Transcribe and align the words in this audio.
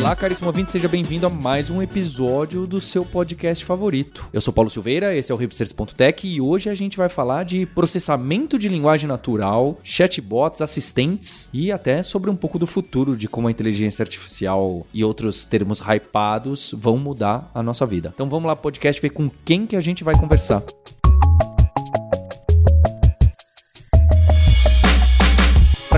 Olá, 0.00 0.16
caríssimo 0.16 0.46
ouvinte, 0.46 0.70
seja 0.70 0.88
bem-vindo 0.88 1.26
a 1.26 1.30
mais 1.30 1.68
um 1.68 1.82
episódio 1.82 2.66
do 2.66 2.80
seu 2.80 3.04
podcast 3.04 3.62
favorito. 3.66 4.26
Eu 4.32 4.40
sou 4.40 4.50
Paulo 4.50 4.70
Silveira, 4.70 5.14
esse 5.14 5.30
é 5.30 5.34
o 5.34 5.36
Hipsters.tech 5.36 6.26
e 6.26 6.40
hoje 6.40 6.70
a 6.70 6.74
gente 6.74 6.96
vai 6.96 7.10
falar 7.10 7.44
de 7.44 7.66
processamento 7.66 8.58
de 8.58 8.66
linguagem 8.66 9.06
natural, 9.06 9.78
chatbots, 9.82 10.62
assistentes 10.62 11.50
e 11.52 11.70
até 11.70 12.02
sobre 12.02 12.30
um 12.30 12.34
pouco 12.34 12.58
do 12.58 12.66
futuro 12.66 13.14
de 13.14 13.28
como 13.28 13.48
a 13.48 13.50
inteligência 13.50 14.02
artificial 14.02 14.86
e 14.92 15.04
outros 15.04 15.44
termos 15.44 15.80
hypados 15.80 16.74
vão 16.76 16.96
mudar 16.96 17.50
a 17.54 17.62
nossa 17.62 17.84
vida. 17.84 18.10
Então 18.14 18.28
vamos 18.28 18.48
lá, 18.48 18.56
podcast, 18.56 19.02
ver 19.02 19.10
com 19.10 19.30
quem 19.44 19.66
que 19.66 19.76
a 19.76 19.82
gente 19.82 20.02
vai 20.02 20.14
conversar. 20.14 20.62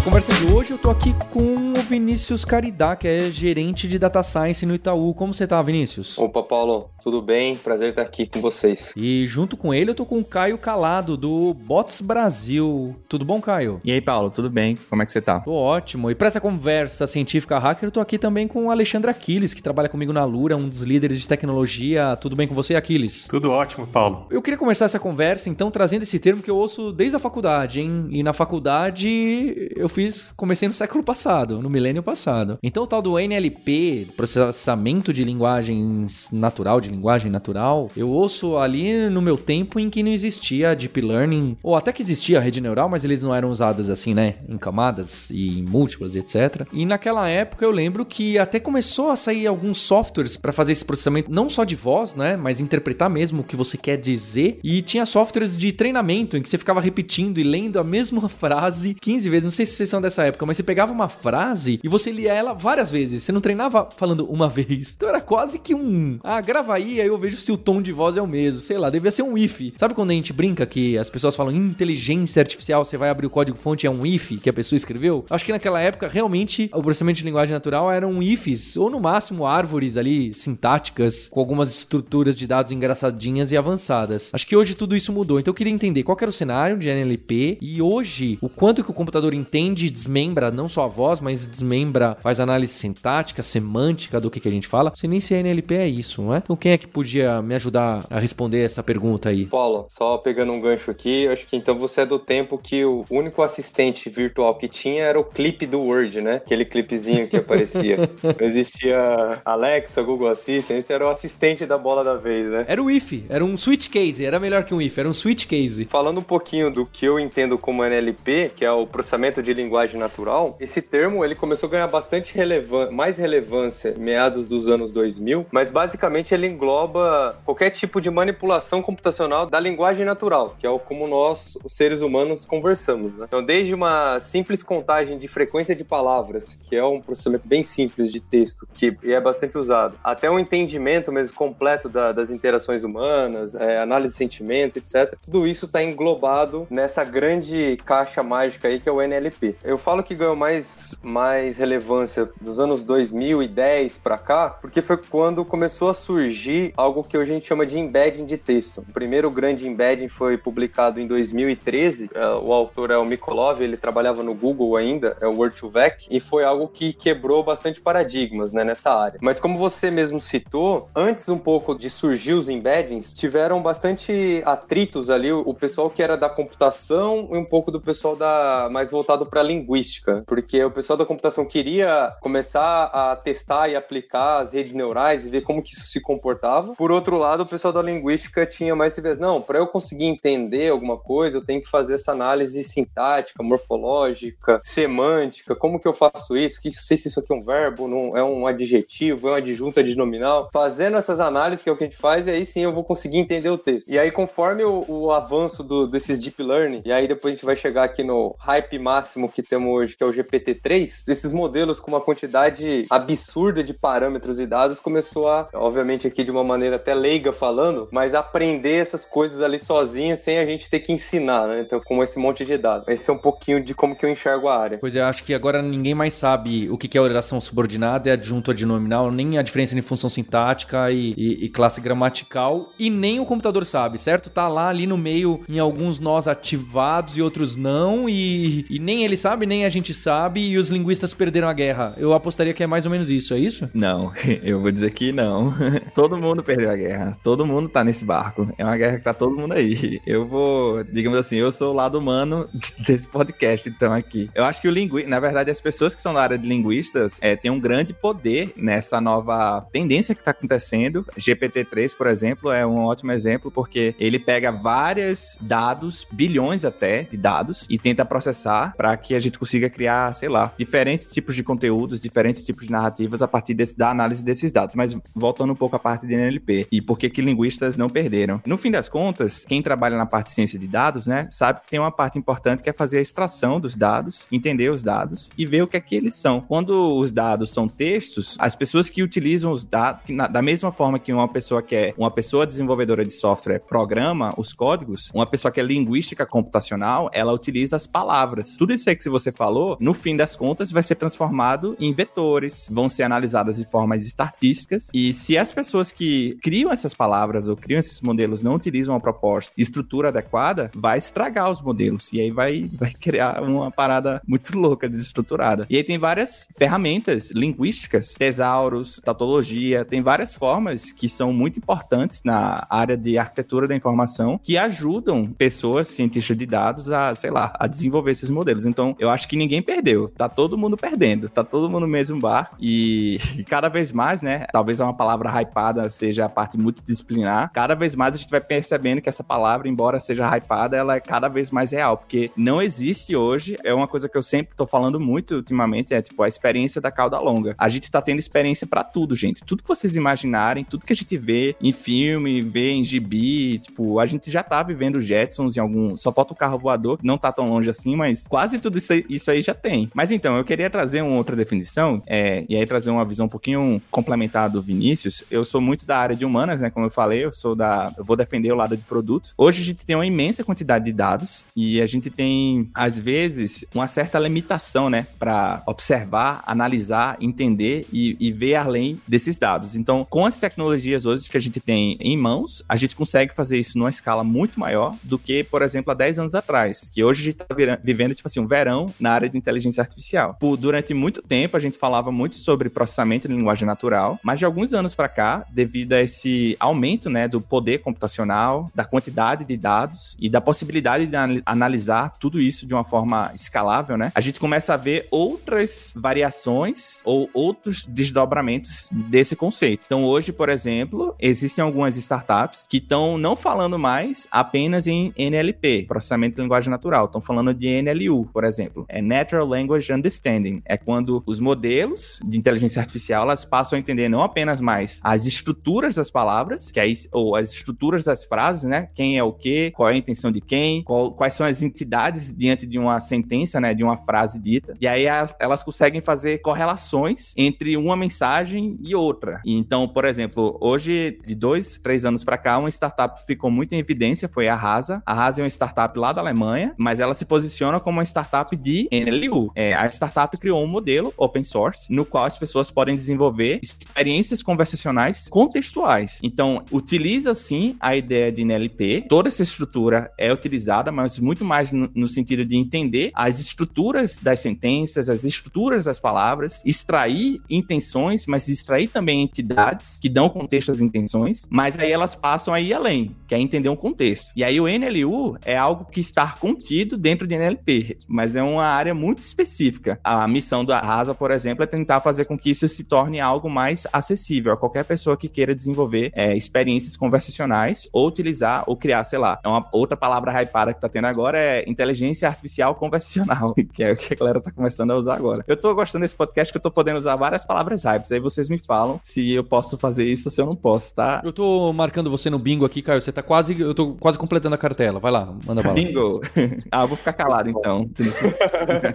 Conversa 0.04 0.32
de 0.32 0.52
hoje 0.52 0.72
eu 0.72 0.78
tô 0.78 0.90
aqui 0.90 1.14
com 1.30 1.54
o 1.78 1.82
Vinícius 1.88 2.44
Caridá, 2.44 2.96
que 2.96 3.06
é 3.06 3.30
gerente 3.30 3.86
de 3.86 4.00
Data 4.00 4.20
Science 4.20 4.66
no 4.66 4.74
Itaú. 4.74 5.14
Como 5.14 5.32
você 5.32 5.46
tá, 5.46 5.62
Vinícius? 5.62 6.18
Opa, 6.18 6.42
Paulo, 6.42 6.90
tudo 7.00 7.22
bem? 7.22 7.54
Prazer 7.54 7.90
estar 7.90 8.02
aqui 8.02 8.26
com 8.26 8.40
vocês. 8.40 8.92
E 8.96 9.24
junto 9.28 9.56
com 9.56 9.72
ele 9.72 9.90
eu 9.90 9.94
tô 9.94 10.04
com 10.04 10.18
o 10.18 10.24
Caio 10.24 10.58
Calado, 10.58 11.16
do 11.16 11.54
Bots 11.54 12.00
Brasil. 12.00 12.96
Tudo 13.08 13.24
bom, 13.24 13.40
Caio? 13.40 13.80
E 13.84 13.92
aí, 13.92 14.00
Paulo, 14.00 14.28
tudo 14.28 14.50
bem? 14.50 14.76
Como 14.90 15.00
é 15.02 15.06
que 15.06 15.12
você 15.12 15.20
tá? 15.20 15.38
Tô 15.38 15.52
ótimo. 15.52 16.10
E 16.10 16.16
para 16.16 16.26
essa 16.26 16.40
conversa 16.40 17.06
científica 17.06 17.56
hacker, 17.60 17.86
eu 17.86 17.92
tô 17.92 18.00
aqui 18.00 18.18
também 18.18 18.48
com 18.48 18.66
o 18.66 18.70
Alexandre 18.72 19.08
Aquiles, 19.08 19.54
que 19.54 19.62
trabalha 19.62 19.88
comigo 19.88 20.12
na 20.12 20.24
Lura, 20.24 20.56
um 20.56 20.68
dos 20.68 20.82
líderes 20.82 21.20
de 21.20 21.28
tecnologia. 21.28 22.16
Tudo 22.16 22.34
bem 22.34 22.48
com 22.48 22.56
você, 22.56 22.74
Aquiles? 22.74 23.28
Tudo 23.28 23.52
ótimo, 23.52 23.86
Paulo. 23.86 24.26
Eu 24.30 24.42
queria 24.42 24.58
começar 24.58 24.86
essa 24.86 24.98
conversa, 24.98 25.48
então, 25.48 25.70
trazendo 25.70 26.02
esse 26.02 26.18
termo 26.18 26.42
que 26.42 26.50
eu 26.50 26.56
ouço 26.56 26.90
desde 26.92 27.14
a 27.14 27.20
faculdade, 27.20 27.80
hein? 27.80 28.08
E 28.10 28.20
na 28.24 28.32
faculdade 28.32 29.70
eu 29.76 29.91
fiz, 29.92 30.32
comecei 30.36 30.66
no 30.66 30.74
século 30.74 31.04
passado, 31.04 31.60
no 31.60 31.70
milênio 31.70 32.02
passado. 32.02 32.58
Então 32.62 32.84
o 32.84 32.86
tal 32.86 33.02
do 33.02 33.18
NLP, 33.18 34.08
processamento 34.16 35.12
de 35.12 35.22
linguagens 35.22 36.30
natural, 36.32 36.80
de 36.80 36.90
linguagem 36.90 37.30
natural, 37.30 37.90
eu 37.96 38.08
ouço 38.08 38.56
ali 38.56 39.08
no 39.10 39.20
meu 39.20 39.36
tempo 39.36 39.78
em 39.78 39.90
que 39.90 40.02
não 40.02 40.10
existia 40.10 40.74
deep 40.74 41.00
learning, 41.00 41.56
ou 41.62 41.76
até 41.76 41.92
que 41.92 42.02
existia 42.02 42.40
rede 42.40 42.60
neural, 42.60 42.88
mas 42.88 43.04
eles 43.04 43.22
não 43.22 43.34
eram 43.34 43.50
usadas 43.50 43.90
assim, 43.90 44.14
né, 44.14 44.36
em 44.48 44.56
camadas 44.56 45.28
e 45.30 45.58
em 45.58 45.64
múltiplas, 45.64 46.16
etc. 46.16 46.66
E 46.72 46.86
naquela 46.86 47.28
época 47.28 47.64
eu 47.64 47.70
lembro 47.70 48.04
que 48.04 48.38
até 48.38 48.58
começou 48.58 49.10
a 49.10 49.16
sair 49.16 49.46
alguns 49.46 49.78
softwares 49.78 50.36
para 50.36 50.52
fazer 50.52 50.72
esse 50.72 50.84
processamento, 50.84 51.30
não 51.30 51.48
só 51.48 51.64
de 51.64 51.76
voz, 51.76 52.16
né, 52.16 52.36
mas 52.36 52.60
interpretar 52.60 53.10
mesmo 53.10 53.42
o 53.42 53.44
que 53.44 53.56
você 53.56 53.76
quer 53.76 53.96
dizer. 53.96 54.58
E 54.64 54.80
tinha 54.80 55.04
softwares 55.04 55.56
de 55.56 55.72
treinamento 55.72 56.36
em 56.36 56.42
que 56.42 56.48
você 56.48 56.58
ficava 56.58 56.80
repetindo 56.80 57.38
e 57.38 57.42
lendo 57.42 57.78
a 57.78 57.84
mesma 57.84 58.28
frase 58.30 58.94
15 59.00 59.28
vezes. 59.28 59.44
Não 59.44 59.50
sei 59.50 59.66
se 59.66 59.81
vocês 59.82 59.90
são 59.90 60.00
dessa 60.00 60.24
época, 60.24 60.46
mas 60.46 60.56
você 60.56 60.62
pegava 60.62 60.92
uma 60.92 61.08
frase 61.08 61.80
e 61.82 61.88
você 61.88 62.10
lia 62.10 62.32
ela 62.32 62.52
várias 62.52 62.90
vezes. 62.90 63.22
Você 63.22 63.32
não 63.32 63.40
treinava 63.40 63.88
falando 63.96 64.24
uma 64.30 64.48
vez. 64.52 64.94
Então 64.96 65.08
era 65.08 65.20
quase 65.20 65.58
que 65.58 65.74
um. 65.74 66.18
Ah, 66.22 66.40
grava 66.40 66.74
aí, 66.74 67.00
aí 67.00 67.06
eu 67.06 67.18
vejo 67.18 67.36
se 67.36 67.50
o 67.50 67.56
tom 67.56 67.82
de 67.82 67.92
voz 67.92 68.16
é 68.16 68.22
o 68.22 68.26
mesmo. 68.26 68.60
Sei 68.60 68.78
lá, 68.78 68.88
devia 68.90 69.10
ser 69.10 69.22
um 69.22 69.36
if. 69.36 69.60
Sabe 69.76 69.94
quando 69.94 70.10
a 70.10 70.14
gente 70.14 70.32
brinca 70.32 70.64
que 70.64 70.96
as 70.96 71.10
pessoas 71.10 71.34
falam 71.34 71.54
inteligência 71.54 72.40
artificial, 72.40 72.84
você 72.84 72.96
vai 72.96 73.10
abrir 73.10 73.26
o 73.26 73.30
código-fonte 73.30 73.86
é 73.86 73.90
um 73.90 74.06
if 74.06 74.38
que 74.40 74.48
a 74.48 74.52
pessoa 74.52 74.76
escreveu? 74.76 75.24
Acho 75.28 75.44
que 75.44 75.52
naquela 75.52 75.80
época, 75.80 76.08
realmente, 76.08 76.70
o 76.72 76.82
processamento 76.82 77.18
de 77.18 77.24
linguagem 77.24 77.52
natural 77.52 77.90
eram 77.90 78.22
ifs, 78.22 78.76
ou 78.76 78.90
no 78.90 79.00
máximo 79.00 79.46
árvores 79.46 79.96
ali 79.96 80.32
sintáticas, 80.34 81.28
com 81.28 81.40
algumas 81.40 81.70
estruturas 81.70 82.36
de 82.36 82.46
dados 82.46 82.70
engraçadinhas 82.70 83.50
e 83.50 83.56
avançadas. 83.56 84.30
Acho 84.32 84.46
que 84.46 84.56
hoje 84.56 84.74
tudo 84.74 84.94
isso 84.94 85.12
mudou. 85.12 85.40
Então 85.40 85.50
eu 85.50 85.56
queria 85.56 85.72
entender 85.72 86.02
qual 86.02 86.16
era 86.20 86.30
o 86.30 86.32
cenário 86.32 86.78
de 86.78 86.88
NLP 86.88 87.58
e 87.60 87.82
hoje 87.82 88.38
o 88.40 88.48
quanto 88.48 88.84
que 88.84 88.90
o 88.90 88.94
computador 88.94 89.34
entende 89.34 89.71
e 89.80 89.90
desmembra 89.90 90.50
não 90.50 90.68
só 90.68 90.84
a 90.84 90.88
voz, 90.88 91.20
mas 91.20 91.46
desmembra, 91.46 92.16
faz 92.22 92.40
análise 92.40 92.72
sintática, 92.74 93.42
semântica 93.42 94.20
do 94.20 94.30
que, 94.30 94.40
que 94.40 94.48
a 94.48 94.52
gente 94.52 94.66
fala. 94.66 94.90
Não 94.90 94.96
sei 94.96 95.08
nem 95.08 95.20
se 95.20 95.34
a 95.34 95.38
NLP 95.38 95.74
é 95.74 95.88
isso, 95.88 96.22
não 96.22 96.34
é? 96.34 96.38
Então 96.38 96.56
quem 96.56 96.72
é 96.72 96.78
que 96.78 96.86
podia 96.86 97.40
me 97.42 97.54
ajudar 97.54 98.04
a 98.10 98.18
responder 98.18 98.64
essa 98.64 98.82
pergunta 98.82 99.28
aí? 99.28 99.46
Paulo, 99.46 99.86
só 99.88 100.18
pegando 100.18 100.52
um 100.52 100.60
gancho 100.60 100.90
aqui, 100.90 101.28
acho 101.28 101.46
que 101.46 101.56
então 101.56 101.76
você 101.78 102.02
é 102.02 102.06
do 102.06 102.18
tempo 102.18 102.58
que 102.58 102.84
o 102.84 103.04
único 103.10 103.42
assistente 103.42 104.08
virtual 104.10 104.54
que 104.56 104.68
tinha 104.68 105.04
era 105.04 105.18
o 105.18 105.24
clipe 105.24 105.66
do 105.66 105.80
Word, 105.80 106.20
né? 106.20 106.36
Aquele 106.36 106.64
clipezinho 106.64 107.28
que 107.28 107.36
aparecia. 107.36 107.96
não 108.22 108.46
existia 108.46 109.40
Alexa, 109.44 110.02
Google 110.02 110.28
Assistant, 110.28 110.78
esse 110.78 110.92
era 110.92 111.06
o 111.06 111.10
assistente 111.10 111.66
da 111.66 111.78
bola 111.78 112.04
da 112.04 112.14
vez, 112.14 112.50
né? 112.50 112.64
Era 112.68 112.82
o 112.82 112.90
if, 112.90 113.24
era 113.28 113.44
um 113.44 113.56
switch 113.56 113.88
case, 113.88 114.24
era 114.24 114.38
melhor 114.38 114.64
que 114.64 114.74
um 114.74 114.80
if, 114.80 114.98
era 114.98 115.08
um 115.08 115.12
switch 115.12 115.46
case. 115.46 115.84
Falando 115.86 116.18
um 116.18 116.22
pouquinho 116.22 116.70
do 116.70 116.84
que 116.84 117.06
eu 117.06 117.18
entendo 117.18 117.58
como 117.58 117.84
NLP, 117.84 118.52
que 118.56 118.64
é 118.64 118.70
o 118.70 118.86
processamento 118.86 119.42
de 119.42 119.52
linguagem 119.62 119.98
natural, 119.98 120.56
esse 120.60 120.82
termo 120.82 121.24
ele 121.24 121.34
começou 121.34 121.68
a 121.68 121.72
ganhar 121.72 121.86
bastante 121.86 122.34
relevância, 122.34 122.90
mais 122.90 123.18
relevância 123.18 123.94
meados 123.96 124.46
dos 124.46 124.68
anos 124.68 124.90
2000, 124.90 125.46
mas 125.50 125.70
basicamente 125.70 126.34
ele 126.34 126.46
engloba 126.46 127.38
qualquer 127.44 127.70
tipo 127.70 128.00
de 128.00 128.10
manipulação 128.10 128.82
computacional 128.82 129.46
da 129.46 129.60
linguagem 129.60 130.04
natural, 130.04 130.56
que 130.58 130.66
é 130.66 130.78
como 130.78 131.06
nós, 131.06 131.56
os 131.64 131.72
seres 131.72 132.02
humanos, 132.02 132.44
conversamos. 132.44 133.14
Né? 133.14 133.24
Então, 133.28 133.42
desde 133.42 133.74
uma 133.74 134.18
simples 134.20 134.62
contagem 134.62 135.18
de 135.18 135.28
frequência 135.28 135.74
de 135.74 135.84
palavras, 135.84 136.58
que 136.62 136.76
é 136.76 136.84
um 136.84 137.00
processamento 137.00 137.46
bem 137.46 137.62
simples 137.62 138.10
de 138.10 138.20
texto, 138.20 138.66
que 138.72 138.96
é 139.04 139.20
bastante 139.20 139.56
usado, 139.58 139.94
até 140.02 140.30
um 140.30 140.38
entendimento 140.38 141.12
mesmo 141.12 141.34
completo 141.34 141.88
da, 141.88 142.12
das 142.12 142.30
interações 142.30 142.84
humanas, 142.84 143.54
é, 143.54 143.78
análise 143.78 144.12
de 144.12 144.18
sentimento, 144.18 144.78
etc. 144.78 145.14
Tudo 145.22 145.46
isso 145.46 145.66
está 145.66 145.82
englobado 145.82 146.66
nessa 146.70 147.04
grande 147.04 147.76
caixa 147.84 148.22
mágica 148.22 148.68
aí 148.68 148.80
que 148.80 148.88
é 148.88 148.92
o 148.92 149.00
NLP. 149.00 149.51
Eu 149.64 149.78
falo 149.78 150.02
que 150.02 150.14
ganhou 150.14 150.36
mais, 150.36 150.98
mais 151.02 151.56
relevância 151.56 152.30
dos 152.40 152.58
anos 152.60 152.84
2010 152.84 153.98
para 153.98 154.18
cá, 154.18 154.50
porque 154.50 154.82
foi 154.82 154.96
quando 154.96 155.44
começou 155.44 155.90
a 155.90 155.94
surgir 155.94 156.72
algo 156.76 157.02
que 157.02 157.16
a 157.16 157.24
gente 157.24 157.46
chama 157.46 157.66
de 157.66 157.78
embedding 157.78 158.24
de 158.24 158.36
texto. 158.36 158.78
O 158.88 158.92
primeiro 158.92 159.30
grande 159.30 159.68
embedding 159.68 160.08
foi 160.08 160.36
publicado 160.36 161.00
em 161.00 161.06
2013. 161.06 162.10
É, 162.14 162.26
o 162.28 162.52
autor 162.52 162.90
é 162.90 162.96
o 162.96 163.04
Mikolov, 163.04 163.60
ele 163.60 163.76
trabalhava 163.76 164.22
no 164.22 164.34
Google 164.34 164.76
ainda, 164.76 165.16
é 165.20 165.26
o 165.26 165.32
Word2Vec, 165.32 166.06
e 166.10 166.20
foi 166.20 166.44
algo 166.44 166.68
que 166.68 166.92
quebrou 166.92 167.42
bastante 167.42 167.80
paradigmas 167.80 168.52
né, 168.52 168.64
nessa 168.64 168.92
área. 168.92 169.18
Mas 169.20 169.38
como 169.38 169.58
você 169.58 169.90
mesmo 169.90 170.20
citou, 170.20 170.88
antes 170.94 171.28
um 171.28 171.38
pouco 171.38 171.74
de 171.74 171.90
surgir 171.90 172.34
os 172.34 172.48
embeddings, 172.48 173.12
tiveram 173.12 173.60
bastante 173.60 174.42
atritos 174.44 175.10
ali, 175.10 175.32
o 175.32 175.54
pessoal 175.54 175.90
que 175.90 176.02
era 176.02 176.16
da 176.16 176.28
computação 176.28 177.28
e 177.30 177.36
um 177.36 177.44
pouco 177.44 177.70
do 177.70 177.80
pessoal 177.80 178.16
da 178.16 178.68
mais 178.70 178.90
voltado 178.90 179.26
para 179.26 179.41
linguística, 179.42 180.22
porque 180.26 180.62
o 180.64 180.70
pessoal 180.70 180.96
da 180.96 181.06
computação 181.06 181.44
queria 181.44 182.14
começar 182.20 182.84
a 182.84 183.16
testar 183.16 183.68
e 183.68 183.76
aplicar 183.76 184.40
as 184.40 184.52
redes 184.52 184.72
neurais 184.72 185.26
e 185.26 185.30
ver 185.30 185.42
como 185.42 185.62
que 185.62 185.72
isso 185.72 185.86
se 185.86 186.00
comportava. 186.00 186.74
Por 186.74 186.90
outro 186.90 187.16
lado, 187.16 187.42
o 187.42 187.46
pessoal 187.46 187.72
da 187.72 187.82
linguística 187.82 188.46
tinha 188.46 188.74
mais 188.76 188.98
esse 188.98 189.20
não, 189.20 189.40
para 189.40 189.58
eu 189.58 189.66
conseguir 189.66 190.04
entender 190.04 190.70
alguma 190.70 190.98
coisa, 190.98 191.38
eu 191.38 191.44
tenho 191.44 191.62
que 191.62 191.68
fazer 191.68 191.94
essa 191.94 192.12
análise 192.12 192.62
sintática, 192.64 193.42
morfológica, 193.42 194.60
semântica, 194.62 195.54
como 195.54 195.78
que 195.80 195.88
eu 195.88 195.92
faço 195.92 196.36
isso? 196.36 196.60
Que 196.60 196.72
sei 196.72 196.96
se 196.96 197.08
isso 197.08 197.20
aqui 197.20 197.32
é 197.32 197.36
um 197.36 197.42
verbo, 197.42 197.88
não 197.88 198.16
é 198.16 198.22
um 198.22 198.46
adjetivo, 198.46 199.28
é 199.28 199.30
uma 199.32 199.38
adjunta 199.38 199.82
de 199.82 199.96
nominal. 199.96 200.48
Fazendo 200.52 200.96
essas 200.96 201.20
análises 201.20 201.62
que 201.62 201.70
é 201.70 201.72
o 201.72 201.76
que 201.76 201.84
a 201.84 201.86
gente 201.86 201.98
faz, 201.98 202.26
e 202.26 202.30
aí 202.30 202.44
sim 202.44 202.60
eu 202.60 202.72
vou 202.72 202.84
conseguir 202.84 203.18
entender 203.18 203.48
o 203.48 203.58
texto. 203.58 203.88
E 203.88 203.98
aí 203.98 204.10
conforme 204.10 204.64
o, 204.64 204.84
o 204.88 205.10
avanço 205.10 205.62
do, 205.62 205.86
desses 205.86 206.20
deep 206.20 206.42
learning, 206.42 206.82
e 206.84 206.92
aí 206.92 207.08
depois 207.08 207.32
a 207.32 207.34
gente 207.36 207.46
vai 207.46 207.56
chegar 207.56 207.84
aqui 207.84 208.02
no 208.02 208.34
hype 208.38 208.78
máximo 208.78 209.21
que 209.28 209.42
temos 209.42 209.72
hoje, 209.72 209.96
que 209.96 210.02
é 210.02 210.06
o 210.06 210.12
GPT-3, 210.12 211.08
esses 211.08 211.32
modelos 211.32 211.80
com 211.80 211.90
uma 211.90 212.00
quantidade 212.00 212.86
absurda 212.90 213.62
de 213.62 213.74
parâmetros 213.74 214.40
e 214.40 214.46
dados 214.46 214.80
começou 214.80 215.28
a, 215.28 215.48
obviamente 215.54 216.06
aqui 216.06 216.24
de 216.24 216.30
uma 216.30 216.44
maneira 216.44 216.76
até 216.76 216.94
leiga 216.94 217.32
falando, 217.32 217.88
mas 217.90 218.14
aprender 218.14 218.76
essas 218.76 219.04
coisas 219.04 219.42
ali 219.42 219.58
sozinha 219.58 220.16
sem 220.16 220.38
a 220.38 220.46
gente 220.46 220.68
ter 220.70 220.80
que 220.80 220.92
ensinar, 220.92 221.48
né? 221.48 221.60
Então, 221.60 221.80
com 221.80 222.02
esse 222.02 222.18
monte 222.18 222.44
de 222.44 222.56
dados. 222.56 222.86
Esse 222.88 223.10
é 223.10 223.12
um 223.12 223.18
pouquinho 223.18 223.62
de 223.62 223.74
como 223.74 223.96
que 223.96 224.04
eu 224.04 224.10
enxergo 224.10 224.48
a 224.48 224.58
área. 224.58 224.78
Pois 224.78 224.96
é, 224.96 225.02
acho 225.02 225.24
que 225.24 225.34
agora 225.34 225.62
ninguém 225.62 225.94
mais 225.94 226.14
sabe 226.14 226.68
o 226.70 226.78
que 226.78 226.96
é 226.96 227.00
oração 227.00 227.40
subordinada, 227.40 228.10
é 228.10 228.12
adjunto 228.12 228.50
adnominal, 228.50 229.10
nem 229.10 229.38
a 229.38 229.42
diferença 229.42 229.76
em 229.78 229.82
função 229.82 230.10
sintática 230.10 230.90
e, 230.90 231.14
e, 231.16 231.44
e, 231.44 231.48
classe 231.48 231.80
gramatical, 231.80 232.72
e 232.78 232.90
nem 232.90 233.20
o 233.20 233.24
computador 233.24 233.64
sabe, 233.64 233.98
certo? 233.98 234.30
Tá 234.30 234.48
lá 234.48 234.68
ali 234.68 234.86
no 234.86 234.98
meio 234.98 235.40
em 235.48 235.58
alguns 235.58 235.98
nós 235.98 236.28
ativados 236.28 237.16
e 237.16 237.22
outros 237.22 237.56
não, 237.56 238.08
e, 238.08 238.66
e 238.68 238.78
nem 238.78 239.04
ele 239.04 239.11
sabe, 239.16 239.46
nem 239.46 239.64
a 239.64 239.68
gente 239.68 239.92
sabe, 239.92 240.40
e 240.40 240.58
os 240.58 240.68
linguistas 240.68 241.14
perderam 241.14 241.48
a 241.48 241.52
guerra. 241.52 241.94
Eu 241.96 242.12
apostaria 242.12 242.54
que 242.54 242.62
é 242.62 242.66
mais 242.66 242.84
ou 242.84 242.90
menos 242.90 243.10
isso, 243.10 243.34
é 243.34 243.38
isso? 243.38 243.70
Não, 243.74 244.12
eu 244.42 244.60
vou 244.60 244.70
dizer 244.70 244.90
que 244.92 245.12
não. 245.12 245.54
todo 245.94 246.16
mundo 246.16 246.42
perdeu 246.42 246.70
a 246.70 246.76
guerra. 246.76 247.18
Todo 247.22 247.46
mundo 247.46 247.68
tá 247.68 247.84
nesse 247.84 248.04
barco. 248.04 248.52
É 248.58 248.64
uma 248.64 248.76
guerra 248.76 248.98
que 248.98 249.04
tá 249.04 249.14
todo 249.14 249.36
mundo 249.36 249.52
aí. 249.52 250.00
Eu 250.06 250.26
vou, 250.26 250.82
digamos 250.84 251.18
assim, 251.18 251.36
eu 251.36 251.52
sou 251.52 251.72
o 251.72 251.76
lado 251.76 251.98
humano 251.98 252.48
desse 252.86 253.08
podcast, 253.08 253.68
então, 253.68 253.92
aqui. 253.92 254.30
Eu 254.34 254.44
acho 254.44 254.60
que 254.60 254.68
o 254.68 254.70
linguista, 254.70 255.08
na 255.08 255.20
verdade, 255.20 255.50
as 255.50 255.60
pessoas 255.60 255.94
que 255.94 256.00
são 256.00 256.14
da 256.14 256.22
área 256.22 256.38
de 256.38 256.48
linguistas 256.48 257.18
é, 257.20 257.36
têm 257.36 257.50
um 257.50 257.60
grande 257.60 257.92
poder 257.92 258.52
nessa 258.56 259.00
nova 259.00 259.66
tendência 259.72 260.14
que 260.14 260.22
tá 260.22 260.30
acontecendo. 260.30 261.04
GPT-3, 261.18 261.96
por 261.96 262.06
exemplo, 262.06 262.50
é 262.50 262.66
um 262.66 262.84
ótimo 262.84 263.12
exemplo, 263.12 263.50
porque 263.50 263.94
ele 263.98 264.18
pega 264.18 264.50
vários 264.50 265.38
dados, 265.40 266.06
bilhões 266.10 266.64
até 266.64 267.04
de 267.04 267.16
dados, 267.16 267.66
e 267.68 267.78
tenta 267.78 268.04
processar 268.04 268.74
para 268.76 268.96
que 269.02 269.14
a 269.14 269.20
gente 269.20 269.38
consiga 269.38 269.68
criar, 269.68 270.14
sei 270.14 270.28
lá, 270.28 270.52
diferentes 270.56 271.12
tipos 271.12 271.36
de 271.36 271.42
conteúdos, 271.42 272.00
diferentes 272.00 272.44
tipos 272.44 272.66
de 272.66 272.72
narrativas 272.72 273.22
a 273.22 273.28
partir 273.28 273.54
desse, 273.54 273.76
da 273.76 273.90
análise 273.90 274.24
desses 274.24 274.52
dados. 274.52 274.74
Mas 274.74 274.96
voltando 275.14 275.52
um 275.52 275.56
pouco 275.56 275.76
à 275.76 275.78
parte 275.78 276.06
de 276.06 276.14
NLP 276.14 276.68
e 276.70 276.80
por 276.80 276.98
que 276.98 277.10
que 277.10 277.20
linguistas 277.20 277.76
não 277.76 277.88
perderam. 277.88 278.40
No 278.46 278.56
fim 278.56 278.70
das 278.70 278.88
contas, 278.88 279.44
quem 279.44 279.62
trabalha 279.62 279.96
na 279.96 280.06
parte 280.06 280.28
de 280.28 280.34
ciência 280.34 280.58
de 280.58 280.66
dados, 280.66 281.06
né, 281.06 281.26
sabe 281.30 281.60
que 281.60 281.68
tem 281.68 281.78
uma 281.78 281.90
parte 281.90 282.18
importante 282.18 282.62
que 282.62 282.70
é 282.70 282.72
fazer 282.72 282.98
a 282.98 283.02
extração 283.02 283.60
dos 283.60 283.74
dados, 283.74 284.26
entender 284.30 284.70
os 284.70 284.82
dados 284.82 285.30
e 285.36 285.44
ver 285.44 285.62
o 285.62 285.66
que 285.66 285.76
é 285.76 285.80
que 285.80 285.94
eles 285.94 286.16
são. 286.16 286.40
Quando 286.40 286.98
os 286.98 287.12
dados 287.12 287.50
são 287.50 287.68
textos, 287.68 288.36
as 288.38 288.54
pessoas 288.54 288.88
que 288.88 289.02
utilizam 289.02 289.52
os 289.52 289.64
dados, 289.64 290.02
da 290.30 290.42
mesma 290.42 290.70
forma 290.70 290.98
que 290.98 291.12
uma 291.12 291.28
pessoa 291.28 291.62
que 291.62 291.74
é 291.74 291.94
uma 291.96 292.10
pessoa 292.10 292.46
desenvolvedora 292.46 293.04
de 293.04 293.12
software 293.12 293.60
programa 293.60 294.34
os 294.36 294.52
códigos, 294.52 295.10
uma 295.14 295.26
pessoa 295.26 295.50
que 295.50 295.60
é 295.60 295.62
linguística 295.62 296.26
computacional, 296.26 297.10
ela 297.12 297.32
utiliza 297.32 297.76
as 297.76 297.86
palavras. 297.86 298.56
Tudo 298.56 298.72
isso 298.72 298.88
aí 298.92 298.96
que 298.96 299.08
você 299.08 299.32
falou, 299.32 299.76
no 299.80 299.94
fim 299.94 300.16
das 300.16 300.36
contas, 300.36 300.70
vai 300.70 300.82
ser 300.82 300.94
transformado 300.94 301.76
em 301.80 301.92
vetores, 301.92 302.68
vão 302.70 302.88
ser 302.88 303.02
analisadas 303.02 303.56
de 303.56 303.64
formas 303.64 304.06
estatísticas. 304.06 304.88
E 304.94 305.12
se 305.12 305.36
as 305.36 305.52
pessoas 305.52 305.90
que 305.90 306.38
criam 306.42 306.72
essas 306.72 306.94
palavras 306.94 307.48
ou 307.48 307.56
criam 307.56 307.80
esses 307.80 308.00
modelos 308.00 308.42
não 308.42 308.54
utilizam 308.54 308.94
a 308.94 309.00
proposta 309.00 309.52
estrutura 309.56 310.08
adequada, 310.08 310.70
vai 310.74 310.98
estragar 310.98 311.50
os 311.50 311.60
modelos. 311.60 312.12
E 312.12 312.20
aí 312.20 312.30
vai, 312.30 312.70
vai 312.78 312.92
criar 312.92 313.42
uma 313.42 313.70
parada 313.70 314.20
muito 314.26 314.56
louca, 314.56 314.88
desestruturada. 314.88 315.66
E 315.68 315.76
aí 315.76 315.84
tem 315.84 315.98
várias 315.98 316.48
ferramentas 316.56 317.30
linguísticas, 317.30 318.14
tesauros, 318.14 319.00
tautologia, 319.04 319.84
tem 319.84 320.02
várias 320.02 320.34
formas 320.34 320.92
que 320.92 321.08
são 321.08 321.32
muito 321.32 321.58
importantes 321.58 322.22
na 322.24 322.66
área 322.68 322.96
de 322.96 323.16
arquitetura 323.18 323.66
da 323.66 323.74
informação 323.74 324.38
que 324.42 324.56
ajudam 324.56 325.32
pessoas, 325.32 325.88
cientistas 325.88 326.36
de 326.36 326.46
dados, 326.46 326.90
a, 326.90 327.14
sei 327.14 327.30
lá, 327.30 327.54
a 327.58 327.66
desenvolver 327.66 328.10
esses 328.10 328.30
modelos. 328.30 328.66
Então, 328.66 328.81
eu 328.98 329.10
acho 329.10 329.28
que 329.28 329.36
ninguém 329.36 329.62
perdeu. 329.62 330.08
Tá 330.08 330.28
todo 330.28 330.58
mundo 330.58 330.76
perdendo. 330.76 331.28
Tá 331.28 331.44
todo 331.44 331.68
mundo 331.68 331.82
no 331.82 331.88
mesmo 331.88 332.18
barco. 332.20 332.56
E, 332.60 333.18
e 333.38 333.44
cada 333.44 333.68
vez 333.68 333.92
mais, 333.92 334.22
né? 334.22 334.46
Talvez 334.52 334.80
uma 334.80 334.94
palavra 334.94 335.30
hypada 335.40 335.88
seja 335.90 336.24
a 336.24 336.28
parte 336.28 336.58
multidisciplinar. 336.58 337.50
Cada 337.52 337.74
vez 337.74 337.94
mais 337.94 338.14
a 338.14 338.18
gente 338.18 338.30
vai 338.30 338.40
percebendo 338.40 339.00
que 339.00 339.08
essa 339.08 339.24
palavra, 339.24 339.68
embora 339.68 340.00
seja 340.00 340.36
hypada, 340.36 340.76
ela 340.76 340.96
é 340.96 341.00
cada 341.00 341.28
vez 341.28 341.50
mais 341.50 341.72
real. 341.72 341.96
Porque 341.96 342.30
não 342.36 342.62
existe 342.62 343.14
hoje, 343.14 343.56
é 343.64 343.74
uma 343.74 343.88
coisa 343.88 344.08
que 344.08 344.16
eu 344.16 344.22
sempre 344.22 344.56
tô 344.56 344.66
falando 344.66 344.98
muito 345.00 345.36
ultimamente, 345.36 345.94
é 345.94 346.00
tipo 346.00 346.22
a 346.22 346.28
experiência 346.28 346.80
da 346.80 346.90
cauda 346.90 347.18
longa. 347.18 347.54
A 347.58 347.68
gente 347.68 347.90
tá 347.90 348.00
tendo 348.00 348.18
experiência 348.18 348.66
para 348.66 348.84
tudo, 348.84 349.14
gente. 349.14 349.44
Tudo 349.44 349.62
que 349.62 349.68
vocês 349.68 349.96
imaginarem, 349.96 350.64
tudo 350.64 350.86
que 350.86 350.92
a 350.92 350.96
gente 350.96 351.16
vê 351.16 351.56
em 351.60 351.72
filme, 351.72 352.40
vê 352.40 352.70
em 352.70 352.84
gibi, 352.84 353.58
tipo, 353.58 353.98
a 353.98 354.06
gente 354.06 354.30
já 354.30 354.42
tá 354.42 354.62
vivendo 354.62 355.00
Jetsons 355.00 355.56
em 355.56 355.60
algum. 355.60 355.96
Só 355.96 356.12
falta 356.12 356.32
o 356.32 356.36
carro 356.36 356.58
voador, 356.58 356.98
que 356.98 357.06
não 357.06 357.18
tá 357.18 357.32
tão 357.32 357.48
longe 357.48 357.68
assim, 357.68 357.96
mas 357.96 358.26
quase 358.26 358.58
tudo 358.58 358.71
isso 358.78 358.92
aí, 358.92 359.04
isso 359.08 359.30
aí 359.30 359.42
já 359.42 359.54
tem. 359.54 359.90
Mas 359.94 360.10
então, 360.10 360.36
eu 360.36 360.44
queria 360.44 360.70
trazer 360.70 361.02
uma 361.02 361.16
outra 361.16 361.36
definição, 361.36 362.02
é, 362.06 362.44
e 362.48 362.56
aí 362.56 362.66
trazer 362.66 362.90
uma 362.90 363.04
visão 363.04 363.26
um 363.26 363.28
pouquinho 363.28 363.80
complementar 363.90 364.50
do 364.50 364.62
Vinícius. 364.62 365.24
Eu 365.30 365.44
sou 365.44 365.60
muito 365.60 365.86
da 365.86 365.98
área 365.98 366.16
de 366.16 366.24
humanas, 366.24 366.60
né? 366.60 366.70
Como 366.70 366.86
eu 366.86 366.90
falei, 366.90 367.24
eu 367.24 367.32
sou 367.32 367.54
da. 367.54 367.92
Eu 367.96 368.04
vou 368.04 368.16
defender 368.16 368.52
o 368.52 368.56
lado 368.56 368.76
de 368.76 368.82
produto. 368.82 369.30
Hoje 369.36 369.62
a 369.62 369.64
gente 369.64 369.84
tem 369.84 369.96
uma 369.96 370.06
imensa 370.06 370.44
quantidade 370.44 370.84
de 370.84 370.92
dados 370.92 371.46
e 371.56 371.80
a 371.80 371.86
gente 371.86 372.10
tem, 372.10 372.70
às 372.74 372.98
vezes, 372.98 373.64
uma 373.74 373.86
certa 373.86 374.18
limitação, 374.18 374.88
né? 374.88 375.06
Para 375.18 375.62
observar, 375.66 376.42
analisar, 376.46 377.16
entender 377.20 377.86
e, 377.92 378.16
e 378.20 378.32
ver 378.32 378.56
além 378.56 379.00
desses 379.06 379.38
dados. 379.38 379.76
Então, 379.76 380.04
com 380.04 380.26
as 380.26 380.38
tecnologias 380.38 381.06
hoje 381.06 381.28
que 381.28 381.36
a 381.36 381.40
gente 381.40 381.60
tem 381.60 381.96
em 382.00 382.16
mãos, 382.16 382.64
a 382.68 382.76
gente 382.76 382.96
consegue 382.96 383.34
fazer 383.34 383.58
isso 383.58 383.78
numa 383.78 383.90
escala 383.90 384.24
muito 384.24 384.58
maior 384.58 384.96
do 385.02 385.18
que, 385.18 385.44
por 385.44 385.62
exemplo, 385.62 385.90
há 385.90 385.94
10 385.94 386.18
anos 386.20 386.34
atrás. 386.34 386.90
Que 386.92 387.04
hoje 387.04 387.22
a 387.22 387.24
gente 387.24 387.42
está 387.42 387.78
vivendo, 387.82 388.14
tipo 388.14 388.28
assim, 388.28 388.40
um 388.40 388.46
verão 388.46 388.61
na 389.00 389.12
área 389.12 389.28
de 389.28 389.36
inteligência 389.36 389.80
artificial. 389.80 390.36
Por, 390.38 390.56
durante 390.56 390.94
muito 390.94 391.22
tempo, 391.22 391.56
a 391.56 391.60
gente 391.60 391.78
falava 391.78 392.10
muito 392.12 392.36
sobre 392.36 392.68
processamento 392.68 393.28
de 393.28 393.34
linguagem 393.34 393.66
natural, 393.66 394.18
mas 394.22 394.38
de 394.38 394.44
alguns 394.44 394.72
anos 394.72 394.94
para 394.94 395.08
cá, 395.08 395.44
devido 395.50 395.92
a 395.92 396.00
esse 396.00 396.56
aumento, 396.58 397.10
né, 397.10 397.28
do 397.28 397.40
poder 397.40 397.78
computacional, 397.78 398.70
da 398.74 398.84
quantidade 398.84 399.44
de 399.44 399.56
dados 399.56 400.16
e 400.20 400.28
da 400.28 400.40
possibilidade 400.40 401.06
de 401.06 401.16
analisar 401.44 402.16
tudo 402.18 402.40
isso 402.40 402.66
de 402.66 402.74
uma 402.74 402.84
forma 402.84 403.32
escalável, 403.34 403.96
né, 403.96 404.12
a 404.14 404.20
gente 404.20 404.40
começa 404.40 404.74
a 404.74 404.76
ver 404.76 405.06
outras 405.10 405.92
variações 405.96 407.00
ou 407.04 407.28
outros 407.32 407.86
desdobramentos 407.86 408.88
desse 408.90 409.36
conceito. 409.36 409.84
Então, 409.86 410.04
hoje, 410.04 410.32
por 410.32 410.48
exemplo, 410.48 411.14
existem 411.18 411.62
algumas 411.62 411.96
startups 411.96 412.66
que 412.68 412.78
estão 412.78 413.18
não 413.18 413.36
falando 413.36 413.78
mais 413.78 414.26
apenas 414.30 414.86
em 414.86 415.12
NLP, 415.16 415.84
processamento 415.86 416.36
de 416.36 416.42
linguagem 416.42 416.70
natural, 416.70 417.06
estão 417.06 417.20
falando 417.20 417.54
de 417.54 417.82
NLU, 417.82 418.26
por 418.32 418.44
exemplo, 418.44 418.51
é 418.88 419.02
Natural 419.02 419.46
Language 419.46 419.92
Understanding. 419.92 420.62
É 420.64 420.76
quando 420.76 421.22
os 421.26 421.40
modelos 421.40 422.20
de 422.24 422.36
inteligência 422.36 422.80
artificial 422.80 423.22
elas 423.22 423.44
passam 423.44 423.76
a 423.76 423.80
entender 423.80 424.08
não 424.08 424.22
apenas 424.22 424.60
mais 424.60 425.00
as 425.02 425.26
estruturas 425.26 425.94
das 425.94 426.10
palavras, 426.10 426.70
que 426.70 426.80
aí, 426.80 426.94
ou 427.12 427.36
as 427.36 427.52
estruturas 427.52 428.04
das 428.04 428.24
frases, 428.24 428.64
né? 428.64 428.88
Quem 428.94 429.18
é 429.18 429.22
o 429.22 429.32
quê, 429.32 429.72
qual 429.74 429.88
é 429.88 429.92
a 429.92 429.96
intenção 429.96 430.30
de 430.30 430.40
quem, 430.40 430.82
qual, 430.82 431.12
quais 431.12 431.34
são 431.34 431.46
as 431.46 431.62
entidades 431.62 432.34
diante 432.34 432.66
de 432.66 432.78
uma 432.78 433.00
sentença, 433.00 433.60
né? 433.60 433.74
De 433.74 433.82
uma 433.82 433.96
frase 433.98 434.40
dita. 434.40 434.74
E 434.80 434.86
aí 434.86 435.04
elas 435.38 435.62
conseguem 435.62 436.00
fazer 436.00 436.38
correlações 436.38 437.32
entre 437.36 437.76
uma 437.76 437.96
mensagem 437.96 438.78
e 438.80 438.94
outra. 438.94 439.40
E 439.44 439.56
então, 439.56 439.86
por 439.88 440.04
exemplo, 440.04 440.58
hoje, 440.60 441.18
de 441.26 441.34
dois, 441.34 441.78
três 441.78 442.04
anos 442.04 442.24
para 442.24 442.38
cá, 442.38 442.58
uma 442.58 442.68
startup 442.68 443.24
ficou 443.26 443.50
muito 443.50 443.72
em 443.72 443.78
evidência, 443.78 444.28
foi 444.28 444.48
a 444.48 444.54
Rasa. 444.54 445.02
A 445.06 445.14
Rasa 445.14 445.40
é 445.40 445.42
uma 445.42 445.48
startup 445.48 445.98
lá 445.98 446.12
da 446.12 446.20
Alemanha, 446.20 446.74
mas 446.76 447.00
ela 447.00 447.14
se 447.14 447.24
posiciona 447.24 447.80
como 447.80 447.98
uma 447.98 448.04
startup 448.04 448.31
de 448.58 448.88
NLU. 448.90 449.52
É, 449.54 449.74
a 449.74 449.86
startup 449.86 450.36
criou 450.38 450.62
um 450.62 450.66
modelo 450.66 451.12
open 451.18 451.44
source 451.44 451.92
no 451.92 452.04
qual 452.04 452.24
as 452.24 452.38
pessoas 452.38 452.70
podem 452.70 452.94
desenvolver 452.94 453.60
experiências 453.62 454.42
conversacionais 454.42 455.28
contextuais. 455.28 456.18
Então, 456.22 456.64
utiliza 456.70 457.34
sim 457.34 457.76
a 457.78 457.94
ideia 457.94 458.32
de 458.32 458.42
NLP. 458.42 459.04
Toda 459.08 459.28
essa 459.28 459.42
estrutura 459.42 460.10
é 460.18 460.32
utilizada, 460.32 460.90
mas 460.90 461.18
muito 461.18 461.44
mais 461.44 461.72
no, 461.72 461.90
no 461.94 462.08
sentido 462.08 462.44
de 462.44 462.56
entender 462.56 463.10
as 463.14 463.38
estruturas 463.38 464.18
das 464.18 464.40
sentenças, 464.40 465.10
as 465.10 465.24
estruturas 465.24 465.84
das 465.84 466.00
palavras, 466.00 466.62
extrair 466.64 467.40
intenções, 467.50 468.26
mas 468.26 468.48
extrair 468.48 468.88
também 468.88 469.22
entidades 469.22 470.00
que 470.00 470.08
dão 470.08 470.28
contexto 470.28 470.72
às 470.72 470.80
intenções, 470.80 471.46
mas 471.50 471.78
aí 471.78 471.92
elas 471.92 472.14
passam 472.14 472.54
a 472.54 472.60
ir 472.60 472.72
além, 472.72 473.14
que 473.28 473.34
é 473.34 473.38
entender 473.38 473.68
um 473.68 473.76
contexto. 473.76 474.30
E 474.34 474.42
aí 474.42 474.58
o 474.60 474.66
NLU 474.66 475.36
é 475.44 475.56
algo 475.56 475.84
que 475.84 476.00
está 476.00 476.28
contido 476.28 476.96
dentro 476.96 477.26
de 477.26 477.34
NLP, 477.34 477.98
mas 478.08 478.21
é 478.36 478.42
uma 478.42 478.64
área 478.64 478.94
muito 478.94 479.20
específica. 479.20 479.98
A 480.02 480.26
missão 480.28 480.64
da 480.64 480.80
Rasa, 480.80 481.14
por 481.14 481.30
exemplo, 481.30 481.64
é 481.64 481.66
tentar 481.66 482.00
fazer 482.00 482.24
com 482.24 482.38
que 482.38 482.50
isso 482.50 482.66
se 482.68 482.84
torne 482.84 483.20
algo 483.20 483.50
mais 483.50 483.86
acessível 483.92 484.52
a 484.52 484.56
qualquer 484.56 484.84
pessoa 484.84 485.16
que 485.16 485.28
queira 485.28 485.54
desenvolver 485.54 486.12
é, 486.14 486.36
experiências 486.36 486.96
conversacionais 486.96 487.88
ou 487.92 488.06
utilizar 488.06 488.64
ou 488.66 488.76
criar, 488.76 489.04
sei 489.04 489.18
lá, 489.18 489.38
é 489.44 489.48
uma 489.48 489.66
outra 489.72 489.96
palavra 489.96 490.32
hypada 490.42 490.72
que 490.72 490.80
tá 490.80 490.88
tendo 490.88 491.06
agora 491.06 491.38
é 491.38 491.64
inteligência 491.68 492.28
artificial 492.28 492.74
conversacional, 492.74 493.54
que 493.72 493.82
é 493.82 493.92
o 493.92 493.96
que 493.96 494.14
a 494.14 494.16
galera 494.16 494.40
tá 494.40 494.50
começando 494.50 494.90
a 494.90 494.96
usar 494.96 495.14
agora. 495.14 495.44
Eu 495.46 495.56
tô 495.56 495.74
gostando 495.74 496.02
desse 496.02 496.14
podcast 496.14 496.52
que 496.52 496.56
eu 496.56 496.62
tô 496.62 496.70
podendo 496.70 496.98
usar 496.98 497.16
várias 497.16 497.44
palavras 497.44 497.84
hypes, 497.84 498.12
aí 498.12 498.20
vocês 498.20 498.48
me 498.48 498.58
falam 498.58 499.00
se 499.02 499.32
eu 499.32 499.44
posso 499.44 499.76
fazer 499.76 500.04
isso 500.04 500.28
ou 500.28 500.32
se 500.32 500.40
eu 500.40 500.46
não 500.46 500.56
posso, 500.56 500.94
tá? 500.94 501.20
Eu 501.24 501.32
tô 501.32 501.72
marcando 501.72 502.10
você 502.10 502.30
no 502.30 502.38
bingo 502.38 502.64
aqui, 502.64 502.82
Caio, 502.82 503.00
você 503.00 503.12
tá 503.12 503.22
quase, 503.22 503.58
eu 503.60 503.74
tô 503.74 503.94
quase 503.94 504.18
completando 504.18 504.54
a 504.54 504.58
cartela, 504.58 505.00
vai 505.00 505.12
lá, 505.12 505.34
manda 505.44 505.62
bala. 505.62 505.74
Bingo! 505.74 506.20
ah, 506.70 506.82
eu 506.82 506.88
vou 506.88 506.96
ficar 506.96 507.12
calado 507.12 507.50
então. 507.50 507.88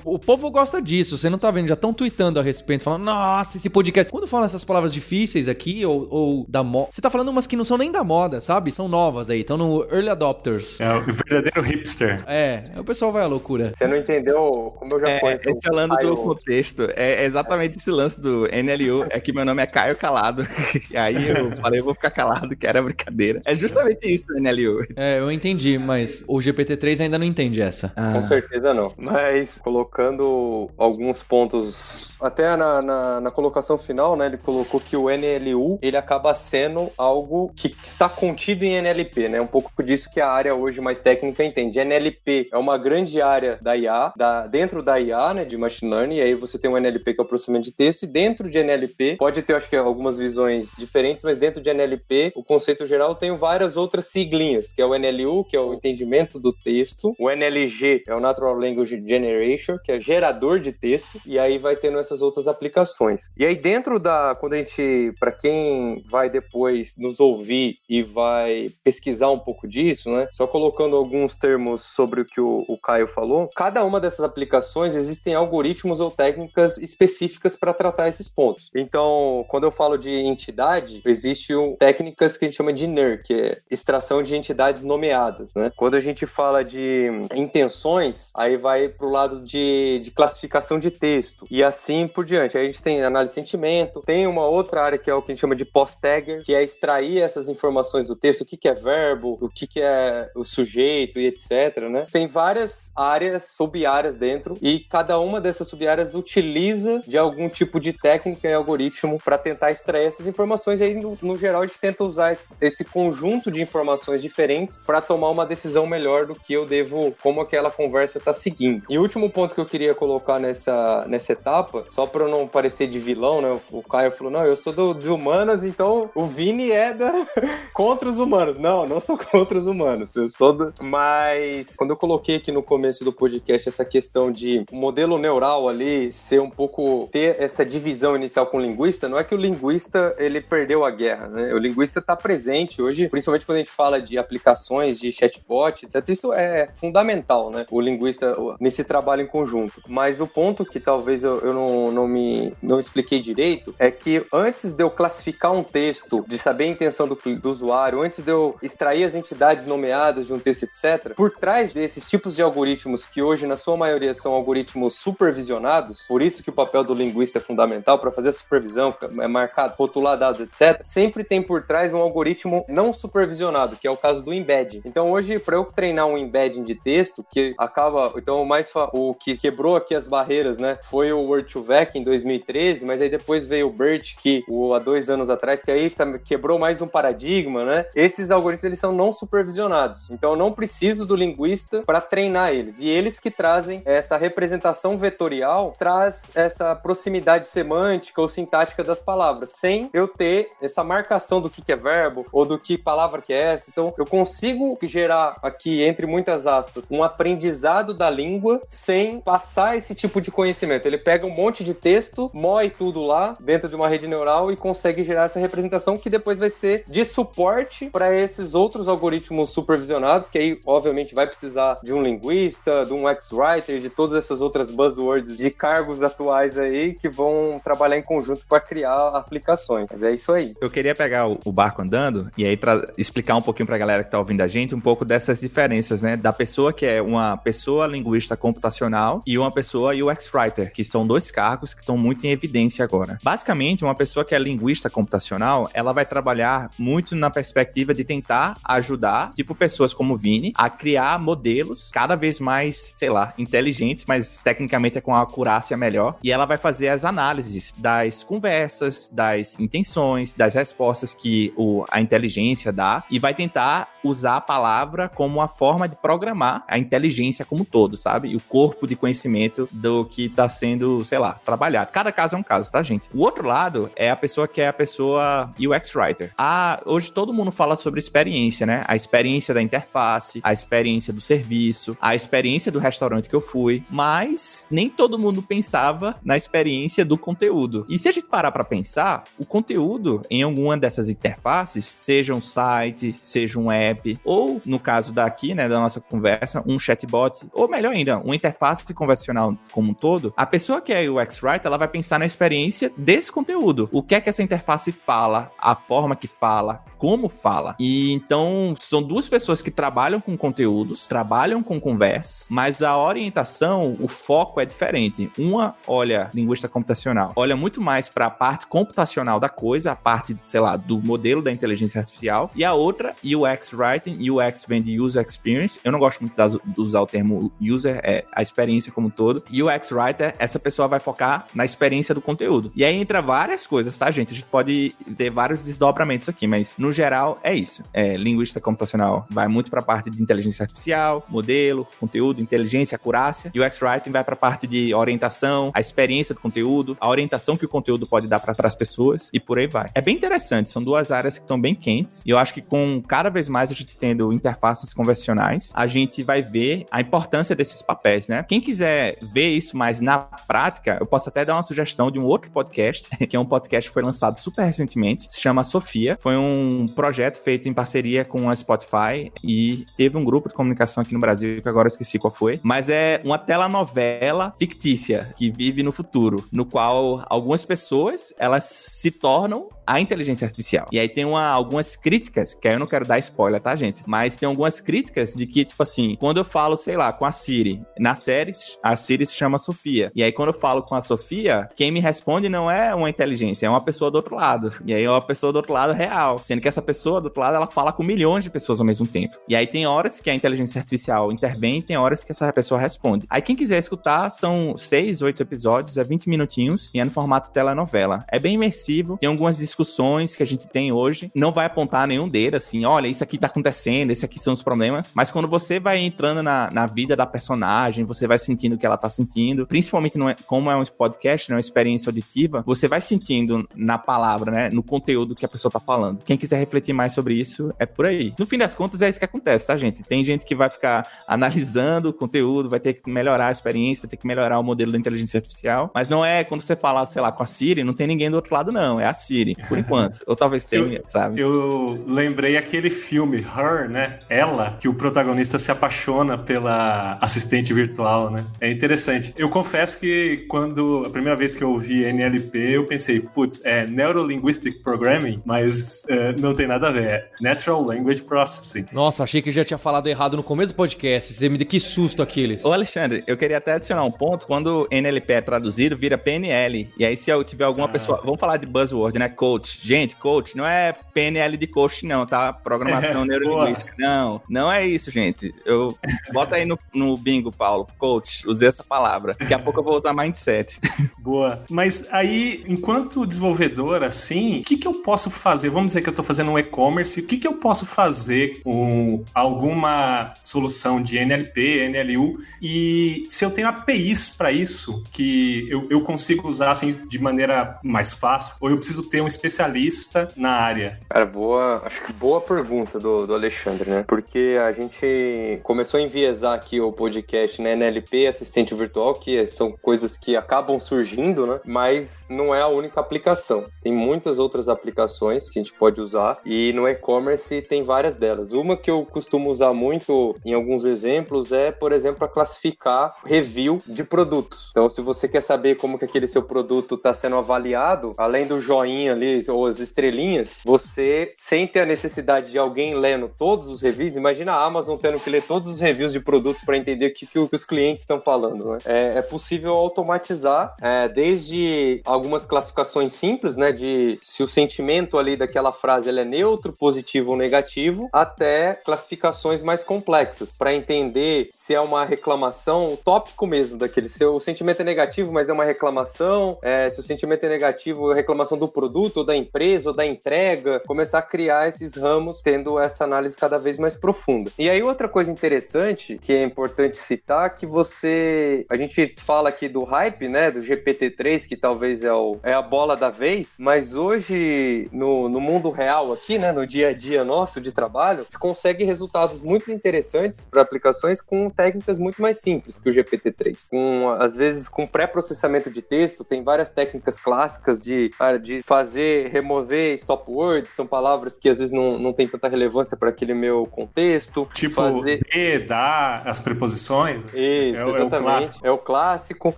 O 0.04 0.20
povo 0.20 0.50
gosta 0.50 0.82
disso, 0.82 1.18
você 1.18 1.30
não 1.30 1.38
tá 1.38 1.52
vendo, 1.52 1.68
já 1.68 1.74
estão 1.74 1.94
tweetando 1.94 2.40
a 2.40 2.44
respeito, 2.44 2.84
falando, 2.84 3.04
nossa, 3.04 3.58
esse 3.58 3.70
podcast. 3.70 4.12
Quando 4.12 4.28
falam 4.28 4.46
essas 4.46 4.64
palavras 4.64 4.94
difíceis 4.94 5.48
aqui, 5.48 5.86
ou, 5.86 6.08
ou 6.10 6.46
da 6.48 6.64
moda, 6.64 6.90
você 6.92 7.02
tá 7.02 7.10
falando 7.10 7.30
umas 7.30 7.48
que 7.48 7.56
não 7.56 7.66
são 7.66 7.78
nem 7.78 7.92
da 7.92 8.04
moda, 8.04 8.42
sabe? 8.42 8.72
São 8.72 8.88
novas 8.88 9.30
aí, 9.30 9.42
estão 9.42 9.58
no 9.58 9.84
Early 9.92 10.10
Adopters. 10.10 10.80
É 10.80 10.94
o 10.94 11.02
verdadeiro 11.02 11.62
hipster. 11.62 12.24
É, 12.28 12.64
o 12.78 12.84
pessoal 12.84 13.12
vai 13.12 13.24
à 13.24 13.28
loucura. 13.28 13.72
Você 13.76 13.88
não 13.88 13.98
entendeu 13.98 14.74
como 14.78 14.94
eu 14.94 15.00
já 15.00 15.10
é, 15.10 15.20
conheço. 15.20 15.50
É, 15.50 15.54
falando 15.64 15.96
do 15.98 16.18
contexto, 16.18 16.88
é 16.96 17.26
exatamente 17.26 17.78
esse 17.78 17.92
lance 17.92 18.20
do 18.20 18.48
NLU, 18.48 19.06
é 19.10 19.20
que 19.20 19.32
meu 19.34 19.46
nome 19.46 19.62
é 19.62 19.66
Caio 19.66 19.96
Calado. 19.96 20.46
aí 20.96 21.30
eu 21.30 21.56
falei, 21.58 21.80
eu 21.80 21.84
vou 21.84 21.94
ficar 21.94 22.12
calado, 22.12 22.56
que 22.56 22.66
era 22.66 22.82
brincadeira. 22.82 23.42
É 23.46 23.56
justamente 23.56 24.08
isso, 24.08 24.28
NLU. 24.34 24.86
É, 24.96 25.20
eu 25.20 25.32
entendi, 25.32 25.78
mas 25.78 26.24
o 26.28 26.38
GPT-3 26.38 27.02
ainda 27.02 27.18
não 27.18 27.26
entende 27.26 27.62
essa. 27.62 27.92
Ah. 27.96 28.14
Com 28.14 28.24
certeza 28.24 28.74
não. 28.74 28.94
Mas 29.12 29.58
colocando 29.60 30.70
alguns 30.78 31.24
pontos, 31.24 32.16
até 32.20 32.56
na, 32.56 32.82
na, 32.82 33.22
na, 33.22 33.32
colocação 33.32 33.78
final, 33.78 34.16
né? 34.16 34.26
Ele 34.26 34.38
colocou 34.38 34.80
que 34.80 34.98
o 34.98 35.10
NLU 35.10 35.80
ele 35.82 35.98
acaba 35.98 36.34
sendo 36.34 36.90
algo 36.98 37.52
que 37.56 37.76
está 37.84 38.10
contido 38.10 38.64
em 38.64 38.76
NLP, 38.76 39.30
né? 39.30 39.42
Um 39.42 39.48
pouco 39.48 39.84
disso 39.84 40.10
que 40.12 40.20
a 40.20 40.30
área 40.30 40.56
hoje 40.56 40.82
mais 40.82 41.02
técnica 41.02 41.44
entende. 41.44 41.80
NLP 41.80 42.50
é 42.52 42.58
uma 42.58 42.78
grande 42.78 43.22
área 43.22 43.58
da 43.62 43.76
IA, 43.76 44.14
da, 44.16 44.48
dentro 44.48 44.82
da 44.82 45.00
IA, 45.00 45.34
né? 45.34 45.46
De 45.46 45.58
machine 45.58 45.92
learning, 45.92 46.16
e 46.16 46.22
aí 46.22 46.34
você 46.34 46.58
tem 46.58 46.70
o 46.70 46.78
NLP 46.78 47.14
que 47.14 47.22
é 47.22 47.24
o 47.24 47.28
processamento 47.28 47.66
de 47.66 47.72
texto, 47.72 48.04
e 48.04 48.08
dentro 48.08 48.50
de 48.50 48.58
NLP 48.60 49.16
pode 49.18 49.42
ter, 49.42 49.56
acho 49.56 49.70
que, 49.70 49.76
algumas 49.76 50.18
visões 50.18 50.74
diferentes, 50.78 51.24
mas 51.24 51.38
dentro 51.38 51.62
de 51.62 51.70
NLP, 51.70 52.34
o 52.36 52.44
conceito 52.44 52.86
geral 52.86 53.16
tem 53.16 53.36
várias 53.36 53.78
outras 53.78 54.06
siglinhas, 54.06 54.72
que 54.72 54.82
é 54.82 54.86
o 54.86 54.98
NLU, 54.98 55.46
que 55.46 55.56
é 55.56 55.60
o 55.60 55.74
entendimento 55.74 56.40
do 56.40 56.52
texto, 56.52 57.14
o 57.20 57.30
NLG 57.30 58.04
é 58.08 58.16
o 58.16 58.20
Natural 58.20 58.54
Language 58.54 58.97
Generation, 59.06 59.78
que 59.84 59.92
é 59.92 60.00
gerador 60.00 60.60
de 60.60 60.72
texto, 60.72 61.20
e 61.26 61.38
aí 61.38 61.58
vai 61.58 61.76
tendo 61.76 62.00
essas 62.00 62.22
outras 62.22 62.48
aplicações. 62.48 63.30
E 63.38 63.46
aí 63.46 63.56
dentro 63.56 64.00
da, 64.00 64.36
quando 64.40 64.54
a 64.54 64.58
gente, 64.58 65.14
para 65.20 65.32
quem 65.32 66.04
vai 66.10 66.30
depois 66.30 66.96
nos 66.98 67.20
ouvir 67.20 67.76
e 67.90 68.04
vai 68.04 68.70
pesquisar 68.84 69.30
um 69.30 69.40
pouco 69.40 69.68
disso, 69.68 70.10
né, 70.10 70.28
só 70.34 70.48
colocando 70.48 70.96
alguns 70.96 71.36
termos 71.36 71.84
sobre 71.84 72.22
o 72.22 72.26
que 72.26 72.40
o, 72.40 72.66
o 72.68 72.78
Caio 72.78 73.08
falou, 73.08 73.50
cada 73.56 73.84
uma 73.84 74.00
dessas 74.00 74.22
aplicações 74.22 74.96
existem 74.96 75.34
algoritmos 75.34 76.00
ou 76.00 76.12
técnicas 76.12 76.78
específicas 76.78 77.56
para 77.56 77.74
tratar 77.74 78.10
esses 78.10 78.28
pontos. 78.28 78.70
Então, 78.76 79.46
quando 79.48 79.66
eu 79.66 79.72
falo 79.72 79.98
de 79.98 80.12
entidade, 80.12 81.02
existem 81.06 81.76
técnicas 81.78 82.38
que 82.38 82.46
a 82.46 82.48
gente 82.48 82.58
chama 82.58 82.74
de 82.74 82.88
NER, 82.88 83.24
que 83.24 83.34
é 83.34 83.58
extração 83.70 84.22
de 84.22 84.36
entidades 84.36 84.84
nomeadas, 84.84 85.54
né? 85.56 85.72
Quando 85.76 85.96
a 85.96 86.00
gente 86.00 86.26
fala 86.26 86.64
de 86.64 87.10
intenções, 87.36 88.32
aí 88.36 88.58
vai 88.58 88.87
para 88.90 89.08
o 89.08 89.12
lado 89.12 89.46
de, 89.46 90.00
de 90.04 90.12
classificação 90.12 90.80
de 90.80 90.92
texto 90.92 91.46
e 91.50 91.64
assim 91.64 92.08
por 92.08 92.26
diante. 92.26 92.58
A 92.58 92.64
gente 92.64 92.82
tem 92.82 93.04
análise 93.04 93.34
de 93.34 93.36
sentimento, 93.36 94.02
tem 94.06 94.28
uma 94.28 94.46
outra 94.46 94.82
área 94.82 94.98
que 94.98 95.10
é 95.10 95.14
o 95.14 95.22
que 95.22 95.32
a 95.32 95.36
gente 95.36 95.42
chama 95.42 95.56
de 95.56 95.66
post-tagger, 95.66 96.44
que 96.44 96.54
é 96.54 96.64
extrair 96.64 97.22
essas 97.22 97.50
informações 97.50 98.08
do 98.08 98.16
texto, 98.16 98.42
o 98.42 98.46
que, 98.46 98.58
que 98.58 98.68
é 98.68 98.74
verbo, 98.74 99.38
o 99.42 99.50
que, 99.50 99.68
que 99.68 99.82
é 99.82 100.30
o 100.36 100.44
sujeito 100.44 101.20
e 101.20 101.28
etc, 101.28 101.84
né? 101.90 102.08
Tem 102.12 102.28
várias 102.28 102.92
áreas, 102.96 103.52
sub-áreas 103.56 104.16
dentro 104.16 104.58
e 104.62 104.80
cada 104.80 105.20
uma 105.20 105.40
dessas 105.40 105.68
sub-áreas 105.68 106.16
utiliza 106.16 107.04
de 107.08 107.18
algum 107.18 107.50
tipo 107.50 107.80
de 107.80 107.94
técnica 107.94 108.48
e 108.48 108.54
algoritmo 108.54 109.20
para 109.24 109.38
tentar 109.38 109.72
extrair 109.72 110.06
essas 110.06 110.28
informações 110.28 110.82
e 110.82 110.84
aí 110.84 110.96
no, 110.96 111.18
no 111.22 111.38
geral 111.38 111.62
a 111.62 111.66
gente 111.66 111.80
tenta 111.80 112.04
usar 112.04 112.32
esse, 112.32 112.56
esse 112.62 112.86
conjunto 112.86 113.52
de 113.52 113.62
informações 113.62 114.22
diferentes 114.22 114.78
para 114.78 115.02
tomar 115.02 115.30
uma 115.30 115.46
decisão 115.46 115.86
melhor 115.86 116.26
do 116.26 116.36
que 116.36 116.54
eu 116.54 116.66
devo, 116.66 117.16
como 117.22 117.42
aquela 117.42 117.72
conversa 117.72 118.20
tá 118.20 118.34
seguindo. 118.34 118.77
E 118.90 118.98
o 118.98 119.02
último 119.02 119.30
ponto 119.30 119.54
que 119.54 119.62
eu 119.62 119.66
queria 119.66 119.94
colocar 119.94 120.40
nessa, 120.40 121.06
nessa 121.08 121.34
etapa, 121.34 121.86
só 121.90 122.06
para 122.06 122.28
não 122.28 122.48
parecer 122.48 122.88
de 122.88 123.00
vilão, 123.00 123.42
né? 123.42 123.60
O 123.72 123.82
Caio 123.82 124.12
falou: 124.12 124.32
"Não, 124.32 124.46
eu 124.46 124.56
sou 124.56 124.74
do, 124.74 124.94
de 124.94 125.10
humanas, 125.10 125.64
então 125.64 126.10
o 126.16 126.26
Vini 126.26 126.72
é 126.72 126.94
da 126.94 127.14
contra 127.74 128.10
os 128.10 128.18
humanos". 128.18 128.58
Não, 128.58 128.88
não 128.88 129.00
sou 129.00 129.18
contra 129.18 129.58
os 129.58 129.68
humanos. 129.68 130.16
Eu 130.16 130.30
sou 130.30 130.54
do... 130.54 130.74
Mas 130.82 131.76
quando 131.76 131.92
eu 131.92 131.98
coloquei 131.98 132.38
aqui 132.38 132.52
no 132.52 132.64
começo 132.64 133.04
do 133.04 133.14
podcast 133.14 133.68
essa 133.68 133.86
questão 133.86 134.32
de 134.32 134.64
modelo 134.72 135.18
neural 135.18 135.68
ali 135.68 136.12
ser 136.12 136.42
um 136.42 136.50
pouco 136.50 137.10
ter 137.12 137.42
essa 137.42 137.66
divisão 137.66 138.16
inicial 138.16 138.48
com 138.48 138.58
o 138.58 138.62
linguista, 138.62 139.08
não 139.08 139.18
é 139.18 139.24
que 139.24 139.36
o 139.36 139.38
linguista 139.38 140.16
ele 140.18 140.42
perdeu 140.42 140.86
a 140.86 140.92
guerra, 140.92 141.28
né? 141.28 141.54
O 141.54 141.58
linguista 141.58 142.00
está 142.00 142.16
presente 142.16 142.82
hoje, 142.82 143.10
principalmente 143.10 143.46
quando 143.46 143.58
a 143.58 143.60
gente 143.60 143.72
fala 143.72 144.02
de 144.02 144.18
aplicações 144.18 145.00
de 145.00 145.12
chatbot, 145.12 145.86
etc. 145.86 146.10
Isso 146.10 146.34
é 146.34 146.70
fundamental, 146.74 147.50
né? 147.50 147.66
O 147.72 147.82
linguista 147.82 148.36
nesse 148.68 148.84
trabalho 148.84 149.22
em 149.22 149.28
conjunto. 149.28 149.82
Mas 149.88 150.20
o 150.20 150.28
ponto 150.28 150.66
que 150.66 150.80
talvez 150.80 151.24
eu, 151.24 151.40
eu 151.40 151.54
não, 151.54 151.92
não 151.92 152.08
me 152.08 152.54
não 152.62 152.80
expliquei 152.80 153.22
direito 153.22 153.74
é 153.80 153.90
que 153.90 154.26
antes 154.32 154.74
de 154.74 154.84
eu 154.84 154.90
classificar 154.90 155.54
um 155.54 155.64
texto, 155.64 156.26
de 156.28 156.38
saber 156.38 156.66
a 156.66 156.68
intenção 156.68 157.08
do, 157.08 157.16
do 157.16 157.50
usuário, 157.50 158.02
antes 158.02 158.22
de 158.22 158.30
eu 158.30 158.58
extrair 158.62 159.06
as 159.06 159.16
entidades 159.16 159.66
nomeadas 159.66 160.28
de 160.28 160.34
um 160.34 160.40
texto, 160.40 160.64
etc., 160.64 161.14
por 161.16 161.32
trás 161.32 161.74
desses 161.74 162.10
tipos 162.10 162.36
de 162.36 162.42
algoritmos 162.42 163.06
que 163.06 163.22
hoje, 163.22 163.48
na 163.48 163.56
sua 163.56 163.78
maioria, 163.78 164.14
são 164.14 164.34
algoritmos 164.34 164.96
supervisionados, 164.96 166.06
por 166.08 166.22
isso 166.22 166.44
que 166.44 166.50
o 166.50 166.54
papel 166.54 166.84
do 166.84 166.94
linguista 166.94 167.38
é 167.38 167.42
fundamental 167.42 168.00
para 168.00 168.12
fazer 168.12 168.30
a 168.30 168.34
supervisão, 168.34 168.94
é 169.22 169.28
marcado, 169.28 169.76
rotular 169.78 170.18
dados, 170.18 170.42
etc., 170.42 170.82
sempre 170.84 171.24
tem 171.24 171.42
por 171.42 171.64
trás 171.64 171.94
um 171.94 172.02
algoritmo 172.02 172.66
não 172.68 172.92
supervisionado, 172.92 173.78
que 173.78 173.88
é 173.88 173.92
o 173.92 173.98
caso 173.98 174.24
do 174.24 174.34
embed. 174.34 174.82
Então, 174.84 175.12
hoje, 175.12 175.40
para 175.40 175.56
eu 175.56 175.64
treinar 175.64 176.06
um 176.06 176.18
embedding 176.18 176.64
de 176.64 176.76
texto, 176.76 177.26
que 177.32 177.54
acaba. 177.58 178.14
Então, 178.18 178.44
mais 178.48 178.72
o 178.94 179.14
que 179.14 179.38
quebrou 179.38 179.76
aqui 179.76 179.94
as 179.94 180.08
barreiras, 180.08 180.58
né, 180.58 180.78
foi 180.84 181.12
o 181.12 181.22
Word2Vec 181.22 181.96
em 181.96 182.04
2013, 182.04 182.86
mas 182.86 183.02
aí 183.02 183.10
depois 183.10 183.46
veio 183.46 183.68
o 183.68 183.72
BERT, 183.72 184.16
que 184.18 184.44
o, 184.48 184.74
há 184.74 184.80
dois 184.80 185.10
anos 185.10 185.30
atrás, 185.30 185.64
que 185.64 185.72
aí 185.72 185.94
quebrou 186.24 186.58
mais 186.58 186.82
um 186.82 186.88
paradigma, 186.88 187.64
né? 187.64 187.86
Esses 187.96 188.32
algoritmos 188.32 188.64
eles 188.64 188.80
são 188.80 188.92
não 188.92 189.12
supervisionados. 189.12 190.10
Então, 190.10 190.32
eu 190.32 190.36
não 190.36 190.52
preciso 190.52 191.06
do 191.06 191.16
linguista 191.16 191.84
para 191.84 192.02
treinar 192.02 192.52
eles. 192.52 192.80
E 192.80 192.88
eles 192.88 193.20
que 193.20 193.30
trazem 193.30 193.82
essa 193.86 194.18
representação 194.18 194.98
vetorial, 194.98 195.74
traz 195.78 196.32
essa 196.36 196.76
proximidade 196.76 197.46
semântica 197.46 198.22
ou 198.22 198.28
sintática 198.28 198.84
das 198.84 199.02
palavras, 199.02 199.52
sem 199.52 199.90
eu 199.94 200.08
ter 200.08 200.48
essa 200.62 200.84
marcação 200.84 201.42
do 201.42 201.50
que 201.50 201.72
é 201.72 201.76
verbo 201.76 202.26
ou 202.32 202.46
do 202.46 202.58
que 202.58 202.78
palavra 202.78 203.22
que 203.22 203.34
é 203.34 203.54
essa. 203.54 203.70
Então, 203.70 203.94
eu 203.98 204.06
consigo 204.06 204.78
gerar 204.84 205.38
aqui, 205.42 205.84
entre 205.84 206.06
muitas 206.06 206.48
aspas, 206.48 206.90
um 206.90 207.04
aprendizado 207.04 207.94
da 207.94 208.10
língua 208.10 208.37
sem 208.70 209.20
passar 209.20 209.78
esse 209.78 209.94
tipo 209.96 210.22
de 210.22 210.32
conhecimento. 210.32 210.86
Ele 210.86 210.98
pega 210.98 211.26
um 211.26 211.34
monte 211.34 211.64
de 211.64 211.74
texto, 211.74 212.30
moe 212.34 212.70
tudo 212.70 213.02
lá 213.02 213.34
dentro 213.40 213.70
de 213.70 213.76
uma 213.76 213.88
rede 213.88 214.08
neural 214.08 214.52
e 214.52 214.56
consegue 214.56 215.04
gerar 215.04 215.24
essa 215.24 215.40
representação 215.40 215.98
que 215.98 216.10
depois 216.10 216.40
vai 216.40 216.50
ser 216.50 216.84
de 216.88 217.04
suporte 217.06 217.90
para 217.90 218.16
esses 218.16 218.54
outros 218.54 218.88
algoritmos 218.88 219.50
supervisionados, 219.50 220.30
que 220.30 220.38
aí, 220.38 220.60
obviamente, 220.66 221.16
vai 221.16 221.28
precisar 221.28 221.80
de 221.84 221.94
um 221.94 222.02
linguista, 222.02 222.86
de 222.86 222.94
um 222.94 223.08
X-Writer, 223.08 223.80
de 223.80 223.90
todas 223.90 224.16
essas 224.16 224.42
outras 224.42 224.70
buzzwords 224.70 225.38
de 225.38 225.50
cargos 225.50 226.04
atuais 226.04 226.58
aí 226.58 226.94
que 226.94 227.10
vão 227.10 227.58
trabalhar 227.64 227.98
em 227.98 228.04
conjunto 228.04 228.46
para 228.48 228.60
criar 228.60 229.10
aplicações. 229.10 229.88
Mas 229.90 230.04
é 230.04 230.12
isso 230.12 230.32
aí. 230.32 230.52
Eu 230.60 230.70
queria 230.70 230.96
pegar 230.96 231.28
o 231.28 231.52
barco 231.52 231.82
andando 231.82 232.32
e 232.38 232.46
aí 232.46 232.58
para 232.58 232.86
explicar 232.98 233.36
um 233.36 233.42
pouquinho 233.42 233.66
para 233.66 233.76
a 233.76 233.80
galera 233.80 234.04
que 234.04 234.12
tá 234.12 234.20
ouvindo 234.20 234.42
a 234.42 234.48
gente 234.48 234.76
um 234.76 234.80
pouco 234.80 235.06
dessas 235.06 235.40
diferenças, 235.40 236.02
né, 236.02 236.16
da 236.16 236.34
pessoa 236.34 236.74
que 236.74 236.86
é 236.86 237.02
uma 237.02 237.38
pessoa 237.38 237.88
linguista 237.88 238.27
computacional 238.36 239.22
e 239.26 239.38
uma 239.38 239.52
pessoa 239.52 239.94
UX 239.94 240.34
writer, 240.34 240.72
que 240.74 240.84
são 240.84 241.06
dois 241.06 241.32
cargos 241.32 241.74
que 241.74 241.82
estão 241.82 241.98
muito 241.98 242.26
em 242.26 242.32
evidência 242.32 242.84
agora. 242.84 243.18
Basicamente, 243.24 243.84
uma 243.84 243.96
pessoa 243.96 244.26
que 244.26 244.36
é 244.36 244.40
linguista 244.40 244.90
computacional, 244.90 245.70
ela 245.74 245.94
vai 245.94 246.06
trabalhar 246.06 246.70
muito 246.78 247.16
na 247.16 247.30
perspectiva 247.30 247.94
de 247.94 248.04
tentar 248.04 248.58
ajudar, 248.64 249.32
tipo 249.34 249.56
pessoas 249.56 249.94
como 249.94 250.16
o 250.16 250.18
Vini, 250.18 250.52
a 250.56 250.70
criar 250.70 251.20
modelos 251.20 251.90
cada 251.92 252.16
vez 252.16 252.40
mais, 252.40 252.94
sei 252.96 253.10
lá, 253.10 253.34
inteligentes, 253.38 254.06
mas 254.08 254.42
tecnicamente 254.44 254.98
é 254.98 255.02
com 255.02 255.14
a 255.14 255.22
acurácia 255.22 255.78
melhor, 255.78 256.18
e 256.24 256.32
ela 256.32 256.46
vai 256.46 256.58
fazer 256.58 256.90
as 256.90 257.06
análises 257.06 257.74
das 257.78 258.24
conversas, 258.24 259.10
das 259.12 259.60
intenções, 259.60 260.34
das 260.34 260.54
respostas 260.54 261.14
que 261.14 261.54
o, 261.56 261.86
a 261.90 262.02
inteligência 262.02 262.72
dá 262.72 263.04
e 263.10 263.20
vai 263.20 263.34
tentar 263.34 263.90
usar 264.04 264.38
a 264.38 264.42
palavra 264.42 265.10
como 265.10 265.40
uma 265.40 265.48
forma 265.48 265.88
de 265.88 265.96
programar 265.96 266.64
a 266.68 266.78
inteligência 266.78 267.46
como 267.46 267.62
um 267.62 267.66
todo, 267.66 267.98
sabe? 267.98 268.17
E 268.26 268.36
o 268.36 268.42
corpo 268.42 268.88
de 268.88 268.96
conhecimento 268.96 269.68
do 269.72 270.06
que 270.06 270.26
está 270.26 270.48
sendo, 270.48 271.04
sei 271.06 271.20
lá, 271.20 271.34
trabalhado. 271.46 271.92
Cada 271.92 272.12
caso 272.12 272.36
é 272.36 272.40
um 272.40 272.44
caso, 272.44 272.72
tá, 272.72 272.82
gente? 272.82 273.10
O 273.14 273.22
outro 273.22 273.46
lado 273.48 273.92
é 273.96 274.10
a 274.10 274.16
pessoa 274.16 274.48
que 274.48 274.62
é 274.62 274.68
a 274.68 274.74
pessoa 274.74 275.54
UX 275.60 275.96
Writer. 275.96 276.32
Ah, 276.38 276.82
hoje 276.86 277.12
todo 277.12 277.34
mundo 277.34 277.52
fala 277.52 277.76
sobre 277.76 278.00
experiência, 278.00 278.66
né? 278.66 278.84
A 278.88 278.96
experiência 278.96 279.54
da 279.54 279.62
interface, 279.62 280.40
a 280.44 280.54
experiência 280.54 281.12
do 281.14 281.22
serviço, 281.22 281.98
a 282.02 282.16
experiência 282.16 282.72
do 282.72 282.80
restaurante 282.80 283.30
que 283.30 283.36
eu 283.36 283.42
fui, 283.42 283.84
mas 283.90 284.66
nem 284.72 284.90
todo 284.90 285.20
mundo 285.20 285.42
pensava 285.42 286.16
na 286.24 286.38
experiência 286.38 287.04
do 287.04 287.18
conteúdo. 287.18 287.86
E 287.90 287.98
se 288.00 288.08
a 288.08 288.12
gente 288.12 288.28
parar 288.28 288.52
para 288.52 288.64
pensar, 288.64 289.24
o 289.38 289.46
conteúdo 289.46 290.22
em 290.30 290.44
alguma 290.44 290.78
dessas 290.78 291.10
interfaces, 291.10 291.96
seja 291.98 292.34
um 292.34 292.42
site, 292.42 293.16
seja 293.22 293.60
um 293.60 293.72
app, 293.72 294.20
ou 294.24 294.62
no 294.66 294.80
caso 294.80 295.14
daqui, 295.14 295.54
né, 295.54 295.68
da 295.68 295.80
nossa 295.80 296.00
conversa, 296.00 296.64
um 296.66 296.80
chatbot, 296.80 297.46
ou 297.54 297.68
melhor 297.68 297.94
ainda, 297.94 298.07
uma 298.16 298.36
interface 298.36 298.94
convencional 298.94 299.58
como 299.72 299.92
um 299.92 299.94
todo, 299.94 300.34
a 300.38 300.46
pessoa 300.46 300.82
que 300.82 300.94
é 300.94 301.10
UX 301.10 301.42
Writer, 301.44 301.68
ela 301.68 301.78
vai 301.78 301.88
pensar 301.88 302.20
na 302.20 302.26
experiência 302.26 302.92
desse 302.98 303.32
conteúdo. 303.32 303.90
O 303.92 304.02
que 304.02 304.16
é 304.16 304.22
que 304.22 304.30
essa 304.30 304.44
interface 304.44 304.92
fala, 304.92 305.52
a 305.60 305.76
forma 305.76 306.16
que 306.16 306.28
fala, 306.28 306.84
como 306.98 307.30
fala. 307.30 307.76
E 307.80 308.12
então 308.14 308.76
são 308.80 309.02
duas 309.02 309.30
pessoas 309.30 309.62
que 309.62 309.72
trabalham 309.72 310.20
com 310.20 310.38
conteúdos, 310.38 311.08
trabalham 311.08 311.62
com 311.62 311.80
conversas, 311.80 312.48
mas 312.50 312.82
a 312.82 312.98
orientação, 312.98 313.96
o 314.00 314.08
foco 314.08 314.60
é 314.60 314.66
diferente. 314.66 315.32
Uma 315.38 315.76
olha 315.86 316.30
linguista 316.34 316.68
computacional, 316.68 317.34
olha 317.36 317.56
muito 317.56 317.82
mais 317.82 318.10
para 318.10 318.26
a 318.26 318.30
parte 318.30 318.68
computacional 318.68 319.40
da 319.40 319.50
coisa, 319.50 319.92
a 319.92 319.96
parte, 319.96 320.38
sei 320.44 320.60
lá, 320.60 320.76
do 320.76 321.00
modelo 321.00 321.42
da 321.42 321.52
inteligência 321.52 322.00
artificial, 322.00 322.50
e 322.56 322.64
a 322.64 322.74
outra 322.74 323.16
UX 323.24 323.74
writing, 323.74 324.30
UX 324.30 324.66
vem 324.66 324.82
de 324.82 325.00
user 325.00 325.26
experience. 325.26 325.80
Eu 325.84 325.92
não 325.92 326.00
gosto 326.00 326.22
muito 326.22 326.36
de 326.66 326.82
usar 326.82 327.02
o 327.02 327.08
termo 327.08 327.52
user, 327.62 327.97
é 328.04 328.26
a 328.32 328.42
experiência 328.42 328.92
como 328.92 329.08
um 329.08 329.10
todo. 329.10 329.44
UX 329.52 329.92
writer, 329.92 330.36
essa 330.40 330.60
pessoa 330.60 330.88
vai 330.88 331.00
focar 331.00 331.48
na 331.54 331.66
experiência 331.66 332.14
do 332.14 332.22
conteúdo. 332.22 332.72
E 332.76 332.84
aí 332.84 332.96
entra 332.96 333.22
várias 333.22 333.66
coisas, 333.66 333.98
tá, 333.98 334.10
gente? 334.12 334.32
A 334.32 334.36
gente 334.36 334.46
pode 334.46 334.94
ter 335.18 335.30
vários 335.30 335.64
desdobramentos 335.64 336.30
aqui, 336.30 336.48
mas 336.48 336.76
no 336.78 336.92
geral 336.92 337.40
é 337.44 337.54
isso. 337.56 337.84
É, 337.94 338.16
linguista 338.16 338.60
computacional 338.60 339.26
vai 339.30 339.48
muito 339.48 339.70
para 339.70 339.80
a 339.80 339.84
parte 339.84 340.10
de 340.10 340.22
inteligência 340.22 340.64
artificial, 340.64 341.26
modelo, 341.30 341.88
conteúdo, 342.00 342.42
inteligência, 342.42 342.96
acurácia. 342.96 343.52
UX 343.56 343.82
writing 343.82 344.12
vai 344.12 344.24
para 344.24 344.34
a 344.34 344.38
parte 344.38 344.68
de 344.68 344.94
orientação, 344.94 345.72
a 345.74 345.80
experiência 345.80 346.34
do 346.34 346.42
conteúdo, 346.42 346.98
a 347.00 347.08
orientação 347.08 347.58
que 347.58 347.66
o 347.66 347.70
conteúdo 347.70 348.08
pode 348.08 348.28
dar 348.28 348.40
para 348.40 348.56
as 348.60 348.76
pessoas 348.76 349.30
e 349.34 349.40
por 349.40 349.58
aí 349.60 349.68
vai. 349.68 349.90
É 349.94 350.02
bem 350.02 350.16
interessante, 350.16 350.70
são 350.70 350.84
duas 350.84 351.12
áreas 351.12 351.38
que 351.38 351.44
estão 351.44 351.60
bem 351.60 351.76
quentes 351.76 352.24
e 352.26 352.30
eu 352.30 352.38
acho 352.38 352.54
que 352.54 352.62
com 352.62 353.02
cada 353.02 353.30
vez 353.30 353.50
mais 353.50 353.72
a 353.72 353.74
gente 353.74 353.96
tendo 353.96 354.32
interfaces 354.34 354.94
convencionais, 354.94 355.72
a 355.76 355.88
gente 355.88 356.24
vai 356.24 356.42
ver 356.42 356.86
a 356.92 357.02
importância 357.02 357.56
desses 357.56 357.82
papéis, 357.88 358.28
né? 358.28 358.44
Quem 358.48 358.60
quiser 358.60 359.18
ver 359.22 359.50
isso 359.50 359.78
mais 359.78 360.02
na 360.02 360.18
prática, 360.20 360.98
eu 361.00 361.06
posso 361.06 361.30
até 361.30 361.46
dar 361.46 361.56
uma 361.56 361.64
sugestão 361.64 362.12
de 362.12 362.20
um 362.20 362.26
outro 362.26 362.52
podcast, 362.52 363.10
que 363.26 363.36
é 363.36 363.40
um 363.40 363.46
podcast 363.46 363.90
que 363.90 363.94
foi 363.94 364.04
lançado 364.04 364.38
super 364.38 364.64
recentemente, 364.64 365.32
se 365.32 365.40
chama 365.40 365.64
Sofia. 365.64 366.18
Foi 366.20 366.36
um 366.36 366.88
projeto 366.94 367.42
feito 367.42 367.70
em 367.70 367.74
parceria 367.74 368.26
com 368.26 368.50
a 368.50 368.56
Spotify 368.56 369.32
e 369.44 369.86
teve 369.96 370.18
um 370.18 370.24
grupo 370.24 370.50
de 370.50 370.56
comunicação 370.56 371.02
aqui 371.02 371.14
no 371.14 371.20
Brasil, 371.20 371.62
que 371.62 371.70
agora 371.70 371.88
eu 371.88 371.92
esqueci 371.92 372.20
qual 372.20 372.32
foi, 372.32 372.60
mas 372.62 372.90
é 372.90 373.22
uma 373.24 373.38
telenovela 373.38 374.54
fictícia 374.60 375.34
que 375.36 375.50
vive 375.50 375.82
no 375.82 375.92
futuro, 375.92 376.46
no 376.52 376.66
qual 376.66 377.24
algumas 377.30 377.66
pessoas, 377.66 378.34
elas 378.38 378.66
se 378.66 379.12
tornam 379.12 379.70
a 379.88 380.02
inteligência 380.02 380.46
artificial. 380.46 380.86
E 380.92 381.00
aí 381.00 381.08
tem 381.08 381.24
uma, 381.24 381.48
algumas 381.48 381.96
críticas, 381.96 382.54
que 382.54 382.68
aí 382.68 382.76
eu 382.76 382.80
não 382.80 382.86
quero 382.86 383.06
dar 383.06 383.18
spoiler, 383.20 383.62
tá, 383.62 383.74
gente? 383.76 384.04
Mas 384.06 384.36
tem 384.36 384.48
algumas 384.48 384.82
críticas 384.82 385.34
de 385.34 385.48
que, 385.48 385.64
tipo 385.64 385.82
assim, 385.82 386.18
quando 386.20 386.38
eu 386.38 386.46
falo, 386.46 386.76
sei 386.76 386.98
lá, 386.98 387.14
com 387.14 387.26
a 387.26 387.32
Siri, 387.32 387.82
na 387.98 388.14
série, 388.14 388.52
a 388.84 388.96
Siri 388.98 389.26
se 389.26 389.34
chama 389.34 389.58
Sofia. 389.58 390.12
E 390.14 390.22
aí 390.22 390.32
quando 390.32 390.50
eu 390.50 390.54
falo 390.54 390.84
com 390.84 390.94
a 390.94 391.02
Sofia, 391.02 391.70
quem 391.76 391.90
me 391.90 392.02
responde 392.02 392.50
não 392.50 392.70
é 392.70 392.94
uma 392.94 393.10
inteligência, 393.10 393.66
é 393.66 393.70
uma 393.70 393.82
pessoa 393.82 394.12
do 394.12 394.16
outro 394.16 394.36
lado. 394.36 394.74
E 394.86 394.94
aí 394.94 395.04
é 395.04 395.10
uma 395.10 395.22
pessoa 395.22 395.54
do 395.54 395.56
outro 395.56 395.72
lado 395.72 395.94
real. 395.94 396.42
Sendo 396.44 396.62
que 396.62 396.68
essa 396.68 396.82
pessoa 396.82 397.22
do 397.22 397.26
outro 397.26 397.40
lado, 397.40 397.56
ela 397.56 397.68
fala 397.68 397.94
com 397.94 398.04
milhões 398.04 398.44
de 398.44 398.50
pessoas 398.50 398.82
ao 398.82 398.86
mesmo 398.86 399.08
tempo. 399.08 399.38
E 399.48 399.56
aí 399.56 399.66
tem 399.66 399.88
horas 399.88 400.20
que 400.20 400.30
a 400.30 400.36
inteligência 400.36 400.80
artificial 400.80 401.32
intervém, 401.32 401.82
tem 401.82 401.96
horas 401.96 402.24
que 402.24 402.32
essa 402.32 402.52
pessoa 402.52 402.80
responde. 402.80 403.26
Aí 403.30 403.42
quem 403.42 403.56
quiser 403.56 403.78
escutar, 403.78 404.30
são 404.32 404.76
seis, 404.78 405.22
oito 405.22 405.42
episódios, 405.42 405.98
é 405.98 406.04
20 406.04 406.28
minutinhos, 406.28 406.90
e 406.94 407.00
é 407.00 407.06
no 407.06 407.12
formato 407.12 407.52
telenovela. 407.52 408.26
É 408.30 408.38
bem 408.38 408.56
imersivo, 408.56 409.18
tem 409.18 409.30
algumas 409.30 409.58
discussões 409.58 409.77
discussões 409.78 410.36
que 410.36 410.42
a 410.42 410.46
gente 410.46 410.68
tem 410.68 410.92
hoje, 410.92 411.32
não 411.36 411.52
vai 411.52 411.68
apontar 411.68 412.08
nenhum 412.08 412.28
deles, 412.28 412.66
assim, 412.66 412.84
olha, 412.84 413.08
isso 413.08 413.24
aqui 413.24 413.38
tá 413.38 413.46
acontecendo, 413.46 414.10
esse 414.10 414.26
aqui 414.26 414.40
são 414.40 414.54
os 414.54 414.64
problemas, 414.64 415.14
mas 415.16 415.32
quando 415.32 415.48
você 415.48 415.80
vai 415.80 416.00
entrando 416.00 416.42
na, 416.42 416.70
na 416.72 416.88
vida 416.88 417.16
da 417.16 417.26
personagem, 417.28 418.04
você 418.04 418.26
vai 418.28 418.40
sentindo 418.40 418.74
o 418.74 418.78
que 418.78 418.86
ela 418.86 418.98
tá 418.98 419.10
sentindo, 419.10 419.68
principalmente 419.68 420.20
é, 420.20 420.36
como 420.48 420.72
é 420.72 420.76
um 420.76 420.84
podcast, 420.86 421.50
né, 421.50 421.56
uma 421.56 421.60
experiência 421.60 422.10
auditiva, 422.10 422.64
você 422.66 422.88
vai 422.88 423.00
sentindo 423.00 423.68
na 423.76 424.00
palavra, 424.00 424.52
né, 424.52 424.70
no 424.74 424.82
conteúdo 424.82 425.36
que 425.36 425.46
a 425.46 425.50
pessoa 425.50 425.72
tá 425.72 425.80
falando. 425.80 426.24
Quem 426.24 426.38
quiser 426.38 426.58
refletir 426.58 426.94
mais 426.94 427.14
sobre 427.14 427.36
isso, 427.36 427.72
é 427.78 427.86
por 427.86 428.06
aí. 428.06 428.34
No 428.40 428.48
fim 428.48 428.58
das 428.58 428.74
contas, 428.74 429.02
é 429.02 429.10
isso 429.10 429.20
que 429.20 429.26
acontece, 429.26 429.68
tá, 429.68 429.78
gente? 429.78 430.02
Tem 430.02 430.24
gente 430.24 430.46
que 430.46 430.56
vai 430.56 430.70
ficar 430.70 431.08
analisando 431.28 432.10
o 432.10 432.14
conteúdo, 432.14 432.70
vai 432.70 432.80
ter 432.80 432.94
que 432.94 433.10
melhorar 433.10 433.48
a 433.48 433.52
experiência, 433.52 434.02
vai 434.02 434.10
ter 434.10 434.18
que 434.18 434.26
melhorar 434.26 434.58
o 434.58 434.64
modelo 434.64 434.92
da 434.92 434.98
inteligência 434.98 435.38
artificial, 435.38 435.92
mas 435.94 436.10
não 436.10 436.26
é 436.26 436.44
quando 436.44 436.62
você 436.62 436.76
fala, 436.76 437.06
sei 437.06 437.22
lá, 437.22 437.32
com 437.32 437.44
a 437.44 437.46
Siri, 437.46 437.84
não 437.84 437.94
tem 437.94 438.08
ninguém 438.08 438.32
do 438.32 438.36
outro 438.36 438.54
lado, 438.54 438.72
não, 438.72 439.00
é 439.00 439.06
a 439.06 439.14
Siri 439.14 439.56
por 439.68 439.78
enquanto. 439.78 440.20
Ou 440.26 440.36
talvez 440.36 440.66
tenha, 440.66 440.98
eu, 440.98 441.06
sabe? 441.06 441.40
Eu 441.40 442.04
lembrei 442.08 442.58
aquele 442.58 442.90
filme, 442.90 443.38
Her, 443.38 443.90
né? 443.90 444.20
Ela, 444.30 444.78
que 444.80 444.88
o 444.88 444.94
protagonista 444.94 445.60
se 445.60 445.72
apaixona 445.72 446.38
pela 446.38 447.18
assistente 447.22 447.74
virtual, 447.74 448.32
né? 448.32 448.46
É 448.60 448.72
interessante. 448.72 449.34
Eu 449.38 449.50
confesso 449.50 450.00
que 450.00 450.46
quando 450.50 451.04
a 451.06 451.10
primeira 451.10 451.36
vez 451.36 451.56
que 451.56 451.64
eu 451.64 451.72
ouvi 451.72 452.06
NLP, 452.06 452.58
eu 452.58 452.86
pensei, 452.86 453.20
putz, 453.20 453.62
é 453.64 453.86
Neurolinguistic 453.86 454.82
Programming, 454.82 455.42
mas 455.46 456.04
é, 456.10 456.34
não 456.34 456.54
tem 456.54 456.68
nada 456.68 456.88
a 456.88 456.92
ver. 456.92 457.08
É 457.08 457.30
Natural 457.42 457.82
Language 457.82 458.24
Processing. 458.24 458.86
Nossa, 458.92 459.24
achei 459.24 459.42
que 459.42 459.52
já 459.52 459.64
tinha 459.64 459.78
falado 459.78 460.08
errado 460.08 460.38
no 460.38 460.44
começo 460.44 460.74
do 460.74 460.76
podcast. 460.76 461.34
Você 461.34 461.50
me 461.50 461.58
deu 461.58 461.68
que 461.68 461.80
susto 461.80 462.22
aqueles. 462.22 462.64
Ô, 462.66 462.74
Alexandre, 462.74 463.24
eu 463.28 463.38
queria 463.38 463.58
até 463.58 463.74
adicionar 463.74 464.04
um 464.04 464.12
ponto. 464.12 464.46
Quando 464.48 464.88
NLP 464.92 465.34
é 465.34 465.42
traduzido, 465.42 465.96
vira 465.96 466.18
PNL. 466.18 466.90
E 466.98 467.06
aí, 467.06 467.16
se 467.16 467.30
eu 467.30 467.44
tiver 467.44 467.66
alguma 467.66 467.86
ah. 467.86 467.90
pessoa. 467.90 468.22
Vamos 468.24 468.40
falar 468.40 468.58
de 468.58 468.66
buzzword, 468.66 469.18
né? 469.18 469.30
Coach 469.30 469.57
coach. 469.58 469.80
Gente, 469.82 470.16
coach 470.16 470.56
não 470.56 470.66
é 470.66 470.94
PNL 471.14 471.58
de 471.58 471.68
coach, 471.68 472.06
não, 472.06 472.26
tá? 472.26 472.54
Programação 472.54 473.24
é, 473.26 473.26
neurolinguística. 473.26 473.94
Não, 473.98 474.42
não 474.50 474.72
é 474.72 474.86
isso, 474.86 475.10
gente. 475.10 475.54
Eu 475.66 475.98
bota 476.32 476.56
aí 476.56 476.66
no, 476.66 476.78
no 476.94 477.18
bingo, 477.18 477.52
Paulo. 477.52 477.88
Coach, 477.98 478.48
usei 478.48 478.68
essa 478.68 478.84
palavra. 478.84 479.36
Daqui 479.40 479.54
a 479.54 479.60
pouco 479.60 479.80
eu 479.80 479.84
vou 479.84 479.98
usar 479.98 480.14
mindset. 480.14 480.80
Boa. 481.20 481.64
Mas 481.70 482.08
aí, 482.12 482.64
enquanto 482.68 483.26
desenvolvedor, 483.26 484.04
assim, 484.04 484.60
o 484.60 484.64
que, 484.64 484.78
que 484.78 484.88
eu 484.88 484.96
posso 484.96 485.30
fazer? 485.30 485.70
Vamos 485.70 485.88
dizer 485.88 486.02
que 486.02 486.10
eu 486.10 486.12
estou 486.12 486.26
fazendo 486.26 486.52
um 486.52 486.60
e-commerce, 486.60 487.20
o 487.20 487.26
que, 487.26 487.38
que 487.38 487.48
eu 487.48 487.54
posso 487.54 487.86
fazer 487.86 488.62
com 488.64 489.24
alguma 489.34 490.34
solução 490.44 491.02
de 491.02 491.18
NLP, 491.18 491.90
NLU? 491.90 492.38
E 492.62 493.26
se 493.28 493.44
eu 493.44 493.52
tenho 493.52 493.68
APIs 493.68 494.30
para 494.30 494.52
isso, 494.52 495.04
que 495.12 495.68
eu, 495.70 495.88
eu 495.90 496.02
consigo 496.02 496.48
usar 496.48 496.72
assim 496.72 496.90
de 497.08 497.20
maneira 497.20 497.80
mais 497.84 498.14
fácil, 498.14 498.56
ou 498.60 498.70
eu 498.70 498.78
preciso 498.78 499.04
ter 499.04 499.22
um 499.22 499.28
especialista 499.38 500.28
na 500.36 500.52
área? 500.52 501.00
Cara, 501.10 501.26
boa, 501.26 501.82
acho 501.86 502.04
que 502.04 502.14
boa 502.14 502.42
pergunta 502.42 503.00
do, 503.00 503.26
do 503.26 503.34
Alexandre, 503.34 503.90
né? 503.90 504.06
Porque 504.08 504.58
a 504.62 504.72
gente 504.72 505.60
começou 505.64 506.00
a 506.00 506.04
enviesar 506.04 506.54
aqui 506.54 506.82
o 506.82 506.92
podcast, 506.92 507.62
né? 507.62 507.74
NLP, 507.74 508.28
assistente 508.28 508.74
virtual, 508.74 509.14
que 509.16 509.48
são 509.48 509.72
coisas 509.72 510.18
que 510.18 510.36
acabam 510.36 510.80
surgindo, 510.80 511.46
né? 511.46 511.60
Mas 511.66 512.28
não 512.30 512.54
é 512.54 512.62
a 512.62 512.68
única 512.68 513.00
aplicação. 513.00 513.66
Tem 513.82 513.94
muitas 513.94 514.40
outras 514.40 514.68
aplicações 514.68 515.50
que 515.50 515.60
a 515.60 515.62
gente 515.62 515.74
pode 515.74 516.02
usar 516.02 516.40
e 516.46 516.74
no 516.74 516.88
e-commerce 516.88 517.62
tem 517.62 517.84
várias 517.84 518.16
delas. 518.16 518.52
Uma 518.52 518.76
que 518.76 518.90
eu 518.90 519.06
costumo 519.06 519.50
usar 519.50 519.74
muito 519.74 520.36
em 520.46 520.54
alguns 520.54 520.86
exemplos 520.86 521.52
é, 521.52 521.72
por 521.72 521.92
exemplo, 521.92 522.20
para 522.20 522.28
classificar 522.28 523.16
review 523.26 523.82
de 523.86 524.04
produtos. 524.04 524.70
Então, 524.72 524.90
se 524.90 525.02
você 525.02 525.28
quer 525.28 525.42
saber 525.42 525.76
como 525.76 525.98
que 525.98 526.06
aquele 526.06 526.28
seu 526.28 526.42
produto 526.42 526.96
está 526.96 527.14
sendo 527.14 527.36
avaliado, 527.36 528.14
além 528.18 528.48
do 528.48 528.60
joinha 528.60 529.12
ali, 529.12 529.27
ou 529.48 529.66
as 529.66 529.80
estrelinhas, 529.80 530.60
você 530.64 531.34
sem 531.38 531.68
ter 531.68 531.82
a 531.82 531.86
necessidade 531.86 532.52
de 532.52 532.58
alguém 532.58 532.96
lendo 532.96 533.30
todos 533.38 533.70
os 533.70 533.82
reviews, 533.82 534.16
imagina 534.16 534.54
a 534.54 534.66
Amazon 534.66 534.98
tendo 534.98 535.20
que 535.20 535.30
ler 535.30 535.44
todos 535.44 535.68
os 535.68 535.80
reviews 535.80 536.12
de 536.12 536.20
produtos 536.20 536.64
para 536.64 536.78
entender 536.78 537.08
o 537.08 537.14
que, 537.14 537.26
que, 537.26 537.40
os 537.40 537.66
clientes 537.66 538.02
estão 538.02 538.20
falando. 538.20 538.72
Né? 538.72 538.78
É, 538.86 539.18
é, 539.18 539.22
possível 539.22 539.74
automatizar 539.74 540.76
é, 540.82 541.08
desde 541.08 542.02
algumas 542.06 542.46
classificações 542.46 543.14
simples, 543.14 543.58
né, 543.58 543.72
de 543.72 544.20
se 544.22 544.44
o 544.44 544.48
sentimento 544.48 545.18
ali 545.18 545.36
daquela 545.36 545.72
frase 545.72 546.10
é 546.10 546.26
neutro, 546.26 546.74
positivo 546.74 547.32
ou 547.32 547.38
negativo, 547.38 548.10
até 548.12 548.74
classificações 548.74 549.62
mais 549.62 549.84
complexas 549.84 550.56
para 550.58 550.74
entender 550.74 551.48
se 551.52 551.74
é 551.74 551.80
uma 551.80 552.04
reclamação, 552.06 552.94
o 552.94 552.98
tópico 552.98 553.48
mesmo 553.48 553.78
daquele. 553.78 554.10
Se 554.10 554.24
o 554.26 554.40
sentimento 554.40 554.82
é 554.82 554.84
negativo, 554.84 555.32
mas 555.32 555.50
é 555.50 555.54
uma 555.54 555.64
reclamação, 555.64 556.58
é, 556.62 556.90
se 556.90 557.00
o 557.00 557.04
sentimento 557.04 557.44
é 557.46 557.50
negativo, 557.50 558.12
é 558.12 558.16
reclamação 558.16 558.58
do 558.58 558.68
produto 558.68 559.17
ou 559.20 559.26
da 559.26 559.36
empresa 559.36 559.90
ou 559.90 559.96
da 559.96 560.06
entrega, 560.06 560.82
começar 560.86 561.20
a 561.20 561.24
criar 561.24 561.68
esses 561.68 561.96
ramos 561.96 562.42
tendo 562.42 562.80
essa 562.80 563.04
análise 563.04 563.38
cada 563.38 563.58
vez 563.58 563.78
mais 563.78 563.96
profunda. 563.96 564.52
E 564.58 564.70
aí 564.70 564.82
outra 564.82 565.08
coisa 565.08 565.32
interessante 565.32 566.18
que 566.22 566.34
é 566.34 566.44
importante 566.44 566.98
citar 566.98 567.56
que 567.56 567.66
você, 567.66 568.66
a 568.70 568.78
gente 568.78 569.16
fala 569.18 569.50
aqui 569.50 569.68
do 569.68 569.84
hype, 569.84 570.28
né, 570.28 570.52
do 570.52 570.60
GPT-3 570.60 571.48
que 571.48 571.56
talvez 571.58 572.04
é, 572.04 572.14
o, 572.14 572.38
é 572.44 572.54
a 572.54 572.62
bola 572.62 572.96
da 572.96 573.10
vez, 573.10 573.56
mas 573.60 573.96
hoje 573.96 574.90
no, 574.92 575.30
no 575.30 575.40
mundo 575.40 575.70
real 575.70 576.14
aqui, 576.14 576.38
né, 576.38 576.52
no 576.52 576.66
dia 576.66 576.90
a 576.90 576.94
dia 576.94 577.24
nosso 577.24 577.60
de 577.60 577.72
trabalho, 577.72 578.26
você 578.30 578.38
consegue 578.38 578.84
resultados 578.84 579.42
muito 579.42 579.72
interessantes 579.72 580.46
para 580.46 580.62
aplicações 580.62 581.22
com 581.22 581.50
técnicas 581.50 581.98
muito 581.98 582.22
mais 582.22 582.40
simples 582.40 582.80
que 582.80 582.90
o 582.90 582.94
GPT-3. 582.94 583.68
Com 583.70 584.10
às 584.20 584.36
vezes 584.36 584.70
com 584.70 584.86
pré-processamento 584.86 585.70
de 585.70 585.82
texto, 585.82 586.24
tem 586.24 586.44
várias 586.44 586.70
técnicas 586.70 587.18
clássicas 587.18 587.84
de, 587.84 588.12
de 588.42 588.62
fazer 588.62 589.07
fazer, 589.08 589.30
remover 589.32 589.94
stop 589.96 590.30
words, 590.30 590.70
são 590.70 590.86
palavras 590.86 591.38
que 591.38 591.50
às 591.50 591.60
vezes 591.60 591.74
não, 591.74 591.98
não 591.98 592.14
tem 592.14 592.28
tanta 592.28 592.48
relevância 592.48 592.98
para 592.98 593.10
aquele 593.10 593.34
meu 593.34 593.66
contexto. 593.68 594.48
Tipo, 594.54 594.76
fazer... 594.76 595.26
de, 595.32 595.60
da, 595.60 596.22
as 596.26 596.40
preposições. 596.40 597.26
Isso, 597.26 597.36
é, 597.36 597.72
exatamente. 597.72 598.02
É 598.02 598.02
o, 598.04 598.10
clássico. 598.10 598.68
é 598.68 598.72
o 598.72 598.78
clássico. 598.78 599.56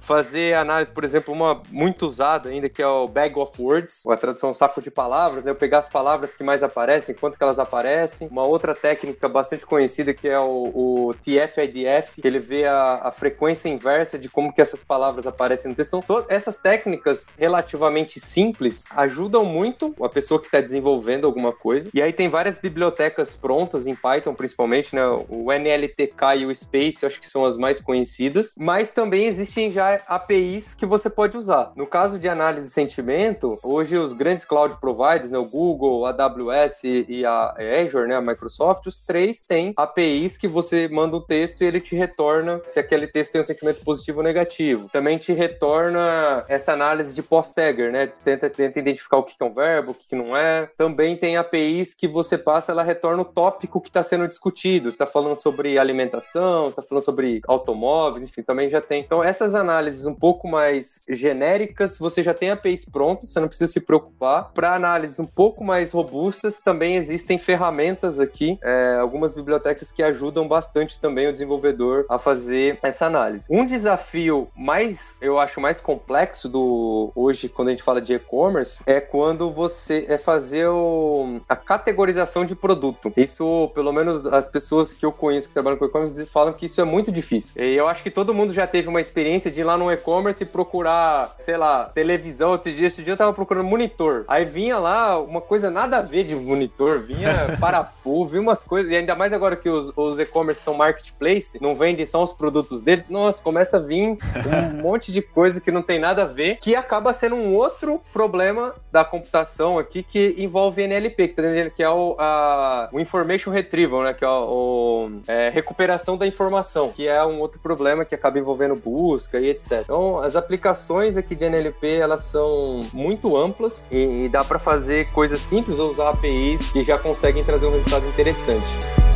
Fazer 0.01 0.53
análise, 0.55 0.91
por 0.91 1.03
exemplo, 1.03 1.33
uma 1.33 1.61
muito 1.69 2.05
usada 2.05 2.49
ainda, 2.49 2.69
que 2.69 2.81
é 2.81 2.87
o 2.87 3.07
bag 3.07 3.37
of 3.37 3.61
words, 3.61 4.05
a 4.07 4.17
tradução 4.17 4.53
saco 4.53 4.81
de 4.81 4.91
palavras, 4.91 5.43
né? 5.43 5.51
Eu 5.51 5.55
pegar 5.55 5.79
as 5.79 5.89
palavras 5.89 6.35
que 6.35 6.43
mais 6.43 6.63
aparecem, 6.63 7.15
quanto 7.15 7.37
que 7.37 7.43
elas 7.43 7.59
aparecem. 7.59 8.27
Uma 8.29 8.43
outra 8.43 8.75
técnica 8.75 9.27
bastante 9.27 9.65
conhecida 9.65 10.13
que 10.13 10.27
é 10.27 10.39
o, 10.39 10.71
o 11.09 11.13
TF-IDF, 11.15 12.21
que 12.21 12.27
ele 12.27 12.39
vê 12.39 12.65
a, 12.65 13.01
a, 13.03 13.11
frequência 13.11 13.69
inversa 13.69 14.17
de 14.17 14.29
como 14.29 14.53
que 14.53 14.61
essas 14.61 14.83
palavras 14.83 15.25
aparecem 15.27 15.69
no 15.69 15.75
texto. 15.75 15.97
Então, 15.97 16.25
essas 16.29 16.57
técnicas 16.57 17.33
relativamente 17.37 18.19
simples 18.19 18.85
ajudam 18.91 19.38
muito 19.45 19.95
a 20.01 20.09
pessoa 20.09 20.39
que 20.39 20.47
está 20.47 20.61
desenvolvendo 20.61 21.25
alguma 21.25 21.51
coisa. 21.51 21.89
E 21.93 22.01
aí 22.01 22.13
tem 22.13 22.29
várias 22.29 22.59
bibliotecas 22.59 23.35
prontas 23.35 23.87
em 23.87 23.95
Python, 23.95 24.33
principalmente, 24.33 24.95
né? 24.95 25.03
O 25.29 25.51
NLTK 25.51 26.39
e 26.39 26.45
o 26.45 26.55
Space, 26.55 27.05
acho 27.05 27.19
que 27.19 27.29
são 27.29 27.45
as 27.45 27.57
mais 27.57 27.79
conhecidas. 27.79 28.55
Mas 28.57 28.91
também 28.91 29.25
existem 29.25 29.71
já 29.71 30.01
APIs 30.07 30.73
que 30.75 30.85
você 30.85 31.09
pode 31.09 31.37
usar. 31.37 31.71
No 31.75 31.87
caso 31.87 32.19
de 32.19 32.27
análise 32.27 32.67
de 32.67 32.73
sentimento, 32.73 33.59
hoje 33.63 33.97
os 33.97 34.13
grandes 34.13 34.45
cloud 34.45 34.79
providers, 34.79 35.31
né? 35.31 35.37
O 35.37 35.45
Google, 35.45 36.05
a 36.05 36.09
AWS 36.09 36.83
e 36.83 37.25
a 37.25 37.55
Azure, 37.81 38.07
né? 38.07 38.15
A 38.15 38.21
Microsoft, 38.21 38.85
os 38.87 38.97
três 38.97 39.41
têm 39.41 39.73
APIs 39.75 40.37
que 40.37 40.47
você 40.47 40.87
manda 40.87 41.17
um 41.17 41.21
texto 41.21 41.61
e 41.61 41.65
ele 41.65 41.81
te 41.81 41.95
retorna 41.95 42.61
se 42.65 42.79
aquele 42.79 43.07
texto 43.07 43.33
tem 43.33 43.41
um 43.41 43.43
sentimento 43.43 43.83
positivo 43.83 44.19
ou 44.19 44.23
negativo. 44.23 44.87
Também 44.91 45.17
te 45.17 45.33
retorna 45.33 46.43
essa 46.47 46.73
análise 46.73 47.15
de 47.15 47.23
post-tagger, 47.23 47.91
né? 47.91 48.07
Tenta, 48.23 48.49
tenta 48.49 48.79
identificar 48.79 49.17
o 49.17 49.23
que 49.37 49.43
é 49.43 49.45
um 49.45 49.53
verbo, 49.53 49.91
o 49.91 49.93
que 49.93 50.15
não 50.15 50.35
é. 50.35 50.69
Também 50.77 51.15
tem 51.15 51.37
APIs 51.37 51.93
que 51.93 52.07
você 52.07 52.37
passa, 52.37 52.71
ela 52.71 52.83
retorna 52.83 53.21
o 53.21 53.25
tópico 53.25 53.79
que 53.79 53.89
está 53.89 54.03
sendo 54.03 54.27
discutido. 54.27 54.89
está 54.89 55.05
falando 55.05 55.35
sobre 55.35 55.77
alimentação, 55.77 56.67
está 56.67 56.81
falando 56.81 57.03
sobre 57.03 57.41
automóveis, 57.47 58.27
enfim, 58.27 58.41
também 58.41 58.69
já 58.69 58.81
tem. 58.81 59.01
Então, 59.01 59.23
essas 59.23 59.55
análises 59.55 60.05
um 60.05 60.15
pouco 60.15 60.47
mais 60.47 61.03
genéricas, 61.07 61.97
você 61.97 62.23
já 62.23 62.33
tem 62.33 62.51
APIs 62.51 62.85
prontas, 62.85 63.31
você 63.31 63.39
não 63.39 63.47
precisa 63.47 63.71
se 63.71 63.79
preocupar. 63.79 64.51
Para 64.53 64.75
análises 64.75 65.19
um 65.19 65.27
pouco 65.27 65.63
mais 65.63 65.91
robustas, 65.91 66.59
também 66.59 66.95
existem 66.95 67.37
ferramentas 67.37 68.19
aqui, 68.19 68.57
é, 68.63 68.95
algumas 68.99 69.33
bibliotecas 69.33 69.91
que 69.91 70.03
ajudam 70.03 70.47
bastante 70.47 70.99
também 70.99 71.27
o 71.27 71.31
desenvolvedor 71.31 72.05
a 72.09 72.17
fazer 72.17 72.79
essa 72.81 73.05
análise. 73.05 73.45
Um 73.49 73.65
desafio 73.65 74.47
mais, 74.55 75.17
eu 75.21 75.39
acho, 75.39 75.61
mais 75.61 75.79
complexo 75.79 76.49
do 76.49 77.11
hoje, 77.15 77.47
quando 77.47 77.69
a 77.69 77.71
gente 77.71 77.83
fala 77.83 78.01
de 78.01 78.13
e-commerce, 78.13 78.81
é 78.85 78.99
quando 78.99 79.18
você 79.51 80.05
é 80.07 80.17
fazer 80.17 80.67
o, 80.67 81.39
a 81.47 81.55
categorização 81.55 82.45
de 82.45 82.55
produto. 82.55 83.11
Isso, 83.15 83.71
pelo 83.73 83.91
menos 83.91 84.25
as 84.25 84.47
pessoas 84.47 84.93
que 84.93 85.05
eu 85.05 85.11
conheço 85.11 85.47
que 85.47 85.53
trabalham 85.53 85.77
com 85.77 85.85
e-commerce 85.85 86.25
falam 86.27 86.53
que 86.53 86.65
isso 86.65 86.79
é 86.81 86.83
muito 86.83 87.11
difícil. 87.11 87.51
E 87.61 87.75
eu 87.75 87.87
acho 87.87 88.03
que 88.03 88.11
todo 88.11 88.33
mundo 88.33 88.53
já 88.53 88.65
teve 88.65 88.87
uma 88.87 89.01
experiência 89.01 89.51
de 89.51 89.61
ir 89.61 89.63
lá 89.63 89.77
no 89.77 89.91
e-commerce 89.91 90.43
e 90.43 90.45
procurar, 90.45 91.35
sei 91.37 91.57
lá, 91.57 91.85
televisão. 91.85 92.51
Outro 92.51 92.71
dia, 92.71 92.87
esse 92.87 93.03
dia 93.03 93.13
eu 93.13 93.17
tava 93.17 93.33
procurando 93.33 93.65
monitor. 93.65 94.25
Aí 94.27 94.45
vinha 94.45 94.77
lá 94.77 95.19
uma 95.19 95.41
coisa 95.41 95.69
nada 95.69 95.97
a 95.97 96.01
ver 96.01 96.23
de 96.23 96.35
monitor, 96.35 96.99
vinha 96.99 97.57
parafuso, 97.59 98.31
vinha 98.31 98.41
umas 98.41 98.63
coisas, 98.63 98.91
e 98.91 98.95
ainda 98.95 99.15
mais 99.15 99.33
agora 99.33 99.55
que 99.55 99.69
os, 99.69 99.91
os 99.95 100.19
e-commerce 100.19 100.61
são 100.61 100.73
marketplace, 100.73 101.59
não 101.61 101.75
vendem 101.75 102.05
só 102.05 102.23
os 102.23 102.33
produtos 102.33 102.81
dele, 102.81 103.03
nossa, 103.09 103.41
começa 103.41 103.77
a 103.77 103.79
vir 103.79 104.09
um 104.09 104.81
monte 104.81 105.11
de 105.11 105.21
coisa 105.21 105.61
que 105.61 105.71
não 105.71 105.81
tem 105.81 105.99
nada 105.99 106.23
a 106.23 106.25
ver, 106.25 106.57
que 106.57 106.75
acaba 106.75 107.13
sendo 107.13 107.35
um 107.35 107.53
outro 107.53 108.01
problema 108.11 108.73
da 108.91 109.03
computação 109.09 109.77
aqui 109.77 110.03
que 110.03 110.35
envolve 110.37 110.81
NLP, 110.83 111.35
que 111.75 111.83
é 111.83 111.89
o, 111.89 112.15
a, 112.17 112.89
o 112.91 112.99
Information 112.99 113.51
Retrieval, 113.51 114.03
né? 114.03 114.13
Que 114.13 114.23
é 114.23 114.29
o 114.29 115.09
é, 115.27 115.49
recuperação 115.49 116.15
da 116.15 116.27
informação, 116.27 116.91
que 116.91 117.07
é 117.07 117.25
um 117.25 117.39
outro 117.39 117.59
problema 117.59 118.05
que 118.05 118.15
acaba 118.15 118.39
envolvendo 118.39 118.75
busca 118.75 119.39
e 119.39 119.49
etc. 119.49 119.81
Então, 119.83 120.19
as 120.19 120.35
aplicações 120.35 121.17
aqui 121.17 121.35
de 121.35 121.45
NLP, 121.45 121.95
elas 121.95 122.21
são 122.21 122.79
muito 122.93 123.35
amplas 123.35 123.89
e, 123.91 124.25
e 124.25 124.29
dá 124.29 124.43
para 124.43 124.59
fazer 124.59 125.07
coisas 125.11 125.39
simples 125.39 125.79
ou 125.79 125.89
usar 125.89 126.09
APIs 126.09 126.71
que 126.71 126.83
já 126.83 126.97
conseguem 126.97 127.43
trazer 127.43 127.65
um 127.65 127.71
resultado 127.71 128.07
interessante. 128.07 129.08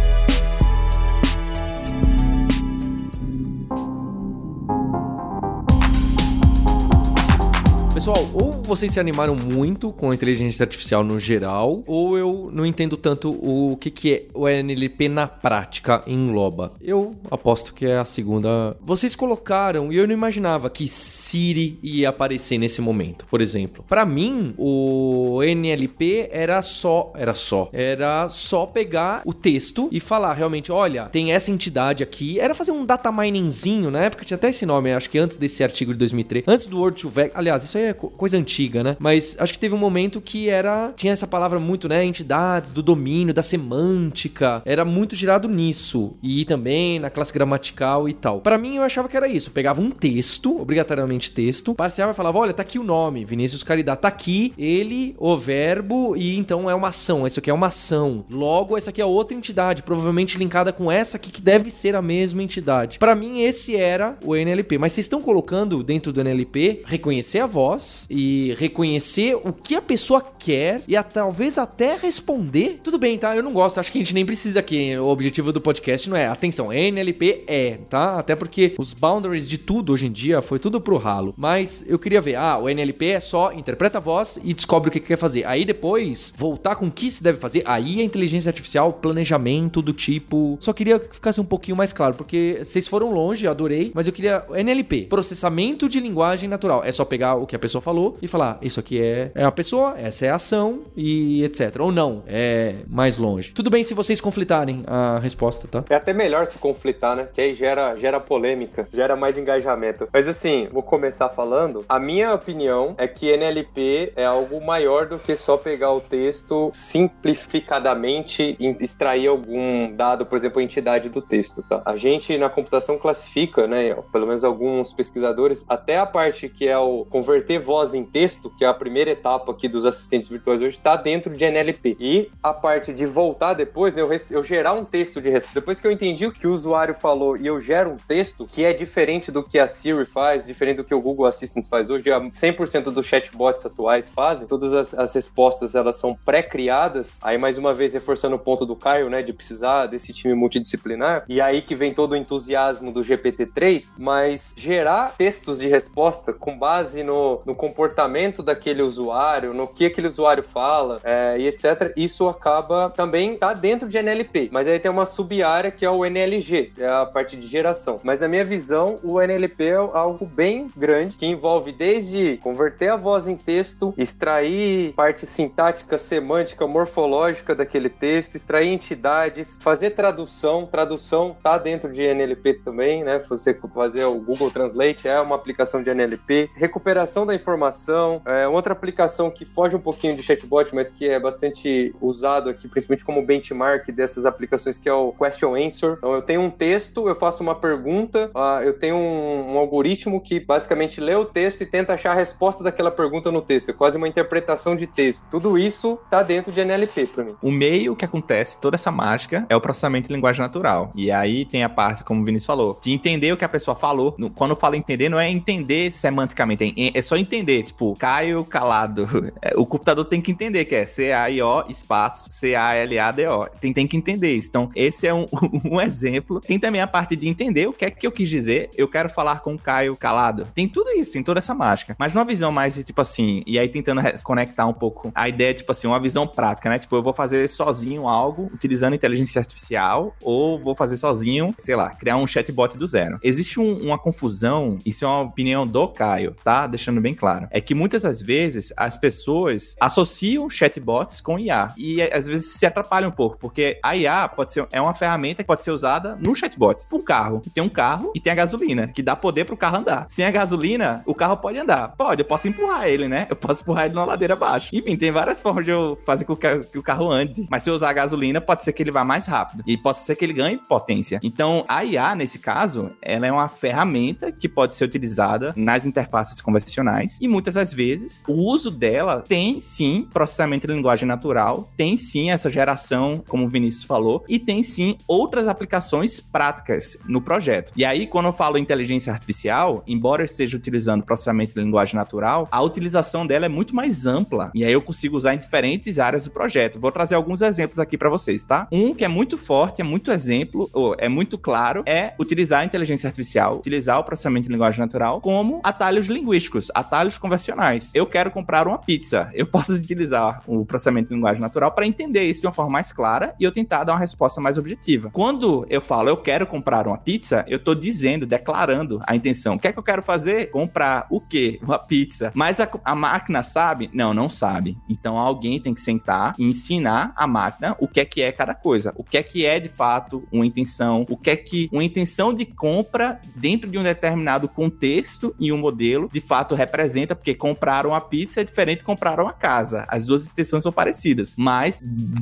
Pessoal, 7.94 8.28
ou 8.34 8.52
vocês 8.64 8.92
se 8.92 9.00
animaram 9.00 9.36
muito 9.36 9.92
com 9.92 10.10
a 10.10 10.16
inteligência 10.16 10.64
artificial 10.64 11.04
no 11.04 11.20
geral, 11.20 11.84
ou 11.86 12.18
eu 12.18 12.50
não 12.52 12.66
entendo 12.66 12.98
tanto 12.98 13.30
o 13.30 13.78
que, 13.78 13.92
que 13.92 14.14
é 14.14 14.24
o 14.34 14.50
NLP 14.50 15.08
na 15.08 15.28
prática 15.28 16.02
engloba. 16.08 16.74
Eu 16.82 17.16
aposto 17.30 17.72
que 17.72 17.86
é 17.86 18.00
a 18.00 18.04
segunda. 18.04 18.76
Vocês 18.82 19.16
colocaram, 19.16 19.94
e 19.94 19.98
eu 19.98 20.08
não 20.08 20.14
imaginava 20.14 20.72
que 20.72 20.88
Siri 20.88 21.78
ia 21.84 22.10
aparecer 22.10 22.58
nesse 22.58 22.82
momento, 22.82 23.28
por 23.30 23.42
exemplo. 23.42 23.86
Para 23.88 24.08
mim, 24.08 24.56
o 24.58 25.44
NLP 25.44 26.30
era 26.32 26.64
só, 26.64 27.14
era 27.16 27.36
só, 27.36 27.70
era 27.72 28.28
só 28.28 28.66
pegar 28.66 29.22
o 29.24 29.34
texto 29.36 29.88
e 29.92 30.00
falar 30.00 30.34
realmente, 30.34 30.72
olha, 30.72 31.06
tem 31.06 31.32
essa 31.32 31.52
entidade 31.52 32.02
aqui. 32.02 32.40
Era 32.40 32.56
fazer 32.56 32.72
um 32.72 32.88
data 32.88 33.12
miningzinho, 33.12 33.92
na 33.92 34.02
época 34.02 34.26
tinha 34.26 34.36
até 34.36 34.50
esse 34.50 34.66
nome, 34.66 34.92
acho 34.92 35.12
que 35.12 35.20
antes 35.20 35.38
desse 35.38 35.64
artigo 35.64 35.92
de 35.92 36.00
2003, 36.00 36.46
antes 36.48 36.66
do 36.66 36.80
Word 36.80 37.00
to 37.00 37.08
Vec. 37.08 37.32
Aliás, 37.36 37.64
isso 37.64 37.78
aí 37.78 37.83
é 37.90 37.94
coisa 37.94 38.38
antiga, 38.38 38.84
né? 38.84 38.98
Mas 39.00 39.36
acho 39.40 39.54
que 39.54 39.60
teve 39.60 39.76
um 39.76 39.78
momento 39.78 40.22
que 40.22 40.50
era. 40.50 40.94
Tinha 40.96 41.14
essa 41.14 41.28
palavra 41.28 41.60
muito, 41.60 41.88
né? 41.88 42.04
Entidades, 42.04 42.72
do 42.72 42.82
domínio, 42.82 43.34
da 43.34 43.44
semântica. 43.44 44.62
Era 44.66 44.86
muito 44.86 45.16
girado 45.16 45.48
nisso. 45.48 46.14
E 46.22 46.46
também 46.46 47.00
na 47.00 47.10
classe 47.10 47.34
gramatical 47.34 48.08
e 48.08 48.14
tal. 48.14 48.42
Para 48.42 48.58
mim, 48.58 48.78
eu 48.78 48.84
achava 48.84 49.08
que 49.08 49.18
era 49.18 49.28
isso. 49.28 49.50
Eu 49.50 49.54
pegava 49.54 49.82
um 49.82 49.92
texto, 49.92 50.60
obrigatoriamente 50.60 51.32
texto, 51.32 51.76
passeava 51.76 52.12
e 52.12 52.16
falava: 52.16 52.40
olha, 52.40 52.54
tá 52.54 52.62
aqui 52.62 52.80
o 52.80 52.84
nome, 52.84 53.26
Vinícius 53.26 53.64
Caridade. 53.64 54.02
Tá 54.02 54.08
aqui 54.08 54.54
ele, 54.58 55.16
o 55.18 55.38
verbo, 55.38 56.16
e 56.16 56.38
então 56.38 56.70
é 56.70 56.76
uma 56.76 56.90
ação. 56.90 57.26
Isso 57.26 57.40
aqui 57.40 57.50
é 57.50 57.54
uma 57.54 57.68
ação. 57.68 58.26
Logo, 58.30 58.78
essa 58.78 58.90
aqui 58.90 59.02
é 59.02 59.06
outra 59.06 59.36
entidade, 59.36 59.84
provavelmente 59.84 60.38
linkada 60.38 60.72
com 60.72 60.92
essa 60.92 61.18
aqui, 61.18 61.32
que 61.32 61.42
deve 61.42 61.70
ser 61.70 61.96
a 61.96 62.02
mesma 62.02 62.42
entidade. 62.42 63.00
Para 63.00 63.16
mim, 63.16 63.42
esse 63.42 63.76
era 63.76 64.18
o 64.24 64.36
NLP. 64.36 64.78
Mas 64.78 64.94
vocês 64.94 65.06
estão 65.06 65.22
colocando 65.22 65.84
dentro 65.84 66.12
do 66.12 66.22
NLP 66.22 66.84
reconhecer 66.86 67.40
a 67.40 67.46
voz 67.46 67.73
e 68.10 68.56
reconhecer 68.58 69.36
o 69.36 69.54
que 69.54 69.76
a 69.76 69.82
pessoa 69.82 70.22
quer 70.22 70.82
e 70.88 70.96
a, 70.96 71.04
talvez 71.04 71.58
até 71.58 71.96
responder. 71.96 72.80
Tudo 72.84 72.98
bem, 72.98 73.18
tá? 73.18 73.36
Eu 73.36 73.44
não 73.44 73.54
gosto, 73.54 73.80
acho 73.80 73.92
que 73.92 73.98
a 73.98 74.02
gente 74.02 74.14
nem 74.14 74.26
precisa 74.26 74.60
aqui. 74.60 74.98
O 74.98 75.08
objetivo 75.08 75.52
do 75.52 75.62
podcast 75.62 76.10
não 76.10 76.18
é, 76.18 76.28
atenção, 76.28 76.72
NLP 76.72 77.44
é, 77.48 77.78
tá? 77.90 78.20
Até 78.20 78.36
porque 78.36 78.74
os 78.78 78.94
boundaries 78.94 79.48
de 79.48 79.58
tudo 79.58 79.94
hoje 79.94 80.08
em 80.08 80.12
dia 80.12 80.42
foi 80.42 80.60
tudo 80.60 80.82
pro 80.82 80.98
ralo. 80.98 81.34
Mas 81.38 81.86
eu 81.88 81.98
queria 82.00 82.22
ver, 82.22 82.36
ah, 82.36 82.58
o 82.58 82.70
NLP 82.70 83.08
é 83.08 83.20
só 83.20 83.52
interpreta 83.52 83.98
a 83.98 84.02
voz 84.02 84.40
e 84.44 84.54
descobre 84.54 84.90
o 84.90 84.92
que 84.92 85.00
quer 85.00 85.18
fazer. 85.18 85.46
Aí 85.46 85.66
depois, 85.66 86.34
voltar 86.38 86.76
com 86.76 86.88
o 86.88 86.92
que 86.92 87.10
se 87.10 87.24
deve 87.24 87.40
fazer. 87.40 87.64
Aí 87.66 88.02
a 88.02 88.04
inteligência 88.04 88.50
artificial, 88.50 88.94
planejamento 88.94 89.82
do 89.82 89.94
tipo. 89.94 90.58
Só 90.60 90.74
queria 90.74 91.00
que 91.00 91.16
ficasse 91.16 91.40
um 91.40 91.46
pouquinho 91.46 91.78
mais 91.78 91.94
claro, 91.94 92.16
porque 92.16 92.60
vocês 92.64 92.88
foram 92.88 93.12
longe, 93.12 93.48
adorei, 93.48 93.92
mas 93.94 94.08
eu 94.08 94.14
queria 94.14 94.46
NLP, 94.54 95.06
processamento 95.06 95.88
de 95.88 96.00
linguagem 96.00 96.50
natural. 96.50 96.84
É 96.84 96.92
só 96.92 97.06
pegar 97.06 97.36
o 97.36 97.46
que 97.46 97.56
a 97.56 97.60
pessoa 97.64 97.82
falou 97.82 98.18
e 98.22 98.28
falar: 98.28 98.58
isso 98.62 98.80
aqui 98.80 99.02
é, 99.02 99.32
é 99.34 99.44
a 99.46 99.52
pessoa, 99.52 99.96
essa 99.98 100.26
é 100.26 100.30
a 100.30 100.36
ação 100.36 100.86
e 100.98 101.44
etc. 101.46 101.80
Ou 101.80 101.92
não, 101.92 102.24
é 102.28 102.76
mais 102.88 103.18
longe. 103.18 103.54
Tudo 103.54 103.70
bem 103.70 103.84
se 103.84 103.94
vocês 103.94 104.20
conflitarem 104.20 104.84
a 104.86 105.20
resposta, 105.20 105.68
tá? 105.68 105.86
É 105.90 105.96
até 105.96 106.12
melhor 106.12 106.46
se 106.46 106.58
conflitar, 106.58 107.16
né? 107.16 107.30
Que 107.34 107.40
aí 107.40 107.54
gera, 107.54 107.96
gera 107.96 108.20
polêmica, 108.20 108.86
gera 108.94 109.16
mais 109.16 109.38
engajamento. 109.38 110.10
Mas 110.12 110.28
assim, 110.28 110.68
vou 110.72 110.84
começar 110.84 111.30
falando. 111.30 111.86
A 111.88 112.00
minha 112.00 112.34
opinião 112.34 112.96
é 112.98 113.08
que 113.08 113.32
NLP 113.32 114.12
é 114.16 114.26
algo 114.26 114.64
maior 114.64 115.08
do 115.08 115.18
que 115.18 115.36
só 115.36 115.56
pegar 115.56 115.92
o 115.92 116.02
texto 116.02 116.70
simplificadamente 116.74 118.58
e 118.60 118.76
extrair 118.84 119.28
algum 119.28 119.94
dado, 119.96 120.26
por 120.26 120.36
exemplo, 120.36 120.60
a 120.60 120.64
entidade 120.64 121.08
do 121.08 121.22
texto, 121.22 121.64
tá? 121.64 121.82
A 121.86 121.96
gente 121.96 122.38
na 122.38 122.50
computação 122.50 122.98
classifica, 122.98 123.68
né? 123.68 123.96
Pelo 124.12 124.28
menos 124.28 124.44
alguns 124.44 124.92
pesquisadores, 124.92 125.66
até 125.70 125.98
a 125.98 126.06
parte 126.06 126.50
que 126.50 126.68
é 126.68 126.78
o 126.78 127.06
converter 127.06 127.53
voz 127.60 127.94
em 127.94 128.04
texto, 128.04 128.50
que 128.50 128.66
é 128.66 128.68
a 128.68 128.74
primeira 128.74 129.12
etapa 129.12 129.52
aqui 129.52 129.68
dos 129.68 129.86
assistentes 129.86 130.28
virtuais 130.28 130.62
hoje, 130.62 130.76
está 130.76 130.96
dentro 130.96 131.36
de 131.36 131.46
NLP. 131.46 131.98
E 132.00 132.30
a 132.42 132.54
parte 132.54 132.94
de 132.94 133.06
voltar 133.06 133.54
depois, 133.54 133.94
né, 133.94 134.02
eu, 134.02 134.10
eu 134.32 134.44
gerar 134.44 134.74
um 134.74 134.86
texto 134.86 135.22
de 135.22 135.30
resposta. 135.30 135.60
Depois 135.60 135.80
que 135.80 135.88
eu 135.88 135.92
entendi 135.92 136.26
o 136.26 136.32
que 136.32 136.48
o 136.48 136.54
usuário 136.54 136.94
falou 136.94 137.38
e 137.38 137.48
eu 137.48 137.60
gero 137.60 137.92
um 137.92 137.98
texto, 137.98 138.46
que 138.46 138.64
é 138.64 138.74
diferente 138.74 139.32
do 139.32 139.44
que 139.44 139.60
a 139.60 139.68
Siri 139.68 140.06
faz, 140.06 140.46
diferente 140.46 140.78
do 140.78 140.84
que 140.84 140.94
o 140.94 141.02
Google 141.02 141.26
Assistant 141.26 141.68
faz 141.68 141.90
hoje, 141.90 142.04
100% 142.04 142.84
dos 142.86 143.06
chatbots 143.06 143.66
atuais 143.66 144.10
fazem, 144.10 144.48
todas 144.48 144.74
as, 144.74 144.94
as 144.94 145.14
respostas 145.14 145.76
elas 145.76 145.96
são 145.96 146.16
pré-criadas. 146.26 147.20
Aí, 147.22 147.38
mais 147.38 147.58
uma 147.58 147.74
vez, 147.74 147.94
reforçando 147.94 148.36
o 148.36 148.40
ponto 148.40 148.66
do 148.66 148.76
Caio, 148.76 149.10
né, 149.10 149.22
de 149.22 149.34
precisar 149.34 149.88
desse 149.88 150.14
time 150.14 150.34
multidisciplinar. 150.34 151.26
E 151.28 151.40
aí 151.42 151.62
que 151.62 151.76
vem 151.76 151.94
todo 151.94 152.14
o 152.14 152.16
entusiasmo 152.16 152.92
do 152.92 153.02
GPT-3, 153.02 153.96
mas 153.98 154.54
gerar 154.58 155.16
textos 155.18 155.60
de 155.60 155.68
resposta 155.68 156.34
com 156.34 156.58
base 156.58 157.04
no 157.04 157.42
no 157.46 157.56
comportamento 157.56 158.42
daquele 158.42 158.82
usuário, 158.82 159.54
no 159.54 159.68
que 159.68 159.86
aquele 159.86 160.08
usuário 160.08 160.44
fala 160.44 161.00
é, 161.04 161.38
e 161.40 161.48
etc. 161.48 161.94
Isso 161.96 162.28
acaba 162.28 162.92
também 162.96 163.38
tá 163.38 163.54
dentro 163.54 163.88
de 163.88 163.98
NLP, 163.98 164.50
mas 164.52 164.68
aí 164.68 164.80
tem 164.80 164.92
uma 164.92 165.06
sub-área 165.06 165.72
que 165.72 165.86
é 165.86 165.90
o 165.90 166.06
NLG, 166.06 166.74
é 166.78 166.88
a 166.88 167.06
parte 167.06 167.36
de 167.36 167.48
geração. 167.48 168.00
Mas 168.04 168.20
na 168.20 168.28
minha 168.28 168.46
visão, 168.46 169.00
o 169.04 169.22
NLP 169.22 169.64
é 169.66 169.76
algo 169.76 170.26
bem 170.26 170.68
grande 170.76 171.18
que 171.18 171.26
envolve 171.26 171.72
desde 171.72 172.38
converter 172.38 172.90
a 172.90 172.96
voz 172.96 173.28
em 173.28 173.36
texto, 173.36 173.94
extrair 173.98 174.94
parte 174.94 175.26
sintática, 175.26 175.98
semântica, 175.98 176.68
morfológica 176.68 177.56
daquele 177.56 177.90
texto, 177.90 178.36
extrair 178.36 178.70
entidades, 178.70 179.58
fazer 179.62 179.92
tradução. 179.92 180.66
Tradução 180.66 181.36
tá 181.42 181.58
dentro 181.58 181.92
de 181.92 182.04
NLP 182.04 182.56
também, 182.56 183.04
né? 183.04 183.20
Você 183.30 183.54
fazer 183.74 184.06
o 184.06 184.16
Google 184.16 184.52
Translate 184.52 185.08
é 185.08 185.20
uma 185.20 185.36
aplicação 185.36 185.82
de 185.82 185.90
NLP. 185.90 186.50
Recuperação 186.56 187.26
da 187.26 187.33
informação, 187.36 188.22
é 188.26 188.48
outra 188.48 188.74
aplicação 188.74 189.30
que 189.30 189.46
foge 189.46 189.76
um 189.76 189.80
pouquinho 189.80 190.16
de 190.16 190.24
chatbot, 190.24 190.74
mas 190.74 190.92
que 190.92 191.08
é 191.08 191.20
bastante 191.20 191.94
usado 192.02 192.50
aqui, 192.50 192.68
principalmente 192.68 193.06
como 193.06 193.26
benchmark 193.26 193.92
dessas 193.92 194.26
aplicações, 194.26 194.78
que 194.78 194.90
é 194.90 194.94
o 194.94 195.12
Question 195.12 195.56
Answer. 195.56 195.96
Então, 195.98 196.14
eu 196.14 196.22
tenho 196.22 196.42
um 196.42 196.50
texto, 196.50 197.08
eu 197.08 197.16
faço 197.16 197.44
uma 197.44 197.56
pergunta, 197.56 198.32
uh, 198.36 198.64
eu 198.64 198.74
tenho 198.74 198.96
um, 198.96 199.54
um, 199.54 199.58
algoritmo 199.58 200.20
que 200.22 200.40
basicamente 200.40 201.00
lê 201.00 201.16
o 201.16 201.26
texto 201.26 201.62
e 201.62 201.66
tenta 201.66 201.94
achar 201.94 202.12
a 202.12 202.16
resposta 202.16 202.64
daquela 202.64 202.92
pergunta 202.92 203.32
no 203.32 203.42
texto. 203.42 203.70
É 203.70 203.74
quase 203.74 203.98
uma 203.98 204.08
interpretação 204.08 204.76
de 204.76 204.88
texto. 204.88 205.26
Tudo 205.30 205.58
isso 205.58 206.00
tá 206.10 206.24
dentro 206.24 206.52
de 206.52 206.62
NLP 206.62 207.08
para 207.08 207.24
mim. 207.24 207.36
O 207.42 207.52
meio 207.52 207.96
que 207.96 208.06
acontece, 208.06 208.60
toda 208.60 208.76
essa 208.76 208.92
mágica, 208.92 209.46
é 209.50 209.56
o 209.56 209.62
processamento 209.62 210.08
de 210.08 210.14
linguagem 210.14 210.42
natural. 210.42 210.92
E 210.96 211.12
aí 211.12 211.46
tem 211.46 211.64
a 211.64 211.70
parte, 211.70 212.04
como 212.04 212.22
o 212.22 212.24
Vinícius 212.24 212.46
falou, 212.46 212.80
de 212.82 212.92
entender 212.92 213.32
o 213.32 213.38
que 213.38 213.46
a 213.46 213.50
pessoa 213.50 213.76
falou. 213.76 214.16
Quando 214.36 214.52
eu 214.52 214.58
falo 214.58 214.76
entender, 214.76 215.10
não 215.10 215.20
é 215.20 215.30
entender 215.30 215.92
semanticamente, 215.92 216.74
é, 216.78 216.98
é 216.98 217.02
só 217.02 217.13
entender. 217.20 217.64
Tipo, 217.64 217.96
Caio 217.96 218.44
calado. 218.46 219.08
É, 219.42 219.54
o 219.58 219.66
computador 219.66 220.06
tem 220.06 220.22
que 220.22 220.32
entender 220.32 220.66
que 220.66 220.76
é 220.76 220.86
C-A-I-O 220.86 221.66
espaço 221.70 222.30
C-A-L-A-D-O. 222.32 223.48
Tem, 223.60 223.74
tem 223.74 223.88
que 223.88 223.98
entender 223.98 224.34
isso. 224.36 224.48
Então, 224.48 224.70
esse 224.76 225.08
é 225.08 225.14
um, 225.14 225.26
um 225.66 225.82
exemplo. 225.82 226.40
Tem 226.40 226.60
também 226.60 226.82
a 226.82 226.88
parte 226.88 227.16
de 227.16 227.28
entender 227.28 227.68
o 227.68 227.74
que 227.74 227.86
é 227.86 227.92
que 227.92 228.06
eu 228.06 228.12
quis 228.12 228.30
dizer. 228.30 228.70
Eu 228.76 228.88
quero 228.88 229.10
falar 229.10 229.42
com 229.42 229.58
Caio 229.58 229.96
calado. 229.96 230.48
Tem 230.54 230.68
tudo 230.68 230.92
isso, 230.92 231.14
tem 231.14 231.24
toda 231.24 231.40
essa 231.40 231.54
mágica. 231.54 231.96
Mas 231.98 232.14
numa 232.14 232.26
visão 232.26 232.52
mais, 232.52 232.82
tipo 232.84 233.02
assim, 233.02 233.44
e 233.46 233.58
aí 233.60 233.70
tentando 233.70 234.02
conectar 234.24 234.66
um 234.66 234.74
pouco 234.74 235.12
a 235.14 235.28
ideia, 235.28 235.54
tipo 235.54 235.72
assim, 235.72 235.88
uma 235.88 236.00
visão 236.00 236.28
prática, 236.28 236.70
né? 236.70 236.80
Tipo, 236.80 236.96
eu 236.96 237.04
vou 237.04 237.14
fazer 237.14 237.48
sozinho 237.48 238.08
algo 238.08 238.50
utilizando 238.54 238.96
inteligência 238.96 239.40
artificial 239.40 240.16
ou 240.22 240.58
vou 240.58 240.76
fazer 240.76 240.98
sozinho, 240.98 241.54
sei 241.60 241.76
lá, 241.76 241.90
criar 241.90 242.18
um 242.18 242.28
chatbot 242.28 242.78
do 242.78 242.88
zero. 242.88 243.20
Existe 243.24 243.60
um, 243.60 243.78
uma 243.84 243.98
confusão, 243.98 244.78
isso 244.86 245.06
é 245.06 245.08
uma 245.08 245.22
opinião 245.22 245.68
do 245.68 245.88
Caio, 245.88 246.36
tá? 246.44 246.68
Deixando 246.68 247.02
bem 247.04 247.14
claro. 247.14 247.48
É 247.52 247.62
que 247.62 247.76
muitas 247.76 248.04
das 248.04 248.22
vezes 248.22 248.74
as 248.76 248.98
pessoas 248.98 249.76
associam 249.80 250.50
chatbots 250.50 251.22
com 251.22 251.38
IA 251.38 251.74
e 251.78 252.02
às 252.02 252.28
vezes 252.28 252.54
se 252.54 252.66
atrapalham 252.66 253.10
um 253.10 253.14
pouco, 253.14 253.38
porque 253.38 253.80
a 253.84 253.96
IA 253.96 254.28
pode 254.28 254.54
ser 254.54 254.66
é 254.72 254.82
uma 254.82 254.94
ferramenta 254.94 255.44
que 255.44 255.48
pode 255.48 255.64
ser 255.64 255.72
usada 255.72 256.18
no 256.20 256.34
chatbot. 256.34 256.86
Um 256.92 257.02
carro, 257.02 257.42
tem 257.54 257.64
um 257.64 257.70
carro 257.70 258.12
e 258.16 258.20
tem 258.20 258.32
a 258.32 258.36
gasolina, 258.36 258.88
que 258.88 259.04
dá 259.04 259.16
poder 259.16 259.46
pro 259.46 259.58
carro 259.58 259.78
andar. 259.78 260.08
Sem 260.10 260.26
a 260.26 260.32
gasolina, 260.32 261.04
o 261.06 261.14
carro 261.14 261.38
pode 261.38 261.58
andar. 261.58 261.90
Pode, 261.90 262.22
eu 262.22 262.26
posso 262.26 262.48
empurrar 262.48 262.88
ele, 262.88 263.08
né? 263.08 263.28
Eu 263.30 263.36
posso 263.36 263.62
empurrar 263.62 263.86
ele 263.86 263.94
na 263.94 264.06
ladeira 264.06 264.34
abaixo. 264.34 264.70
Enfim, 264.74 264.96
tem 264.96 265.12
várias 265.12 265.42
formas 265.42 265.66
de 265.66 265.72
eu 265.72 265.98
fazer 266.06 266.26
com 266.26 266.36
que 266.36 266.78
o 266.78 266.84
carro 266.84 267.12
ande. 267.12 267.46
Mas 267.50 267.64
se 267.64 267.70
eu 267.70 267.76
usar 267.76 267.90
a 267.90 267.94
gasolina, 267.94 268.40
pode 268.40 268.64
ser 268.64 268.72
que 268.72 268.82
ele 268.82 268.92
vá 268.92 269.04
mais 269.04 269.26
rápido. 269.26 269.64
E 269.68 269.78
pode 269.78 269.98
ser 269.98 270.16
que 270.16 270.24
ele 270.24 270.34
ganhe 270.34 270.58
potência. 270.58 271.20
Então, 271.22 271.66
a 271.68 271.84
IA, 271.84 272.16
nesse 272.16 272.40
caso, 272.40 272.92
ela 273.02 273.28
é 273.28 273.32
uma 273.32 273.48
ferramenta 273.48 274.32
que 274.32 274.48
pode 274.48 274.74
ser 274.74 274.86
utilizada 274.86 275.54
nas 275.56 275.86
interfaces 275.86 276.40
convencionais. 276.40 276.93
E 277.22 277.28
muitas 277.28 277.56
das 277.56 277.74
vezes, 277.74 278.24
o 278.28 278.34
uso 278.34 278.70
dela 278.70 279.22
tem 279.22 279.60
sim 279.60 280.08
processamento 280.14 280.68
de 280.68 280.74
linguagem 280.74 281.08
natural, 281.08 281.70
tem 281.78 281.98
sim 281.98 282.32
essa 282.32 282.50
geração, 282.50 283.24
como 283.28 283.46
o 283.46 283.48
Vinícius 283.48 283.84
falou, 283.84 284.24
e 284.28 284.40
tem 284.40 284.64
sim 284.64 284.98
outras 285.08 285.48
aplicações 285.48 286.20
práticas 286.20 286.98
no 287.08 287.22
projeto. 287.22 287.72
E 287.76 287.86
aí, 287.86 288.08
quando 288.08 288.28
eu 288.28 288.34
falo 288.34 288.58
inteligência 288.58 289.12
artificial, 289.12 289.84
embora 289.88 290.22
eu 290.22 290.26
esteja 290.26 290.58
utilizando 290.58 291.04
processamento 291.04 291.54
de 291.54 291.62
linguagem 291.62 291.96
natural, 291.96 292.48
a 292.52 292.62
utilização 292.62 293.26
dela 293.26 293.46
é 293.46 293.50
muito 293.50 293.76
mais 293.76 294.06
ampla. 294.06 294.52
E 294.54 294.64
aí 294.64 294.74
eu 294.74 294.82
consigo 294.82 295.18
usar 295.18 295.34
em 295.36 295.38
diferentes 295.38 296.00
áreas 296.00 296.26
do 296.26 296.32
projeto. 296.32 296.80
Vou 296.80 296.92
trazer 296.92 297.16
alguns 297.16 297.42
exemplos 297.42 297.80
aqui 297.80 297.98
para 297.98 298.10
vocês, 298.10 298.44
tá? 298.44 298.68
Um 298.72 298.94
que 298.94 299.04
é 299.04 299.08
muito 299.08 299.38
forte, 299.38 299.82
é 299.82 299.84
muito 299.84 300.12
exemplo, 300.12 300.70
ou 300.74 300.96
é 300.98 301.08
muito 301.08 301.38
claro, 301.38 301.84
é 301.86 302.14
utilizar 302.20 302.62
a 302.62 302.66
inteligência 302.66 303.08
artificial, 303.08 303.58
utilizar 303.58 304.00
o 304.00 304.04
processamento 304.04 304.48
de 304.48 304.54
linguagem 304.54 304.80
natural 304.80 305.22
como 305.22 305.60
atalhos 305.64 306.08
linguísticos, 306.08 306.72
atalhos 306.84 307.18
convencionais. 307.18 307.92
Eu 307.94 308.06
quero 308.06 308.30
comprar 308.30 308.68
uma 308.68 308.78
pizza. 308.78 309.30
Eu 309.34 309.46
posso 309.46 309.74
utilizar 309.74 310.42
o 310.46 310.66
processamento 310.66 311.10
de 311.10 311.16
linguagem 311.16 311.42
natural 311.42 311.72
para 311.72 311.88
entender 311.88 312.24
isso 312.24 312.42
de 312.42 312.48
uma 312.48 312.54
forma 312.54 312.72
mais 312.72 312.92
clara 312.92 313.34
e 313.40 313.44
eu 313.44 313.52
tentar 313.52 313.84
dar 313.84 313.94
uma 313.94 314.00
resposta 314.00 314.42
mais 314.42 314.58
objetiva. 314.58 315.10
Quando 315.12 315.66
eu 315.70 315.82
falo 315.82 316.10
eu 316.10 316.18
quero 316.18 316.46
comprar 316.46 316.88
uma 316.88 316.98
pizza, 316.98 317.46
eu 317.48 317.60
tô 317.60 317.74
dizendo, 317.74 318.26
declarando 318.26 319.00
a 319.08 319.16
intenção. 319.16 319.56
O 319.56 319.60
que 319.60 319.68
é 319.68 319.72
que 319.72 319.80
eu 319.80 319.84
quero 319.84 320.02
fazer? 320.02 320.52
Comprar 320.52 321.08
o 321.10 321.20
quê? 321.20 321.60
Uma 321.62 321.80
pizza. 321.80 322.32
Mas 322.34 322.60
a, 322.60 322.70
a 322.84 322.96
máquina 322.96 323.42
sabe? 323.42 323.90
Não, 323.94 324.14
não 324.14 324.30
sabe. 324.30 324.78
Então 324.90 325.18
alguém 325.18 325.62
tem 325.62 325.74
que 325.74 325.82
sentar 325.82 326.34
e 326.38 326.44
ensinar 326.44 327.14
a 327.16 327.26
máquina 327.26 327.76
o 327.80 327.88
que 327.88 328.00
é 328.00 328.06
que 328.06 328.22
é 328.22 328.32
cada 328.32 328.54
coisa. 328.54 328.94
O 328.96 329.04
que 329.04 329.18
é 329.18 329.24
que 329.24 329.46
é 329.46 329.60
de 329.60 329.70
fato 329.70 330.28
uma 330.32 330.46
intenção, 330.46 331.06
o 331.10 331.18
que 331.18 331.30
é 331.30 331.36
que 331.36 331.70
uma 331.72 331.84
intenção 331.84 332.34
de 332.34 332.46
compra 332.46 333.20
dentro 333.36 333.70
de 333.70 333.78
um 333.78 333.84
determinado 333.84 334.48
contexto 334.48 335.36
e 335.40 335.52
um 335.52 335.58
modelo 335.58 336.10
de 336.12 336.22
fato 336.22 336.56
representa, 336.56 336.73
porque 337.16 337.36
comprar 337.36 337.86
uma 337.86 338.02
pizza 338.02 338.42
é 338.42 338.44
diferente 338.44 338.80
de 338.80 338.86
comprar 338.86 339.20
uma 339.20 339.34
casa. 339.34 339.86
As 339.88 340.06
duas 340.06 340.30
intenções 340.30 340.64
são 340.64 340.72
parecidas, 340.72 341.36
mas 341.38 341.80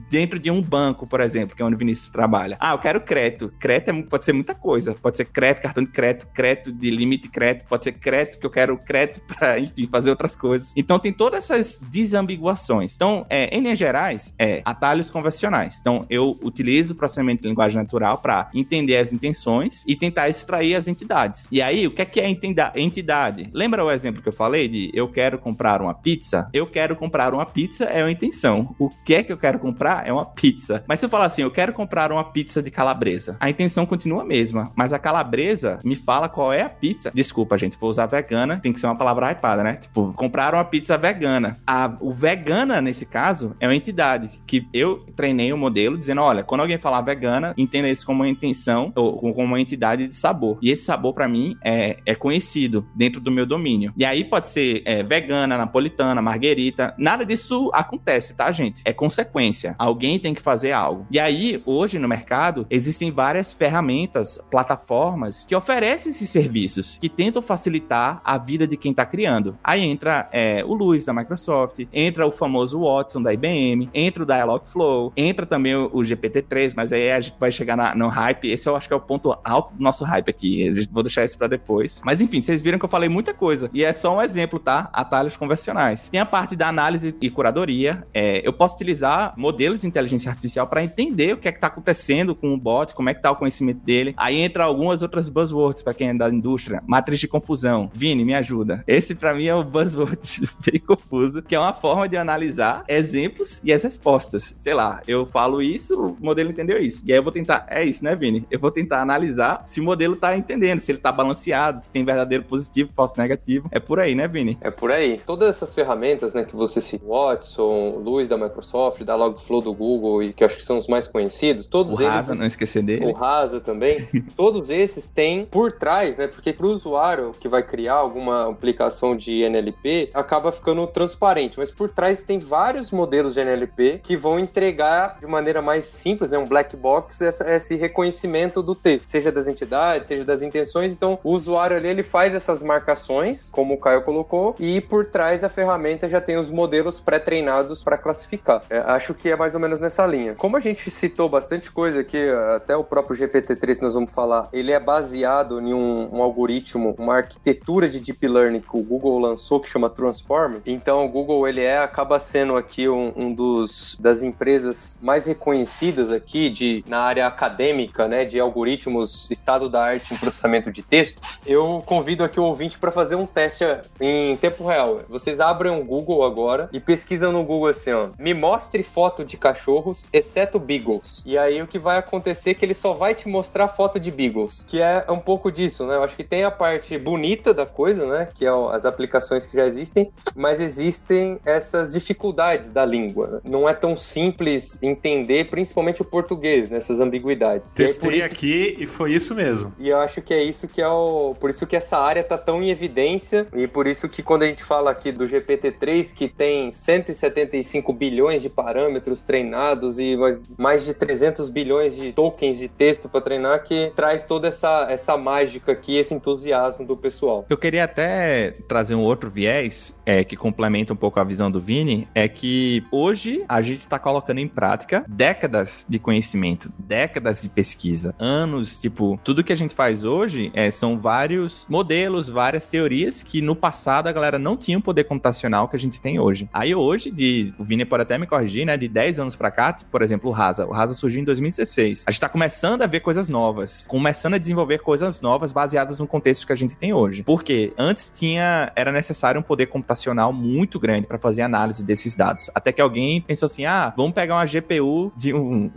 dentro 0.10 0.40
de 0.40 0.52
um 0.52 0.62
banco, 0.62 1.08
por 1.08 1.22
exemplo, 1.22 1.56
que 1.56 1.62
é 1.62 1.66
onde 1.66 1.76
o 1.76 1.78
Vinícius 1.78 2.10
trabalha. 2.10 2.58
Ah, 2.60 2.74
eu 2.74 2.80
quero 2.80 3.02
crédito. 3.02 3.54
Crédito 3.60 3.90
é, 3.90 4.02
pode 4.04 4.26
ser 4.26 4.34
muita 4.34 4.54
coisa. 4.54 4.94
Pode 4.94 5.18
ser 5.18 5.26
crédito, 5.26 5.64
cartão 5.64 5.84
de 5.84 5.90
crédito, 5.90 6.28
crédito 6.34 6.72
de 6.72 6.92
limite 6.92 7.30
crédito, 7.30 7.68
pode 7.68 7.84
ser 7.84 7.94
crédito 7.94 8.40
que 8.40 8.46
eu 8.46 8.50
quero 8.50 8.78
crédito 8.78 9.22
para, 9.28 9.60
enfim, 9.60 9.88
fazer 9.92 10.10
outras 10.10 10.36
coisas. 10.36 10.74
Então 10.76 11.00
tem 11.00 11.14
todas 11.14 11.50
essas 11.50 11.80
desambiguações. 11.90 12.96
Então, 12.96 13.26
é, 13.30 13.56
em 13.56 13.62
linhas 13.62 13.80
gerais, 13.80 14.34
é 14.38 14.62
atalhos 14.66 15.10
convencionais. 15.10 15.78
Então, 15.80 16.06
eu 16.10 16.38
utilizo 16.44 16.94
o 16.94 16.98
processamento 16.98 17.44
de 17.44 17.48
linguagem 17.50 17.80
natural 17.80 18.18
para 18.18 18.50
entender 18.54 18.98
as 18.98 19.14
intenções 19.14 19.84
e 19.88 19.96
tentar 19.96 20.30
extrair 20.30 20.76
as 20.76 20.88
entidades. 20.88 21.48
E 21.52 21.62
aí, 21.62 21.88
o 21.88 21.92
que 21.92 22.02
é 22.02 22.06
que 22.06 22.20
é 22.20 22.30
entidade? 22.76 23.50
Lembra 23.54 23.84
o 23.84 23.92
exemplo 23.92 24.22
que 24.22 24.28
eu 24.28 24.34
falei 24.42 24.68
de 24.68 24.90
eu 24.92 25.08
quero 25.08 25.38
comprar 25.38 25.84
uma 25.84 25.94
pizza? 25.94 26.50
Eu 26.52 26.66
quero 26.66 26.96
comprar 26.96 27.32
uma 27.32 27.46
pizza 27.46 27.86
é 27.86 28.04
uma 28.04 28.12
intenção. 28.12 28.76
O 28.80 28.90
que 28.90 29.14
é 29.14 29.22
que 29.24 29.32
eu 29.32 29.38
quero 29.38 29.60
comprar 29.60 30.08
é 30.08 30.12
uma 30.12 30.26
pizza. 30.26 30.84
Mas 30.88 31.00
se 31.00 31.06
eu 31.06 31.10
falar 31.10 31.26
assim, 31.26 31.44
eu 31.44 31.52
quero 31.52 31.74
comprar 31.74 32.12
uma 32.12 32.24
pizza 32.24 32.62
de 32.62 32.72
calabresa, 32.72 33.38
a 33.40 33.52
intenção 33.52 33.86
continua 33.86 34.24
a 34.24 34.26
mesma, 34.26 34.72
mas 34.76 34.94
a 34.94 35.00
calabresa 35.00 35.80
me 35.84 35.96
fala 35.96 36.28
qual 36.28 36.52
é 36.52 36.64
a 36.64 36.70
pizza. 36.70 37.12
Desculpa, 37.14 37.56
gente, 37.56 37.78
vou 37.78 37.90
usar 37.90 38.08
vegana, 38.08 38.60
tem 38.60 38.74
que 38.74 38.80
ser 38.80 38.88
uma 38.88 38.96
palavra 38.96 39.30
hypada, 39.32 39.64
né? 39.64 39.76
Tipo, 39.76 40.12
comprar 40.14 40.56
uma 40.56 40.66
pizza 40.66 40.98
vegana. 40.98 41.60
A, 41.68 41.96
o 42.00 42.10
vegana, 42.10 42.82
nesse 42.82 43.06
caso, 43.06 43.56
é 43.60 43.68
uma 43.68 43.76
entidade 43.76 44.42
que 44.48 44.68
eu 44.74 45.06
treinei 45.16 45.54
o 45.54 45.56
um 45.56 45.60
modelo 45.60 46.00
dizendo, 46.00 46.22
olha, 46.22 46.44
quando 46.44 46.62
alguém 46.62 46.80
falar 46.80 47.02
vegana, 47.02 47.54
entenda 47.56 47.90
isso 47.90 48.08
como 48.08 48.24
uma 48.24 48.30
intenção 48.30 48.92
ou 48.96 49.18
como 49.18 49.44
uma 49.44 49.62
entidade 49.62 50.08
de 50.08 50.16
sabor. 50.16 50.58
E 50.64 50.72
esse 50.72 50.84
sabor, 50.84 51.14
para 51.14 51.28
mim, 51.28 51.56
é, 51.64 51.98
é 52.08 52.16
conhecido 52.16 52.88
dentro 52.96 53.22
do 53.22 53.32
meu 53.32 53.46
domínio. 53.46 53.94
E 53.96 54.04
aí 54.04 54.24
pode 54.32 54.48
ser 54.48 54.82
é, 54.86 55.04
vegana, 55.04 55.58
napolitana, 55.58 56.22
marguerita, 56.22 56.96
nada 56.98 57.26
disso 57.26 57.70
acontece, 57.74 58.34
tá, 58.34 58.50
gente? 58.50 58.82
É 58.86 58.94
consequência. 58.94 59.76
Alguém 59.78 60.18
tem 60.18 60.34
que 60.34 60.42
fazer 60.42 60.72
algo. 60.72 61.06
E 61.12 61.20
aí, 61.20 61.62
hoje 61.66 62.00
no 62.00 62.08
mercado, 62.08 62.66
existem 62.70 63.12
várias 63.12 63.52
ferramentas, 63.52 64.40
plataformas 64.50 65.46
que 65.46 65.54
oferecem 65.54 66.12
esses 66.12 66.30
serviços, 66.30 66.98
que 66.98 67.10
tentam 67.10 67.42
facilitar 67.42 68.22
a 68.24 68.38
vida 68.38 68.66
de 68.66 68.78
quem 68.78 68.92
está 68.92 69.06
criando. 69.06 69.58
Aí 69.62 69.84
entra 69.84 70.30
é, 70.32 70.64
o 70.66 70.74
Luz 70.74 71.04
da 71.04 71.14
Microsoft, 71.14 71.86
entra 71.92 72.26
o 72.26 72.32
famoso 72.32 72.80
Watson 72.80 73.22
da 73.22 73.34
IBM, 73.34 73.90
entra 73.94 74.24
o 74.24 74.26
Dialogflow, 74.26 75.12
entra 75.18 75.46
também 75.46 75.76
o, 75.76 75.90
o 75.92 76.00
GPT-3, 76.00 76.72
mas 76.74 76.94
aí 76.94 77.12
a 77.12 77.20
gente 77.20 77.36
vai 77.38 77.52
chegar 77.52 77.76
na, 77.76 77.94
no 77.94 78.08
hype. 78.08 78.50
Esse 78.50 78.70
eu 78.70 78.78
acho 78.78 78.88
que 78.88 78.94
é 78.94 78.98
o 78.98 79.02
ponto 79.02 79.38
alto 79.44 79.74
do 79.74 79.84
nosso 79.84 80.06
hype 80.06 80.30
aqui. 80.30 80.72
Vou 80.90 81.04
deixar 81.04 81.26
isso 81.26 81.38
para 81.38 81.48
depois. 81.48 82.02
Mas 82.06 82.22
enfim, 82.22 82.40
vocês 82.40 82.62
viram 82.62 82.80
que 82.80 82.86
eu 82.86 82.90
falei 82.90 83.10
muita 83.10 83.34
coisa. 83.34 83.70
E 83.74 83.84
é 83.84 83.92
só 83.92 84.21
um 84.22 84.24
exemplo, 84.24 84.60
tá? 84.60 84.90
Atalhos 84.94 85.36
convencionais. 85.36 86.10
Tem 86.10 86.20
a 86.20 86.26
parte 86.26 86.56
da 86.56 86.68
análise 86.68 87.16
e 87.20 87.30
curadoria. 87.30 88.06
É, 88.14 88.46
eu 88.48 88.54
posso 88.54 88.76
utilizar 88.76 89.34
modelos 89.38 89.82
de 89.82 89.88
inteligência 89.88 90.30
artificial 90.30 90.68
para 90.68 90.84
entender 90.84 91.34
o 91.34 91.38
que 91.38 91.48
é 91.48 91.52
que 91.52 91.58
está 91.58 91.68
acontecendo 91.68 92.36
com 92.36 92.54
o 92.54 92.58
bot, 92.58 92.94
como 92.94 93.10
é 93.10 93.14
que 93.14 93.22
tá 93.22 93.32
o 93.32 93.36
conhecimento 93.36 93.82
dele. 93.82 94.14
Aí 94.18 94.40
entra 94.40 94.64
algumas 94.64 95.02
outras 95.02 95.30
buzzwords 95.30 95.84
para 95.84 95.94
quem 95.94 96.10
é 96.10 96.14
da 96.14 96.30
indústria. 96.30 96.82
Matriz 96.86 97.20
de 97.20 97.28
confusão. 97.28 97.90
Vini, 97.94 98.24
me 98.24 98.36
ajuda. 98.36 98.84
Esse 98.88 99.16
para 99.16 99.34
mim 99.34 99.46
é 99.46 99.56
o 99.56 99.64
buzzword 99.64 100.20
bem 100.66 100.80
confuso, 100.80 101.42
que 101.42 101.56
é 101.56 101.60
uma 101.60 101.74
forma 101.74 102.08
de 102.08 102.18
analisar 102.18 102.84
exemplos 102.88 103.60
e 103.64 103.74
as 103.74 103.84
respostas. 103.84 104.56
Sei 104.60 104.74
lá, 104.74 105.02
eu 105.08 105.26
falo 105.26 105.62
isso, 105.62 106.00
o 106.00 106.18
modelo 106.20 106.52
entendeu 106.52 106.78
isso. 106.78 107.04
E 107.06 107.12
aí 107.12 107.18
eu 107.18 107.24
vou 107.24 107.32
tentar, 107.32 107.66
é 107.70 107.84
isso, 107.84 108.04
né, 108.04 108.16
Vini? 108.16 108.46
Eu 108.52 108.60
vou 108.60 108.72
tentar 108.72 109.02
analisar 109.02 109.64
se 109.66 109.80
o 109.80 109.84
modelo 109.84 110.16
tá 110.16 110.36
entendendo, 110.38 110.80
se 110.80 110.92
ele 110.92 111.00
tá 111.00 111.12
balanceado, 111.12 111.82
se 111.82 111.92
tem 111.92 112.04
verdadeiro 112.04 112.44
positivo, 112.44 112.92
falso 112.94 113.16
negativo. 113.18 113.70
É 113.72 113.80
por 113.80 114.00
aí. 114.02 114.12
aí, 114.12 114.16
né, 114.16 114.28
Vini? 114.28 114.58
É 114.62 114.70
por 114.70 114.92
aí. 114.92 115.20
Todas 115.26 115.50
essas 115.50 115.74
ferramentas, 115.74 116.34
né, 116.34 116.44
que 116.44 116.56
você 116.56 116.80
citou, 116.80 117.10
Watson, 117.10 118.02
Luz 118.04 118.28
da 118.28 118.38
Microsoft, 118.38 119.04
da 119.04 119.16
Logflow 119.16 119.62
do 119.62 119.74
Google 119.74 120.24
e 120.24 120.34
que 120.34 120.44
eu 120.44 120.46
acho 120.46 120.58
que 120.58 120.64
são 120.64 120.78
os 120.78 120.88
mais 120.88 121.08
conhecidos, 121.08 121.68
todos 121.68 121.98
o 121.98 122.02
eles... 122.02 122.14
Rasa, 122.14 122.36
não 122.36 122.46
esquecer 122.46 122.84
dele. 122.84 123.06
O 123.06 123.12
Rasa 123.12 123.60
também. 123.60 124.08
todos 124.36 124.70
esses 124.70 125.10
têm 125.10 125.46
por 125.46 125.72
trás, 125.72 126.18
né, 126.18 126.28
porque 126.28 126.54
para 126.54 126.66
o 126.66 126.70
usuário 126.70 127.32
que 127.40 127.48
vai 127.48 127.64
criar 127.64 127.96
alguma 127.96 128.50
aplicação 128.50 129.16
de 129.16 129.42
NLP, 129.44 130.12
acaba 130.14 130.52
ficando 130.52 130.86
transparente, 130.88 131.58
mas 131.58 131.72
por 131.72 131.90
trás 131.90 132.24
tem 132.24 132.40
vários 132.40 132.92
modelos 132.92 133.34
de 133.34 133.42
NLP 133.42 134.02
que 134.04 134.18
vão 134.18 134.40
entregar 134.40 135.18
de 135.20 135.28
maneira 135.28 135.62
mais 135.62 135.86
simples, 135.86 136.32
né, 136.32 136.38
um 136.38 136.48
black 136.48 136.76
box, 136.76 137.22
essa, 137.22 137.50
esse 137.54 137.76
reconhecimento 137.76 138.62
do 138.62 138.76
texto, 138.76 139.08
seja 139.08 139.32
das 139.32 139.48
entidades, 139.48 140.08
seja 140.08 140.24
das 140.24 140.42
intenções. 140.42 140.94
Então, 140.94 141.20
o 141.24 141.32
usuário 141.32 141.78
ali 141.78 141.88
ele 141.88 142.04
faz 142.04 142.36
essas 142.36 142.64
marcações, 142.64 143.50
como 143.52 143.76
o 143.76 143.78
Colocou, 144.00 144.56
e 144.60 144.80
por 144.80 145.06
trás 145.06 145.44
a 145.44 145.50
ferramenta 145.50 146.08
já 146.08 146.22
tem 146.22 146.38
os 146.38 146.50
modelos 146.50 147.00
pré-treinados 147.00 147.84
para 147.84 147.98
classificar. 147.98 148.64
É, 148.70 148.78
acho 148.78 149.14
que 149.14 149.30
é 149.30 149.36
mais 149.36 149.56
ou 149.56 149.60
menos 149.60 149.80
nessa 149.80 150.06
linha. 150.06 150.36
Como 150.36 150.56
a 150.56 150.60
gente 150.60 150.90
citou 150.90 151.28
bastante 151.28 151.72
coisa 151.72 152.00
aqui, 152.00 152.30
até 152.56 152.76
o 152.76 152.84
próprio 152.84 153.18
GPT-3 153.18 153.78
que 153.78 153.82
nós 153.82 153.94
vamos 153.94 154.12
falar, 154.12 154.50
ele 154.54 154.72
é 154.72 154.80
baseado 154.80 155.60
em 155.60 155.74
um, 155.74 156.10
um 156.14 156.22
algoritmo, 156.22 156.96
uma 156.98 157.18
arquitetura 157.18 157.90
de 157.90 158.00
deep 158.00 158.28
learning 158.28 158.62
que 158.62 158.78
o 158.78 158.82
Google 158.82 159.20
lançou 159.20 159.60
que 159.60 159.68
chama 159.68 159.90
Transform. 159.90 160.60
Então, 160.66 161.06
o 161.06 161.10
Google 161.10 161.48
ele 161.48 161.62
é 161.62 161.80
acaba 161.80 162.20
sendo 162.20 162.56
aqui 162.56 162.88
um, 162.88 163.12
um 163.16 163.34
dos 163.34 163.98
das 164.00 164.24
empresas 164.24 165.00
mais 165.02 165.26
reconhecidas 165.26 166.12
aqui 166.12 166.50
de 166.50 166.84
na 166.88 167.02
área 167.02 167.28
acadêmica, 167.28 168.08
né, 168.08 168.26
de 168.26 168.40
algoritmos 168.40 169.30
estado 169.32 169.70
da 169.70 169.84
arte 169.84 170.14
em 170.14 170.18
processamento 170.18 170.72
de 170.72 170.84
texto. 170.84 171.22
Eu 171.46 171.84
convido 171.86 172.24
aqui 172.24 172.40
o 172.40 172.44
ouvinte 172.44 172.78
para 172.78 172.92
fazer 172.92 173.16
um 173.16 173.26
teste 173.26 173.64
em 174.00 174.36
tempo 174.38 174.66
real. 174.66 175.02
Vocês 175.10 175.40
abrem 175.40 175.72
um 175.72 175.86
Google 175.86 176.24
agora 176.24 176.70
e 176.72 176.80
pesquisam 176.80 177.32
no 177.32 177.44
Google 177.44 177.70
assim, 177.70 177.92
ó, 177.92 178.10
me 178.18 178.34
mostre 178.34 178.84
foto 178.84 179.24
de 179.24 179.38
cachorros, 179.38 180.08
exceto 180.12 180.60
beagles. 180.60 181.22
E 181.26 181.38
aí 181.38 181.62
o 181.62 181.68
que 181.68 181.80
vai 181.80 181.98
acontecer 181.98 182.52
é 182.52 182.54
que 182.54 182.66
ele 182.66 182.74
só 182.74 182.94
vai 182.94 183.16
te 183.16 183.28
mostrar 183.28 183.68
foto 183.68 184.00
de 184.00 184.12
beagles, 184.12 184.66
que 184.68 184.82
é 184.82 185.06
um 185.10 185.20
pouco 185.20 185.52
disso, 185.52 185.86
né? 185.86 185.96
Eu 185.96 186.04
acho 186.04 186.16
que 186.16 186.24
tem 186.24 186.44
a 186.44 186.52
parte 186.52 186.98
bonita 186.98 187.54
da 187.54 187.66
coisa, 187.66 188.06
né, 188.06 188.28
que 188.34 188.46
é 188.46 188.52
as 188.72 188.86
aplicações 188.86 189.46
que 189.46 189.56
já 189.56 189.66
existem, 189.66 190.12
mas 190.36 190.60
existem 190.60 191.40
essas 191.46 191.94
dificuldades 191.94 192.72
da 192.72 192.86
língua. 192.86 193.28
Né? 193.28 193.40
Não 193.44 193.68
é 193.68 193.74
tão 193.74 193.98
simples 193.98 194.82
entender, 194.82 195.50
principalmente 195.50 196.02
o 196.02 196.06
português, 196.06 196.70
nessas 196.70 197.00
ambiguidades. 197.00 197.74
Testei 197.74 198.20
e 198.20 198.24
aqui 198.24 198.76
e 198.80 198.86
foi 198.86 199.14
isso 199.14 199.34
mesmo. 199.36 199.74
E 199.80 199.90
eu 199.90 200.00
acho 200.00 200.22
que 200.22 200.34
é 200.34 200.44
isso 200.44 200.68
que 200.68 200.82
é 200.82 200.88
o. 200.88 201.36
Por 201.40 201.50
isso 201.50 201.66
que 201.66 201.76
essa 201.76 201.98
área 201.98 202.24
tá 202.24 202.38
tão 202.38 202.62
em 202.62 202.70
evidência 202.70 203.48
e 203.56 203.68
por 203.72 203.88
isso 203.88 204.08
que 204.08 204.22
quando 204.22 204.44
a 204.44 204.48
gente 204.48 204.64
fala 204.64 204.92
aqui 204.92 205.12
do 205.12 205.26
GPT-3, 205.26 206.14
que 206.14 206.28
tem 206.28 206.72
175 206.72 207.92
bilhões 207.94 208.42
de 208.42 208.50
parâmetros 208.50 209.24
treinados 209.24 210.00
e 210.00 210.16
mais, 210.16 210.42
mais 210.58 210.86
de 210.86 210.94
300 210.94 211.50
bilhões 211.50 211.96
de 211.96 212.12
tokens 212.14 212.58
de 212.58 212.68
texto 212.68 213.10
para 213.10 213.22
treinar, 213.22 213.64
que 213.64 213.92
traz 213.96 214.24
toda 214.24 214.48
essa, 214.48 214.88
essa 214.90 215.18
mágica 215.18 215.72
aqui, 215.72 215.98
esse 215.98 216.14
entusiasmo 216.14 216.86
do 216.86 216.98
pessoal. 216.98 217.46
Eu 217.50 217.58
queria 217.58 217.84
até 217.84 218.52
trazer 218.68 218.96
um 218.96 219.04
outro 219.04 219.30
viés 219.30 220.00
é, 220.06 220.24
que 220.24 220.36
complementa 220.36 220.94
um 220.94 220.96
pouco 220.96 221.20
a 221.20 221.24
visão 221.24 221.50
do 221.50 221.60
Vini, 221.60 222.08
é 222.14 222.28
que 222.28 222.84
hoje 222.92 223.44
a 223.48 223.62
gente 223.62 223.80
está 223.80 223.98
colocando 223.98 224.40
em 224.40 224.48
prática 224.48 225.06
décadas 225.08 225.86
de 225.88 226.00
conhecimento, 226.00 226.72
décadas 226.78 227.42
de 227.42 227.50
pesquisa, 227.50 228.16
anos, 228.20 228.80
tipo, 228.80 229.20
tudo 229.24 229.44
que 229.44 229.54
a 229.54 229.56
gente 229.56 229.74
faz 229.74 230.04
hoje 230.04 230.52
é, 230.54 230.70
são 230.72 230.98
vários 230.98 231.66
modelos, 231.70 232.30
várias 232.30 232.70
teorias 232.70 233.24
que 233.24 233.42
no 233.42 233.56
passado 233.62 234.08
a 234.08 234.12
galera 234.12 234.40
não 234.40 234.58
tinha 234.58 234.78
o 234.78 234.82
poder 234.82 235.04
computacional 235.04 235.68
que 235.68 235.76
a 235.76 235.80
gente 235.80 236.02
tem 236.02 236.20
hoje. 236.20 236.50
Aí 236.52 236.74
hoje, 236.74 237.12
de, 237.12 237.54
o 237.58 237.64
Vini 237.64 237.86
pode 237.86 238.04
até 238.04 238.18
me 238.18 238.26
corrigir, 238.26 238.66
né, 238.66 238.76
de 238.76 238.88
10 238.88 239.20
anos 239.20 239.36
para 239.36 239.52
cá, 239.52 239.72
tipo, 239.72 239.92
por 239.92 240.02
exemplo, 240.02 240.30
o 240.30 240.34
Rasa. 240.34 240.66
O 240.66 240.72
Rasa 240.72 240.94
surgiu 240.96 241.22
em 241.22 241.26
2016. 241.26 242.06
A 242.08 242.12
gente 242.12 242.20
tá 242.20 242.28
começando 242.28 242.82
a 242.82 242.88
ver 242.88 243.00
coisas 243.02 243.30
novas, 243.30 243.86
começando 243.88 244.34
a 244.34 244.38
desenvolver 244.38 244.80
coisas 244.80 245.22
novas 245.22 245.52
baseadas 245.52 246.00
no 246.00 246.08
contexto 246.08 246.48
que 246.48 246.54
a 246.54 246.56
gente 246.56 246.76
tem 246.76 246.94
hoje. 246.94 247.24
Porque 247.24 247.72
antes 247.78 248.12
tinha, 248.14 248.72
era 248.76 248.92
necessário 248.92 249.40
um 249.40 249.44
poder 249.44 249.68
computacional 249.68 250.34
muito 250.34 250.80
grande 250.80 251.06
para 251.06 251.20
fazer 251.20 251.44
análise 251.44 251.84
desses 251.84 252.16
dados. 252.16 252.50
Até 252.56 252.72
que 252.72 252.82
alguém 252.82 253.22
pensou 253.22 253.46
assim: 253.46 253.66
ah, 253.66 253.94
vamos 253.96 254.14
pegar 254.14 254.36
uma 254.36 254.46
GPU 254.46 255.12
de 255.16 255.34
um, 255.34 255.70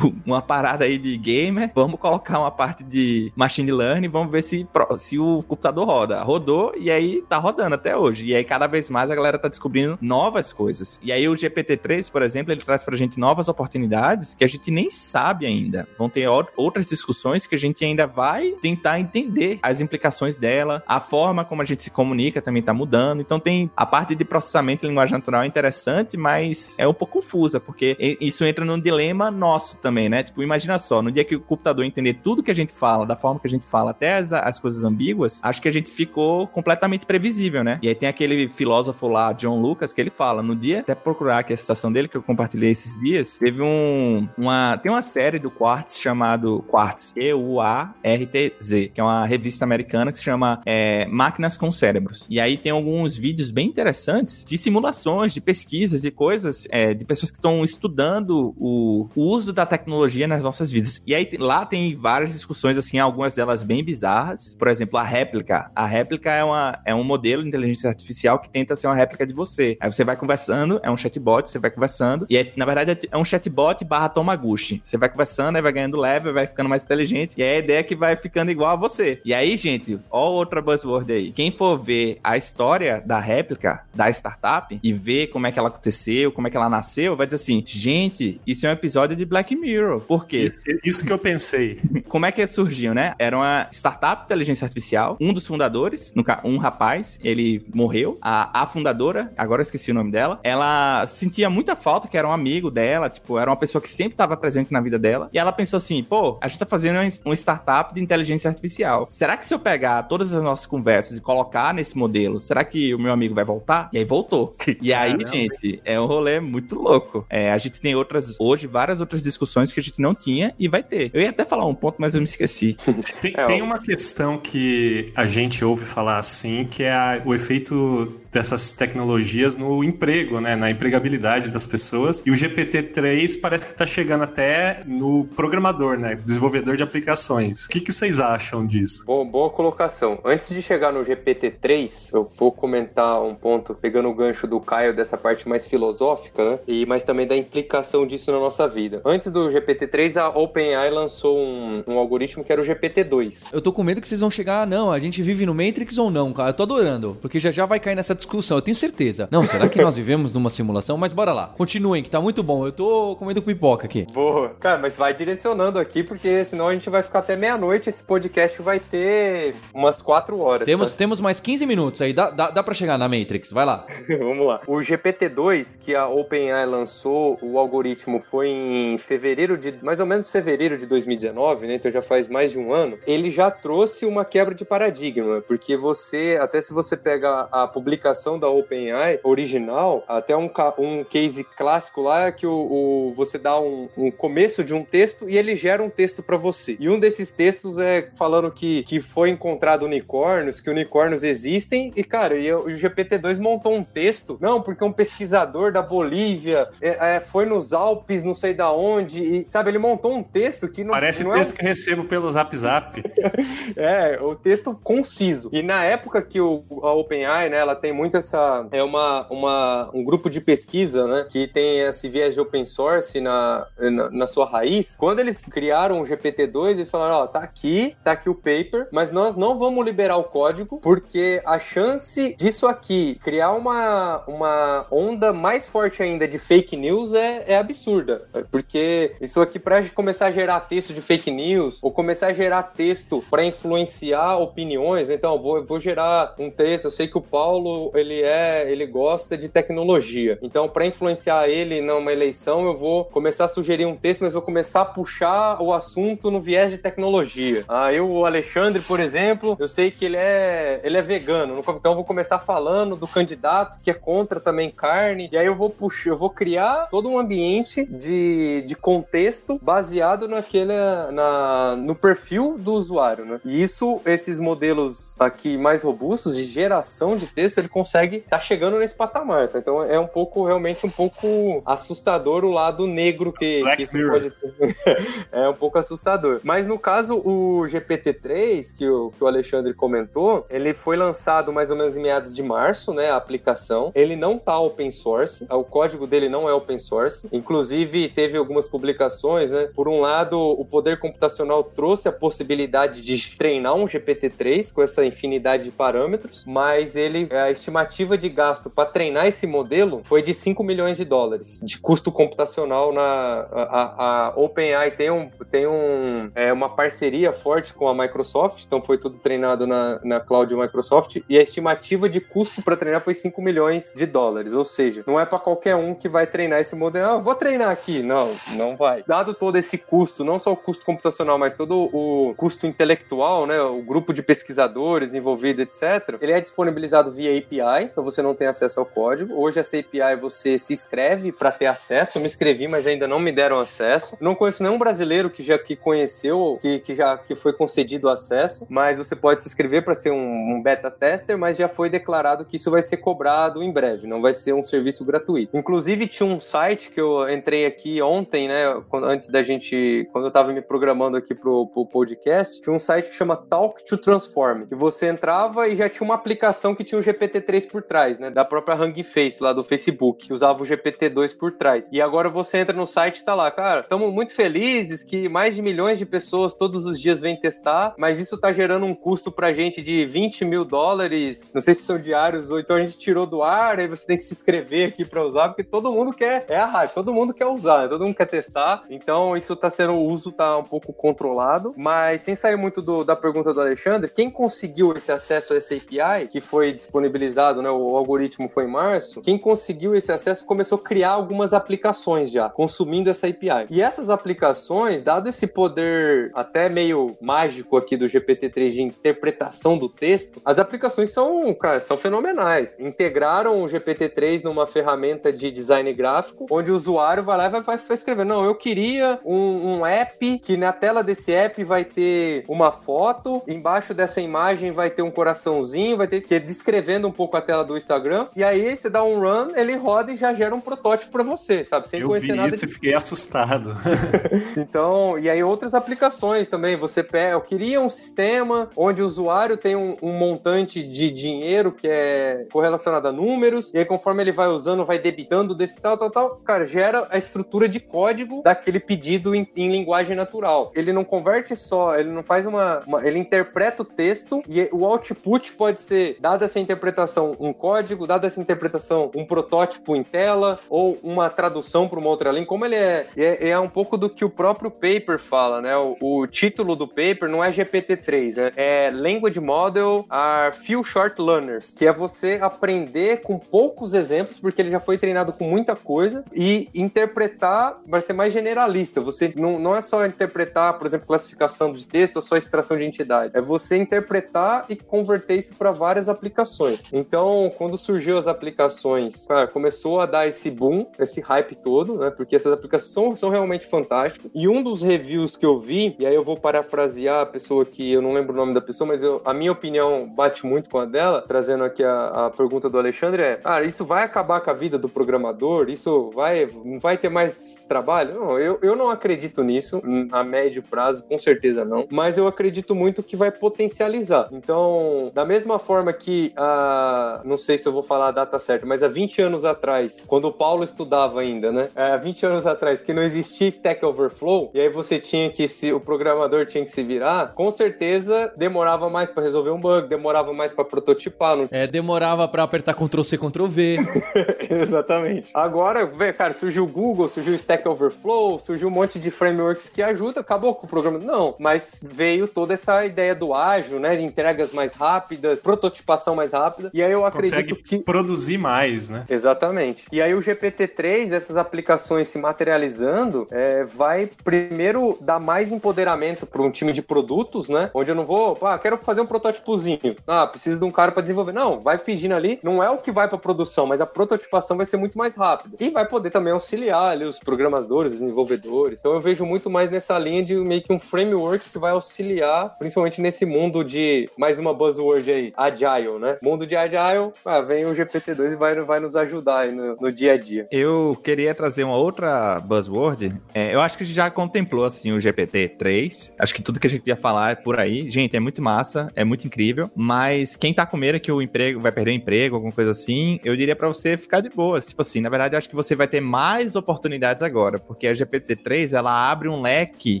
uma 0.26 0.42
parada 0.42 0.84
aí 0.84 0.98
de 0.98 1.16
gamer, 1.16 1.70
vamos 1.74 1.98
colocar 1.98 2.38
uma 2.38 2.50
parte 2.50 2.84
de 2.84 3.32
machine 3.34 3.72
learning, 3.72 4.08
vamos 4.08 4.30
ver 4.30 4.42
se, 4.42 4.66
se 4.98 5.18
o 5.18 5.42
computador 5.42 5.86
roda. 5.86 6.22
Rodou 6.22 6.72
e 6.76 6.90
aí 6.90 7.22
tá 7.28 7.38
rodando 7.38 7.53
até 7.62 7.96
hoje. 7.96 8.26
E 8.26 8.34
aí 8.34 8.44
cada 8.44 8.66
vez 8.66 8.90
mais 8.90 9.10
a 9.10 9.14
galera 9.14 9.38
tá 9.38 9.48
descobrindo 9.48 9.98
novas 10.00 10.52
coisas. 10.52 11.00
E 11.02 11.10
aí 11.12 11.28
o 11.28 11.34
GPT-3, 11.34 12.10
por 12.10 12.22
exemplo, 12.22 12.52
ele 12.52 12.62
traz 12.62 12.84
pra 12.84 12.96
gente 12.96 13.18
novas 13.18 13.48
oportunidades 13.48 14.34
que 14.34 14.44
a 14.44 14.48
gente 14.48 14.70
nem 14.70 14.90
sabe 14.90 15.46
ainda. 15.46 15.88
Vão 15.98 16.08
ter 16.08 16.28
outras 16.56 16.86
discussões 16.86 17.46
que 17.46 17.54
a 17.54 17.58
gente 17.58 17.84
ainda 17.84 18.06
vai 18.06 18.52
tentar 18.60 19.00
entender 19.00 19.58
as 19.62 19.80
implicações 19.80 20.36
dela, 20.36 20.82
a 20.86 21.00
forma 21.00 21.44
como 21.44 21.62
a 21.62 21.64
gente 21.64 21.82
se 21.82 21.90
comunica 21.90 22.42
também 22.42 22.62
tá 22.62 22.74
mudando. 22.74 23.20
Então 23.20 23.40
tem 23.40 23.70
a 23.76 23.86
parte 23.86 24.14
de 24.14 24.24
processamento 24.24 24.84
em 24.84 24.88
linguagem 24.88 25.14
natural 25.14 25.42
é 25.42 25.46
interessante, 25.46 26.16
mas 26.16 26.76
é 26.78 26.86
um 26.86 26.94
pouco 26.94 27.14
confusa, 27.14 27.60
porque 27.60 27.96
isso 28.20 28.44
entra 28.44 28.64
num 28.64 28.78
dilema 28.78 29.30
nosso 29.30 29.76
também, 29.78 30.08
né? 30.08 30.22
Tipo, 30.22 30.42
imagina 30.42 30.78
só, 30.78 31.00
no 31.00 31.12
dia 31.12 31.24
que 31.24 31.36
o 31.36 31.40
computador 31.40 31.84
entender 31.84 32.14
tudo 32.14 32.42
que 32.42 32.50
a 32.50 32.54
gente 32.54 32.72
fala, 32.72 33.06
da 33.06 33.16
forma 33.16 33.38
que 33.38 33.46
a 33.46 33.50
gente 33.50 33.64
fala, 33.64 33.92
até 33.92 34.16
as, 34.16 34.32
as 34.32 34.58
coisas 34.58 34.84
ambíguas, 34.84 35.40
acho 35.42 35.62
que 35.62 35.68
a 35.68 35.72
gente 35.72 35.90
ficou 35.90 36.46
completamente 36.46 37.06
previsível, 37.06 37.43
né? 37.50 37.78
E 37.82 37.88
aí 37.88 37.94
tem 37.94 38.08
aquele 38.08 38.48
filósofo 38.48 39.08
lá, 39.08 39.32
John 39.32 39.60
Lucas, 39.60 39.92
que 39.92 40.00
ele 40.00 40.10
fala, 40.10 40.42
no 40.42 40.54
dia, 40.54 40.80
até 40.80 40.94
procurar 40.94 41.40
aqui 41.40 41.52
a 41.52 41.56
citação 41.56 41.90
dele, 41.92 42.08
que 42.08 42.16
eu 42.16 42.22
compartilhei 42.22 42.70
esses 42.70 42.98
dias, 43.00 43.38
teve 43.38 43.62
um, 43.62 44.28
uma, 44.36 44.78
tem 44.78 44.90
uma 44.90 45.02
série 45.02 45.38
do 45.38 45.50
Quartz 45.50 45.98
chamado 45.98 46.62
Quartz, 46.68 47.12
E-U-A-R-T-Z, 47.16 48.90
que 48.94 49.00
é 49.00 49.04
uma 49.04 49.26
revista 49.26 49.64
americana 49.64 50.12
que 50.12 50.18
se 50.18 50.24
chama 50.24 50.60
é, 50.64 51.06
Máquinas 51.06 51.56
com 51.56 51.70
Cérebros. 51.70 52.26
E 52.28 52.40
aí 52.40 52.56
tem 52.56 52.72
alguns 52.72 53.16
vídeos 53.16 53.50
bem 53.50 53.68
interessantes 53.68 54.44
de 54.44 54.56
simulações, 54.56 55.32
de 55.32 55.40
pesquisas 55.40 56.04
e 56.04 56.10
coisas 56.10 56.66
é, 56.70 56.94
de 56.94 57.04
pessoas 57.04 57.30
que 57.30 57.38
estão 57.38 57.64
estudando 57.64 58.54
o, 58.56 59.08
o, 59.14 59.22
uso 59.22 59.52
da 59.52 59.66
tecnologia 59.66 60.26
nas 60.26 60.44
nossas 60.44 60.70
vidas. 60.70 61.02
E 61.06 61.14
aí 61.14 61.28
lá 61.38 61.66
tem 61.66 61.94
várias 61.94 62.32
discussões, 62.32 62.78
assim, 62.78 62.98
algumas 62.98 63.34
delas 63.34 63.62
bem 63.62 63.82
bizarras. 63.82 64.54
Por 64.58 64.68
exemplo, 64.68 64.98
a 64.98 65.02
réplica. 65.02 65.70
A 65.74 65.86
réplica 65.86 66.30
é, 66.30 66.44
uma, 66.44 66.78
é 66.84 66.94
um 66.94 67.04
modelo 67.04 67.33
de 67.42 67.48
inteligência 67.48 67.88
artificial 67.88 68.38
que 68.38 68.50
tenta 68.50 68.76
ser 68.76 68.86
uma 68.86 68.94
réplica 68.94 69.26
de 69.26 69.32
você. 69.32 69.76
Aí 69.80 69.92
você 69.92 70.04
vai 70.04 70.16
conversando, 70.16 70.80
é 70.82 70.90
um 70.90 70.96
chatbot, 70.96 71.48
você 71.48 71.58
vai 71.58 71.70
conversando, 71.70 72.26
e 72.28 72.36
é, 72.36 72.52
na 72.56 72.64
verdade 72.64 73.08
é 73.10 73.16
um 73.16 73.24
chatbot 73.24 73.84
barra 73.84 74.08
Tomaguchi. 74.08 74.80
Você 74.82 74.96
vai 74.96 75.08
conversando, 75.08 75.56
aí 75.56 75.62
vai 75.62 75.72
ganhando 75.72 75.98
level, 75.98 76.34
vai 76.34 76.46
ficando 76.46 76.68
mais 76.68 76.84
inteligente, 76.84 77.34
e 77.36 77.42
aí 77.42 77.56
a 77.56 77.58
ideia 77.58 77.78
é 77.78 77.82
que 77.82 77.94
vai 77.94 78.16
ficando 78.16 78.50
igual 78.50 78.70
a 78.70 78.76
você. 78.76 79.20
E 79.24 79.32
aí, 79.32 79.56
gente, 79.56 79.98
ó 80.10 80.34
outra 80.34 80.60
buzzword 80.60 81.12
aí. 81.12 81.32
Quem 81.32 81.50
for 81.50 81.78
ver 81.78 82.18
a 82.22 82.36
história 82.36 83.02
da 83.04 83.18
réplica 83.18 83.84
da 83.94 84.10
startup 84.10 84.78
e 84.82 84.92
ver 84.92 85.28
como 85.28 85.46
é 85.46 85.52
que 85.52 85.58
ela 85.58 85.68
aconteceu, 85.68 86.32
como 86.32 86.46
é 86.46 86.50
que 86.50 86.56
ela 86.56 86.68
nasceu, 86.68 87.16
vai 87.16 87.26
dizer 87.26 87.36
assim: 87.36 87.62
gente, 87.66 88.40
isso 88.46 88.66
é 88.66 88.70
um 88.70 88.72
episódio 88.72 89.16
de 89.16 89.24
Black 89.24 89.54
Mirror. 89.54 90.00
Por 90.00 90.26
quê? 90.26 90.48
Isso, 90.48 90.60
isso 90.84 91.06
que 91.06 91.12
eu 91.12 91.18
pensei. 91.18 91.80
como 92.08 92.26
é 92.26 92.32
que 92.32 92.46
surgiu, 92.46 92.94
né? 92.94 93.14
Era 93.18 93.36
uma 93.36 93.68
startup 93.72 94.22
de 94.22 94.26
inteligência 94.26 94.64
artificial, 94.64 95.16
um 95.20 95.32
dos 95.32 95.46
fundadores, 95.46 96.12
um 96.44 96.56
rapaz, 96.56 97.13
ele 97.22 97.64
morreu. 97.74 98.18
A, 98.20 98.62
a 98.62 98.66
fundadora, 98.66 99.32
agora 99.36 99.60
eu 99.60 99.64
esqueci 99.64 99.90
o 99.90 99.94
nome 99.94 100.10
dela, 100.10 100.40
ela 100.42 101.06
sentia 101.06 101.48
muita 101.48 101.76
falta, 101.76 102.08
que 102.08 102.16
era 102.16 102.28
um 102.28 102.32
amigo 102.32 102.70
dela, 102.70 103.08
tipo, 103.08 103.38
era 103.38 103.50
uma 103.50 103.56
pessoa 103.56 103.80
que 103.80 103.88
sempre 103.88 104.14
estava 104.14 104.36
presente 104.36 104.72
na 104.72 104.80
vida 104.80 104.98
dela. 104.98 105.28
E 105.32 105.38
ela 105.38 105.52
pensou 105.52 105.76
assim: 105.76 106.02
pô, 106.02 106.38
a 106.40 106.48
gente 106.48 106.58
tá 106.58 106.66
fazendo 106.66 106.98
uma 107.24 107.34
startup 107.34 107.94
de 107.94 108.02
inteligência 108.02 108.48
artificial. 108.48 109.06
Será 109.10 109.36
que 109.36 109.46
se 109.46 109.54
eu 109.54 109.58
pegar 109.58 110.04
todas 110.04 110.34
as 110.34 110.42
nossas 110.42 110.66
conversas 110.66 111.18
e 111.18 111.20
colocar 111.20 111.72
nesse 111.74 111.96
modelo, 111.96 112.40
será 112.40 112.64
que 112.64 112.94
o 112.94 112.98
meu 112.98 113.12
amigo 113.12 113.34
vai 113.34 113.44
voltar? 113.44 113.88
E 113.92 113.98
aí 113.98 114.04
voltou. 114.04 114.54
E 114.84 114.92
aí, 114.92 115.12
Caramba. 115.12 115.28
gente, 115.28 115.80
é 115.84 115.98
um 115.98 116.04
rolê 116.04 116.40
muito 116.40 116.74
louco. 116.74 117.24
É, 117.30 117.52
a 117.52 117.58
gente 117.58 117.80
tem 117.80 117.94
outras, 117.94 118.36
hoje, 118.38 118.66
várias 118.66 119.00
outras 119.00 119.22
discussões 119.22 119.72
que 119.72 119.80
a 119.80 119.82
gente 119.82 120.00
não 120.00 120.14
tinha 120.14 120.54
e 120.58 120.68
vai 120.68 120.82
ter. 120.82 121.10
Eu 121.14 121.22
ia 121.22 121.30
até 121.30 121.44
falar 121.44 121.64
um 121.64 121.74
ponto, 121.74 121.96
mas 121.98 122.14
eu 122.14 122.20
me 122.20 122.26
esqueci. 122.26 122.76
tem, 123.22 123.32
é, 123.36 123.46
tem 123.46 123.62
uma 123.62 123.78
questão 123.78 124.36
que 124.36 125.12
a 125.14 125.26
gente 125.26 125.64
ouve 125.64 125.84
falar 125.84 126.18
assim, 126.18 126.64
que 126.64 126.82
é 126.82 126.92
a, 126.92 127.03
o 127.24 127.34
efeito 127.34 128.20
dessas 128.34 128.72
tecnologias 128.72 129.56
no 129.56 129.82
emprego, 129.84 130.40
né, 130.40 130.56
na 130.56 130.70
empregabilidade 130.70 131.50
das 131.50 131.66
pessoas. 131.66 132.22
E 132.26 132.30
o 132.30 132.34
GPT-3 132.34 133.40
parece 133.40 133.66
que 133.66 133.72
está 133.72 133.86
chegando 133.86 134.24
até 134.24 134.82
no 134.86 135.24
programador, 135.36 135.96
né, 135.96 136.16
desenvolvedor 136.16 136.76
de 136.76 136.82
aplicações. 136.82 137.66
O 137.66 137.68
que, 137.68 137.80
que 137.80 137.92
vocês 137.92 138.18
acham 138.18 138.66
disso? 138.66 139.04
Boa, 139.06 139.24
boa 139.24 139.50
colocação. 139.50 140.18
Antes 140.24 140.48
de 140.48 140.60
chegar 140.60 140.92
no 140.92 141.00
GPT-3, 141.02 142.10
eu 142.12 142.28
vou 142.36 142.50
comentar 142.50 143.22
um 143.22 143.34
ponto, 143.34 143.74
pegando 143.74 144.08
o 144.08 144.14
gancho 144.14 144.46
do 144.46 144.60
Caio 144.60 144.94
dessa 144.94 145.16
parte 145.16 145.48
mais 145.48 145.66
filosófica, 145.66 146.50
né, 146.50 146.58
e 146.66 146.84
mas 146.86 147.04
também 147.04 147.26
da 147.26 147.36
implicação 147.36 148.06
disso 148.06 148.32
na 148.32 148.38
nossa 148.38 148.66
vida. 148.68 149.00
Antes 149.04 149.30
do 149.30 149.48
GPT-3, 149.48 150.16
a 150.16 150.28
OpenAI 150.28 150.90
lançou 150.90 151.38
um, 151.38 151.84
um 151.86 151.98
algoritmo 151.98 152.42
que 152.42 152.52
era 152.52 152.60
o 152.60 152.64
GPT-2. 152.64 153.50
Eu 153.52 153.62
tô 153.62 153.72
com 153.72 153.84
medo 153.84 154.00
que 154.00 154.08
vocês 154.08 154.20
vão 154.20 154.30
chegar, 154.30 154.62
ah, 154.62 154.66
não, 154.66 154.90
a 154.90 154.98
gente 154.98 155.22
vive 155.22 155.46
no 155.46 155.54
Matrix 155.54 155.98
ou 155.98 156.10
não, 156.10 156.32
cara. 156.32 156.50
Eu 156.50 156.54
tô 156.54 156.64
adorando. 156.64 157.16
porque 157.20 157.38
já 157.38 157.50
já 157.50 157.64
vai 157.66 157.78
cair 157.78 157.94
nessa 157.94 158.14
discussão, 158.24 158.58
eu 158.58 158.62
tenho 158.62 158.76
certeza. 158.76 159.28
Não, 159.30 159.44
será 159.44 159.68
que 159.68 159.80
nós 159.80 159.96
vivemos 159.96 160.32
numa 160.32 160.50
simulação? 160.50 160.96
Mas 160.96 161.12
bora 161.12 161.32
lá. 161.32 161.48
Continuem, 161.56 162.02
que 162.02 162.10
tá 162.10 162.20
muito 162.20 162.42
bom. 162.42 162.66
Eu 162.66 162.72
tô 162.72 163.16
comendo 163.16 163.42
pipoca 163.42 163.86
aqui. 163.86 164.06
Boa. 164.12 164.50
Cara, 164.58 164.78
mas 164.78 164.96
vai 164.96 165.14
direcionando 165.14 165.78
aqui, 165.78 166.02
porque 166.02 166.42
senão 166.44 166.68
a 166.68 166.72
gente 166.72 166.88
vai 166.88 167.02
ficar 167.02 167.20
até 167.20 167.36
meia-noite. 167.36 167.88
Esse 167.88 168.02
podcast 168.02 168.60
vai 168.62 168.80
ter 168.80 169.54
umas 169.72 170.00
quatro 170.00 170.40
horas. 170.40 170.64
Temos, 170.64 170.92
temos 170.92 171.20
mais 171.20 171.38
15 171.38 171.66
minutos 171.66 172.00
aí. 172.00 172.12
Dá, 172.12 172.30
dá, 172.30 172.50
dá 172.50 172.62
pra 172.62 172.74
chegar 172.74 172.98
na 172.98 173.08
Matrix. 173.08 173.52
Vai 173.52 173.66
lá. 173.66 173.86
Vamos 174.18 174.46
lá. 174.46 174.60
O 174.66 174.76
GPT-2, 174.76 175.78
que 175.78 175.94
a 175.94 176.08
OpenAI 176.08 176.66
lançou, 176.66 177.38
o 177.42 177.58
algoritmo 177.58 178.18
foi 178.18 178.48
em 178.48 178.98
fevereiro 178.98 179.56
de. 179.58 179.74
mais 179.82 180.00
ou 180.00 180.06
menos 180.06 180.30
fevereiro 180.30 180.78
de 180.78 180.86
2019, 180.86 181.66
né? 181.66 181.74
Então 181.74 181.90
já 181.90 182.02
faz 182.02 182.28
mais 182.28 182.52
de 182.52 182.58
um 182.58 182.72
ano. 182.72 182.98
Ele 183.06 183.30
já 183.30 183.50
trouxe 183.50 184.06
uma 184.06 184.24
quebra 184.24 184.54
de 184.54 184.64
paradigma, 184.64 185.42
porque 185.46 185.76
você, 185.76 186.38
até 186.40 186.60
se 186.60 186.72
você 186.72 186.96
pega 186.96 187.48
a 187.52 187.66
publicação 187.66 188.13
da 188.38 188.48
OpenAI 188.48 189.20
original, 189.22 190.04
até 190.08 190.36
um, 190.36 190.50
um 190.78 191.04
case 191.04 191.44
clássico 191.44 192.02
lá 192.02 192.26
é 192.26 192.32
que 192.32 192.46
o, 192.46 192.52
o 192.52 193.14
você 193.14 193.38
dá 193.38 193.58
um, 193.60 193.88
um, 193.96 194.10
começo 194.10 194.62
de 194.62 194.74
um 194.74 194.84
texto 194.84 195.28
e 195.28 195.36
ele 195.36 195.56
gera 195.56 195.82
um 195.82 195.90
texto 195.90 196.22
para 196.22 196.36
você. 196.36 196.76
E 196.78 196.88
um 196.88 196.98
desses 196.98 197.30
textos 197.30 197.78
é 197.78 198.10
falando 198.16 198.50
que, 198.50 198.82
que 198.84 199.00
foi 199.00 199.30
encontrado 199.30 199.84
unicórnios, 199.84 200.60
que 200.60 200.70
unicórnios 200.70 201.22
existem, 201.22 201.92
e 201.96 202.04
cara, 202.04 202.36
e 202.36 202.52
o 202.52 202.66
GPT-2 202.66 203.40
montou 203.40 203.74
um 203.74 203.84
texto, 203.84 204.38
não, 204.40 204.60
porque 204.62 204.84
um 204.84 204.92
pesquisador 204.92 205.72
da 205.72 205.82
Bolívia 205.82 206.68
é, 206.80 207.16
é, 207.16 207.20
foi 207.20 207.46
nos 207.46 207.72
Alpes, 207.72 208.24
não 208.24 208.34
sei 208.34 208.54
da 208.54 208.72
onde, 208.72 209.22
e 209.22 209.46
sabe, 209.48 209.70
ele 209.70 209.78
montou 209.78 210.12
um 210.12 210.22
texto 210.22 210.68
que 210.68 210.84
não. 210.84 210.90
Parece 210.90 211.24
não 211.24 211.32
texto 211.32 211.52
é 211.52 211.56
que 211.56 211.62
eu 211.62 211.68
recebo 211.68 212.04
pelo 212.04 212.30
Zap 212.30 212.56
Zap. 212.56 213.02
é, 213.76 214.18
o 214.20 214.34
texto 214.34 214.74
conciso. 214.74 215.50
E 215.52 215.62
na 215.62 215.84
época 215.84 216.22
que 216.22 216.40
o, 216.40 216.64
a 216.82 216.92
OpenAI, 216.92 217.48
né, 217.48 217.58
ela 217.58 217.74
tem 217.74 217.92
muito 217.94 218.16
essa. 218.16 218.66
É 218.70 218.82
uma, 218.82 219.26
uma, 219.30 219.90
um 219.94 220.04
grupo 220.04 220.28
de 220.28 220.40
pesquisa, 220.40 221.06
né, 221.06 221.26
que 221.28 221.46
tem 221.46 221.80
esse 221.80 222.08
viés 222.08 222.34
de 222.34 222.40
open 222.40 222.64
source 222.64 223.20
na, 223.20 223.66
na, 223.78 224.10
na 224.10 224.26
sua 224.26 224.46
raiz. 224.46 224.96
Quando 224.96 225.20
eles 225.20 225.42
criaram 225.42 226.00
o 226.00 226.04
GPT-2, 226.04 226.72
eles 226.72 226.90
falaram: 226.90 227.16
ó, 227.16 227.26
tá 227.26 227.40
aqui, 227.40 227.96
tá 228.02 228.12
aqui 228.12 228.28
o 228.28 228.34
paper, 228.34 228.88
mas 228.90 229.10
nós 229.10 229.36
não 229.36 229.58
vamos 229.58 229.84
liberar 229.84 230.16
o 230.16 230.24
código, 230.24 230.78
porque 230.78 231.40
a 231.44 231.58
chance 231.58 232.34
disso 232.36 232.66
aqui 232.66 233.18
criar 233.22 233.52
uma, 233.52 234.22
uma 234.26 234.86
onda 234.90 235.32
mais 235.32 235.68
forte 235.68 236.02
ainda 236.02 236.26
de 236.26 236.38
fake 236.38 236.76
news 236.76 237.14
é, 237.14 237.44
é 237.46 237.56
absurda. 237.56 238.26
Porque 238.50 239.14
isso 239.20 239.40
aqui, 239.40 239.58
pra 239.58 239.82
começar 239.90 240.26
a 240.26 240.30
gerar 240.30 240.60
texto 240.60 240.92
de 240.92 241.00
fake 241.00 241.30
news, 241.30 241.78
ou 241.82 241.90
começar 241.90 242.28
a 242.28 242.32
gerar 242.32 242.62
texto 242.62 243.24
para 243.30 243.44
influenciar 243.44 244.36
opiniões, 244.38 245.10
então, 245.10 245.40
vou, 245.40 245.64
vou 245.64 245.78
gerar 245.78 246.34
um 246.38 246.50
texto, 246.50 246.86
eu 246.86 246.90
sei 246.90 247.08
que 247.08 247.18
o 247.18 247.20
Paulo, 247.20 247.83
ele 247.94 248.22
é, 248.22 248.70
ele 248.70 248.86
gosta 248.86 249.36
de 249.36 249.48
tecnologia. 249.48 250.38
Então, 250.42 250.68
para 250.68 250.86
influenciar 250.86 251.48
ele 251.48 251.80
numa 251.80 252.12
eleição, 252.12 252.64
eu 252.66 252.76
vou 252.76 253.04
começar 253.04 253.44
a 253.44 253.48
sugerir 253.48 253.86
um 253.86 253.96
texto, 253.96 254.22
mas 254.22 254.32
vou 254.32 254.42
começar 254.42 254.82
a 254.82 254.84
puxar 254.84 255.60
o 255.60 255.72
assunto 255.72 256.30
no 256.30 256.40
viés 256.40 256.70
de 256.70 256.78
tecnologia. 256.78 257.64
Ah, 257.68 257.88
o 258.00 258.24
Alexandre, 258.24 258.82
por 258.82 259.00
exemplo, 259.00 259.56
eu 259.58 259.68
sei 259.68 259.90
que 259.90 260.04
ele 260.04 260.16
é, 260.16 260.80
ele 260.82 260.96
é 260.96 261.02
vegano, 261.02 261.58
então 261.60 261.92
eu 261.92 261.96
vou 261.96 262.04
começar 262.04 262.38
falando 262.38 262.96
do 262.96 263.06
candidato 263.06 263.78
que 263.82 263.90
é 263.90 263.94
contra 263.94 264.40
também 264.40 264.70
carne, 264.70 265.28
e 265.32 265.36
aí 265.36 265.46
eu 265.46 265.54
vou 265.54 265.70
puxar, 265.70 266.10
eu 266.10 266.16
vou 266.16 266.30
criar 266.30 266.88
todo 266.90 267.08
um 267.08 267.18
ambiente 267.18 267.84
de, 267.84 268.62
de 268.66 268.74
contexto 268.74 269.58
baseado 269.62 270.28
naquele, 270.28 270.72
na, 271.12 271.76
no 271.76 271.94
perfil 271.94 272.56
do 272.58 272.72
usuário, 272.72 273.24
né? 273.24 273.40
E 273.44 273.62
isso, 273.62 274.00
esses 274.04 274.38
modelos 274.38 275.20
aqui 275.20 275.56
mais 275.56 275.82
robustos 275.82 276.36
de 276.36 276.44
geração 276.44 277.16
de 277.16 277.26
texto, 277.26 277.58
ele 277.58 277.68
consegue 277.74 278.18
estar 278.18 278.38
tá 278.38 278.40
chegando 278.40 278.78
nesse 278.78 278.94
patamar, 278.94 279.48
tá? 279.48 279.58
Então 279.58 279.82
é 279.82 279.98
um 279.98 280.06
pouco, 280.06 280.44
realmente 280.44 280.86
um 280.86 280.90
pouco 280.90 281.60
assustador 281.66 282.44
o 282.44 282.50
lado 282.52 282.86
negro 282.86 283.32
que, 283.32 283.64
que 283.74 283.82
isso 283.82 283.98
pode 284.08 284.30
ter. 284.30 284.54
é 285.32 285.48
um 285.48 285.54
pouco 285.54 285.76
assustador. 285.76 286.40
Mas 286.44 286.68
no 286.68 286.78
caso, 286.78 287.16
o 287.16 287.64
GPT-3, 287.66 288.76
que 288.76 288.88
o, 288.88 289.10
que 289.10 289.24
o 289.24 289.26
Alexandre 289.26 289.74
comentou, 289.74 290.46
ele 290.48 290.72
foi 290.72 290.96
lançado 290.96 291.52
mais 291.52 291.72
ou 291.72 291.76
menos 291.76 291.96
em 291.96 292.02
meados 292.02 292.36
de 292.36 292.44
março, 292.44 292.94
né? 292.94 293.10
A 293.10 293.16
aplicação. 293.16 293.90
Ele 293.92 294.14
não 294.14 294.38
tá 294.38 294.56
open 294.56 294.92
source, 294.92 295.44
o 295.50 295.64
código 295.64 296.06
dele 296.06 296.28
não 296.28 296.48
é 296.48 296.54
open 296.54 296.78
source. 296.78 297.28
Inclusive, 297.32 298.08
teve 298.10 298.36
algumas 298.36 298.68
publicações, 298.68 299.50
né? 299.50 299.68
Por 299.74 299.88
um 299.88 299.98
lado, 299.98 300.38
o 300.38 300.64
poder 300.64 301.00
computacional 301.00 301.64
trouxe 301.64 302.06
a 302.06 302.12
possibilidade 302.12 303.02
de 303.02 303.36
treinar 303.36 303.74
um 303.74 303.86
GPT-3 303.86 304.72
com 304.72 304.80
essa 304.80 305.04
infinidade 305.04 305.64
de 305.64 305.70
parâmetros, 305.72 306.44
mas 306.46 306.94
ele, 306.94 307.26
a 307.32 307.50
estimativa 307.64 308.18
de 308.18 308.28
gasto 308.28 308.68
para 308.68 308.88
treinar 308.88 309.26
esse 309.26 309.46
modelo 309.46 310.02
foi 310.04 310.22
de 310.22 310.34
5 310.34 310.62
milhões 310.62 310.96
de 310.96 311.04
dólares 311.04 311.60
de 311.64 311.78
custo 311.78 312.12
computacional 312.12 312.92
na 312.92 313.46
a, 313.52 314.26
a 314.28 314.32
OpenAI 314.36 314.90
tem 314.90 315.10
um 315.10 315.30
tem 315.50 315.66
um 315.66 316.30
é, 316.34 316.52
uma 316.52 316.68
parceria 316.68 317.32
forte 317.32 317.72
com 317.72 317.88
a 317.88 317.94
Microsoft, 317.94 318.64
então 318.64 318.82
foi 318.82 318.98
tudo 318.98 319.18
treinado 319.18 319.66
na, 319.66 320.00
na 320.04 320.20
cloud 320.20 320.54
Microsoft 320.54 321.20
e 321.28 321.38
a 321.38 321.42
estimativa 321.42 322.08
de 322.08 322.20
custo 322.20 322.62
para 322.62 322.76
treinar 322.76 323.00
foi 323.00 323.14
5 323.14 323.40
milhões 323.40 323.92
de 323.96 324.06
dólares, 324.06 324.52
ou 324.52 324.64
seja, 324.64 325.02
não 325.06 325.18
é 325.18 325.24
para 325.24 325.38
qualquer 325.38 325.76
um 325.76 325.94
que 325.94 326.08
vai 326.08 326.26
treinar 326.26 326.60
esse 326.60 326.76
modelo. 326.76 327.08
Ah, 327.08 327.16
vou 327.18 327.34
treinar 327.34 327.70
aqui, 327.70 328.02
não, 328.02 328.32
não 328.56 328.76
vai. 328.76 329.04
Dado 329.06 329.34
todo 329.34 329.56
esse 329.56 329.78
custo, 329.78 330.24
não 330.24 330.38
só 330.38 330.52
o 330.52 330.56
custo 330.56 330.84
computacional, 330.84 331.38
mas 331.38 331.54
todo 331.54 331.90
o 331.92 332.34
custo 332.36 332.66
intelectual, 332.66 333.46
né, 333.46 333.60
o 333.62 333.82
grupo 333.82 334.12
de 334.12 334.22
pesquisadores 334.22 335.14
envolvido, 335.14 335.62
etc. 335.62 336.18
Ele 336.20 336.32
é 336.32 336.40
disponibilizado 336.40 337.12
via 337.12 337.36
API, 337.38 337.53
então 337.60 338.02
você 338.02 338.22
não 338.22 338.34
tem 338.34 338.46
acesso 338.46 338.80
ao 338.80 338.86
código. 338.86 339.34
Hoje 339.34 339.60
essa 339.60 339.76
API 339.78 340.16
você 340.20 340.58
se 340.58 340.72
inscreve 340.72 341.32
para 341.32 341.52
ter 341.52 341.66
acesso. 341.66 342.18
Eu 342.18 342.20
me 342.20 342.26
inscrevi, 342.26 342.68
mas 342.68 342.86
ainda 342.86 343.06
não 343.06 343.18
me 343.18 343.32
deram 343.32 343.58
acesso. 343.60 344.16
Não 344.20 344.34
conheço 344.34 344.62
nenhum 344.62 344.78
brasileiro 344.78 345.30
que 345.30 345.42
já 345.42 345.58
que 345.58 345.76
conheceu, 345.76 346.58
que, 346.60 346.78
que 346.80 346.94
já 346.94 347.16
que 347.16 347.34
foi 347.34 347.52
concedido 347.52 348.08
acesso, 348.08 348.66
mas 348.68 348.98
você 348.98 349.14
pode 349.16 349.42
se 349.42 349.48
inscrever 349.48 349.84
para 349.84 349.94
ser 349.94 350.10
um, 350.10 350.54
um, 350.54 350.62
beta 350.62 350.90
tester, 350.90 351.36
mas 351.36 351.56
já 351.56 351.68
foi 351.68 351.88
declarado 351.88 352.44
que 352.44 352.56
isso 352.56 352.70
vai 352.70 352.82
ser 352.82 352.98
cobrado 352.98 353.62
em 353.62 353.72
breve, 353.72 354.06
não 354.06 354.20
vai 354.20 354.34
ser 354.34 354.52
um 354.52 354.64
serviço 354.64 355.04
gratuito. 355.04 355.56
Inclusive 355.56 356.06
tinha 356.06 356.26
um 356.26 356.40
site 356.40 356.90
que 356.90 357.00
eu 357.00 357.28
entrei 357.28 357.66
aqui 357.66 358.00
ontem, 358.02 358.48
né, 358.48 358.82
quando, 358.88 359.06
antes 359.06 359.28
da 359.28 359.42
gente, 359.42 360.08
quando 360.12 360.24
eu 360.24 360.28
estava 360.28 360.52
me 360.52 360.62
programando 360.62 361.16
aqui 361.16 361.34
pro, 361.34 361.66
pro 361.68 361.86
podcast, 361.86 362.60
tinha 362.60 362.74
um 362.74 362.78
site 362.78 363.10
que 363.10 363.16
chama 363.16 363.36
Talk 363.36 363.84
to 363.84 363.96
Transform, 363.96 364.66
que 364.66 364.74
você 364.74 365.08
entrava 365.08 365.68
e 365.68 365.76
já 365.76 365.88
tinha 365.88 366.04
uma 366.04 366.14
aplicação 366.14 366.74
que 366.74 366.84
tinha 366.84 366.98
o 366.98 367.02
GPT-3 367.44 367.70
por 367.70 367.82
trás, 367.82 368.18
né, 368.18 368.30
da 368.30 368.44
própria 368.44 368.76
Hang 368.76 369.02
Face 369.02 369.42
lá 369.42 369.52
do 369.52 369.62
Facebook, 369.62 370.26
que 370.26 370.32
usava 370.32 370.62
o 370.62 370.66
GPT-2 370.66 371.36
por 371.36 371.52
trás. 371.52 371.88
E 371.92 372.00
agora 372.00 372.28
você 372.28 372.58
entra 372.58 372.74
no 372.74 372.86
site 372.86 373.18
e 373.18 373.24
tá 373.24 373.34
lá, 373.34 373.50
cara, 373.50 373.80
estamos 373.80 374.12
muito 374.12 374.34
felizes 374.34 375.02
que 375.02 375.28
mais 375.28 375.54
de 375.54 375.62
milhões 375.62 375.98
de 375.98 376.06
pessoas 376.06 376.54
todos 376.54 376.86
os 376.86 377.00
dias 377.00 377.20
vêm 377.20 377.38
testar, 377.38 377.94
mas 377.98 378.18
isso 378.18 378.38
tá 378.38 378.52
gerando 378.52 378.86
um 378.86 378.94
custo 378.94 379.30
pra 379.30 379.52
gente 379.52 379.82
de 379.82 380.04
20 380.06 380.44
mil 380.44 380.64
dólares, 380.64 381.52
não 381.54 381.60
sei 381.60 381.74
se 381.74 381.82
são 381.82 381.98
diários 381.98 382.50
ou 382.50 382.58
então 382.58 382.76
a 382.76 382.80
gente 382.80 382.98
tirou 382.98 383.26
do 383.26 383.42
ar, 383.42 383.78
aí 383.78 383.88
você 383.88 384.06
tem 384.06 384.16
que 384.16 384.24
se 384.24 384.34
inscrever 384.34 384.88
aqui 384.88 385.04
para 385.04 385.24
usar, 385.24 385.48
porque 385.48 385.64
todo 385.64 385.92
mundo 385.92 386.12
quer, 386.12 386.44
é 386.48 386.56
a 386.56 386.66
hype, 386.66 386.92
todo 386.92 387.12
mundo 387.12 387.34
quer 387.34 387.46
usar, 387.46 387.88
todo 387.88 388.04
mundo 388.04 388.16
quer 388.16 388.26
testar, 388.26 388.84
então 388.88 389.36
isso 389.36 389.54
tá 389.56 389.70
sendo, 389.70 389.92
o 389.92 390.06
uso 390.06 390.32
tá 390.32 390.56
um 390.58 390.64
pouco 390.64 390.92
controlado, 390.92 391.74
mas 391.76 392.22
sem 392.22 392.34
sair 392.34 392.56
muito 392.56 392.80
do, 392.80 393.04
da 393.04 393.16
pergunta 393.16 393.52
do 393.52 393.60
Alexandre, 393.60 394.10
quem 394.10 394.30
conseguiu 394.30 394.92
esse 394.96 395.12
acesso 395.12 395.52
a 395.52 395.56
essa 395.56 395.74
API, 395.74 396.28
que 396.28 396.40
foi 396.40 396.72
disponibilizado, 396.72 397.33
né, 397.62 397.70
o 397.70 397.96
algoritmo 397.96 398.48
foi 398.48 398.64
em 398.64 398.70
março, 398.70 399.20
quem 399.20 399.38
conseguiu 399.38 399.94
esse 399.94 400.12
acesso 400.12 400.44
começou 400.44 400.78
a 400.78 400.80
criar 400.80 401.10
algumas 401.10 401.52
aplicações 401.52 402.30
já, 402.30 402.48
consumindo 402.48 403.10
essa 403.10 403.26
API. 403.26 403.66
E 403.70 403.82
essas 403.82 404.10
aplicações, 404.10 405.02
dado 405.02 405.28
esse 405.28 405.46
poder 405.46 406.30
até 406.34 406.68
meio 406.68 407.16
mágico 407.20 407.76
aqui 407.76 407.96
do 407.96 408.06
GPT-3 408.06 408.70
de 408.70 408.82
interpretação 408.82 409.78
do 409.78 409.88
texto, 409.88 410.40
as 410.44 410.58
aplicações 410.58 411.12
são, 411.12 411.52
cara, 411.54 411.80
são 411.80 411.96
fenomenais. 411.96 412.76
Integraram 412.78 413.62
o 413.62 413.66
GPT-3 413.66 414.44
numa 414.44 414.66
ferramenta 414.66 415.32
de 415.32 415.50
design 415.50 415.92
gráfico, 415.92 416.46
onde 416.50 416.70
o 416.70 416.74
usuário 416.74 417.22
vai 417.22 417.36
lá 417.36 417.46
e 417.46 417.50
vai, 417.50 417.60
vai, 417.60 417.78
escrever, 417.94 418.24
não, 418.24 418.44
eu 418.44 418.54
queria 418.54 419.18
um, 419.24 419.78
um 419.78 419.86
app 419.86 420.38
que 420.38 420.56
na 420.56 420.72
tela 420.72 421.02
desse 421.02 421.32
app 421.32 421.62
vai 421.64 421.84
ter 421.84 422.44
uma 422.48 422.70
foto, 422.70 423.42
embaixo 423.46 423.94
dessa 423.94 424.20
imagem 424.20 424.70
vai 424.70 424.90
ter 424.90 425.02
um 425.02 425.10
coraçãozinho, 425.10 425.96
vai 425.96 426.06
ter 426.06 426.22
que 426.22 426.38
descrevendo 426.38 427.08
um 427.08 427.12
pouco 427.12 427.23
a 427.32 427.40
tela 427.40 427.64
do 427.64 427.76
Instagram, 427.76 428.26
e 428.34 428.42
aí 428.42 428.76
você 428.76 428.88
dá 428.90 429.02
um 429.02 429.20
run, 429.20 429.50
ele 429.56 429.76
roda 429.76 430.12
e 430.12 430.16
já 430.16 430.32
gera 430.32 430.54
um 430.54 430.60
protótipo 430.60 431.12
para 431.12 431.22
você, 431.22 431.64
sabe? 431.64 431.88
Sem 431.88 432.00
eu 432.00 432.08
conhecer 432.08 432.32
vi 432.32 432.34
nada. 432.34 432.54
Isso 432.54 432.66
de... 432.66 432.72
e 432.72 432.74
fiquei 432.74 432.94
assustado. 432.94 433.74
então, 434.56 435.18
e 435.18 435.28
aí 435.28 435.42
outras 435.42 435.74
aplicações 435.74 436.48
também. 436.48 436.76
Você 436.76 437.02
pega, 437.02 437.32
eu 437.32 437.40
queria 437.40 437.80
um 437.80 437.90
sistema 437.90 438.70
onde 438.76 439.02
o 439.02 439.06
usuário 439.06 439.56
tem 439.56 439.76
um, 439.76 439.96
um 440.02 440.12
montante 440.12 440.82
de 440.82 441.10
dinheiro 441.10 441.72
que 441.72 441.88
é 441.88 442.46
correlacionado 442.52 443.08
a 443.08 443.12
números, 443.12 443.72
e 443.72 443.78
aí 443.78 443.84
conforme 443.84 444.22
ele 444.22 444.32
vai 444.32 444.48
usando, 444.48 444.84
vai 444.84 444.98
debitando 444.98 445.54
desse 445.54 445.80
tal, 445.80 445.96
tal, 445.96 446.10
tal, 446.10 446.36
cara, 446.44 446.66
gera 446.66 447.06
a 447.10 447.18
estrutura 447.18 447.68
de 447.68 447.80
código 447.80 448.42
daquele 448.42 448.80
pedido 448.80 449.34
em, 449.34 449.48
em 449.56 449.70
linguagem 449.70 450.16
natural. 450.16 450.72
Ele 450.74 450.92
não 450.92 451.04
converte 451.04 451.54
só, 451.54 451.98
ele 451.98 452.10
não 452.10 452.22
faz 452.22 452.46
uma, 452.46 452.82
uma, 452.86 453.06
ele 453.06 453.18
interpreta 453.18 453.82
o 453.82 453.84
texto 453.84 454.42
e 454.48 454.68
o 454.72 454.84
output 454.84 455.52
pode 455.52 455.80
ser, 455.80 456.16
dada 456.20 456.44
essa 456.44 456.58
interpretação, 456.58 457.13
um 457.22 457.52
código, 457.52 458.06
dada 458.06 458.26
essa 458.26 458.40
interpretação, 458.40 459.10
um 459.14 459.24
protótipo 459.24 459.94
em 459.96 460.02
tela 460.02 460.58
ou 460.68 460.98
uma 461.02 461.30
tradução 461.30 461.88
para 461.88 461.98
uma 461.98 462.08
outra 462.08 462.30
língua, 462.30 462.46
como 462.46 462.64
ele 462.64 462.76
é, 462.76 463.06
é, 463.16 463.48
é, 463.50 463.58
um 463.58 463.68
pouco 463.68 463.96
do 463.96 464.08
que 464.08 464.24
o 464.24 464.30
próprio 464.30 464.70
paper 464.70 465.18
fala, 465.18 465.60
né? 465.60 465.76
O, 465.76 465.96
o 466.00 466.26
título 466.26 466.76
do 466.76 466.86
paper 466.86 467.28
não 467.28 467.42
é 467.42 467.50
GPT-3, 467.50 468.36
né? 468.36 468.52
é 468.56 468.90
Language 468.92 469.40
Model 469.40 470.06
are 470.08 470.54
Few 470.54 470.82
Short 470.84 471.20
Learners, 471.20 471.74
que 471.74 471.86
é 471.86 471.92
você 471.92 472.38
aprender 472.40 473.22
com 473.22 473.38
poucos 473.38 473.94
exemplos, 473.94 474.38
porque 474.38 474.60
ele 474.62 474.70
já 474.70 474.80
foi 474.80 474.98
treinado 474.98 475.32
com 475.32 475.44
muita 475.44 475.76
coisa, 475.76 476.24
e 476.32 476.68
interpretar 476.74 477.78
vai 477.86 478.00
ser 478.00 478.12
mais 478.12 478.32
generalista. 478.32 479.00
Você 479.00 479.32
não, 479.36 479.58
não 479.58 479.74
é 479.74 479.80
só 479.80 480.04
interpretar, 480.06 480.78
por 480.78 480.86
exemplo, 480.86 481.06
classificação 481.06 481.72
de 481.72 481.86
texto 481.86 482.16
ou 482.16 482.22
só 482.22 482.36
extração 482.36 482.76
de 482.76 482.84
entidade. 482.84 483.32
É 483.34 483.40
você 483.40 483.76
interpretar 483.76 484.66
e 484.68 484.76
converter 484.76 485.36
isso 485.36 485.54
para 485.54 485.70
várias 485.70 486.08
aplicações. 486.08 486.82
Então, 486.94 487.52
quando 487.58 487.76
surgiu 487.76 488.16
as 488.16 488.28
aplicações, 488.28 489.26
cara, 489.26 489.48
começou 489.48 490.00
a 490.00 490.06
dar 490.06 490.28
esse 490.28 490.48
boom, 490.48 490.86
esse 490.96 491.20
hype 491.20 491.56
todo, 491.56 491.98
né? 491.98 492.10
Porque 492.10 492.36
essas 492.36 492.52
aplicações 492.52 492.92
são, 492.92 493.16
são 493.16 493.30
realmente 493.30 493.66
fantásticas. 493.66 494.30
E 494.32 494.46
um 494.46 494.62
dos 494.62 494.80
reviews 494.80 495.34
que 495.34 495.44
eu 495.44 495.58
vi, 495.58 495.96
e 495.98 496.06
aí 496.06 496.14
eu 496.14 496.22
vou 496.22 496.36
parafrasear 496.36 497.22
a 497.22 497.26
pessoa 497.26 497.64
que 497.64 497.92
eu 497.92 498.00
não 498.00 498.12
lembro 498.12 498.32
o 498.32 498.36
nome 498.36 498.54
da 498.54 498.60
pessoa, 498.60 498.86
mas 498.86 499.02
eu, 499.02 499.20
a 499.24 499.34
minha 499.34 499.50
opinião 499.50 500.08
bate 500.08 500.46
muito 500.46 500.70
com 500.70 500.78
a 500.78 500.84
dela, 500.84 501.20
trazendo 501.20 501.64
aqui 501.64 501.82
a, 501.82 502.26
a 502.26 502.30
pergunta 502.30 502.70
do 502.70 502.78
Alexandre 502.78 503.22
é: 503.22 503.40
ah, 503.42 503.60
isso 503.60 503.84
vai 503.84 504.04
acabar 504.04 504.40
com 504.40 504.50
a 504.50 504.54
vida 504.54 504.78
do 504.78 504.88
programador? 504.88 505.68
Isso 505.68 506.12
vai, 506.14 506.48
não 506.64 506.78
vai 506.78 506.96
ter 506.96 507.08
mais 507.08 507.64
trabalho? 507.66 508.14
Não, 508.20 508.38
eu, 508.38 508.60
eu 508.62 508.76
não 508.76 508.88
acredito 508.88 509.42
nisso, 509.42 509.82
a 510.12 510.22
médio 510.22 510.62
prazo, 510.62 511.04
com 511.06 511.18
certeza 511.18 511.64
não. 511.64 511.88
Mas 511.90 512.16
eu 512.18 512.28
acredito 512.28 512.72
muito 512.72 513.02
que 513.02 513.16
vai 513.16 513.32
potencializar. 513.32 514.28
Então, 514.30 515.10
da 515.12 515.24
mesma 515.24 515.58
forma 515.58 515.92
que, 515.92 516.32
a, 516.36 516.83
não 517.24 517.36
sei 517.36 517.58
se 517.58 517.66
eu 517.66 517.72
vou 517.72 517.82
falar 517.82 518.08
a 518.08 518.12
data 518.12 518.38
certa, 518.38 518.66
mas 518.66 518.82
há 518.82 518.88
20 518.88 519.22
anos 519.22 519.44
atrás, 519.44 520.04
quando 520.06 520.26
o 520.26 520.32
Paulo 520.32 520.64
estudava 520.64 521.20
ainda, 521.20 521.50
né? 521.50 521.68
É, 521.74 521.92
há 521.92 521.96
20 521.96 522.26
anos 522.26 522.46
atrás, 522.46 522.82
que 522.82 522.92
não 522.92 523.02
existia 523.02 523.48
Stack 523.48 523.84
Overflow, 523.84 524.50
e 524.54 524.60
aí 524.60 524.68
você 524.68 524.98
tinha 524.98 525.30
que 525.30 525.46
se, 525.48 525.72
o 525.72 525.80
programador 525.80 526.46
tinha 526.46 526.64
que 526.64 526.70
se 526.70 526.82
virar, 526.82 527.34
com 527.34 527.50
certeza 527.50 528.32
demorava 528.36 528.88
mais 528.90 529.10
para 529.10 529.22
resolver 529.22 529.50
um 529.50 529.60
bug, 529.60 529.88
demorava 529.88 530.32
mais 530.32 530.52
para 530.52 530.64
prototipar. 530.64 531.36
Não... 531.36 531.48
É, 531.50 531.66
demorava 531.66 532.26
para 532.28 532.42
apertar 532.42 532.74
Ctrl 532.74 533.02
C, 533.02 533.18
Ctrl 533.18 533.46
V. 533.46 533.78
Exatamente. 534.50 535.30
Agora, 535.34 535.86
vê, 535.86 536.12
cara, 536.12 536.32
surgiu 536.32 536.64
o 536.64 536.68
Google, 536.68 537.08
surgiu 537.08 537.32
o 537.32 537.36
Stack 537.36 537.66
Overflow, 537.66 538.38
surgiu 538.38 538.68
um 538.68 538.70
monte 538.70 538.98
de 538.98 539.10
frameworks 539.10 539.68
que 539.68 539.82
ajuda, 539.82 540.20
acabou 540.20 540.54
com 540.54 540.66
o 540.66 540.70
programa. 540.70 540.98
Não, 540.98 541.34
mas 541.38 541.82
veio 541.86 542.26
toda 542.26 542.54
essa 542.54 542.84
ideia 542.84 543.14
do 543.14 543.34
ágil, 543.34 543.78
né? 543.78 543.96
De 543.96 544.02
entregas 544.02 544.52
mais 544.52 544.72
rápidas, 544.72 545.42
prototipação 545.42 546.14
mais 546.14 546.32
rápida. 546.32 546.70
E 546.74 546.82
aí 546.82 546.90
eu 546.90 547.06
acredito 547.06 547.34
Consegue 547.34 547.54
que. 547.54 547.78
produzir 547.78 548.36
mais, 548.36 548.88
né? 548.88 549.04
Exatamente. 549.08 549.86
E 549.92 550.02
aí 550.02 550.12
o 550.12 550.18
GPT-3, 550.18 551.12
essas 551.12 551.36
aplicações 551.36 552.08
se 552.08 552.18
materializando, 552.18 553.28
é, 553.30 553.62
vai 553.64 554.10
primeiro 554.24 554.98
dar 555.00 555.20
mais 555.20 555.52
empoderamento 555.52 556.26
para 556.26 556.42
um 556.42 556.50
time 556.50 556.72
de 556.72 556.82
produtos, 556.82 557.48
né? 557.48 557.70
Onde 557.72 557.92
eu 557.92 557.94
não 557.94 558.04
vou, 558.04 558.36
ah, 558.42 558.58
quero 558.58 558.76
fazer 558.78 559.00
um 559.00 559.06
protótipozinho. 559.06 559.94
Ah, 560.04 560.26
preciso 560.26 560.58
de 560.58 560.64
um 560.64 560.72
cara 560.72 560.90
para 560.90 561.02
desenvolver. 561.02 561.30
Não, 561.30 561.60
vai 561.60 561.78
pedindo 561.78 562.12
ali. 562.12 562.40
Não 562.42 562.60
é 562.60 562.68
o 562.68 562.78
que 562.78 562.90
vai 562.90 563.06
para 563.06 563.18
produção, 563.18 563.66
mas 563.66 563.80
a 563.80 563.86
prototipação 563.86 564.56
vai 564.56 564.66
ser 564.66 564.76
muito 564.76 564.98
mais 564.98 565.14
rápida. 565.14 565.56
E 565.60 565.70
vai 565.70 565.86
poder 565.86 566.10
também 566.10 566.32
auxiliar 566.32 566.90
ali 566.90 567.04
os 567.04 567.20
programadores, 567.20 567.92
os 567.92 568.00
desenvolvedores. 568.00 568.80
Então 568.80 568.94
eu 568.94 569.00
vejo 569.00 569.24
muito 569.24 569.48
mais 569.48 569.70
nessa 569.70 569.96
linha 569.96 570.24
de 570.24 570.34
meio 570.34 570.60
que 570.60 570.72
um 570.72 570.80
framework 570.80 571.50
que 571.50 571.58
vai 571.58 571.70
auxiliar, 571.70 572.56
principalmente 572.58 573.00
nesse 573.00 573.24
mundo 573.24 573.62
de 573.62 574.10
mais 574.18 574.40
uma 574.40 574.52
buzzword 574.52 575.08
aí, 575.08 575.32
agile, 575.36 576.00
né? 576.00 576.18
Mundo 576.20 576.44
de 576.44 576.63
agile, 576.64 577.12
ah, 577.24 577.40
vem 577.40 577.66
o 577.66 577.74
GPT-2 577.74 578.32
e 578.32 578.36
vai, 578.36 578.54
vai 578.62 578.80
nos 578.80 578.96
ajudar 578.96 579.40
aí 579.40 579.52
no, 579.52 579.76
no 579.76 579.92
dia 579.92 580.12
a 580.12 580.18
dia. 580.18 580.46
Eu 580.50 580.98
queria 581.02 581.34
trazer 581.34 581.64
uma 581.64 581.76
outra 581.76 582.40
buzzword. 582.40 583.20
É, 583.32 583.54
eu 583.54 583.60
acho 583.60 583.76
que 583.76 583.84
a 583.84 583.86
gente 583.86 583.96
já 583.96 584.10
contemplou 584.10 584.64
assim 584.64 584.92
o 584.92 584.98
GPT-3. 584.98 586.14
Acho 586.18 586.34
que 586.34 586.42
tudo 586.42 586.60
que 586.60 586.66
a 586.66 586.70
gente 586.70 586.86
ia 586.86 586.96
falar 586.96 587.32
é 587.32 587.34
por 587.34 587.58
aí. 587.58 587.90
Gente, 587.90 588.16
é 588.16 588.20
muito 588.20 588.42
massa, 588.42 588.88
é 588.94 589.04
muito 589.04 589.26
incrível. 589.26 589.70
Mas 589.74 590.36
quem 590.36 590.54
tá 590.54 590.66
com 590.66 590.76
medo 590.76 591.00
que 591.00 591.12
o 591.12 591.22
emprego 591.22 591.60
vai 591.60 591.72
perder 591.72 591.92
o 591.92 591.94
emprego, 591.94 592.36
alguma 592.36 592.52
coisa 592.52 592.70
assim, 592.70 593.20
eu 593.24 593.36
diria 593.36 593.56
para 593.56 593.68
você 593.68 593.96
ficar 593.96 594.20
de 594.20 594.30
boa. 594.30 594.60
Tipo 594.60 594.82
assim, 594.82 595.00
na 595.00 595.08
verdade, 595.08 595.36
acho 595.36 595.48
que 595.48 595.54
você 595.54 595.74
vai 595.74 595.86
ter 595.86 596.00
mais 596.00 596.56
oportunidades 596.56 597.22
agora, 597.22 597.58
porque 597.58 597.86
a 597.86 597.92
GPT-3 597.92 598.72
ela 598.72 599.10
abre 599.10 599.28
um 599.28 599.40
leque 599.40 600.00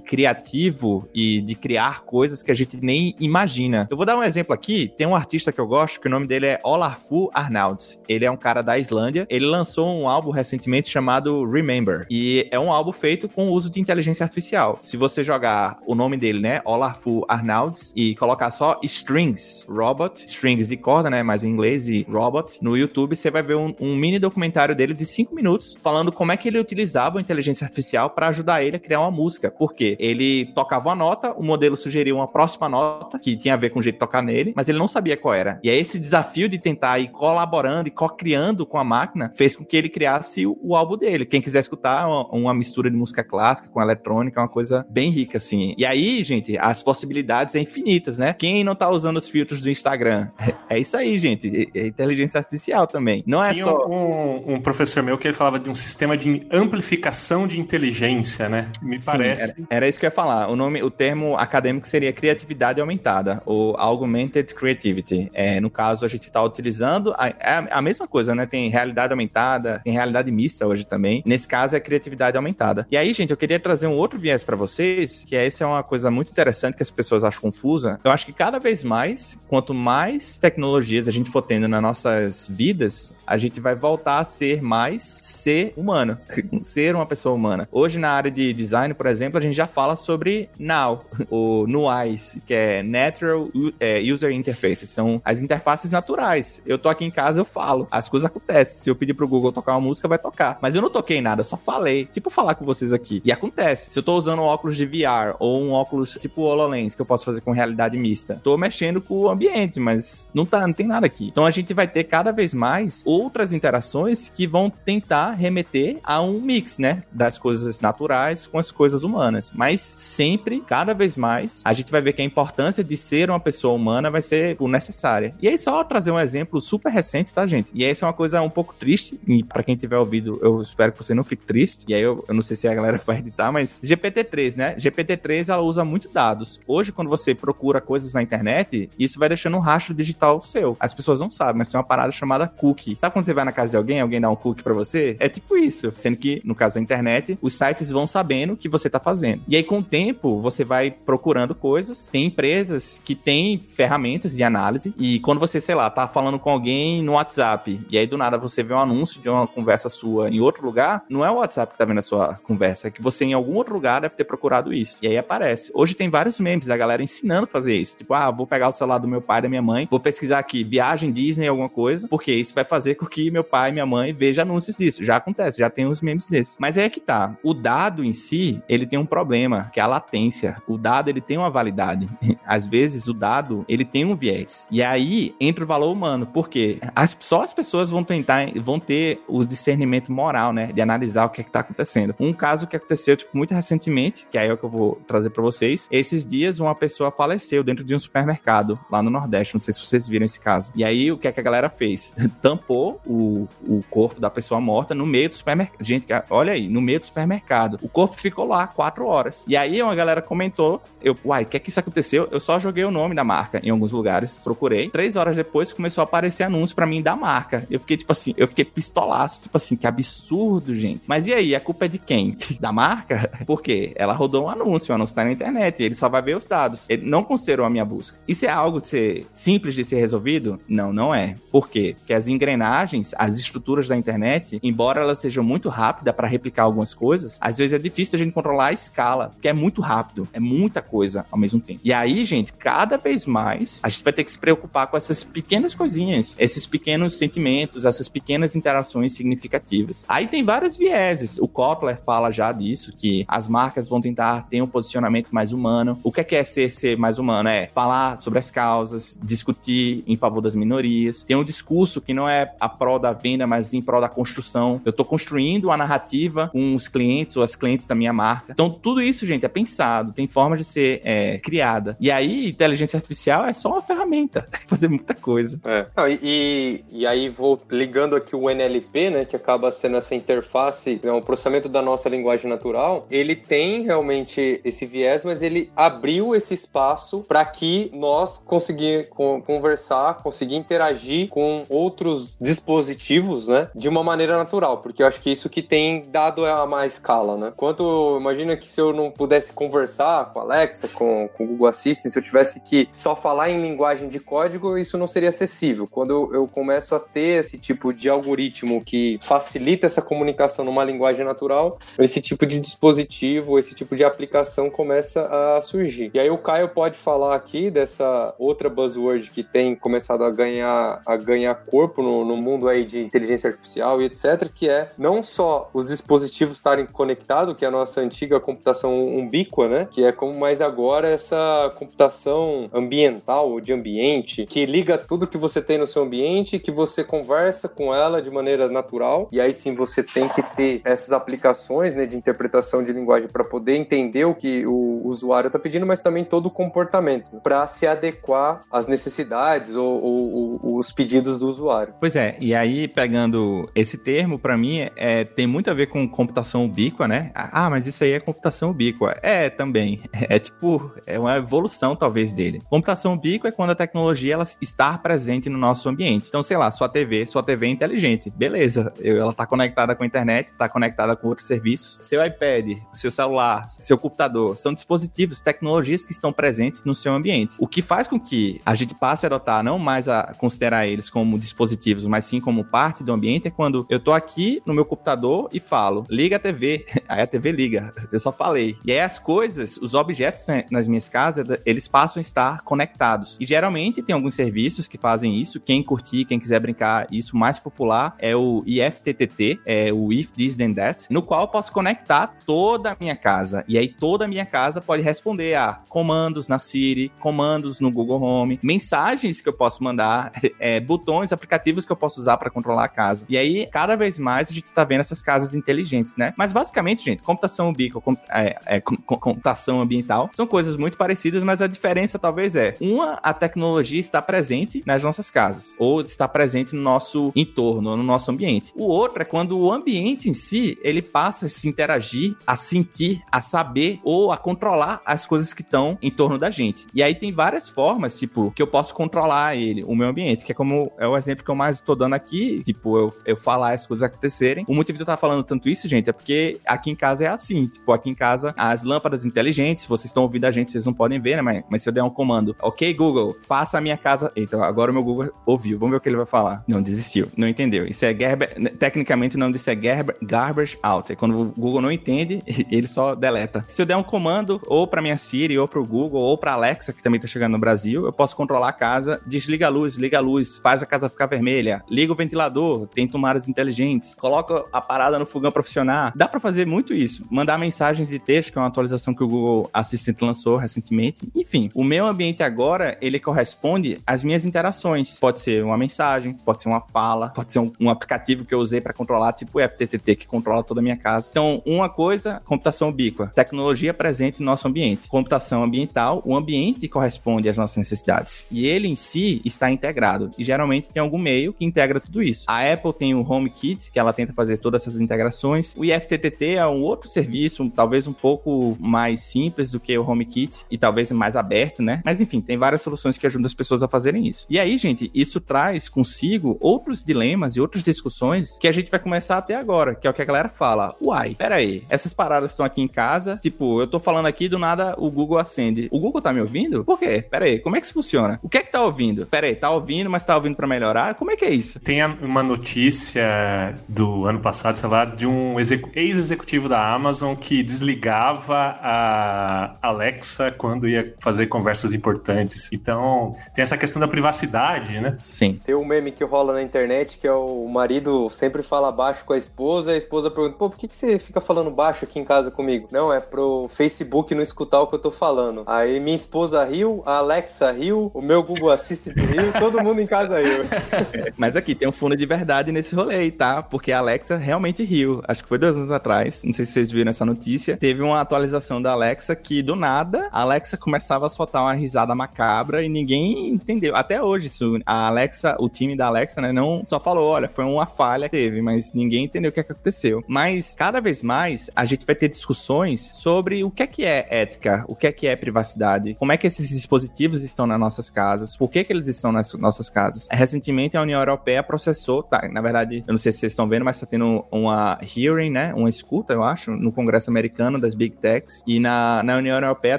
criativo 0.00 1.08
e 1.14 1.40
de 1.40 1.54
criar 1.54 2.02
coisas 2.02 2.42
que 2.42 2.50
a 2.50 2.54
gente 2.54 2.82
nem 2.82 3.14
imagina. 3.18 3.86
Eu 3.90 3.96
vou 3.96 4.06
dar 4.06 4.16
um 4.16 4.22
exemplo 4.22 4.54
aqui. 4.54 4.92
Tem 4.96 5.06
um 5.06 5.14
artista 5.14 5.52
que 5.52 5.60
eu 5.60 5.66
gosto 5.66 6.00
que 6.00 6.06
o 6.06 6.10
nome 6.10 6.26
dele 6.26 6.46
é 6.46 6.53
Olafur 6.62 7.30
Arnalds. 7.32 8.00
Ele 8.08 8.24
é 8.24 8.30
um 8.30 8.36
cara 8.36 8.62
da 8.62 8.78
Islândia. 8.78 9.26
Ele 9.28 9.46
lançou 9.46 9.88
um 9.88 10.08
álbum 10.08 10.30
recentemente 10.30 10.88
chamado 10.88 11.44
Remember. 11.48 12.06
E 12.10 12.46
é 12.50 12.58
um 12.58 12.72
álbum 12.72 12.92
feito 12.92 13.28
com 13.28 13.48
o 13.48 13.52
uso 13.52 13.70
de 13.70 13.80
inteligência 13.80 14.24
artificial. 14.24 14.78
Se 14.80 14.96
você 14.96 15.22
jogar 15.22 15.78
o 15.86 15.94
nome 15.94 16.16
dele, 16.16 16.40
né, 16.40 16.60
Olafur 16.64 17.24
Arnalds, 17.28 17.92
e 17.96 18.14
colocar 18.14 18.50
só 18.50 18.78
strings, 18.82 19.66
robot, 19.68 20.24
strings 20.26 20.68
de 20.68 20.76
corda, 20.76 21.10
né, 21.10 21.22
mas 21.22 21.44
em 21.44 21.50
inglês 21.50 21.88
e 21.88 22.06
robot, 22.10 22.58
no 22.62 22.76
YouTube 22.76 23.16
você 23.16 23.30
vai 23.30 23.42
ver 23.42 23.56
um, 23.56 23.74
um 23.80 23.96
mini 23.96 24.18
documentário 24.18 24.74
dele 24.74 24.94
de 24.94 25.04
5 25.04 25.34
minutos 25.34 25.76
falando 25.82 26.12
como 26.12 26.32
é 26.32 26.36
que 26.36 26.48
ele 26.48 26.58
utilizava 26.58 27.18
a 27.18 27.20
inteligência 27.20 27.64
artificial 27.64 28.10
para 28.10 28.28
ajudar 28.28 28.62
ele 28.62 28.76
a 28.76 28.80
criar 28.80 29.00
uma 29.00 29.10
música. 29.10 29.50
Por 29.50 29.72
quê? 29.72 29.96
Ele 29.98 30.46
tocava 30.54 30.88
uma 30.88 30.94
nota, 30.94 31.32
o 31.32 31.42
modelo 31.42 31.76
sugeriu 31.76 32.16
uma 32.16 32.28
próxima 32.28 32.68
nota 32.68 33.18
que 33.18 33.36
tinha 33.36 33.54
a 33.54 33.56
ver 33.56 33.70
com 33.70 33.78
o 33.78 33.82
jeito 33.82 33.96
de 33.96 34.00
tocar 34.00 34.22
nele, 34.22 34.52
mas 34.56 34.68
ele 34.68 34.78
não 34.78 34.88
sabia 34.88 35.16
qual 35.16 35.34
era. 35.34 35.58
E 35.62 35.70
aí 35.70 35.78
esse 35.78 35.98
desafio 35.98 36.43
de 36.48 36.58
tentar 36.58 36.98
ir 36.98 37.08
colaborando 37.08 37.88
e 37.88 37.90
co-criando 37.90 38.66
com 38.66 38.78
a 38.78 38.84
máquina 38.84 39.30
fez 39.34 39.56
com 39.56 39.64
que 39.64 39.76
ele 39.76 39.88
criasse 39.88 40.46
o, 40.46 40.58
o 40.62 40.76
álbum 40.76 40.96
dele. 40.96 41.24
Quem 41.24 41.40
quiser 41.40 41.60
escutar 41.60 42.06
uma, 42.06 42.28
uma, 42.30 42.54
mistura 42.54 42.90
de 42.90 42.96
música 42.96 43.22
clássica 43.24 43.68
com 43.68 43.80
eletrônica, 43.80 44.38
é 44.38 44.42
uma 44.42 44.48
coisa 44.48 44.86
bem 44.88 45.10
rica, 45.10 45.38
assim. 45.38 45.74
E 45.76 45.84
aí, 45.84 46.22
gente, 46.22 46.56
as 46.58 46.82
possibilidades 46.82 47.54
é 47.54 47.60
infinitas, 47.60 48.18
né? 48.18 48.34
Quem 48.38 48.64
não 48.64 48.74
tá 48.74 48.88
usando 48.88 49.16
os 49.16 49.28
filtros 49.28 49.62
do 49.62 49.70
Instagram? 49.70 50.28
É, 50.38 50.54
é 50.76 50.78
isso 50.78 50.96
aí, 50.96 51.16
gente. 51.18 51.70
É, 51.74 51.80
é 51.80 51.86
inteligência 51.86 52.38
artificial 52.38 52.86
também. 52.86 53.22
Não 53.26 53.42
é 53.42 53.52
Tinha 53.52 53.64
só... 53.64 53.86
Um, 53.86 54.54
um, 54.54 54.60
professor 54.60 55.02
meu 55.02 55.18
que 55.18 55.26
ele 55.26 55.34
falava 55.34 55.58
de 55.58 55.68
um 55.68 55.74
sistema 55.74 56.16
de 56.16 56.42
amplificação 56.50 57.46
de 57.46 57.58
inteligência, 57.58 58.48
né? 58.48 58.70
Me 58.82 59.00
Sim, 59.00 59.06
parece. 59.06 59.54
Era, 59.58 59.66
era, 59.70 59.88
isso 59.88 59.98
que 59.98 60.06
eu 60.06 60.08
ia 60.08 60.14
falar. 60.14 60.48
O 60.48 60.56
nome, 60.56 60.82
o 60.82 60.90
termo 60.90 61.36
acadêmico 61.36 61.86
seria 61.86 62.12
criatividade 62.12 62.80
aumentada, 62.80 63.42
ou 63.44 63.76
augmented 63.76 64.54
creativity. 64.54 65.30
É, 65.32 65.60
no 65.60 65.70
caso, 65.70 66.04
a 66.04 66.08
gente 66.08 66.30
está 66.34 66.42
utilizando 66.42 67.14
é 67.18 67.64
a 67.70 67.80
mesma 67.80 68.08
coisa, 68.08 68.34
né? 68.34 68.44
Tem 68.44 68.68
realidade 68.68 69.12
aumentada, 69.12 69.80
tem 69.84 69.92
realidade 69.92 70.30
mista 70.32 70.66
hoje 70.66 70.84
também. 70.84 71.22
Nesse 71.24 71.46
caso, 71.46 71.76
é 71.76 71.80
criatividade 71.80 72.36
aumentada. 72.36 72.86
E 72.90 72.96
aí, 72.96 73.12
gente, 73.12 73.30
eu 73.30 73.36
queria 73.36 73.60
trazer 73.60 73.86
um 73.86 73.92
outro 73.92 74.18
viés 74.18 74.42
para 74.42 74.56
vocês, 74.56 75.24
que 75.24 75.36
essa 75.36 75.62
é 75.62 75.66
uma 75.66 75.82
coisa 75.82 76.10
muito 76.10 76.30
interessante 76.30 76.76
que 76.76 76.82
as 76.82 76.90
pessoas 76.90 77.22
acham 77.22 77.40
confusa. 77.40 78.00
Eu 78.02 78.10
acho 78.10 78.26
que 78.26 78.32
cada 78.32 78.58
vez 78.58 78.82
mais, 78.82 79.38
quanto 79.48 79.72
mais 79.72 80.38
tecnologias 80.38 81.06
a 81.06 81.12
gente 81.12 81.30
for 81.30 81.42
tendo 81.42 81.68
nas 81.68 81.82
nossas 81.82 82.48
vidas, 82.50 83.14
a 83.26 83.36
gente 83.36 83.60
vai 83.60 83.74
voltar 83.74 84.18
a 84.18 84.24
ser 84.24 84.60
mais 84.62 85.20
ser 85.22 85.72
humano, 85.76 86.18
ser 86.62 86.94
uma 86.94 87.06
pessoa 87.06 87.34
humana. 87.34 87.68
Hoje, 87.70 87.98
na 87.98 88.10
área 88.10 88.30
de 88.30 88.52
design, 88.52 88.92
por 88.94 89.06
exemplo, 89.06 89.38
a 89.38 89.42
gente 89.42 89.54
já 89.54 89.66
fala 89.66 89.94
sobre 89.94 90.48
Now, 90.58 91.04
o 91.30 91.66
NUIs, 91.68 92.38
que 92.46 92.54
é 92.54 92.82
Natural 92.82 93.48
é, 93.78 94.00
User 94.00 94.32
Interfaces, 94.32 94.88
são 94.88 95.22
as 95.24 95.42
interfaces 95.42 95.92
naturais. 95.92 96.23
Eu 96.66 96.78
tô 96.78 96.88
aqui 96.88 97.04
em 97.04 97.10
casa, 97.10 97.40
eu 97.40 97.44
falo, 97.44 97.86
as 97.90 98.08
coisas 98.08 98.26
acontecem. 98.26 98.82
Se 98.82 98.90
eu 98.90 98.96
pedir 98.96 99.14
pro 99.14 99.28
Google 99.28 99.52
tocar 99.52 99.72
uma 99.72 99.80
música, 99.80 100.08
vai 100.08 100.18
tocar. 100.18 100.58
Mas 100.60 100.74
eu 100.74 100.82
não 100.82 100.90
toquei 100.90 101.20
nada, 101.20 101.40
eu 101.40 101.44
só 101.44 101.56
falei. 101.56 102.06
Tipo, 102.06 102.30
falar 102.30 102.54
com 102.54 102.64
vocês 102.64 102.92
aqui. 102.92 103.20
E 103.24 103.30
acontece. 103.30 103.90
Se 103.90 103.98
eu 103.98 104.02
tô 104.02 104.16
usando 104.16 104.40
um 104.40 104.44
óculos 104.44 104.76
de 104.76 104.86
VR 104.86 105.36
ou 105.38 105.62
um 105.62 105.72
óculos 105.72 106.16
tipo 106.20 106.42
HoloLens, 106.42 106.94
que 106.94 107.02
eu 107.02 107.06
posso 107.06 107.24
fazer 107.24 107.40
com 107.40 107.52
realidade 107.52 107.96
mista, 107.98 108.40
tô 108.42 108.56
mexendo 108.56 109.00
com 109.00 109.14
o 109.14 109.28
ambiente, 109.28 109.78
mas 109.78 110.28
não, 110.32 110.46
tá, 110.46 110.66
não 110.66 110.74
tem 110.74 110.86
nada 110.86 111.06
aqui. 111.06 111.28
Então 111.28 111.44
a 111.44 111.50
gente 111.50 111.74
vai 111.74 111.86
ter 111.86 112.04
cada 112.04 112.32
vez 112.32 112.54
mais 112.54 113.02
outras 113.04 113.52
interações 113.52 114.28
que 114.28 114.46
vão 114.46 114.70
tentar 114.70 115.32
remeter 115.32 115.98
a 116.02 116.20
um 116.20 116.40
mix, 116.40 116.78
né? 116.78 117.02
Das 117.12 117.38
coisas 117.38 117.80
naturais 117.80 118.46
com 118.46 118.58
as 118.58 118.70
coisas 118.70 119.02
humanas. 119.02 119.52
Mas 119.54 119.80
sempre, 119.80 120.60
cada 120.60 120.94
vez 120.94 121.16
mais, 121.16 121.62
a 121.64 121.72
gente 121.72 121.90
vai 121.90 122.00
ver 122.00 122.12
que 122.12 122.22
a 122.22 122.24
importância 122.24 122.82
de 122.82 122.96
ser 122.96 123.30
uma 123.30 123.40
pessoa 123.40 123.74
humana 123.74 124.10
vai 124.10 124.22
ser 124.22 124.56
necessária. 124.60 125.32
E 125.40 125.48
aí, 125.48 125.58
só 125.58 125.82
trazer 126.04 126.10
um 126.10 126.20
exemplo 126.20 126.60
super 126.60 126.90
recente, 126.90 127.32
tá, 127.32 127.46
gente? 127.46 127.70
E 127.72 127.82
isso 127.82 128.04
é 128.04 128.08
uma 128.08 128.12
coisa 128.12 128.42
um 128.42 128.50
pouco 128.50 128.74
triste. 128.74 129.18
E 129.26 129.42
para 129.42 129.62
quem 129.62 129.74
tiver 129.74 129.96
ouvido, 129.96 130.38
eu 130.42 130.60
espero 130.60 130.92
que 130.92 130.98
você 131.02 131.14
não 131.14 131.24
fique 131.24 131.46
triste. 131.46 131.84
E 131.88 131.94
aí, 131.94 132.02
eu, 132.02 132.22
eu 132.28 132.34
não 132.34 132.42
sei 132.42 132.56
se 132.56 132.68
a 132.68 132.74
galera 132.74 133.00
vai 133.04 133.18
editar, 133.18 133.50
mas 133.50 133.80
GPT-3, 133.82 134.56
né? 134.56 134.76
GPT-3 134.76 135.48
ela 135.48 135.62
usa 135.62 135.84
muito 135.84 136.08
dados. 136.08 136.60
Hoje, 136.66 136.92
quando 136.92 137.08
você 137.08 137.34
procura 137.34 137.80
coisas 137.80 138.12
na 138.12 138.22
internet, 138.22 138.90
isso 138.98 139.18
vai 139.18 139.28
deixando 139.28 139.56
um 139.56 139.60
rastro 139.60 139.94
digital 139.94 140.42
seu. 140.42 140.76
As 140.78 140.92
pessoas 140.92 141.20
não 141.20 141.30
sabem, 141.30 141.56
mas 141.56 141.70
tem 141.70 141.78
uma 141.78 141.86
parada 141.86 142.10
chamada 142.10 142.46
cookie. 142.46 142.98
Sabe 143.00 143.12
quando 143.12 143.24
você 143.24 143.32
vai 143.32 143.44
na 143.44 143.52
casa 143.52 143.70
de 143.70 143.76
alguém, 143.76 144.00
alguém 144.00 144.20
dá 144.20 144.28
um 144.28 144.36
cookie 144.36 144.62
para 144.62 144.74
você? 144.74 145.16
É 145.18 145.28
tipo 145.28 145.56
isso. 145.56 145.92
Sendo 145.96 146.16
que, 146.16 146.42
no 146.44 146.54
caso 146.54 146.74
da 146.74 146.80
internet, 146.80 147.38
os 147.40 147.54
sites 147.54 147.90
vão 147.90 148.06
sabendo 148.06 148.52
o 148.52 148.56
que 148.56 148.68
você 148.68 148.90
tá 148.90 149.00
fazendo. 149.00 149.42
E 149.48 149.56
aí, 149.56 149.62
com 149.62 149.78
o 149.78 149.82
tempo, 149.82 150.40
você 150.40 150.64
vai 150.64 150.90
procurando 150.90 151.54
coisas. 151.54 152.08
Tem 152.08 152.26
empresas 152.26 153.00
que 153.02 153.14
têm 153.14 153.58
ferramentas 153.58 154.36
de 154.36 154.42
análise. 154.42 154.94
E 154.98 155.18
quando 155.20 155.38
você, 155.38 155.60
sei 155.60 155.74
lá, 155.74 155.86
tá 155.94 156.08
falando 156.08 156.38
com 156.38 156.50
alguém 156.50 157.02
no 157.02 157.12
WhatsApp, 157.12 157.80
e 157.88 157.98
aí 157.98 158.06
do 158.06 158.18
nada 158.18 158.38
você 158.38 158.62
vê 158.62 158.74
um 158.74 158.78
anúncio 158.78 159.20
de 159.20 159.28
uma 159.28 159.46
conversa 159.46 159.88
sua 159.88 160.28
em 160.30 160.40
outro 160.40 160.64
lugar, 160.64 161.04
não 161.08 161.24
é 161.24 161.30
o 161.30 161.36
WhatsApp 161.36 161.72
que 161.72 161.78
tá 161.78 161.84
vendo 161.84 161.98
a 161.98 162.02
sua 162.02 162.34
conversa, 162.44 162.88
é 162.88 162.90
que 162.90 163.02
você 163.02 163.24
em 163.24 163.32
algum 163.32 163.54
outro 163.54 163.74
lugar 163.74 164.00
deve 164.00 164.14
ter 164.14 164.24
procurado 164.24 164.72
isso. 164.72 164.98
E 165.02 165.06
aí 165.06 165.16
aparece. 165.16 165.70
Hoje 165.74 165.94
tem 165.94 166.08
vários 166.08 166.40
memes 166.40 166.66
da 166.66 166.76
galera 166.76 167.02
ensinando 167.02 167.44
a 167.44 167.46
fazer 167.46 167.76
isso. 167.76 167.96
Tipo, 167.96 168.14
ah, 168.14 168.30
vou 168.30 168.46
pegar 168.46 168.68
o 168.68 168.72
celular 168.72 168.98
do 168.98 169.08
meu 169.08 169.20
pai 169.20 169.42
da 169.42 169.48
minha 169.48 169.62
mãe, 169.62 169.86
vou 169.90 170.00
pesquisar 170.00 170.38
aqui 170.38 170.64
viagem 170.64 171.12
Disney, 171.12 171.48
alguma 171.48 171.68
coisa, 171.68 172.08
porque 172.08 172.32
isso 172.32 172.54
vai 172.54 172.64
fazer 172.64 172.94
com 172.96 173.06
que 173.06 173.30
meu 173.30 173.44
pai 173.44 173.70
e 173.70 173.72
minha 173.72 173.86
mãe 173.86 174.12
vejam 174.12 174.42
anúncios 174.42 174.76
disso. 174.76 175.04
Já 175.04 175.16
acontece, 175.16 175.58
já 175.58 175.70
tem 175.70 175.86
uns 175.86 176.00
memes 176.00 176.28
desses. 176.28 176.56
Mas 176.58 176.76
é 176.76 176.88
que 176.88 177.00
tá. 177.00 177.36
O 177.42 177.54
dado 177.54 178.04
em 178.04 178.12
si, 178.12 178.62
ele 178.68 178.86
tem 178.86 178.98
um 178.98 179.06
problema, 179.06 179.70
que 179.72 179.80
é 179.80 179.82
a 179.82 179.86
latência. 179.86 180.62
O 180.66 180.76
dado, 180.76 181.08
ele 181.08 181.20
tem 181.20 181.36
uma 181.36 181.50
validade. 181.50 182.08
Às 182.46 182.66
vezes, 182.66 183.06
o 183.06 183.14
dado, 183.14 183.64
ele 183.68 183.84
tem 183.84 184.04
um 184.04 184.14
viés. 184.14 184.68
E 184.70 184.82
aí, 184.82 185.34
entra 185.40 185.64
o 185.64 185.66
valor 185.66 185.83
humano. 185.92 186.26
Por 186.26 186.48
quê? 186.48 186.78
As, 186.94 187.16
só 187.20 187.42
as 187.42 187.54
pessoas 187.54 187.90
vão 187.90 188.04
tentar, 188.04 188.46
vão 188.56 188.78
ter 188.78 189.22
o 189.28 189.44
discernimento 189.44 190.12
moral, 190.12 190.52
né? 190.52 190.72
De 190.72 190.80
analisar 190.80 191.26
o 191.26 191.30
que 191.30 191.40
é 191.40 191.44
que 191.44 191.50
tá 191.50 191.60
acontecendo. 191.60 192.14
Um 192.18 192.32
caso 192.32 192.66
que 192.66 192.76
aconteceu, 192.76 193.16
tipo, 193.16 193.36
muito 193.36 193.54
recentemente, 193.54 194.26
que 194.30 194.38
aí 194.38 194.48
é 194.48 194.52
o 194.52 194.56
que 194.56 194.64
eu 194.64 194.68
vou 194.68 195.00
trazer 195.06 195.30
para 195.30 195.42
vocês. 195.42 195.88
Esses 195.90 196.24
dias, 196.24 196.60
uma 196.60 196.74
pessoa 196.74 197.10
faleceu 197.10 197.62
dentro 197.62 197.84
de 197.84 197.94
um 197.94 198.00
supermercado 198.00 198.78
lá 198.90 199.02
no 199.02 199.10
Nordeste. 199.10 199.54
Não 199.54 199.60
sei 199.60 199.74
se 199.74 199.80
vocês 199.80 200.08
viram 200.08 200.24
esse 200.24 200.40
caso. 200.40 200.72
E 200.74 200.84
aí, 200.84 201.10
o 201.10 201.18
que 201.18 201.28
é 201.28 201.32
que 201.32 201.40
a 201.40 201.42
galera 201.42 201.68
fez? 201.68 202.14
Tampou 202.40 203.00
o, 203.06 203.48
o 203.66 203.82
corpo 203.90 204.20
da 204.20 204.30
pessoa 204.30 204.60
morta 204.60 204.94
no 204.94 205.06
meio 205.06 205.28
do 205.28 205.34
supermercado. 205.34 205.84
Gente, 205.84 206.06
olha 206.30 206.52
aí, 206.52 206.68
no 206.68 206.80
meio 206.80 207.00
do 207.00 207.06
supermercado. 207.06 207.78
O 207.82 207.88
corpo 207.88 208.14
ficou 208.20 208.46
lá 208.46 208.66
quatro 208.66 209.06
horas. 209.06 209.44
E 209.46 209.56
aí, 209.56 209.82
uma 209.82 209.94
galera 209.94 210.22
comentou: 210.22 210.82
eu, 211.02 211.16
uai, 211.24 211.44
o 211.44 211.46
que 211.46 211.56
é 211.56 211.60
que 211.60 211.70
isso 211.70 211.80
aconteceu? 211.80 212.28
Eu 212.30 212.40
só 212.40 212.58
joguei 212.58 212.84
o 212.84 212.90
nome 212.90 213.14
da 213.14 213.24
marca 213.24 213.60
em 213.62 213.70
alguns 213.70 213.92
lugares, 213.92 214.40
procurei. 214.42 214.88
Três 214.90 215.16
horas 215.16 215.36
depois 215.36 215.72
começou 215.74 216.02
a 216.02 216.04
aparecer 216.04 216.44
anúncio 216.44 216.74
para 216.74 216.86
mim 216.86 217.02
da 217.02 217.16
marca. 217.16 217.66
Eu 217.70 217.80
fiquei, 217.80 217.96
tipo 217.96 218.12
assim, 218.12 218.34
eu 218.36 218.48
fiquei 218.48 218.64
pistolaço, 218.64 219.42
tipo 219.42 219.56
assim, 219.56 219.76
que 219.76 219.86
absurdo, 219.86 220.74
gente. 220.74 221.02
Mas 221.08 221.26
e 221.26 221.32
aí, 221.32 221.54
a 221.54 221.60
culpa 221.60 221.84
é 221.84 221.88
de 221.88 221.98
quem? 221.98 222.36
Da 222.60 222.72
marca? 222.72 223.30
Por 223.46 223.60
quê? 223.60 223.92
Ela 223.96 224.12
rodou 224.12 224.44
um 224.44 224.48
anúncio, 224.48 224.92
o 224.92 224.94
anúncio 224.94 225.14
tá 225.14 225.24
na 225.24 225.32
internet, 225.32 225.82
ele 225.82 225.94
só 225.94 226.08
vai 226.08 226.22
ver 226.22 226.36
os 226.36 226.46
dados. 226.46 226.86
Ele 226.88 227.08
não 227.08 227.22
considerou 227.22 227.66
a 227.66 227.70
minha 227.70 227.84
busca. 227.84 228.18
Isso 228.26 228.46
é 228.46 228.48
algo 228.48 228.80
de 228.80 228.88
ser 228.88 229.26
simples 229.32 229.74
de 229.74 229.84
ser 229.84 229.96
resolvido? 229.96 230.58
Não, 230.68 230.92
não 230.92 231.14
é. 231.14 231.34
Por 231.50 231.68
quê? 231.68 231.94
Porque 231.98 232.14
as 232.14 232.28
engrenagens, 232.28 233.14
as 233.18 233.36
estruturas 233.36 233.88
da 233.88 233.96
internet, 233.96 234.58
embora 234.62 235.00
elas 235.00 235.18
sejam 235.18 235.44
muito 235.44 235.68
rápidas 235.68 236.14
para 236.14 236.28
replicar 236.28 236.62
algumas 236.62 236.94
coisas, 236.94 237.38
às 237.40 237.58
vezes 237.58 237.74
é 237.74 237.78
difícil 237.78 238.16
a 238.16 238.18
gente 238.18 238.32
controlar 238.32 238.66
a 238.66 238.72
escala, 238.72 239.30
porque 239.30 239.48
é 239.48 239.52
muito 239.52 239.80
rápido, 239.80 240.28
é 240.32 240.40
muita 240.40 240.80
coisa 240.80 241.26
ao 241.30 241.38
mesmo 241.38 241.60
tempo. 241.60 241.80
E 241.84 241.92
aí, 241.92 242.24
gente, 242.24 242.52
cada 242.52 242.96
vez 242.96 243.26
mais 243.26 243.80
a 243.82 243.88
gente 243.88 244.04
vai 244.04 244.12
ter 244.12 244.24
que 244.24 244.32
se 244.32 244.38
preocupar 244.38 244.86
com 244.86 244.96
essas 244.96 245.24
pequenas 245.24 245.63
coisinhas, 245.72 246.34
esses 246.36 246.66
pequenos 246.66 247.16
sentimentos, 247.16 247.84
essas 247.84 248.08
pequenas 248.08 248.56
interações 248.56 249.12
significativas. 249.12 250.04
Aí 250.08 250.26
tem 250.26 250.44
vários 250.44 250.76
vieses. 250.76 251.38
O 251.38 251.46
Kotler 251.46 251.96
fala 252.04 252.32
já 252.32 252.50
disso, 252.50 252.92
que 252.96 253.24
as 253.28 253.46
marcas 253.46 253.88
vão 253.88 254.00
tentar 254.00 254.48
ter 254.48 254.60
um 254.60 254.66
posicionamento 254.66 255.30
mais 255.30 255.52
humano. 255.52 255.98
O 256.02 256.10
que 256.10 256.20
é, 256.20 256.40
é 256.40 256.44
ser, 256.44 256.70
ser 256.70 256.98
mais 256.98 257.20
humano? 257.20 257.48
É 257.48 257.68
falar 257.68 258.18
sobre 258.18 258.40
as 258.40 258.50
causas, 258.50 259.16
discutir 259.22 260.02
em 260.06 260.16
favor 260.16 260.40
das 260.40 260.56
minorias. 260.56 261.22
Tem 261.22 261.36
um 261.36 261.44
discurso 261.44 262.00
que 262.00 262.12
não 262.12 262.28
é 262.28 262.52
a 262.58 262.68
prol 262.68 262.98
da 262.98 263.12
venda, 263.12 263.46
mas 263.46 263.72
em 263.72 263.80
prol 263.80 264.00
da 264.00 264.08
construção. 264.08 264.80
Eu 264.84 264.90
estou 264.90 265.06
construindo 265.06 265.70
a 265.70 265.76
narrativa 265.76 266.48
com 266.48 266.74
os 266.74 266.88
clientes 266.88 267.36
ou 267.36 267.42
as 267.42 267.54
clientes 267.54 267.86
da 267.86 267.94
minha 267.94 268.12
marca. 268.12 268.52
Então, 268.52 268.70
tudo 268.70 269.00
isso, 269.00 269.24
gente, 269.26 269.44
é 269.44 269.48
pensado, 269.48 270.12
tem 270.12 270.26
forma 270.26 270.56
de 270.56 270.64
ser 270.64 271.00
é, 271.04 271.38
criada. 271.38 271.96
E 272.00 272.10
aí, 272.10 272.48
inteligência 272.48 272.96
artificial 272.96 273.44
é 273.44 273.52
só 273.52 273.70
uma 273.70 273.82
ferramenta, 273.82 274.48
fazer 274.66 274.88
muita 274.88 275.14
coisa. 275.14 275.53
É. 275.66 275.86
Não, 275.96 276.08
e, 276.08 276.84
e 276.90 277.06
aí, 277.06 277.28
vou 277.28 277.58
ligando 277.70 278.16
aqui 278.16 278.34
o 278.34 278.50
NLP, 278.50 279.10
né, 279.10 279.24
que 279.24 279.36
acaba 279.36 279.70
sendo 279.70 279.96
essa 279.96 280.14
interface, 280.14 281.00
né, 281.02 281.12
o 281.12 281.22
processamento 281.22 281.68
da 281.68 281.82
nossa 281.82 282.08
linguagem 282.08 282.48
natural, 282.48 283.06
ele 283.10 283.36
tem 283.36 283.82
realmente 283.82 284.60
esse 284.64 284.86
viés, 284.86 285.24
mas 285.24 285.42
ele 285.42 285.70
abriu 285.76 286.34
esse 286.34 286.54
espaço 286.54 287.22
para 287.26 287.44
que 287.44 287.90
nós 287.94 288.38
conseguir 288.38 289.08
conversar, 289.08 290.22
conseguir 290.22 290.56
interagir 290.56 291.28
com 291.28 291.64
outros 291.68 292.36
dispositivos, 292.40 293.48
né, 293.48 293.68
de 293.74 293.88
uma 293.88 294.02
maneira 294.02 294.36
natural, 294.36 294.78
porque 294.78 295.02
eu 295.02 295.06
acho 295.06 295.20
que 295.20 295.30
isso 295.30 295.48
que 295.48 295.62
tem 295.62 296.02
dado 296.08 296.44
a 296.44 296.66
mais 296.66 296.94
escala, 296.94 297.36
né? 297.36 297.52
Quanto, 297.56 298.16
imagina 298.18 298.56
que 298.56 298.66
se 298.66 298.80
eu 298.80 298.92
não 298.92 299.10
pudesse 299.10 299.52
conversar 299.52 300.32
com 300.32 300.40
a 300.40 300.42
Alexa, 300.42 300.88
com, 300.88 301.28
com 301.36 301.44
o 301.44 301.46
Google 301.46 301.66
Assistant, 301.66 302.12
se 302.12 302.18
eu 302.18 302.22
tivesse 302.22 302.60
que 302.60 302.88
só 302.92 303.14
falar 303.14 303.50
em 303.50 303.60
linguagem 303.60 304.08
de 304.08 304.20
código, 304.20 304.78
isso 304.78 304.96
não 304.96 305.06
seria 305.06 305.32
acessível. 305.44 305.86
Quando 305.90 306.10
eu, 306.10 306.34
eu 306.34 306.48
começo 306.48 306.94
a 306.94 307.00
ter 307.00 307.40
esse 307.40 307.58
tipo 307.58 307.92
de 307.92 308.08
algoritmo 308.08 308.82
que 308.82 309.18
facilita 309.22 309.86
essa 309.86 310.02
comunicação 310.02 310.64
numa 310.64 310.82
linguagem 310.82 311.24
natural, 311.24 311.78
esse 311.98 312.20
tipo 312.20 312.44
de 312.46 312.58
dispositivo, 312.58 313.58
esse 313.58 313.74
tipo 313.74 313.94
de 313.94 314.02
aplicação 314.02 314.68
começa 314.70 315.26
a 315.26 315.60
surgir. 315.62 316.10
E 316.14 316.18
aí 316.18 316.30
o 316.30 316.38
Caio 316.38 316.68
pode 316.68 316.96
falar 316.96 317.34
aqui 317.34 317.70
dessa 317.70 318.34
outra 318.38 318.68
buzzword 318.68 319.30
que 319.30 319.42
tem 319.42 319.74
começado 319.74 320.24
a 320.24 320.30
ganhar, 320.30 321.00
a 321.06 321.16
ganhar 321.16 321.54
corpo 321.54 322.02
no, 322.02 322.24
no 322.24 322.36
mundo 322.36 322.68
aí 322.68 322.84
de 322.84 323.00
inteligência 323.00 323.50
artificial 323.50 324.00
e 324.00 324.06
etc, 324.06 324.48
que 324.52 324.68
é 324.68 324.90
não 324.98 325.22
só 325.22 325.70
os 325.72 325.88
dispositivos 325.88 326.56
estarem 326.56 326.86
conectados, 326.86 327.56
que 327.56 327.64
é 327.64 327.68
a 327.68 327.70
nossa 327.70 328.00
antiga 328.00 328.40
computação 328.40 329.06
umbíqua, 329.16 329.68
né? 329.68 329.88
Que 329.90 330.04
é 330.04 330.12
como 330.12 330.38
mais 330.38 330.60
agora 330.60 331.08
essa 331.08 331.72
computação 331.76 332.68
ambiental 332.72 333.50
ou 333.50 333.60
de 333.60 333.72
ambiente, 333.72 334.46
que 334.46 334.64
liga 334.64 334.96
tudo 334.96 335.26
que 335.34 335.38
você 335.38 335.60
tem 335.60 335.78
no 335.78 335.86
seu 335.86 336.04
ambiente, 336.04 336.60
que 336.60 336.70
você 336.70 337.02
conversa 337.02 337.68
com 337.68 337.92
ela 337.92 338.22
de 338.22 338.30
maneira 338.30 338.68
natural, 338.68 339.28
e 339.32 339.40
aí 339.40 339.52
sim 339.52 339.74
você 339.74 340.00
tem 340.00 340.28
que 340.28 340.40
ter 340.54 340.80
essas 340.84 341.10
aplicações 341.10 341.92
né, 341.92 342.06
de 342.06 342.16
interpretação 342.16 342.84
de 342.84 342.92
linguagem 342.92 343.28
para 343.28 343.42
poder 343.42 343.74
entender 343.74 344.24
o 344.26 344.32
que 344.32 344.64
o 344.64 345.02
usuário 345.04 345.48
está 345.48 345.58
pedindo, 345.58 345.84
mas 345.84 345.98
também 345.98 346.24
todo 346.24 346.46
o 346.46 346.50
comportamento, 346.50 347.40
para 347.42 347.66
se 347.66 347.84
adequar 347.84 348.60
às 348.70 348.86
necessidades 348.86 349.74
ou, 349.74 350.00
ou, 350.00 350.60
ou, 350.62 350.78
os 350.78 350.92
pedidos 350.92 351.36
do 351.36 351.48
usuário. 351.48 351.94
Pois 351.98 352.14
é, 352.14 352.36
e 352.40 352.54
aí 352.54 352.86
pegando 352.86 353.68
esse 353.74 353.98
termo, 353.98 354.38
para 354.38 354.56
mim, 354.56 354.88
é, 354.94 355.24
tem 355.24 355.48
muito 355.48 355.68
a 355.68 355.74
ver 355.74 355.86
com 355.86 356.08
computação 356.08 356.64
ubíqua, 356.64 357.08
né? 357.08 357.32
Ah, 357.34 357.68
mas 357.68 357.88
isso 357.88 358.04
aí 358.04 358.12
é 358.12 358.20
computação 358.20 358.70
ubíqua. 358.70 359.18
É, 359.20 359.50
também. 359.50 360.00
É 360.26 360.38
tipo, 360.38 360.90
é 361.06 361.18
uma 361.18 361.36
evolução 361.36 361.94
talvez 361.94 362.32
dele. 362.32 362.62
Computação 362.70 363.12
ubíqua 363.12 363.48
é 363.48 363.52
quando 363.52 363.70
a 363.70 363.74
tecnologia 363.74 364.34
ela 364.34 364.44
está 364.60 364.96
presente 364.96 365.13
no 365.48 365.58
nosso 365.58 365.88
ambiente. 365.88 366.28
Então, 366.28 366.42
sei 366.42 366.56
lá, 366.56 366.70
sua 366.70 366.88
TV, 366.88 367.26
sua 367.26 367.42
TV 367.42 367.66
é 367.66 367.70
inteligente. 367.70 368.30
Beleza, 368.30 368.92
ela 369.02 369.30
está 369.30 369.46
conectada 369.46 369.94
com 369.94 370.02
a 370.02 370.06
internet, 370.06 370.48
está 370.48 370.68
conectada 370.68 371.16
com 371.16 371.28
outros 371.28 371.46
serviços. 371.46 371.98
Seu 372.02 372.24
iPad, 372.24 372.78
seu 372.92 373.10
celular, 373.10 373.68
seu 373.68 373.98
computador, 373.98 374.56
são 374.56 374.72
dispositivos, 374.72 375.40
tecnologias 375.40 376.04
que 376.04 376.12
estão 376.12 376.32
presentes 376.32 376.84
no 376.84 376.94
seu 376.94 377.12
ambiente. 377.12 377.56
O 377.58 377.66
que 377.66 377.82
faz 377.82 378.08
com 378.08 378.18
que 378.18 378.60
a 378.64 378.74
gente 378.74 378.94
passe 378.94 379.26
a 379.26 379.28
adotar 379.28 379.62
não 379.62 379.78
mais 379.78 380.08
a 380.08 380.34
considerar 380.38 380.86
eles 380.86 381.10
como 381.10 381.38
dispositivos, 381.38 382.06
mas 382.06 382.24
sim 382.24 382.40
como 382.40 382.64
parte 382.64 383.04
do 383.04 383.12
ambiente 383.12 383.48
é 383.48 383.50
quando 383.50 383.86
eu 383.88 384.00
tô 384.00 384.12
aqui 384.12 384.62
no 384.66 384.74
meu 384.74 384.84
computador 384.84 385.48
e 385.52 385.60
falo, 385.60 386.06
liga 386.08 386.36
a 386.36 386.38
TV. 386.38 386.84
Aí 387.08 387.22
a 387.22 387.26
TV 387.26 387.52
liga. 387.52 387.92
Eu 388.10 388.20
só 388.20 388.32
falei. 388.32 388.76
E 388.84 388.92
aí 388.92 389.00
as 389.00 389.18
coisas, 389.18 389.76
os 389.76 389.94
objetos 389.94 390.46
né, 390.46 390.64
nas 390.70 390.88
minhas 390.88 391.08
casas, 391.08 391.46
eles 391.64 391.86
passam 391.86 392.20
a 392.20 392.22
estar 392.22 392.62
conectados. 392.62 393.36
E 393.40 393.46
geralmente 393.46 394.02
tem 394.02 394.14
alguns 394.14 394.34
serviços 394.34 394.88
que 394.88 394.98
fazem 395.04 395.38
isso. 395.38 395.60
Quem 395.60 395.82
curtir, 395.82 396.24
quem 396.24 396.40
quiser 396.40 396.58
brincar, 396.58 397.06
isso 397.12 397.36
mais 397.36 397.58
popular 397.58 398.16
é 398.18 398.34
o 398.34 398.64
IFTTT, 398.66 399.60
é 399.66 399.92
o 399.92 400.10
If 400.10 400.30
This 400.30 400.56
Then 400.56 400.72
That, 400.72 401.08
no 401.10 401.22
qual 401.22 401.42
eu 401.42 401.48
posso 401.48 401.70
conectar 401.70 402.34
toda 402.46 402.92
a 402.92 402.96
minha 402.98 403.14
casa. 403.14 403.62
E 403.68 403.76
aí 403.76 403.86
toda 403.86 404.24
a 404.24 404.28
minha 404.28 404.46
casa 404.46 404.80
pode 404.80 405.02
responder 405.02 405.56
a 405.56 405.74
comandos 405.90 406.48
na 406.48 406.58
Siri, 406.58 407.12
comandos 407.20 407.80
no 407.80 407.90
Google 407.90 408.22
Home, 408.22 408.58
mensagens 408.62 409.42
que 409.42 409.48
eu 409.50 409.52
posso 409.52 409.84
mandar, 409.84 410.32
é, 410.58 410.80
botões, 410.80 411.34
aplicativos 411.34 411.84
que 411.84 411.92
eu 411.92 411.96
posso 411.96 412.18
usar 412.18 412.38
para 412.38 412.48
controlar 412.48 412.84
a 412.84 412.88
casa. 412.88 413.26
E 413.28 413.36
aí, 413.36 413.66
cada 413.66 413.96
vez 413.96 414.18
mais 414.18 414.48
a 414.50 414.54
gente 414.54 414.72
tá 414.72 414.84
vendo 414.84 415.00
essas 415.00 415.20
casas 415.20 415.54
inteligentes, 415.54 416.16
né? 416.16 416.32
Mas 416.34 416.50
basicamente, 416.50 417.04
gente, 417.04 417.22
computação 417.22 417.68
ubíqua, 417.68 418.00
com, 418.00 418.16
é, 418.30 418.56
é, 418.64 418.80
com, 418.80 418.96
computação 418.96 419.82
ambiental, 419.82 420.30
são 420.32 420.46
coisas 420.46 420.78
muito 420.78 420.96
parecidas, 420.96 421.44
mas 421.44 421.60
a 421.60 421.66
diferença 421.66 422.18
talvez 422.18 422.56
é, 422.56 422.74
uma, 422.80 423.20
a 423.22 423.34
tecnologia 423.34 424.00
está 424.00 424.22
presente 424.22 424.82
nas 424.94 425.02
nossas 425.02 425.30
casas, 425.30 425.74
ou 425.78 426.00
está 426.00 426.28
presente 426.28 426.74
no 426.74 426.80
nosso 426.80 427.32
entorno, 427.34 427.96
no 427.96 428.02
nosso 428.02 428.30
ambiente. 428.30 428.72
O 428.76 428.84
outro 428.84 429.22
é 429.22 429.24
quando 429.24 429.58
o 429.58 429.72
ambiente 429.72 430.30
em 430.30 430.34
si, 430.34 430.78
ele 430.82 431.02
passa 431.02 431.46
a 431.46 431.48
se 431.48 431.68
interagir, 431.68 432.36
a 432.46 432.54
sentir, 432.54 433.22
a 433.30 433.40
saber 433.40 433.98
ou 434.04 434.30
a 434.30 434.36
controlar 434.36 435.00
as 435.04 435.26
coisas 435.26 435.52
que 435.52 435.62
estão 435.62 435.98
em 436.00 436.10
torno 436.10 436.38
da 436.38 436.50
gente. 436.50 436.86
E 436.94 437.02
aí 437.02 437.14
tem 437.14 437.32
várias 437.32 437.68
formas, 437.68 438.18
tipo, 438.18 438.52
que 438.52 438.62
eu 438.62 438.66
posso 438.66 438.94
controlar 438.94 439.56
ele, 439.56 439.82
o 439.84 439.96
meu 439.96 440.08
ambiente, 440.08 440.44
que 440.44 440.52
é 440.52 440.54
como 440.54 440.90
é 440.98 441.06
o 441.06 441.16
exemplo 441.16 441.44
que 441.44 441.50
eu 441.50 441.54
mais 441.56 441.80
tô 441.80 441.94
dando 441.94 442.14
aqui, 442.14 442.62
tipo, 442.62 442.96
eu, 442.96 443.12
eu 443.26 443.36
falar 443.36 443.72
as 443.72 443.86
coisas 443.86 444.04
acontecerem. 444.04 444.64
O 444.68 444.74
motivo 444.74 444.96
de 444.96 445.02
eu 445.02 445.04
estar 445.04 445.16
falando 445.16 445.42
tanto 445.42 445.68
isso, 445.68 445.88
gente, 445.88 446.08
é 446.08 446.12
porque 446.12 446.60
aqui 446.64 446.90
em 446.90 446.96
casa 446.96 447.24
é 447.24 447.28
assim, 447.28 447.66
tipo, 447.66 447.92
aqui 447.92 448.08
em 448.08 448.14
casa 448.14 448.54
as 448.56 448.84
lâmpadas 448.84 449.26
inteligentes, 449.26 449.86
vocês 449.86 450.06
estão 450.06 450.22
ouvindo 450.22 450.44
a 450.44 450.52
gente, 450.52 450.70
vocês 450.70 450.86
não 450.86 450.94
podem 450.94 451.18
ver, 451.18 451.36
né, 451.36 451.42
mas, 451.42 451.64
mas 451.68 451.82
se 451.82 451.88
eu 451.88 451.92
der 451.92 452.02
um 452.02 452.10
comando, 452.10 452.54
ok, 452.60 452.94
Google, 452.94 453.36
faça 453.42 453.78
a 453.78 453.80
minha 453.80 453.96
casa. 453.96 454.30
Eita, 454.36 454.62
agora 454.64 454.83
o 454.90 454.94
meu 454.94 455.04
Google 455.04 455.30
ouviu, 455.46 455.78
vamos 455.78 455.92
ver 455.92 455.96
o 455.98 456.00
que 456.00 456.08
ele 456.08 456.16
vai 456.16 456.26
falar. 456.26 456.64
Não, 456.66 456.82
desistiu, 456.82 457.28
não 457.36 457.48
entendeu. 457.48 457.86
Isso 457.86 458.04
é 458.04 458.14
Gerber, 458.14 458.54
tecnicamente 458.78 459.36
o 459.36 459.38
nome 459.38 459.52
disso 459.52 459.70
é 459.70 459.76
Gerber, 459.76 460.16
garbage 460.22 460.78
out, 460.82 461.12
é 461.12 461.16
quando 461.16 461.40
o 461.40 461.44
Google 461.58 461.80
não 461.80 461.92
entende, 461.92 462.42
ele 462.70 462.86
só 462.86 463.14
deleta. 463.14 463.64
Se 463.68 463.80
eu 463.82 463.86
der 463.86 463.96
um 463.96 464.02
comando, 464.02 464.60
ou 464.66 464.86
para 464.86 465.02
minha 465.02 465.16
Siri, 465.16 465.58
ou 465.58 465.68
pro 465.68 465.84
Google, 465.84 466.20
ou 466.20 466.36
pra 466.36 466.52
Alexa, 466.52 466.92
que 466.92 467.02
também 467.02 467.20
tá 467.20 467.26
chegando 467.26 467.52
no 467.52 467.58
Brasil, 467.58 468.04
eu 468.04 468.12
posso 468.12 468.36
controlar 468.36 468.68
a 468.68 468.72
casa, 468.72 469.20
desliga 469.26 469.66
a 469.66 469.70
luz, 469.70 469.96
liga 469.96 470.18
a 470.18 470.20
luz, 470.20 470.58
faz 470.58 470.82
a 470.82 470.86
casa 470.86 471.08
ficar 471.08 471.26
vermelha, 471.26 471.82
liga 471.90 472.12
o 472.12 472.16
ventilador, 472.16 472.86
tem 472.88 473.06
tomadas 473.06 473.48
inteligentes, 473.48 474.14
coloca 474.14 474.64
a 474.72 474.80
parada 474.80 475.18
no 475.18 475.26
fogão 475.26 475.50
profissional. 475.50 476.12
Dá 476.14 476.28
para 476.28 476.40
fazer 476.40 476.66
muito 476.66 476.94
isso. 476.94 477.24
Mandar 477.30 477.58
mensagens 477.58 478.08
de 478.08 478.18
texto, 478.18 478.52
que 478.52 478.58
é 478.58 478.60
uma 478.60 478.68
atualização 478.68 479.14
que 479.14 479.22
o 479.22 479.28
Google 479.28 479.70
Assistant 479.72 480.20
lançou 480.22 480.56
recentemente. 480.56 481.28
Enfim, 481.34 481.70
o 481.74 481.84
meu 481.84 482.06
ambiente 482.06 482.42
agora, 482.42 482.96
ele 483.00 483.18
corresponde 483.18 484.00
às 484.06 484.24
minhas 484.24 484.44
interações. 484.44 484.73
Pode 485.20 485.40
ser 485.40 485.64
uma 485.64 485.76
mensagem, 485.76 486.34
pode 486.34 486.62
ser 486.62 486.68
uma 486.68 486.80
fala, 486.80 487.28
pode 487.28 487.52
ser 487.52 487.58
um, 487.58 487.72
um 487.80 487.90
aplicativo 487.90 488.44
que 488.44 488.54
eu 488.54 488.58
usei 488.58 488.80
para 488.80 488.92
controlar, 488.92 489.32
tipo 489.32 489.58
o 489.58 489.62
FTTT, 489.62 490.16
que 490.16 490.26
controla 490.26 490.62
toda 490.62 490.80
a 490.80 490.82
minha 490.82 490.96
casa. 490.96 491.28
Então, 491.30 491.62
uma 491.64 491.88
coisa, 491.88 492.40
computação 492.44 492.88
ubíqua, 492.88 493.32
tecnologia 493.34 493.94
presente 493.94 494.40
no 494.40 494.46
nosso 494.46 494.66
ambiente. 494.68 495.08
Computação 495.08 495.62
ambiental, 495.62 496.22
o 496.24 496.36
ambiente 496.36 496.88
corresponde 496.88 497.48
às 497.48 497.58
nossas 497.58 497.76
necessidades. 497.76 498.44
E 498.50 498.66
ele 498.66 498.88
em 498.88 498.96
si 498.96 499.40
está 499.44 499.70
integrado. 499.70 500.30
E 500.38 500.44
geralmente 500.44 500.88
tem 500.88 501.00
algum 501.00 501.18
meio 501.18 501.52
que 501.52 501.64
integra 501.64 502.00
tudo 502.00 502.22
isso. 502.22 502.44
A 502.46 502.72
Apple 502.72 502.92
tem 502.92 503.14
o 503.14 503.20
HomeKit, 503.20 503.90
que 503.90 503.98
ela 503.98 504.12
tenta 504.12 504.32
fazer 504.32 504.58
todas 504.58 504.82
essas 504.82 505.00
integrações. 505.00 505.74
O 505.76 505.84
IFTTT 505.84 506.54
é 506.56 506.66
um 506.66 506.80
outro 506.82 507.08
serviço, 507.08 507.70
talvez 507.70 508.06
um 508.06 508.12
pouco 508.12 508.76
mais 508.80 509.22
simples 509.22 509.70
do 509.70 509.80
que 509.80 509.96
o 509.96 510.08
HomeKit 510.08 510.64
e 510.70 510.78
talvez 510.78 511.10
mais 511.12 511.36
aberto, 511.36 511.82
né? 511.82 512.02
Mas 512.04 512.20
enfim, 512.20 512.40
tem 512.40 512.56
várias 512.56 512.82
soluções 512.82 513.18
que 513.18 513.26
ajudam 513.26 513.46
as 513.46 513.54
pessoas 513.54 513.82
a 513.82 513.88
fazerem 513.88 514.26
isso. 514.26 514.46
E 514.48 514.58
aí, 514.58 514.63
gente, 514.78 515.10
isso 515.14 515.40
traz 515.40 515.88
consigo 515.88 516.56
outros 516.60 517.04
dilemas 517.04 517.56
e 517.56 517.60
outras 517.60 517.84
discussões 517.84 518.58
que 518.58 518.68
a 518.68 518.72
gente 518.72 518.90
vai 518.90 519.00
começar 519.00 519.38
até 519.38 519.54
agora, 519.54 519.94
que 519.94 520.06
é 520.06 520.10
o 520.10 520.14
que 520.14 520.22
a 520.22 520.24
galera 520.24 520.48
fala. 520.48 520.94
Uai, 521.00 521.34
pera 521.34 521.56
aí, 521.56 521.84
essas 521.88 522.12
paradas 522.12 522.50
estão 522.50 522.64
aqui 522.64 522.80
em 522.80 522.88
casa, 522.88 523.38
tipo, 523.42 523.80
eu 523.80 523.86
tô 523.86 524.00
falando 524.00 524.26
aqui 524.26 524.48
do 524.48 524.58
nada 524.58 524.94
o 524.98 525.10
Google 525.10 525.38
acende. 525.38 525.88
O 525.90 526.00
Google 526.00 526.20
tá 526.20 526.32
me 526.32 526.40
ouvindo? 526.40 526.84
Por 526.84 526.98
quê? 526.98 527.24
Pera 527.30 527.44
aí, 527.44 527.58
como 527.58 527.76
é 527.76 527.80
que 527.80 527.86
isso 527.86 527.94
funciona? 527.94 528.38
O 528.42 528.48
que 528.48 528.58
é 528.58 528.62
que 528.62 528.72
tá 528.72 528.82
ouvindo? 528.82 529.26
Pera 529.26 529.46
aí, 529.46 529.54
tá 529.54 529.70
ouvindo, 529.70 530.10
mas 530.10 530.24
tá 530.24 530.34
ouvindo 530.34 530.56
para 530.56 530.66
melhorar? 530.66 531.14
Como 531.14 531.30
é 531.30 531.36
que 531.36 531.44
é 531.44 531.50
isso? 531.50 531.80
Tem 531.80 532.04
uma 532.04 532.42
notícia 532.42 533.72
do 533.88 534.26
ano 534.26 534.40
passado, 534.40 534.76
sei 534.76 534.88
lá, 534.88 535.04
de 535.04 535.26
um 535.26 535.56
ex-executivo 535.58 536.68
da 536.68 536.92
Amazon 536.92 537.34
que 537.34 537.62
desligava 537.62 538.78
a 538.80 539.76
Alexa 539.82 540.50
quando 540.50 540.88
ia 540.88 541.14
fazer 541.18 541.46
conversas 541.46 541.92
importantes. 541.92 542.72
Então, 542.72 543.34
tem 543.54 543.62
essa 543.62 543.76
questão 543.76 544.00
da 544.00 544.08
privacidade, 544.08 544.53
né? 545.00 545.16
Sim. 545.22 545.60
Tem 545.64 545.74
um 545.74 545.84
meme 545.84 546.10
que 546.10 546.24
rola 546.24 546.52
na 546.52 546.62
internet 546.62 547.18
que 547.18 547.26
é 547.26 547.32
o 547.32 547.66
marido 547.68 548.28
sempre 548.30 548.62
fala 548.62 548.90
baixo 548.90 549.24
com 549.24 549.32
a 549.32 549.38
esposa, 549.38 549.92
e 549.92 549.94
a 549.94 549.98
esposa 549.98 550.30
pergunta: 550.30 550.56
pô, 550.56 550.70
por 550.70 550.78
que, 550.78 550.88
que 550.88 550.94
você 550.94 551.18
fica 551.18 551.40
falando 551.40 551.70
baixo 551.70 552.04
aqui 552.04 552.18
em 552.18 552.24
casa 552.24 552.50
comigo? 552.50 552.88
Não, 552.90 553.12
é 553.12 553.20
pro 553.20 553.68
Facebook 553.68 554.34
não 554.34 554.42
escutar 554.42 554.80
o 554.80 554.86
que 554.86 554.94
eu 554.94 554.98
tô 554.98 555.10
falando. 555.10 555.62
Aí 555.66 556.00
minha 556.00 556.16
esposa 556.16 556.64
riu, 556.64 557.02
a 557.06 557.18
Alexa 557.18 557.70
riu, 557.70 558.10
o 558.14 558.22
meu 558.22 558.42
Google 558.42 558.70
Assistant 558.70 559.16
riu, 559.16 559.52
todo 559.58 559.82
mundo 559.82 560.00
em 560.00 560.06
casa 560.06 560.40
riu. 560.40 560.64
Mas 561.36 561.56
aqui 561.56 561.74
tem 561.74 561.88
um 561.88 561.92
fundo 561.92 562.16
de 562.16 562.26
verdade 562.26 562.72
nesse 562.72 562.94
rolê, 562.94 563.30
tá? 563.30 563.62
Porque 563.62 563.92
a 563.92 563.98
Alexa 563.98 564.36
realmente 564.36 564.84
riu. 564.84 565.22
Acho 565.26 565.42
que 565.42 565.48
foi 565.48 565.58
dois 565.58 565.76
anos 565.76 565.90
atrás. 565.90 566.42
Não 566.44 566.52
sei 566.52 566.64
se 566.64 566.72
vocês 566.72 566.90
viram 566.90 567.10
essa 567.10 567.24
notícia. 567.24 567.76
Teve 567.76 568.02
uma 568.02 568.20
atualização 568.20 568.80
da 568.80 568.92
Alexa 568.92 569.34
que, 569.34 569.62
do 569.62 569.76
nada, 569.76 570.28
a 570.32 570.42
Alexa 570.42 570.76
começava 570.76 571.26
a 571.26 571.30
soltar 571.30 571.62
uma 571.62 571.74
risada 571.74 572.14
macabra 572.14 572.82
e 572.82 572.88
ninguém 572.88 573.48
entendeu. 573.48 573.96
Até 573.96 574.22
hoje, 574.22 574.43
isso, 574.46 574.78
a 574.84 575.06
Alexa, 575.06 575.56
o 575.58 575.68
time 575.68 575.96
da 575.96 576.06
Alexa, 576.06 576.40
né, 576.40 576.52
não 576.52 576.82
só 576.86 576.98
falou, 577.00 577.28
olha, 577.28 577.48
foi 577.48 577.64
uma 577.64 577.86
falha 577.86 578.28
que 578.28 578.36
teve, 578.36 578.60
mas 578.60 578.92
ninguém 578.92 579.24
entendeu 579.24 579.50
o 579.50 579.52
que, 579.52 579.60
é 579.60 579.62
que 579.62 579.72
aconteceu. 579.72 580.24
Mas, 580.26 580.74
cada 580.74 581.00
vez 581.00 581.22
mais, 581.22 581.70
a 581.74 581.84
gente 581.84 582.06
vai 582.06 582.14
ter 582.14 582.28
discussões 582.28 583.12
sobre 583.14 583.64
o 583.64 583.70
que 583.70 583.82
é 583.82 583.86
que 583.86 584.04
é 584.04 584.26
ética, 584.30 584.84
o 584.88 584.94
que 584.94 585.06
é 585.06 585.12
que 585.12 585.26
é 585.26 585.36
privacidade, 585.36 586.14
como 586.18 586.32
é 586.32 586.36
que 586.36 586.46
esses 586.46 586.70
dispositivos 586.70 587.42
estão 587.42 587.66
nas 587.66 587.78
nossas 587.78 588.10
casas, 588.10 588.56
por 588.56 588.70
que 588.70 588.84
que 588.84 588.92
eles 588.92 589.08
estão 589.08 589.32
nas 589.32 589.52
nossas 589.54 589.88
casas. 589.88 590.28
Recentemente, 590.30 590.96
a 590.96 591.02
União 591.02 591.20
Europeia 591.20 591.62
processou, 591.62 592.22
tá, 592.22 592.48
na 592.50 592.60
verdade, 592.60 593.04
eu 593.06 593.12
não 593.12 593.18
sei 593.18 593.32
se 593.32 593.38
vocês 593.38 593.52
estão 593.52 593.68
vendo, 593.68 593.84
mas 593.84 594.00
tá 594.00 594.06
tendo 594.06 594.44
uma 594.50 594.98
hearing, 595.16 595.50
né, 595.50 595.72
uma 595.74 595.88
escuta, 595.88 596.32
eu 596.32 596.42
acho, 596.42 596.72
no 596.72 596.92
Congresso 596.92 597.30
americano 597.30 597.80
das 597.80 597.94
Big 597.94 598.16
Techs, 598.16 598.62
e 598.66 598.80
na, 598.80 599.22
na 599.22 599.36
União 599.36 599.56
Europeia 599.56 599.98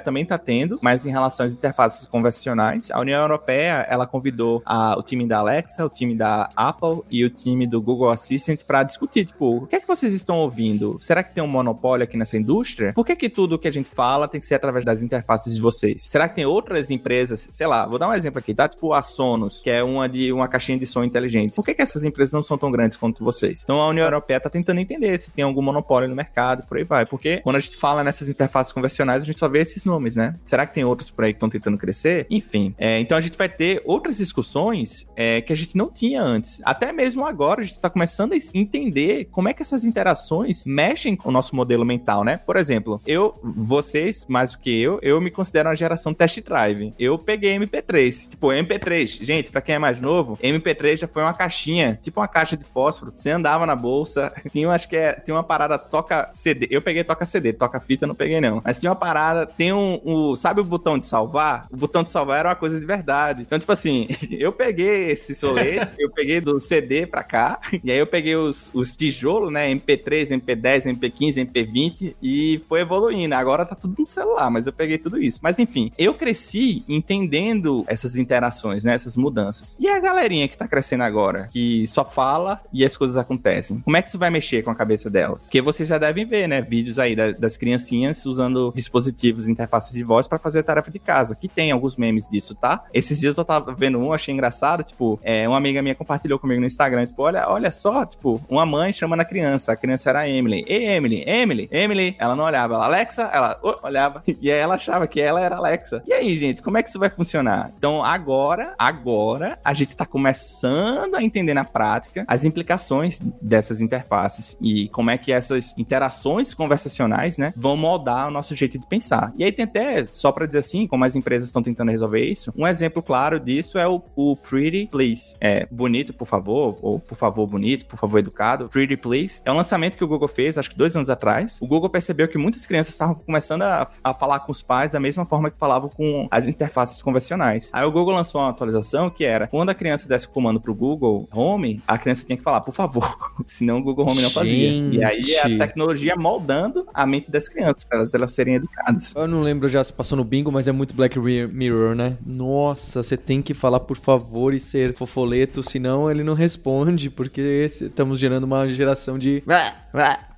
também 0.00 0.24
tá 0.24 0.38
tendo, 0.38 0.78
mas 0.82 1.06
em 1.06 1.10
relação 1.10 1.46
às 1.46 1.52
interfaces 1.52 2.06
convencionais, 2.06 2.90
a 2.90 3.00
União 3.00 3.20
Europeia, 3.20 3.86
ela 3.88 4.06
convidou 4.06 4.35
a, 4.64 4.98
o 4.98 5.02
time 5.02 5.26
da 5.26 5.38
Alexa, 5.38 5.84
o 5.84 5.88
time 5.88 6.14
da 6.14 6.48
Apple 6.56 7.02
e 7.10 7.24
o 7.24 7.30
time 7.30 7.66
do 7.66 7.80
Google 7.80 8.10
Assistant 8.10 8.64
para 8.64 8.82
discutir, 8.82 9.26
tipo, 9.26 9.58
o 9.58 9.66
que 9.66 9.76
é 9.76 9.80
que 9.80 9.86
vocês 9.86 10.14
estão 10.14 10.38
ouvindo? 10.38 10.98
Será 11.00 11.22
que 11.22 11.34
tem 11.34 11.42
um 11.42 11.48
monopólio 11.48 12.04
aqui 12.04 12.16
nessa 12.16 12.36
indústria? 12.36 12.92
Por 12.92 13.04
que 13.04 13.16
que 13.16 13.28
tudo 13.28 13.58
que 13.58 13.68
a 13.68 13.72
gente 13.72 13.88
fala 13.88 14.28
tem 14.28 14.40
que 14.40 14.46
ser 14.46 14.54
através 14.54 14.84
das 14.84 15.02
interfaces 15.02 15.54
de 15.54 15.60
vocês? 15.60 16.06
Será 16.08 16.28
que 16.28 16.34
tem 16.34 16.46
outras 16.46 16.90
empresas, 16.90 17.48
sei 17.50 17.66
lá, 17.66 17.86
vou 17.86 17.98
dar 17.98 18.08
um 18.08 18.14
exemplo 18.14 18.38
aqui, 18.38 18.54
tá? 18.54 18.68
Tipo 18.68 18.92
a 18.92 19.02
Sonos, 19.02 19.60
que 19.62 19.70
é 19.70 19.82
uma 19.82 20.08
de 20.08 20.32
uma 20.32 20.48
caixinha 20.48 20.78
de 20.78 20.86
som 20.86 21.04
inteligente. 21.04 21.54
Por 21.54 21.64
que 21.64 21.74
que 21.74 21.82
essas 21.82 22.04
empresas 22.04 22.32
não 22.32 22.42
são 22.42 22.58
tão 22.58 22.70
grandes 22.70 22.96
quanto 22.96 23.24
vocês? 23.24 23.62
Então 23.62 23.80
a 23.80 23.88
União 23.88 24.04
Europeia 24.04 24.40
tá 24.40 24.50
tentando 24.50 24.80
entender 24.80 25.18
se 25.18 25.32
tem 25.32 25.44
algum 25.44 25.62
monopólio 25.62 26.08
no 26.08 26.14
mercado, 26.14 26.66
por 26.66 26.76
aí 26.76 26.84
vai. 26.84 27.06
Porque 27.06 27.38
quando 27.38 27.56
a 27.56 27.60
gente 27.60 27.76
fala 27.76 28.02
nessas 28.04 28.28
interfaces 28.28 28.72
convencionais, 28.72 29.22
a 29.22 29.26
gente 29.26 29.38
só 29.38 29.48
vê 29.48 29.60
esses 29.60 29.84
nomes, 29.84 30.16
né? 30.16 30.34
Será 30.44 30.66
que 30.66 30.74
tem 30.74 30.84
outros 30.84 31.10
por 31.10 31.24
aí 31.24 31.32
que 31.32 31.36
estão 31.36 31.48
tentando 31.48 31.78
crescer? 31.78 32.26
Enfim. 32.30 32.74
É, 32.78 32.98
então 33.00 33.16
a 33.16 33.20
gente 33.20 33.36
vai 33.36 33.48
ter 33.48 33.82
outras 33.84 34.15
discussões 34.18 35.06
é, 35.16 35.40
que 35.40 35.52
a 35.52 35.56
gente 35.56 35.76
não 35.76 35.90
tinha 35.90 36.22
antes. 36.22 36.60
Até 36.64 36.92
mesmo 36.92 37.26
agora 37.26 37.60
a 37.60 37.64
gente 37.64 37.74
está 37.74 37.90
começando 37.90 38.32
a 38.32 38.36
entender 38.54 39.26
como 39.26 39.48
é 39.48 39.52
que 39.52 39.62
essas 39.62 39.84
interações 39.84 40.64
mexem 40.64 41.16
com 41.16 41.28
o 41.28 41.32
nosso 41.32 41.54
modelo 41.54 41.84
mental, 41.84 42.24
né? 42.24 42.36
Por 42.38 42.56
exemplo, 42.56 43.00
eu, 43.06 43.34
vocês, 43.42 44.26
mais 44.28 44.52
do 44.52 44.58
que 44.58 44.80
eu, 44.80 44.98
eu 45.02 45.20
me 45.20 45.30
considero 45.30 45.68
uma 45.68 45.76
geração 45.76 46.14
test 46.14 46.40
drive. 46.42 46.92
Eu 46.98 47.18
peguei 47.18 47.56
MP3. 47.58 48.30
Tipo, 48.30 48.48
MP3, 48.48 49.22
gente, 49.22 49.50
para 49.50 49.60
quem 49.60 49.74
é 49.74 49.78
mais 49.78 50.00
novo, 50.00 50.38
MP3 50.42 50.96
já 50.96 51.08
foi 51.08 51.22
uma 51.22 51.34
caixinha, 51.34 51.98
tipo 52.02 52.20
uma 52.20 52.28
caixa 52.28 52.56
de 52.56 52.64
fósforo. 52.64 53.12
Você 53.14 53.30
andava 53.30 53.66
na 53.66 53.76
bolsa, 53.76 54.32
tinha, 54.50 54.70
acho 54.70 54.88
que 54.88 54.96
é, 54.96 55.12
tem 55.12 55.34
uma 55.34 55.44
parada 55.44 55.78
toca 55.78 56.30
CD. 56.32 56.68
Eu 56.70 56.82
peguei 56.82 57.04
toca 57.04 57.26
CD, 57.26 57.52
toca 57.52 57.80
fita 57.80 58.06
não 58.06 58.14
peguei 58.14 58.40
não. 58.40 58.60
Mas 58.64 58.80
tinha 58.80 58.90
uma 58.90 58.96
parada, 58.96 59.46
tem 59.46 59.72
um, 59.72 60.00
um, 60.04 60.36
sabe 60.36 60.60
o 60.60 60.64
botão 60.64 60.98
de 60.98 61.04
salvar? 61.04 61.66
O 61.70 61.76
botão 61.76 62.02
de 62.02 62.08
salvar 62.08 62.40
era 62.40 62.48
uma 62.48 62.56
coisa 62.56 62.78
de 62.78 62.86
verdade. 62.86 63.42
Então, 63.42 63.58
tipo 63.58 63.72
assim, 63.72 64.05
eu 64.30 64.52
peguei 64.52 65.10
esse 65.10 65.34
solete, 65.34 65.92
eu 65.98 66.10
peguei 66.10 66.40
do 66.40 66.60
CD 66.60 67.06
pra 67.06 67.22
cá, 67.22 67.60
e 67.82 67.90
aí 67.90 67.98
eu 67.98 68.06
peguei 68.06 68.36
os, 68.36 68.70
os 68.74 68.96
tijolos, 68.96 69.52
né? 69.52 69.72
MP3, 69.72 70.40
MP10, 70.40 70.96
MP15, 70.96 71.50
MP20, 71.50 72.14
e 72.22 72.60
foi 72.68 72.80
evoluindo. 72.80 73.34
Agora 73.34 73.64
tá 73.64 73.74
tudo 73.74 73.94
no 73.98 74.06
celular, 74.06 74.50
mas 74.50 74.66
eu 74.66 74.72
peguei 74.72 74.98
tudo 74.98 75.20
isso. 75.20 75.40
Mas 75.42 75.58
enfim, 75.58 75.92
eu 75.98 76.14
cresci 76.14 76.84
entendendo 76.88 77.84
essas 77.86 78.16
interações, 78.16 78.84
né? 78.84 78.94
Essas 78.94 79.16
mudanças. 79.16 79.76
E 79.78 79.88
a 79.88 79.98
galerinha 79.98 80.48
que 80.48 80.56
tá 80.56 80.66
crescendo 80.66 81.02
agora, 81.02 81.48
que 81.50 81.86
só 81.86 82.04
fala 82.04 82.60
e 82.72 82.84
as 82.84 82.96
coisas 82.96 83.16
acontecem. 83.16 83.80
Como 83.80 83.96
é 83.96 84.02
que 84.02 84.08
isso 84.08 84.18
vai 84.18 84.30
mexer 84.30 84.62
com 84.62 84.70
a 84.70 84.74
cabeça 84.74 85.10
delas? 85.10 85.44
Porque 85.44 85.60
vocês 85.60 85.88
já 85.88 85.98
devem 85.98 86.24
ver, 86.24 86.48
né? 86.48 86.60
Vídeos 86.60 86.98
aí 86.98 87.14
da, 87.14 87.32
das 87.32 87.56
criancinhas 87.56 88.24
usando 88.26 88.72
dispositivos, 88.74 89.48
interfaces 89.48 89.92
de 89.92 90.04
voz 90.04 90.26
para 90.28 90.38
fazer 90.38 90.60
a 90.60 90.62
tarefa 90.62 90.90
de 90.90 90.98
casa, 90.98 91.34
que 91.34 91.48
tem 91.48 91.70
alguns 91.70 91.96
memes 91.96 92.28
disso, 92.28 92.54
tá? 92.54 92.84
Esses 92.92 93.20
dias 93.20 93.36
eu 93.36 93.44
tava 93.44 93.74
vendo 93.74 93.95
um, 93.96 94.12
achei 94.12 94.32
engraçado, 94.32 94.82
tipo, 94.82 95.18
é, 95.22 95.48
uma 95.48 95.56
amiga 95.56 95.82
minha 95.82 95.94
compartilhou 95.94 96.38
comigo 96.38 96.60
no 96.60 96.66
Instagram, 96.66 97.06
tipo, 97.06 97.22
olha, 97.22 97.48
olha 97.48 97.70
só, 97.70 98.04
tipo, 98.04 98.40
uma 98.48 98.66
mãe 98.66 98.92
chamando 98.92 99.20
a 99.20 99.24
criança, 99.24 99.72
a 99.72 99.76
criança 99.76 100.10
era 100.10 100.20
a 100.20 100.28
Emily. 100.28 100.64
Ei, 100.66 100.86
Emily, 100.86 101.24
Emily, 101.26 101.68
Emily. 101.70 102.16
Ela 102.18 102.34
não 102.34 102.44
olhava, 102.44 102.74
ela, 102.74 102.84
Alexa, 102.84 103.22
ela 103.32 103.58
oh, 103.62 103.76
olhava. 103.82 104.22
E 104.38 104.50
aí 104.50 104.58
ela 104.58 104.74
achava 104.74 105.06
que 105.08 105.20
ela 105.20 105.40
era 105.40 105.56
Alexa. 105.56 106.02
E 106.06 106.12
aí, 106.12 106.36
gente, 106.36 106.62
como 106.62 106.76
é 106.76 106.82
que 106.82 106.88
isso 106.88 106.98
vai 106.98 107.08
funcionar? 107.08 107.72
Então, 107.76 108.04
agora, 108.04 108.74
agora, 108.78 109.58
a 109.64 109.72
gente 109.72 109.96
tá 109.96 110.04
começando 110.04 111.14
a 111.14 111.22
entender 111.22 111.54
na 111.54 111.64
prática 111.64 112.24
as 112.28 112.44
implicações 112.44 113.18
dessas 113.40 113.80
interfaces 113.80 114.56
e 114.60 114.88
como 114.90 115.10
é 115.10 115.16
que 115.16 115.32
essas 115.32 115.76
interações 115.78 116.54
conversacionais, 116.54 117.38
né, 117.38 117.52
vão 117.56 117.76
moldar 117.76 118.28
o 118.28 118.30
nosso 118.30 118.54
jeito 118.54 118.78
de 118.78 118.86
pensar. 118.86 119.32
E 119.36 119.44
aí 119.44 119.50
tem 119.50 119.64
até, 119.64 120.04
só 120.04 120.30
para 120.30 120.46
dizer 120.46 120.58
assim, 120.58 120.86
como 120.86 121.04
as 121.04 121.16
empresas 121.16 121.48
estão 121.48 121.62
tentando 121.62 121.90
resolver 121.90 122.24
isso, 122.24 122.52
um 122.56 122.66
exemplo 122.66 123.02
claro 123.02 123.40
disso 123.40 123.78
é 123.78 123.85
o, 123.88 124.02
o 124.14 124.36
Pretty 124.36 124.88
Please. 124.90 125.36
É 125.40 125.66
bonito, 125.70 126.12
por 126.12 126.26
favor, 126.26 126.78
ou 126.82 126.98
por 126.98 127.16
favor, 127.16 127.46
bonito, 127.46 127.86
por 127.86 127.98
favor, 127.98 128.18
educado. 128.18 128.68
Pretty 128.68 128.96
Please 128.96 129.42
é 129.44 129.52
um 129.52 129.56
lançamento 129.56 129.96
que 129.96 130.04
o 130.04 130.08
Google 130.08 130.28
fez, 130.28 130.58
acho 130.58 130.70
que 130.70 130.76
dois 130.76 130.96
anos 130.96 131.10
atrás. 131.10 131.58
O 131.60 131.66
Google 131.66 131.90
percebeu 131.90 132.28
que 132.28 132.38
muitas 132.38 132.66
crianças 132.66 132.92
estavam 132.92 133.14
começando 133.14 133.62
a, 133.62 133.88
a 134.02 134.14
falar 134.14 134.40
com 134.40 134.52
os 134.52 134.62
pais 134.62 134.92
da 134.92 135.00
mesma 135.00 135.24
forma 135.24 135.50
que 135.50 135.58
falavam 135.58 135.88
com 135.88 136.28
as 136.30 136.46
interfaces 136.46 137.00
convencionais. 137.02 137.70
Aí 137.72 137.84
o 137.84 137.90
Google 137.90 138.14
lançou 138.14 138.40
uma 138.40 138.50
atualização 138.50 139.10
que 139.10 139.24
era 139.24 139.46
quando 139.46 139.70
a 139.70 139.74
criança 139.74 140.08
desse 140.08 140.26
o 140.26 140.30
comando 140.30 140.60
pro 140.60 140.74
Google 140.74 141.28
Home, 141.32 141.82
a 141.86 141.98
criança 141.98 142.24
tinha 142.26 142.36
que 142.36 142.42
falar, 142.42 142.60
por 142.60 142.74
favor, 142.74 143.16
senão 143.46 143.78
o 143.78 143.82
Google 143.82 144.08
Home 144.08 144.22
não 144.22 144.30
fazia. 144.30 144.68
E 144.68 145.04
aí 145.04 145.20
é 145.34 145.40
a 145.42 145.58
tecnologia 145.58 146.16
moldando 146.16 146.86
a 146.92 147.06
mente 147.06 147.30
das 147.30 147.48
crianças 147.48 147.84
para 147.84 147.98
elas, 147.98 148.14
elas 148.14 148.32
serem 148.32 148.54
educadas. 148.54 149.14
Eu 149.14 149.26
não 149.26 149.42
lembro 149.42 149.68
já 149.68 149.82
se 149.82 149.92
passou 149.92 150.16
no 150.16 150.24
bingo, 150.24 150.50
mas 150.50 150.68
é 150.68 150.72
muito 150.72 150.94
Black 150.94 151.18
Mirror, 151.18 151.94
né? 151.94 152.16
Nossa, 152.24 153.02
você 153.02 153.16
tem 153.16 153.42
que 153.42 153.54
falar 153.54 153.75
por 153.80 153.96
favor 153.96 154.54
e 154.54 154.60
ser 154.60 154.92
fofoleto, 154.92 155.62
senão 155.62 156.10
ele 156.10 156.22
não 156.22 156.34
responde, 156.34 157.10
porque 157.10 157.40
estamos 157.66 158.18
gerando 158.18 158.44
uma 158.44 158.68
geração 158.68 159.18
de 159.18 159.42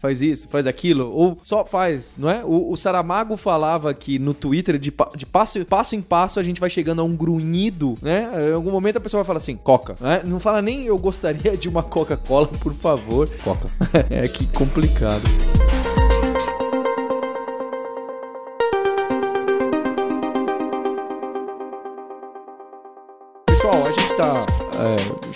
faz 0.00 0.22
isso, 0.22 0.48
faz 0.48 0.66
aquilo, 0.66 1.10
ou 1.12 1.38
só 1.42 1.64
faz, 1.64 2.16
não 2.16 2.30
é? 2.30 2.44
O, 2.44 2.70
o 2.70 2.76
Saramago 2.76 3.36
falava 3.36 3.92
que 3.92 4.18
no 4.18 4.32
Twitter, 4.32 4.78
de, 4.78 4.92
de 5.16 5.26
passo, 5.26 5.64
passo 5.64 5.96
em 5.96 6.02
passo, 6.02 6.38
a 6.38 6.42
gente 6.42 6.60
vai 6.60 6.70
chegando 6.70 7.02
a 7.02 7.04
um 7.04 7.16
grunhido, 7.16 7.96
né? 8.00 8.30
Em 8.50 8.54
algum 8.54 8.70
momento 8.70 8.96
a 8.96 9.00
pessoa 9.00 9.22
vai 9.22 9.26
falar 9.26 9.38
assim, 9.38 9.56
coca, 9.56 9.96
né? 10.00 10.22
Não 10.24 10.38
fala 10.38 10.62
nem 10.62 10.84
eu 10.84 10.98
gostaria 10.98 11.56
de 11.56 11.68
uma 11.68 11.82
Coca-Cola, 11.82 12.46
por 12.46 12.72
favor. 12.74 13.28
Coca. 13.42 13.68
é 14.10 14.26
que 14.28 14.46
complicado. 14.46 15.22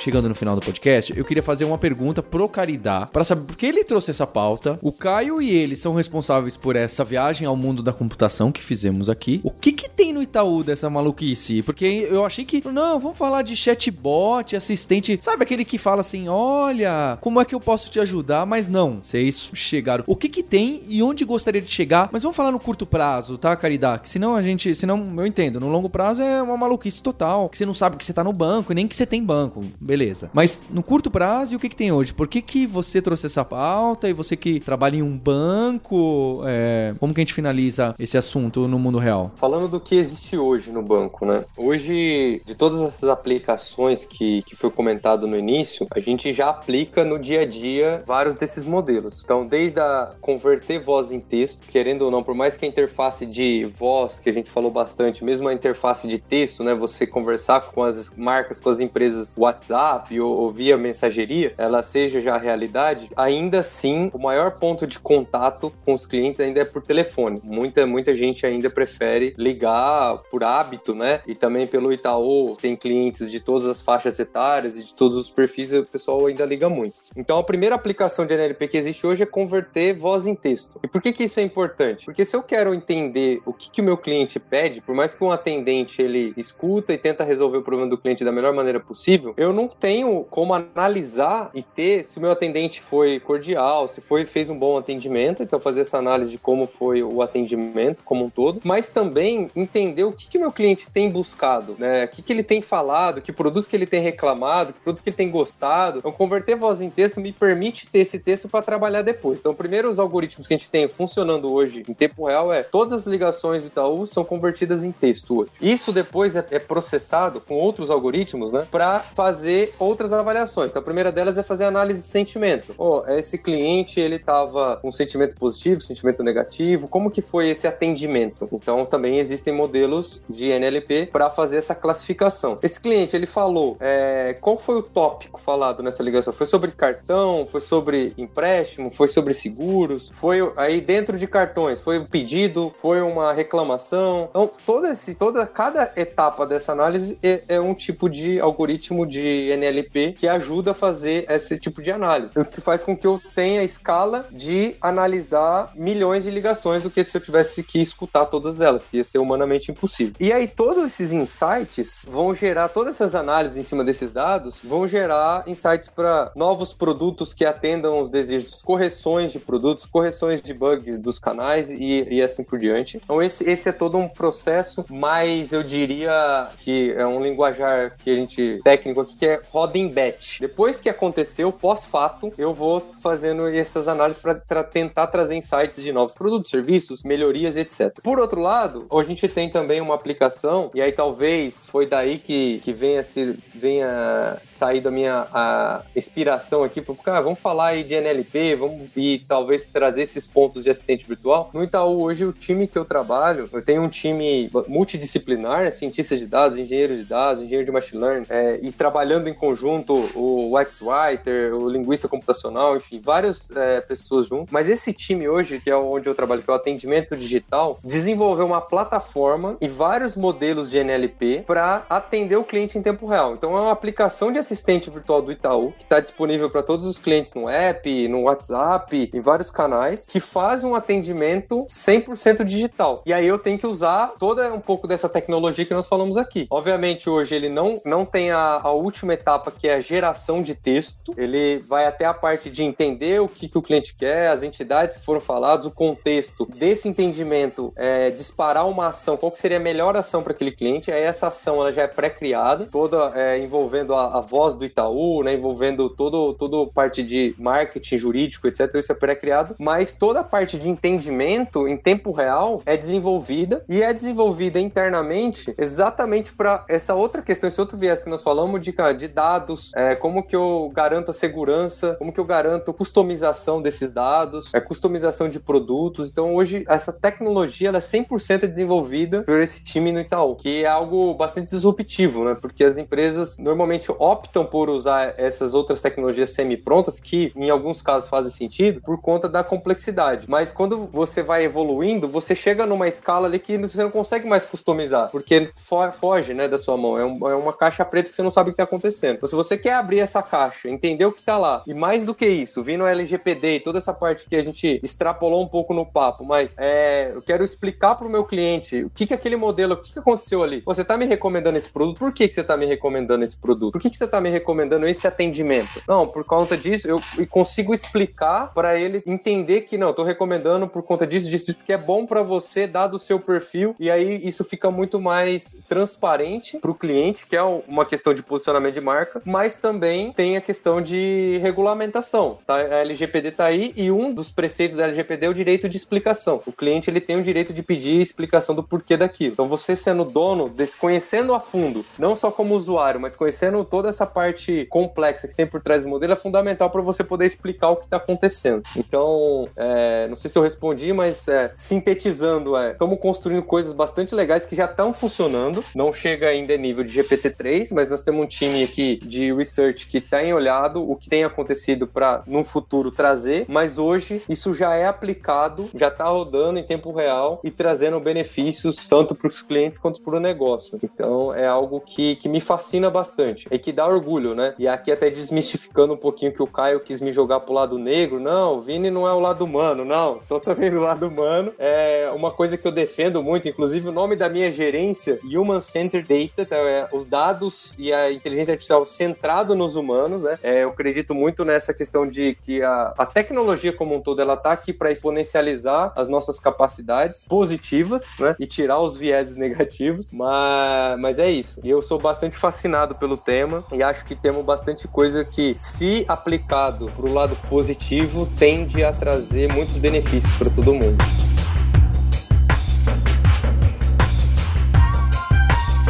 Chegando 0.02 0.28
no 0.28 0.34
final 0.34 0.56
do 0.56 0.60
podcast, 0.60 1.16
eu 1.16 1.24
queria 1.24 1.42
fazer 1.42 1.64
uma 1.64 1.78
pergunta 1.78 2.22
pro 2.22 2.48
Caridá, 2.48 3.06
para 3.06 3.22
saber 3.22 3.42
por 3.42 3.56
que 3.56 3.66
ele 3.66 3.84
trouxe 3.84 4.10
essa 4.10 4.26
pauta. 4.26 4.78
O 4.82 4.90
Caio 4.90 5.40
e 5.40 5.50
ele 5.50 5.76
são 5.76 5.94
responsáveis 5.94 6.56
por 6.56 6.74
essa 6.74 7.04
viagem 7.04 7.46
ao 7.46 7.56
mundo 7.56 7.82
da 7.82 7.92
computação 7.92 8.50
que 8.50 8.60
fizemos 8.60 9.08
aqui. 9.08 9.40
O 9.44 9.50
que 9.50 9.70
que 9.70 9.88
tem 9.88 10.12
no 10.12 10.22
Itaú 10.22 10.64
dessa 10.64 10.90
maluquice? 10.90 11.62
Porque 11.62 12.08
eu 12.10 12.24
achei 12.24 12.44
que, 12.44 12.66
não, 12.68 12.98
vamos 12.98 13.16
falar 13.16 13.42
de 13.42 13.54
chatbot, 13.54 14.56
assistente, 14.56 15.18
sabe 15.20 15.44
aquele 15.44 15.64
que 15.64 15.78
fala 15.78 16.00
assim, 16.00 16.28
olha, 16.28 17.16
como 17.20 17.40
é 17.40 17.44
que 17.44 17.54
eu 17.54 17.60
posso 17.60 17.88
te 17.88 18.00
ajudar? 18.00 18.44
Mas 18.44 18.68
não, 18.68 18.98
vocês 19.00 19.50
chegaram. 19.54 20.02
O 20.06 20.16
que 20.16 20.28
que 20.28 20.42
tem 20.42 20.82
e 20.88 21.00
onde 21.02 21.24
gostaria 21.24 21.62
de 21.62 21.70
chegar? 21.70 22.08
Mas 22.10 22.24
vamos 22.24 22.36
falar 22.36 22.50
no 22.50 22.58
curto 22.58 22.84
prazo, 22.84 23.38
tá, 23.38 23.54
Caridá? 23.54 23.98
Que 23.98 24.08
senão 24.08 24.34
a 24.34 24.42
gente, 24.42 24.74
senão 24.74 25.12
eu 25.16 25.26
entendo, 25.26 25.60
no 25.60 25.68
longo 25.68 25.88
prazo 25.88 26.22
é 26.22 26.42
uma 26.42 26.56
maluquice 26.56 27.00
total, 27.00 27.48
que 27.48 27.56
você 27.56 27.64
não 27.64 27.74
sabe 27.74 27.96
que 27.96 28.04
você 28.04 28.12
tá 28.12 28.24
no 28.24 28.32
banco 28.32 28.72
e 28.72 28.74
nem 28.74 28.88
que 28.88 28.96
você 28.96 29.06
tem 29.06 29.22
banco 29.22 29.42
banco, 29.52 29.64
beleza. 29.92 30.30
Mas 30.32 30.64
no 30.70 30.82
curto 30.82 31.10
prazo, 31.10 31.52
e 31.52 31.56
o 31.56 31.58
que, 31.58 31.68
que 31.68 31.76
tem 31.76 31.92
hoje? 31.92 32.14
Por 32.14 32.26
que, 32.26 32.40
que 32.40 32.66
você 32.66 33.02
trouxe 33.02 33.26
essa 33.26 33.44
pauta 33.44 34.08
e 34.08 34.14
você 34.14 34.34
que 34.34 34.58
trabalha 34.58 34.96
em 34.96 35.02
um 35.02 35.18
banco, 35.18 36.40
é, 36.46 36.94
como 36.98 37.12
que 37.12 37.20
a 37.20 37.22
gente 37.22 37.34
finaliza 37.34 37.94
esse 37.98 38.16
assunto 38.16 38.66
no 38.66 38.78
mundo 38.78 38.98
real? 38.98 39.30
Falando 39.36 39.68
do 39.68 39.78
que 39.78 39.96
existe 39.96 40.34
hoje 40.38 40.72
no 40.72 40.82
banco, 40.82 41.26
né? 41.26 41.44
Hoje, 41.58 42.40
de 42.46 42.54
todas 42.54 42.80
essas 42.80 43.10
aplicações 43.10 44.06
que, 44.06 44.42
que 44.44 44.56
foi 44.56 44.70
comentado 44.70 45.26
no 45.26 45.38
início, 45.38 45.86
a 45.90 46.00
gente 46.00 46.32
já 46.32 46.48
aplica 46.48 47.04
no 47.04 47.18
dia 47.18 47.42
a 47.42 47.46
dia 47.46 48.02
vários 48.06 48.34
desses 48.34 48.64
modelos. 48.64 49.20
Então, 49.22 49.46
desde 49.46 49.78
a 49.78 50.12
converter 50.22 50.80
voz 50.80 51.12
em 51.12 51.20
texto, 51.20 51.66
querendo 51.68 52.02
ou 52.02 52.10
não, 52.10 52.22
por 52.22 52.34
mais 52.34 52.56
que 52.56 52.64
a 52.64 52.68
interface 52.68 53.26
de 53.26 53.66
voz, 53.78 54.18
que 54.18 54.30
a 54.30 54.32
gente 54.32 54.50
falou 54.50 54.70
bastante, 54.70 55.22
mesmo 55.22 55.48
a 55.48 55.52
interface 55.52 56.08
de 56.08 56.18
texto, 56.18 56.64
né? 56.64 56.74
Você 56.74 57.06
conversar 57.06 57.60
com 57.60 57.82
as 57.82 58.10
marcas, 58.16 58.58
com 58.58 58.70
as 58.70 58.80
empresas 58.80 59.34
WhatsApp 59.36 59.81
ou, 60.20 60.40
ou 60.40 60.50
via 60.50 60.76
mensageria, 60.76 61.54
ela 61.58 61.82
seja 61.82 62.20
já 62.20 62.36
realidade, 62.36 63.08
ainda 63.16 63.60
assim 63.60 64.10
o 64.12 64.18
maior 64.18 64.52
ponto 64.52 64.86
de 64.86 64.98
contato 64.98 65.72
com 65.84 65.94
os 65.94 66.06
clientes 66.06 66.40
ainda 66.40 66.60
é 66.60 66.64
por 66.64 66.82
telefone. 66.82 67.40
Muita, 67.42 67.86
muita 67.86 68.14
gente 68.14 68.46
ainda 68.46 68.70
prefere 68.70 69.32
ligar 69.36 70.18
por 70.30 70.44
hábito, 70.44 70.94
né? 70.94 71.20
E 71.26 71.34
também 71.34 71.66
pelo 71.66 71.92
Itaú 71.92 72.56
tem 72.60 72.76
clientes 72.76 73.30
de 73.30 73.40
todas 73.40 73.66
as 73.66 73.80
faixas 73.80 74.18
etárias 74.18 74.78
e 74.78 74.84
de 74.84 74.94
todos 74.94 75.16
os 75.16 75.30
perfis, 75.30 75.72
o 75.72 75.84
pessoal 75.84 76.26
ainda 76.26 76.44
liga 76.44 76.68
muito. 76.68 76.94
Então 77.16 77.38
a 77.38 77.44
primeira 77.44 77.74
aplicação 77.74 78.24
de 78.24 78.34
NLP 78.34 78.68
que 78.68 78.76
existe 78.76 79.06
hoje 79.06 79.22
é 79.22 79.26
converter 79.26 79.94
voz 79.94 80.26
em 80.26 80.34
texto. 80.34 80.78
E 80.82 80.88
por 80.88 81.00
que, 81.00 81.12
que 81.12 81.24
isso 81.24 81.40
é 81.40 81.42
importante? 81.42 82.06
Porque 82.06 82.24
se 82.24 82.36
eu 82.36 82.42
quero 82.42 82.74
entender 82.74 83.40
o 83.44 83.52
que, 83.52 83.70
que 83.70 83.80
o 83.80 83.84
meu 83.84 83.96
cliente 83.96 84.38
pede, 84.38 84.80
por 84.80 84.94
mais 84.94 85.14
que 85.14 85.22
um 85.22 85.30
atendente 85.30 86.00
ele 86.00 86.32
escuta 86.36 86.92
e 86.92 86.98
tenta 86.98 87.24
resolver 87.24 87.58
o 87.58 87.62
problema 87.62 87.90
do 87.90 87.98
cliente 87.98 88.24
da 88.24 88.32
melhor 88.32 88.54
maneira 88.54 88.80
possível, 88.80 89.34
eu 89.36 89.52
não 89.52 89.68
tenho 89.80 90.24
como 90.30 90.54
analisar 90.54 91.50
e 91.54 91.62
ter 91.62 92.04
se 92.04 92.18
o 92.18 92.20
meu 92.20 92.30
atendente 92.30 92.80
foi 92.80 93.20
cordial, 93.20 93.88
se 93.88 94.00
foi 94.00 94.24
fez 94.26 94.50
um 94.50 94.58
bom 94.58 94.76
atendimento, 94.78 95.42
então 95.42 95.58
fazer 95.58 95.82
essa 95.82 95.98
análise 95.98 96.30
de 96.30 96.38
como 96.38 96.66
foi 96.66 97.02
o 97.02 97.22
atendimento 97.22 98.02
como 98.04 98.24
um 98.24 98.30
todo, 98.30 98.60
mas 98.64 98.88
também 98.88 99.50
entender 99.54 100.04
o 100.04 100.12
que 100.12 100.28
que 100.28 100.38
meu 100.38 100.52
cliente 100.52 100.90
tem 100.90 101.10
buscado, 101.10 101.76
né? 101.78 102.04
O 102.04 102.08
que 102.08 102.22
que 102.22 102.32
ele 102.32 102.42
tem 102.42 102.60
falado, 102.60 103.20
que 103.20 103.32
produto 103.32 103.68
que 103.68 103.76
ele 103.76 103.86
tem 103.86 104.00
reclamado, 104.00 104.72
que 104.72 104.80
produto 104.80 105.02
que 105.02 105.08
ele 105.08 105.16
tem 105.16 105.30
gostado. 105.30 105.98
Então 105.98 106.12
converter 106.12 106.56
voz 106.56 106.80
em 106.80 106.90
texto 106.90 107.20
me 107.20 107.32
permite 107.32 107.86
ter 107.88 108.00
esse 108.00 108.18
texto 108.18 108.48
para 108.48 108.62
trabalhar 108.62 109.02
depois. 109.02 109.40
Então, 109.40 109.54
primeiro 109.54 109.90
os 109.90 109.98
algoritmos 109.98 110.46
que 110.46 110.54
a 110.54 110.56
gente 110.56 110.70
tem 110.70 110.88
funcionando 110.88 111.52
hoje 111.52 111.82
em 111.88 111.94
tempo 111.94 112.26
real 112.26 112.52
é 112.52 112.62
todas 112.62 112.92
as 112.92 113.06
ligações 113.06 113.62
do 113.62 113.68
Itaú 113.68 114.06
são 114.06 114.24
convertidas 114.24 114.84
em 114.84 114.92
texto 114.92 115.40
hoje. 115.40 115.50
Isso 115.60 115.92
depois 115.92 116.36
é, 116.36 116.44
é 116.50 116.58
processado 116.58 117.40
com 117.40 117.54
outros 117.54 117.90
algoritmos, 117.90 118.52
né, 118.52 118.66
para 118.70 119.00
fazer 119.00 119.61
outras 119.78 120.12
avaliações. 120.12 120.70
Então, 120.70 120.80
a 120.80 120.84
primeira 120.84 121.12
delas 121.12 121.38
é 121.38 121.42
fazer 121.42 121.64
análise 121.64 122.00
de 122.00 122.06
sentimento. 122.06 122.74
Oh, 122.78 123.02
esse 123.08 123.38
cliente, 123.38 124.00
ele 124.00 124.16
estava 124.16 124.76
com 124.76 124.90
sentimento 124.90 125.36
positivo, 125.36 125.80
sentimento 125.80 126.22
negativo, 126.22 126.88
como 126.88 127.10
que 127.10 127.22
foi 127.22 127.50
esse 127.50 127.66
atendimento? 127.66 128.48
Então, 128.52 128.84
também 128.84 129.18
existem 129.18 129.52
modelos 129.52 130.22
de 130.28 130.50
NLP 130.50 131.06
para 131.06 131.30
fazer 131.30 131.56
essa 131.56 131.74
classificação. 131.74 132.58
Esse 132.62 132.80
cliente, 132.80 133.14
ele 133.14 133.26
falou, 133.26 133.76
é, 133.80 134.36
qual 134.40 134.58
foi 134.58 134.76
o 134.76 134.82
tópico 134.82 135.40
falado 135.40 135.82
nessa 135.82 136.02
ligação? 136.02 136.32
Foi 136.32 136.46
sobre 136.46 136.70
cartão? 136.72 137.46
Foi 137.46 137.60
sobre 137.60 138.12
empréstimo? 138.16 138.90
Foi 138.90 139.08
sobre 139.08 139.34
seguros? 139.34 140.10
Foi 140.14 140.38
aí 140.56 140.80
dentro 140.80 141.16
de 141.16 141.26
cartões? 141.26 141.80
Foi 141.80 141.98
um 141.98 142.06
pedido? 142.06 142.72
Foi 142.80 143.00
uma 143.00 143.32
reclamação? 143.32 144.28
Então, 144.30 144.50
toda, 144.64 144.92
esse, 144.92 145.14
toda 145.14 145.46
cada 145.46 145.92
etapa 145.96 146.46
dessa 146.46 146.72
análise 146.72 147.18
é, 147.22 147.42
é 147.48 147.60
um 147.60 147.74
tipo 147.74 148.08
de 148.08 148.40
algoritmo 148.40 149.06
de 149.06 149.50
NLP 149.52 150.12
que 150.12 150.28
ajuda 150.28 150.72
a 150.72 150.74
fazer 150.74 151.26
esse 151.30 151.58
tipo 151.58 151.82
de 151.82 151.90
análise. 151.90 152.32
O 152.36 152.44
que 152.44 152.60
faz 152.60 152.82
com 152.82 152.96
que 152.96 153.06
eu 153.06 153.20
tenha 153.34 153.62
escala 153.62 154.26
de 154.30 154.76
analisar 154.80 155.72
milhões 155.74 156.24
de 156.24 156.30
ligações 156.30 156.82
do 156.82 156.90
que 156.90 157.02
se 157.04 157.16
eu 157.16 157.20
tivesse 157.20 157.62
que 157.62 157.80
escutar 157.80 158.26
todas 158.26 158.60
elas, 158.60 158.86
que 158.86 158.96
ia 158.96 159.04
ser 159.04 159.18
humanamente 159.18 159.70
impossível. 159.70 160.14
E 160.18 160.32
aí 160.32 160.48
todos 160.48 160.84
esses 160.84 161.12
insights 161.12 162.04
vão 162.08 162.34
gerar, 162.34 162.68
todas 162.68 162.94
essas 162.94 163.14
análises 163.14 163.58
em 163.58 163.62
cima 163.62 163.84
desses 163.84 164.12
dados 164.12 164.58
vão 164.62 164.86
gerar 164.86 165.44
insights 165.46 165.88
para 165.88 166.32
novos 166.34 166.72
produtos 166.72 167.34
que 167.34 167.44
atendam 167.44 168.00
os 168.00 168.10
desejos, 168.10 168.62
correções 168.62 169.32
de 169.32 169.38
produtos, 169.38 169.86
correções 169.86 170.40
de 170.40 170.54
bugs 170.54 171.00
dos 171.00 171.18
canais 171.18 171.70
e, 171.70 172.06
e 172.10 172.22
assim 172.22 172.44
por 172.44 172.58
diante. 172.58 172.98
Então 173.02 173.22
esse, 173.22 173.48
esse 173.48 173.68
é 173.68 173.72
todo 173.72 173.98
um 173.98 174.08
processo 174.08 174.84
mais, 174.88 175.52
eu 175.52 175.62
diria 175.62 176.48
que 176.58 176.92
é 176.92 177.06
um 177.06 177.22
linguajar 177.22 177.96
que 177.98 178.10
a 178.10 178.14
gente 178.14 178.60
técnico 178.62 179.00
aqui 179.00 179.16
que 179.16 179.26
é 179.26 179.40
roda 179.50 179.78
em 179.78 179.88
batch. 179.88 180.40
Depois 180.40 180.80
que 180.80 180.88
aconteceu, 180.88 181.52
pós-fato, 181.52 182.32
eu 182.36 182.54
vou 182.54 182.84
fazendo 183.02 183.48
essas 183.48 183.88
análises 183.88 184.20
para 184.20 184.64
tentar 184.64 185.06
trazer 185.08 185.34
insights 185.34 185.76
de 185.76 185.92
novos 185.92 186.14
produtos, 186.14 186.50
serviços, 186.50 187.02
melhorias, 187.02 187.56
etc. 187.56 188.00
Por 188.02 188.18
outro 188.18 188.40
lado, 188.40 188.86
a 188.90 189.04
gente 189.04 189.28
tem 189.28 189.50
também 189.50 189.80
uma 189.80 189.94
aplicação, 189.94 190.70
e 190.74 190.80
aí 190.80 190.92
talvez 190.92 191.66
foi 191.66 191.86
daí 191.86 192.18
que, 192.18 192.60
que 192.60 192.72
venha, 192.72 193.02
se, 193.02 193.36
venha 193.54 194.36
sair 194.46 194.80
da 194.80 194.90
minha 194.90 195.26
a 195.32 195.82
inspiração 195.94 196.62
aqui, 196.62 196.80
porque, 196.80 197.02
cara, 197.02 197.20
vamos 197.20 197.40
falar 197.40 197.68
aí 197.68 197.82
de 197.82 197.94
NLP, 197.94 198.56
vamos 198.56 198.92
e 198.96 199.24
talvez 199.26 199.64
trazer 199.64 200.02
esses 200.02 200.26
pontos 200.26 200.64
de 200.64 200.70
assistente 200.70 201.06
virtual. 201.06 201.50
No 201.52 201.62
Itaú, 201.62 202.02
hoje, 202.02 202.24
o 202.24 202.32
time 202.32 202.66
que 202.66 202.78
eu 202.78 202.84
trabalho, 202.84 203.48
eu 203.52 203.62
tenho 203.62 203.82
um 203.82 203.88
time 203.88 204.50
multidisciplinar, 204.68 205.64
né, 205.64 205.70
cientistas 205.70 206.18
de 206.18 206.26
dados, 206.26 206.58
engenheiros 206.58 206.98
de 206.98 207.04
dados, 207.04 207.42
engenheiro 207.42 207.66
de 207.66 207.72
machine 207.72 208.00
learning, 208.00 208.26
é, 208.28 208.58
e 208.62 208.72
trabalhando 208.72 209.21
em 209.28 209.34
conjunto 209.34 209.94
o 210.14 210.56
UX-Writer, 210.56 211.54
o 211.54 211.68
linguista 211.68 212.06
computacional, 212.06 212.76
enfim, 212.76 213.00
várias 213.02 213.50
é, 213.50 213.80
pessoas 213.80 214.26
juntos. 214.26 214.48
Mas 214.50 214.68
esse 214.68 214.92
time 214.92 215.28
hoje, 215.28 215.58
que 215.58 215.70
é 215.70 215.76
onde 215.76 216.08
eu 216.08 216.14
trabalho, 216.14 216.42
que 216.42 216.50
é 216.50 216.52
o 216.52 216.56
atendimento 216.56 217.16
digital, 217.16 217.78
desenvolveu 217.82 218.46
uma 218.46 218.60
plataforma 218.60 219.56
e 219.60 219.66
vários 219.66 220.16
modelos 220.16 220.70
de 220.70 220.78
NLP 220.78 221.44
para 221.46 221.84
atender 221.88 222.36
o 222.36 222.44
cliente 222.44 222.76
em 222.76 222.82
tempo 222.82 223.06
real. 223.06 223.34
Então 223.34 223.56
é 223.56 223.60
uma 223.60 223.72
aplicação 223.72 224.30
de 224.30 224.38
assistente 224.38 224.90
virtual 224.90 225.22
do 225.22 225.32
Itaú, 225.32 225.72
que 225.72 225.84
está 225.84 226.00
disponível 226.00 226.50
para 226.50 226.62
todos 226.62 226.84
os 226.84 226.98
clientes 226.98 227.32
no 227.34 227.48
app, 227.48 228.08
no 228.08 228.22
WhatsApp, 228.22 229.10
em 229.12 229.20
vários 229.20 229.50
canais, 229.50 230.06
que 230.06 230.20
faz 230.20 230.62
um 230.62 230.74
atendimento 230.74 231.64
100% 231.66 232.44
digital. 232.44 233.02
E 233.06 233.12
aí 233.12 233.26
eu 233.26 233.38
tenho 233.38 233.58
que 233.58 233.66
usar 233.66 234.12
toda 234.18 234.52
um 234.52 234.60
pouco 234.60 234.86
dessa 234.86 235.08
tecnologia 235.08 235.64
que 235.64 235.74
nós 235.74 235.88
falamos 235.88 236.16
aqui. 236.16 236.46
Obviamente 236.50 237.08
hoje 237.08 237.34
ele 237.34 237.48
não, 237.48 237.80
não 237.84 238.04
tem 238.04 238.30
a 238.30 238.42
a, 238.42 238.68
a, 238.68 238.72
última 239.12 239.14
etapa, 239.14 239.50
que 239.50 239.68
é 239.68 239.74
a 239.74 239.80
geração 239.80 240.42
de 240.42 240.54
texto. 240.54 241.12
Ele 241.16 241.58
vai 241.58 241.86
até 241.86 242.04
a 242.04 242.14
parte 242.14 242.50
de 242.50 242.62
entender 242.62 243.20
o 243.20 243.28
que, 243.28 243.48
que 243.48 243.58
o 243.58 243.62
cliente 243.62 243.94
quer, 243.94 244.28
as 244.28 244.42
entidades 244.42 244.96
que 244.96 245.04
foram 245.04 245.20
faladas, 245.20 245.66
o 245.66 245.70
contexto 245.70 246.46
desse 246.46 246.88
entendimento, 246.88 247.72
é, 247.76 248.10
disparar 248.10 248.66
uma 248.66 248.88
ação, 248.88 249.16
qual 249.16 249.30
que 249.30 249.38
seria 249.38 249.58
a 249.58 249.60
melhor 249.60 249.96
ação 249.96 250.22
para 250.22 250.32
aquele 250.32 250.52
cliente. 250.52 250.90
Aí 250.90 251.02
essa 251.02 251.28
ação 251.28 251.60
ela 251.60 251.72
já 251.72 251.82
é 251.82 251.86
pré-criada, 251.86 252.66
toda 252.66 253.12
é, 253.14 253.38
envolvendo 253.38 253.94
a, 253.94 254.18
a, 254.18 254.20
voz 254.20 254.54
do 254.54 254.64
Itaú, 254.64 255.22
né, 255.22 255.34
envolvendo 255.34 255.90
todo, 255.90 256.34
toda 256.34 256.70
parte 256.72 257.02
de 257.02 257.34
marketing 257.38 257.98
jurídico, 257.98 258.46
etc. 258.48 258.74
Isso 258.76 258.92
é 258.92 258.94
pré-criado, 258.94 259.54
mas 259.58 259.92
toda 259.92 260.20
a 260.20 260.24
parte 260.24 260.58
de 260.58 260.68
entendimento 260.68 261.68
em 261.68 261.76
tempo 261.76 262.12
real 262.12 262.62
é 262.64 262.76
desenvolvida 262.76 263.64
e 263.68 263.82
é 263.82 263.92
desenvolvida 263.92 264.58
internamente 264.58 265.54
exatamente 265.58 266.32
para 266.32 266.64
essa 266.68 266.94
outra 266.94 267.22
questão, 267.22 267.48
esse 267.48 267.60
outro 267.60 267.76
viés 267.76 268.02
que 268.02 268.10
nós 268.10 268.22
falamos 268.22 268.60
de, 268.60 268.72
de 268.96 269.01
dados, 269.08 269.72
é, 269.74 269.94
como 269.94 270.22
que 270.22 270.36
eu 270.36 270.70
garanto 270.74 271.10
a 271.10 271.14
segurança, 271.14 271.96
como 271.98 272.12
que 272.12 272.20
eu 272.20 272.24
garanto 272.24 272.72
customização 272.72 273.60
desses 273.60 273.92
dados, 273.92 274.52
é, 274.54 274.60
customização 274.60 275.28
de 275.28 275.40
produtos. 275.40 276.10
Então 276.10 276.34
hoje 276.34 276.64
essa 276.68 276.92
tecnologia 276.92 277.68
ela 277.68 277.78
é 277.78 277.80
100% 277.80 278.46
desenvolvida 278.46 279.22
por 279.22 279.40
esse 279.40 279.64
time 279.64 279.92
no 279.92 280.00
Itaú, 280.00 280.34
que 280.36 280.64
é 280.64 280.68
algo 280.68 281.14
bastante 281.14 281.50
disruptivo, 281.50 282.24
né? 282.24 282.36
Porque 282.40 282.64
as 282.64 282.78
empresas 282.78 283.38
normalmente 283.38 283.92
optam 283.98 284.44
por 284.44 284.68
usar 284.68 285.14
essas 285.16 285.54
outras 285.54 285.80
tecnologias 285.80 286.30
semi-prontas, 286.30 287.00
que 287.00 287.32
em 287.36 287.50
alguns 287.50 287.82
casos 287.82 288.08
fazem 288.08 288.30
sentido, 288.30 288.80
por 288.80 289.00
conta 289.00 289.28
da 289.28 289.44
complexidade. 289.44 290.26
Mas 290.28 290.52
quando 290.52 290.86
você 290.86 291.22
vai 291.22 291.44
evoluindo, 291.44 292.08
você 292.08 292.34
chega 292.34 292.66
numa 292.66 292.88
escala 292.88 293.26
ali 293.26 293.38
que 293.38 293.56
você 293.58 293.82
não 293.82 293.90
consegue 293.90 294.26
mais 294.28 294.46
customizar, 294.46 295.10
porque 295.10 295.50
foge 295.92 296.34
né, 296.34 296.48
da 296.48 296.58
sua 296.58 296.76
mão. 296.76 296.98
É, 296.98 297.04
um, 297.04 297.30
é 297.30 297.34
uma 297.34 297.52
caixa 297.52 297.84
preta 297.84 298.10
que 298.10 298.16
você 298.16 298.22
não 298.22 298.30
sabe 298.30 298.50
o 298.50 298.52
que 298.52 298.54
está 298.54 298.64
acontecendo. 298.64 298.91
Então, 298.92 299.28
se 299.28 299.34
você 299.34 299.56
quer 299.56 299.74
abrir 299.74 300.00
essa 300.00 300.22
caixa, 300.22 300.68
entender 300.68 301.04
o 301.04 301.12
que 301.12 301.20
está 301.20 301.38
lá, 301.38 301.62
e 301.66 301.74
mais 301.74 302.04
do 302.04 302.14
que 302.14 302.26
isso, 302.26 302.62
vindo 302.62 302.84
o 302.84 302.86
LGPD 302.86 303.56
e 303.56 303.60
toda 303.60 303.78
essa 303.78 303.92
parte 303.92 304.26
que 304.28 304.36
a 304.36 304.42
gente 304.42 304.80
extrapolou 304.82 305.42
um 305.42 305.48
pouco 305.48 305.74
no 305.74 305.86
papo, 305.86 306.24
mas 306.24 306.54
é, 306.58 307.12
eu 307.14 307.22
quero 307.22 307.44
explicar 307.44 307.94
para 307.94 308.06
o 308.06 308.10
meu 308.10 308.24
cliente 308.24 308.84
o 308.84 308.90
que, 308.90 309.06
que 309.06 309.14
aquele 309.14 309.36
modelo, 309.36 309.74
o 309.74 309.76
que, 309.76 309.92
que 309.92 309.98
aconteceu 309.98 310.42
ali. 310.42 310.62
Você 310.64 310.82
está 310.82 310.96
me 310.96 311.04
recomendando 311.04 311.56
esse 311.58 311.68
produto, 311.68 311.98
por 311.98 312.12
que, 312.12 312.28
que 312.28 312.34
você 312.34 312.40
está 312.40 312.56
me 312.56 312.66
recomendando 312.66 313.24
esse 313.24 313.36
produto? 313.36 313.72
Por 313.72 313.80
que, 313.80 313.90
que 313.90 313.96
você 313.96 314.04
está 314.04 314.20
me 314.20 314.30
recomendando 314.30 314.86
esse 314.86 315.06
atendimento? 315.06 315.82
Não, 315.86 316.06
por 316.06 316.24
conta 316.24 316.56
disso, 316.56 316.88
eu 316.88 317.00
consigo 317.28 317.74
explicar 317.74 318.52
para 318.52 318.78
ele 318.78 319.02
entender 319.06 319.62
que 319.62 319.78
não, 319.78 319.88
eu 319.88 319.94
tô 319.94 320.02
recomendando 320.02 320.66
por 320.68 320.82
conta 320.82 321.06
disso, 321.06 321.28
disso, 321.28 321.54
porque 321.54 321.72
é 321.72 321.78
bom 321.78 322.06
para 322.06 322.22
você, 322.22 322.66
dado 322.66 322.94
o 322.94 322.98
seu 322.98 323.18
perfil, 323.18 323.74
e 323.78 323.90
aí 323.90 324.20
isso 324.26 324.44
fica 324.44 324.70
muito 324.70 325.00
mais 325.00 325.60
transparente 325.68 326.58
para 326.58 326.70
o 326.70 326.74
cliente, 326.74 327.26
que 327.26 327.36
é 327.36 327.42
uma 327.42 327.84
questão 327.84 328.14
de 328.14 328.22
posicionamento 328.22 328.74
de 328.74 328.80
marca, 328.82 329.20
mas 329.24 329.56
também 329.56 330.12
tem 330.12 330.36
a 330.36 330.40
questão 330.40 330.80
de 330.80 331.38
regulamentação. 331.42 332.38
Tá? 332.46 332.56
A 332.56 332.80
LGPD 332.80 333.32
tá 333.32 333.44
aí 333.46 333.72
e 333.76 333.90
um 333.90 334.12
dos 334.12 334.30
preceitos 334.30 334.76
da 334.76 334.84
LGPD 334.84 335.26
é 335.26 335.28
o 335.28 335.34
direito 335.34 335.68
de 335.68 335.76
explicação. 335.76 336.42
O 336.46 336.52
cliente 336.52 336.90
ele 336.90 337.00
tem 337.00 337.16
o 337.16 337.22
direito 337.22 337.52
de 337.52 337.62
pedir 337.62 338.00
explicação 338.00 338.54
do 338.54 338.62
porquê 338.62 338.96
daquilo. 338.96 339.32
Então 339.32 339.48
você 339.48 339.76
sendo 339.76 340.04
dono, 340.04 340.48
desse, 340.48 340.76
conhecendo 340.76 341.34
a 341.34 341.40
fundo, 341.40 341.84
não 341.98 342.14
só 342.16 342.30
como 342.30 342.54
usuário, 342.54 343.00
mas 343.00 343.14
conhecendo 343.14 343.64
toda 343.64 343.88
essa 343.88 344.06
parte 344.06 344.66
complexa 344.70 345.28
que 345.28 345.34
tem 345.34 345.46
por 345.46 345.60
trás 345.60 345.82
do 345.82 345.88
modelo, 345.88 346.12
é 346.12 346.16
fundamental 346.16 346.70
para 346.70 346.82
você 346.82 347.04
poder 347.04 347.26
explicar 347.26 347.70
o 347.70 347.76
que 347.76 347.84
está 347.84 347.96
acontecendo. 347.96 348.62
Então, 348.76 349.48
é, 349.56 350.06
não 350.08 350.16
sei 350.16 350.30
se 350.30 350.38
eu 350.38 350.42
respondi, 350.42 350.92
mas 350.92 351.28
é, 351.28 351.52
sintetizando, 351.54 352.56
é, 352.56 352.72
estamos 352.72 352.98
construindo 352.98 353.42
coisas 353.42 353.72
bastante 353.72 354.14
legais 354.14 354.46
que 354.46 354.56
já 354.56 354.64
estão 354.64 354.92
funcionando. 354.92 355.64
Não 355.74 355.92
chega 355.92 356.28
ainda 356.28 356.56
nível 356.56 356.84
de 356.84 356.92
GPT-3, 356.92 357.68
mas 357.72 357.90
nós 357.90 358.02
temos 358.02 358.24
um 358.24 358.28
time 358.28 358.62
aqui 358.72 358.98
de 359.02 359.32
research 359.32 359.86
que 359.86 360.00
tem 360.00 360.32
olhado 360.32 360.88
o 360.88 360.96
que 360.96 361.10
tem 361.10 361.24
acontecido 361.24 361.86
para 361.86 362.22
no 362.26 362.42
futuro 362.42 362.90
trazer, 362.90 363.44
mas 363.46 363.78
hoje 363.78 364.22
isso 364.28 364.54
já 364.54 364.74
é 364.74 364.86
aplicado, 364.86 365.68
já 365.74 365.88
está 365.88 366.06
rodando 366.06 366.58
em 366.58 366.62
tempo 366.62 366.90
real 366.90 367.40
e 367.44 367.50
trazendo 367.50 368.00
benefícios 368.00 368.88
tanto 368.88 369.14
para 369.14 369.28
os 369.28 369.42
clientes 369.42 369.78
quanto 369.78 370.00
para 370.00 370.16
o 370.16 370.20
negócio. 370.20 370.78
Então 370.82 371.34
é 371.34 371.46
algo 371.46 371.80
que, 371.80 372.16
que 372.16 372.28
me 372.28 372.40
fascina 372.40 372.88
bastante 372.88 373.46
e 373.50 373.58
que 373.58 373.72
dá 373.72 373.86
orgulho, 373.86 374.34
né? 374.34 374.54
E 374.58 374.66
aqui 374.66 374.90
até 374.90 375.10
desmistificando 375.10 375.92
um 375.92 375.96
pouquinho 375.96 376.32
que 376.32 376.42
o 376.42 376.46
Caio 376.46 376.80
quis 376.80 377.00
me 377.00 377.12
jogar 377.12 377.40
pro 377.40 377.52
lado 377.52 377.78
negro. 377.78 378.18
Não, 378.18 378.56
o 378.56 378.60
Vini 378.62 378.90
não 378.90 379.06
é 379.06 379.12
o 379.12 379.20
lado 379.20 379.44
humano, 379.44 379.84
não. 379.84 380.20
Só 380.22 380.40
também 380.40 380.70
do 380.70 380.80
lado 380.80 381.06
humano. 381.06 381.52
É 381.58 382.10
uma 382.14 382.30
coisa 382.30 382.56
que 382.56 382.66
eu 382.66 382.72
defendo 382.72 383.22
muito, 383.22 383.48
inclusive 383.48 383.88
o 383.88 383.92
nome 383.92 384.16
da 384.16 384.28
minha 384.28 384.50
gerência, 384.50 385.18
Human 385.24 385.60
Centered 385.60 386.08
Data, 386.08 386.42
então 386.42 386.66
é 386.66 386.88
os 386.92 387.04
dados 387.04 387.76
e 387.78 387.92
a 387.92 388.10
inteligência 388.10 388.52
artificial 388.52 388.61
centrado 388.86 389.54
nos 389.54 389.76
humanos, 389.76 390.22
né? 390.22 390.38
É, 390.42 390.64
eu 390.64 390.70
acredito 390.70 391.14
muito 391.14 391.44
nessa 391.44 391.72
questão 391.74 392.06
de 392.08 392.34
que 392.42 392.62
a, 392.62 392.94
a 392.96 393.06
tecnologia 393.06 393.72
como 393.72 393.94
um 393.94 394.00
todo, 394.00 394.20
ela 394.20 394.36
tá 394.36 394.52
aqui 394.52 394.72
para 394.72 394.90
exponencializar 394.90 395.92
as 395.96 396.08
nossas 396.08 396.38
capacidades 396.38 397.26
positivas, 397.28 398.04
né? 398.18 398.36
E 398.38 398.46
tirar 398.46 398.78
os 398.80 398.96
vieses 398.96 399.36
negativos, 399.36 400.12
mas, 400.12 401.00
mas 401.00 401.18
é 401.18 401.30
isso. 401.30 401.60
E 401.62 401.70
eu 401.70 401.82
sou 401.82 401.98
bastante 401.98 402.36
fascinado 402.36 402.94
pelo 402.94 403.16
tema 403.16 403.64
e 403.72 403.82
acho 403.82 404.04
que 404.04 404.14
temos 404.14 404.44
bastante 404.44 404.86
coisa 404.88 405.24
que, 405.24 405.54
se 405.58 406.04
aplicado 406.08 406.86
para 406.86 407.06
o 407.06 407.12
lado 407.12 407.36
positivo, 407.48 408.28
tende 408.38 408.84
a 408.84 408.92
trazer 408.92 409.52
muitos 409.52 409.76
benefícios 409.76 410.32
para 410.34 410.50
todo 410.50 410.74
mundo. 410.74 411.31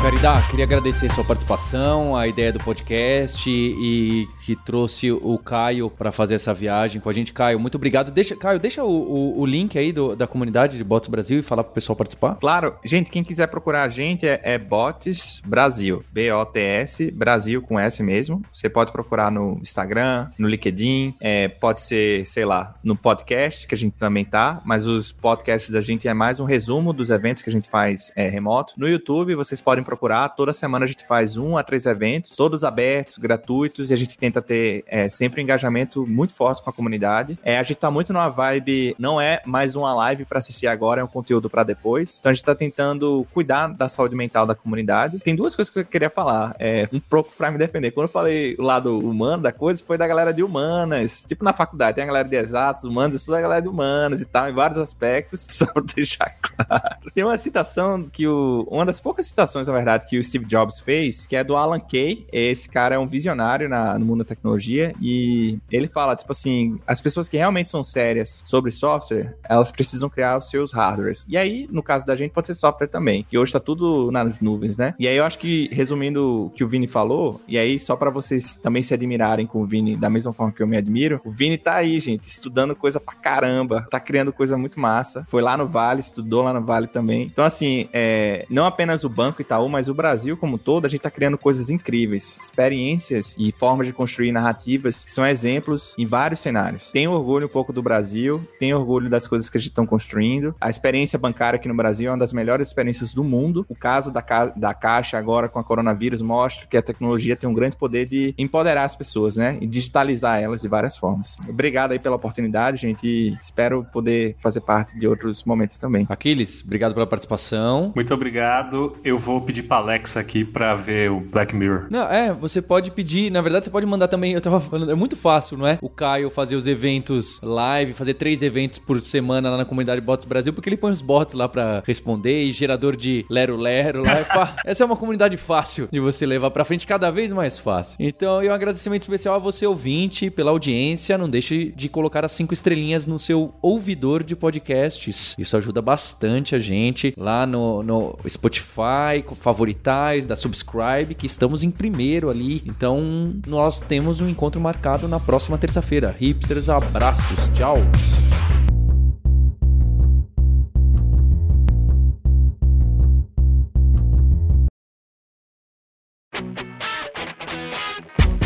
Caridá, 0.03 0.43
queria 0.51 0.65
agradecer 0.65 1.07
a 1.07 1.11
sua 1.11 1.23
participação, 1.23 2.17
a 2.17 2.27
ideia 2.27 2.53
do 2.53 2.59
podcast 2.59 3.49
e 3.49 4.27
que 4.45 4.57
trouxe 4.57 5.13
o 5.13 5.39
Caio 5.39 5.89
para 5.89 6.11
fazer 6.11 6.35
essa 6.35 6.53
viagem 6.53 7.01
com 7.01 7.09
a 7.09 7.13
gente. 7.13 7.33
Caio, 7.33 7.61
muito 7.61 7.77
obrigado. 7.77 8.11
Deixa, 8.11 8.35
Caio, 8.35 8.59
deixa 8.59 8.83
o, 8.83 8.91
o, 8.91 9.41
o 9.41 9.47
link 9.47 9.79
aí 9.79 9.93
do, 9.93 10.17
da 10.17 10.27
comunidade 10.27 10.77
de 10.77 10.83
Bots 10.83 11.09
Brasil 11.09 11.39
e 11.39 11.43
falar 11.43 11.63
pro 11.63 11.75
pessoal 11.75 11.95
participar. 11.95 12.35
Claro, 12.41 12.75
gente, 12.85 13.13
quem 13.13 13.23
quiser 13.23 13.47
procurar 13.47 13.85
a 13.85 13.89
gente 13.89 14.27
é, 14.27 14.41
é 14.43 14.59
Bots 14.59 15.41
Brasil, 15.47 16.05
B-O-T-S, 16.13 17.13
Brasil 17.13 17.63
com 17.63 17.79
S 17.79 18.03
mesmo. 18.03 18.43
Você 18.51 18.69
pode 18.69 18.91
procurar 18.91 19.31
no 19.31 19.61
Instagram, 19.63 20.29
no 20.37 20.49
LinkedIn, 20.49 21.15
é, 21.21 21.47
pode 21.47 21.81
ser, 21.81 22.27
sei 22.27 22.45
lá, 22.45 22.75
no 22.83 22.97
podcast, 22.97 23.69
que 23.69 23.75
a 23.77 23.79
gente 23.79 23.95
também 23.97 24.25
tá, 24.25 24.61
mas 24.65 24.85
os 24.85 25.13
podcasts 25.13 25.71
da 25.71 25.81
gente 25.81 26.09
é 26.09 26.13
mais 26.13 26.41
um 26.41 26.45
resumo 26.45 26.93
dos 26.93 27.09
eventos 27.09 27.41
que 27.41 27.49
a 27.49 27.53
gente 27.53 27.71
faz 27.71 28.11
é, 28.17 28.29
remoto. 28.29 28.75
No 28.77 28.89
YouTube, 28.89 29.37
vocês 29.37 29.61
podem 29.61 29.85
procurar. 29.93 30.31
Toda 30.31 30.53
semana 30.53 30.85
a 30.85 30.89
gente 30.89 31.07
faz 31.07 31.37
um 31.37 31.57
a 31.57 31.63
três 31.63 31.85
eventos, 31.85 32.35
todos 32.35 32.65
abertos, 32.65 33.19
gratuitos, 33.19 33.91
e 33.91 33.95
a 33.95 33.97
gente 33.97 34.17
tenta 34.17 34.41
ter 34.41 34.85
é, 34.87 35.09
sempre 35.11 35.41
um 35.41 35.45
engajamento 35.45 36.07
muito 36.07 36.35
forte 36.35 36.63
com 36.63 36.71
a 36.71 36.73
comunidade. 36.73 37.39
É, 37.43 37.59
a 37.59 37.63
gente 37.63 37.77
tá 37.77 37.91
muito 37.91 38.13
numa 38.13 38.29
vibe, 38.29 38.97
não 38.99 39.21
é 39.21 39.43
mais 39.45 39.77
uma 39.77 39.95
live 39.95 40.25
para 40.25 40.39
assistir 40.39 40.67
agora, 40.67 41.03
é 41.03 41.05
um 41.05 41.09
conteúdo 41.09 41.51
para 41.51 41.63
depois. 41.63 42.19
Então 42.19 42.31
a 42.31 42.33
gente 42.33 42.45
tá 42.45 42.55
tentando 42.55 43.27
cuidar 43.33 43.69
da 43.69 43.89
saúde 43.89 44.17
mental 44.17 44.47
da 44.47 44.55
comunidade. 44.55 45.19
Tem 45.19 45.37
duas 45.37 45.55
coisas 45.55 45.73
que 45.73 45.81
eu 45.81 45.85
queria 45.85 46.11
falar, 46.11 46.57
é, 46.59 46.89
um 46.93 47.01
pouco 47.01 47.33
para 47.37 47.51
me 47.51 47.59
defender. 47.59 47.91
Quando 47.91 48.07
eu 48.07 48.13
falei 48.13 48.57
o 48.59 48.63
lado 48.63 48.99
humano 48.99 49.43
da 49.43 49.53
coisa, 49.53 49.83
foi 49.85 49.99
da 49.99 50.07
galera 50.07 50.33
de 50.33 50.43
humanas. 50.43 51.25
Tipo 51.29 51.45
na 51.45 51.53
faculdade, 51.53 51.97
tem 51.97 52.05
a 52.05 52.07
galera 52.07 52.29
de 52.29 52.37
exatos, 52.37 52.85
humanos, 52.85 53.17
isso 53.17 53.31
da 53.31 53.41
galera 53.41 53.61
de 53.61 53.69
humanas 53.69 54.21
e 54.23 54.25
tal, 54.25 54.49
em 54.49 54.55
vários 54.55 54.79
aspectos, 54.79 55.47
só 55.53 55.67
pra 55.67 55.83
deixar 55.95 56.35
claro. 56.41 57.11
Tem 57.15 57.25
uma 57.25 57.37
citação 57.37 58.05
que 58.05 58.27
o. 58.27 58.67
Uma 58.71 58.87
das 58.87 59.01
poucas 59.01 59.27
citações, 59.27 59.67
na 59.67 59.73
verdade, 59.73 59.82
verdade, 59.83 60.07
que 60.09 60.19
o 60.19 60.25
Steve 60.25 60.45
Jobs 60.45 60.81
fez, 60.81 61.27
que 61.27 61.37
é 61.37 61.45
do 61.45 61.57
Alan 61.57 61.81
Kay. 61.81 62.27
Esse 62.33 62.69
cara 62.69 62.95
é 62.95 62.99
um 62.99 63.07
visionário 63.07 63.69
na, 63.69 63.99
no 63.99 64.07
mundo 64.07 64.19
da 64.19 64.25
tecnologia 64.25 64.95
e 65.01 65.59
ele 65.71 65.87
fala, 65.87 66.17
tipo 66.17 66.33
assim, 66.33 66.79
as 66.87 67.01
pessoas 67.01 67.29
que 67.29 67.37
realmente 67.37 67.71
são 67.71 67.83
sérias 67.83 68.43
sobre 68.45 68.71
software, 68.71 69.37
elas 69.49 69.71
precisam 69.71 70.09
criar 70.09 70.39
os 70.39 70.49
seus 70.49 70.73
hardwares. 70.73 71.27
E 71.29 71.37
aí, 71.37 71.69
no 71.71 71.83
caso 71.83 72.07
da 72.07 72.15
gente, 72.15 72.33
pode 72.33 72.47
ser 72.47 72.55
software 72.55 72.89
também. 72.89 73.27
E 73.31 73.39
hoje 73.39 73.53
tá 73.53 73.61
tudo 73.61 74.11
nas 74.11 74.41
nuvens, 74.41 74.77
né? 74.77 74.95
E 74.99 75.09
aí 75.09 75.17
eu 75.17 75.25
acho 75.25 75.39
que, 75.39 75.69
resumindo 75.73 76.47
o 76.47 76.51
que 76.51 76.65
o 76.65 76.69
Vini 76.69 76.87
falou, 76.87 77.41
e 77.47 77.59
aí 77.59 77.79
só 77.79 77.97
para 77.97 78.11
vocês 78.11 78.59
também 78.59 78.83
se 78.83 78.95
admirarem 78.95 79.47
com 79.47 79.63
o 79.63 79.67
Vini 79.67 79.97
da 79.97 80.09
mesma 80.09 80.33
forma 80.33 80.53
que 80.53 80.63
eu 80.63 80.67
me 80.67 80.77
admiro, 80.77 81.21
o 81.25 81.31
Vini 81.31 81.59
tá 81.59 81.75
aí, 81.75 81.99
gente, 82.01 82.27
estudando 82.27 82.75
coisa 82.75 83.01
pra 83.01 83.15
caramba, 83.15 83.87
tá 83.91 84.01
criando 84.01 84.33
coisa 84.33 84.57
muito 84.57 84.79
massa. 84.79 85.25
Foi 85.29 85.43
lá 85.43 85.57
no 85.57 85.67
Vale, 85.67 86.01
estudou 86.01 86.43
lá 86.43 86.53
no 86.53 86.63
Vale 86.65 86.87
também. 86.87 87.23
Então, 87.23 87.45
assim, 87.45 87.89
é, 87.93 88.47
não 88.49 88.65
apenas 88.65 89.05
o 89.05 89.09
banco 89.09 89.41
Itaú, 89.41 89.69
mas 89.73 89.89
o 89.89 89.95
Brasil 89.95 90.37
como 90.37 90.59
todo, 90.59 90.87
a 90.87 90.89
gente 90.89 90.99
está 90.99 91.11
criando 91.11 91.39
coisas 91.39 91.71
incríveis, 91.71 92.39
experiências 92.41 93.35
e 93.39 93.51
formas 93.51 93.87
de 93.87 93.93
construir 93.93 94.31
narrativas 94.31 95.05
que 95.05 95.11
são 95.11 95.27
exemplos 95.27 95.95
em 95.99 96.07
vários 96.07 96.41
cenários. 96.41 96.91
Tenho 96.93 97.11
orgulho 97.13 97.47
um 97.47 97.49
pouco 97.51 97.73
do 97.73 97.83
Brasil, 97.83 98.47
tenho 98.59 98.79
orgulho 98.79 99.09
das 99.09 99.27
coisas 99.27 99.49
que 99.49 99.57
a 99.57 99.61
gente 99.61 99.71
está 99.71 99.85
construindo. 99.87 100.55
A 100.61 100.71
experiência 100.71 101.19
bancária 101.19 101.57
aqui 101.57 101.67
no 101.67 101.75
Brasil 101.75 102.09
é 102.09 102.13
uma 102.13 102.19
das 102.19 102.33
melhores 102.33 102.69
experiências 102.69 103.15
do 103.15 103.25
mundo. 103.25 103.65
O 103.69 103.75
caso 103.75 104.13
da, 104.13 104.21
ca 104.21 104.47
da 104.47 104.75
Caixa 104.75 105.19
agora 105.19 105.49
com 105.49 105.59
a 105.59 105.65
coronavírus 105.65 106.21
mostra 106.21 106.67
que 106.67 106.77
a 106.77 106.83
tecnologia 106.83 107.35
tem 107.35 107.49
um 107.49 107.55
grande 107.55 107.77
poder 107.77 108.07
de 108.07 108.35
empoderar 108.37 108.85
as 108.85 108.95
pessoas, 108.95 109.37
né? 109.37 109.57
E 109.61 109.67
digitalizar 109.67 110.41
elas 110.41 110.63
de 110.63 110.69
várias 110.69 110.97
formas. 110.97 111.39
Obrigado 111.49 111.93
aí 111.93 111.99
pela 111.99 112.17
oportunidade, 112.17 112.81
gente, 112.81 113.07
e 113.07 113.39
espero 113.41 113.85
poder 113.93 114.37
fazer 114.39 114.61
parte 114.61 114.99
de 114.99 115.07
outros 115.07 115.45
momentos 115.45 115.79
também. 115.79 116.07
Aquiles, 116.09 116.63
obrigado 116.65 116.95
pela 116.95 117.07
participação. 117.07 117.93
Muito 117.95 118.13
obrigado. 118.13 118.97
Eu 119.03 119.19
vou 119.19 119.41
pedir 119.41 119.62
pedir 119.63 119.69
pra 119.69 119.77
Alexa 119.79 120.21
aqui 120.21 120.45
pra 120.45 120.75
ver 120.75 121.11
o 121.11 121.21
Black 121.21 121.55
Mirror. 121.55 121.87
Não, 121.91 122.05
é, 122.05 122.33
você 122.33 122.61
pode 122.61 122.91
pedir, 122.91 123.31
na 123.31 123.41
verdade 123.41 123.65
você 123.65 123.71
pode 123.71 123.87
mandar 123.87 124.09
também, 124.09 124.33
eu 124.33 124.41
tava 124.41 124.61
falando, 124.61 124.91
é 124.91 124.95
muito 124.95 125.17
fácil, 125.17 125.57
não 125.57 125.67
é? 125.67 125.79
O 125.81 125.89
Caio 125.89 126.29
fazer 126.31 126.57
os 126.57 126.67
eventos 126.67 127.41
live, 127.43 127.93
fazer 127.93 128.15
três 128.15 128.43
eventos 128.43 128.79
por 128.79 129.01
semana 129.01 129.51
lá 129.51 129.57
na 129.57 129.65
comunidade 129.65 130.01
Bots 130.01 130.27
Brasil, 130.27 130.53
porque 130.53 130.69
ele 130.69 130.77
põe 130.77 130.93
os 130.93 131.01
bots 131.01 131.35
lá 131.35 131.49
pra 131.49 131.83
responder 131.87 132.43
e 132.43 132.53
gerador 132.53 132.97
de 132.97 133.25
Lero 133.31 133.57
Lero 133.57 134.03
lá. 134.03 134.19
É 134.19 134.23
Essa 134.71 134.85
é 134.85 134.87
uma 134.87 134.97
comunidade 134.97 135.37
fácil 135.37 135.89
de 135.91 136.01
você 136.01 136.27
levar 136.27 136.51
pra 136.51 136.65
frente, 136.65 136.87
cada 136.87 137.11
vez 137.11 137.33
mais 137.33 137.59
fácil. 137.59 137.97
Então, 137.99 138.43
e 138.43 138.49
um 138.49 138.53
agradecimento 138.53 139.03
especial 139.03 139.35
a 139.35 139.39
você, 139.39 139.67
ouvinte, 139.67 140.31
pela 140.31 140.51
audiência. 140.51 141.17
Não 141.17 141.29
deixe 141.29 141.73
de 141.77 141.89
colocar 141.89 142.25
as 142.25 142.33
cinco 142.33 142.55
estrelinhas 142.55 143.07
no 143.07 143.19
seu 143.19 143.55
ouvidor 143.61 144.23
de 144.23 144.35
podcasts. 144.35 145.35
Isso 145.39 145.57
ajuda 145.57 145.83
bastante 145.83 146.55
a 146.55 146.59
gente 146.59 147.15
lá 147.17 147.47
no, 147.47 147.83
no 147.83 148.19
Spotify, 148.29 149.23
favoritais, 149.53 150.25
da 150.25 150.35
Subscribe, 150.35 151.15
que 151.15 151.27
estamos 151.27 151.63
em 151.63 151.71
primeiro 151.71 152.31
ali. 152.31 152.63
Então, 152.65 153.35
nós 153.47 153.81
temos 153.81 154.23
um 154.23 154.29
encontro 154.29 154.59
marcado 154.59 155.07
na 155.07 155.21
próxima 155.21 155.59
terça-feira. 155.59 156.17
Hipsters, 156.19 156.71
abraços, 156.71 157.51
tchau! 157.51 157.77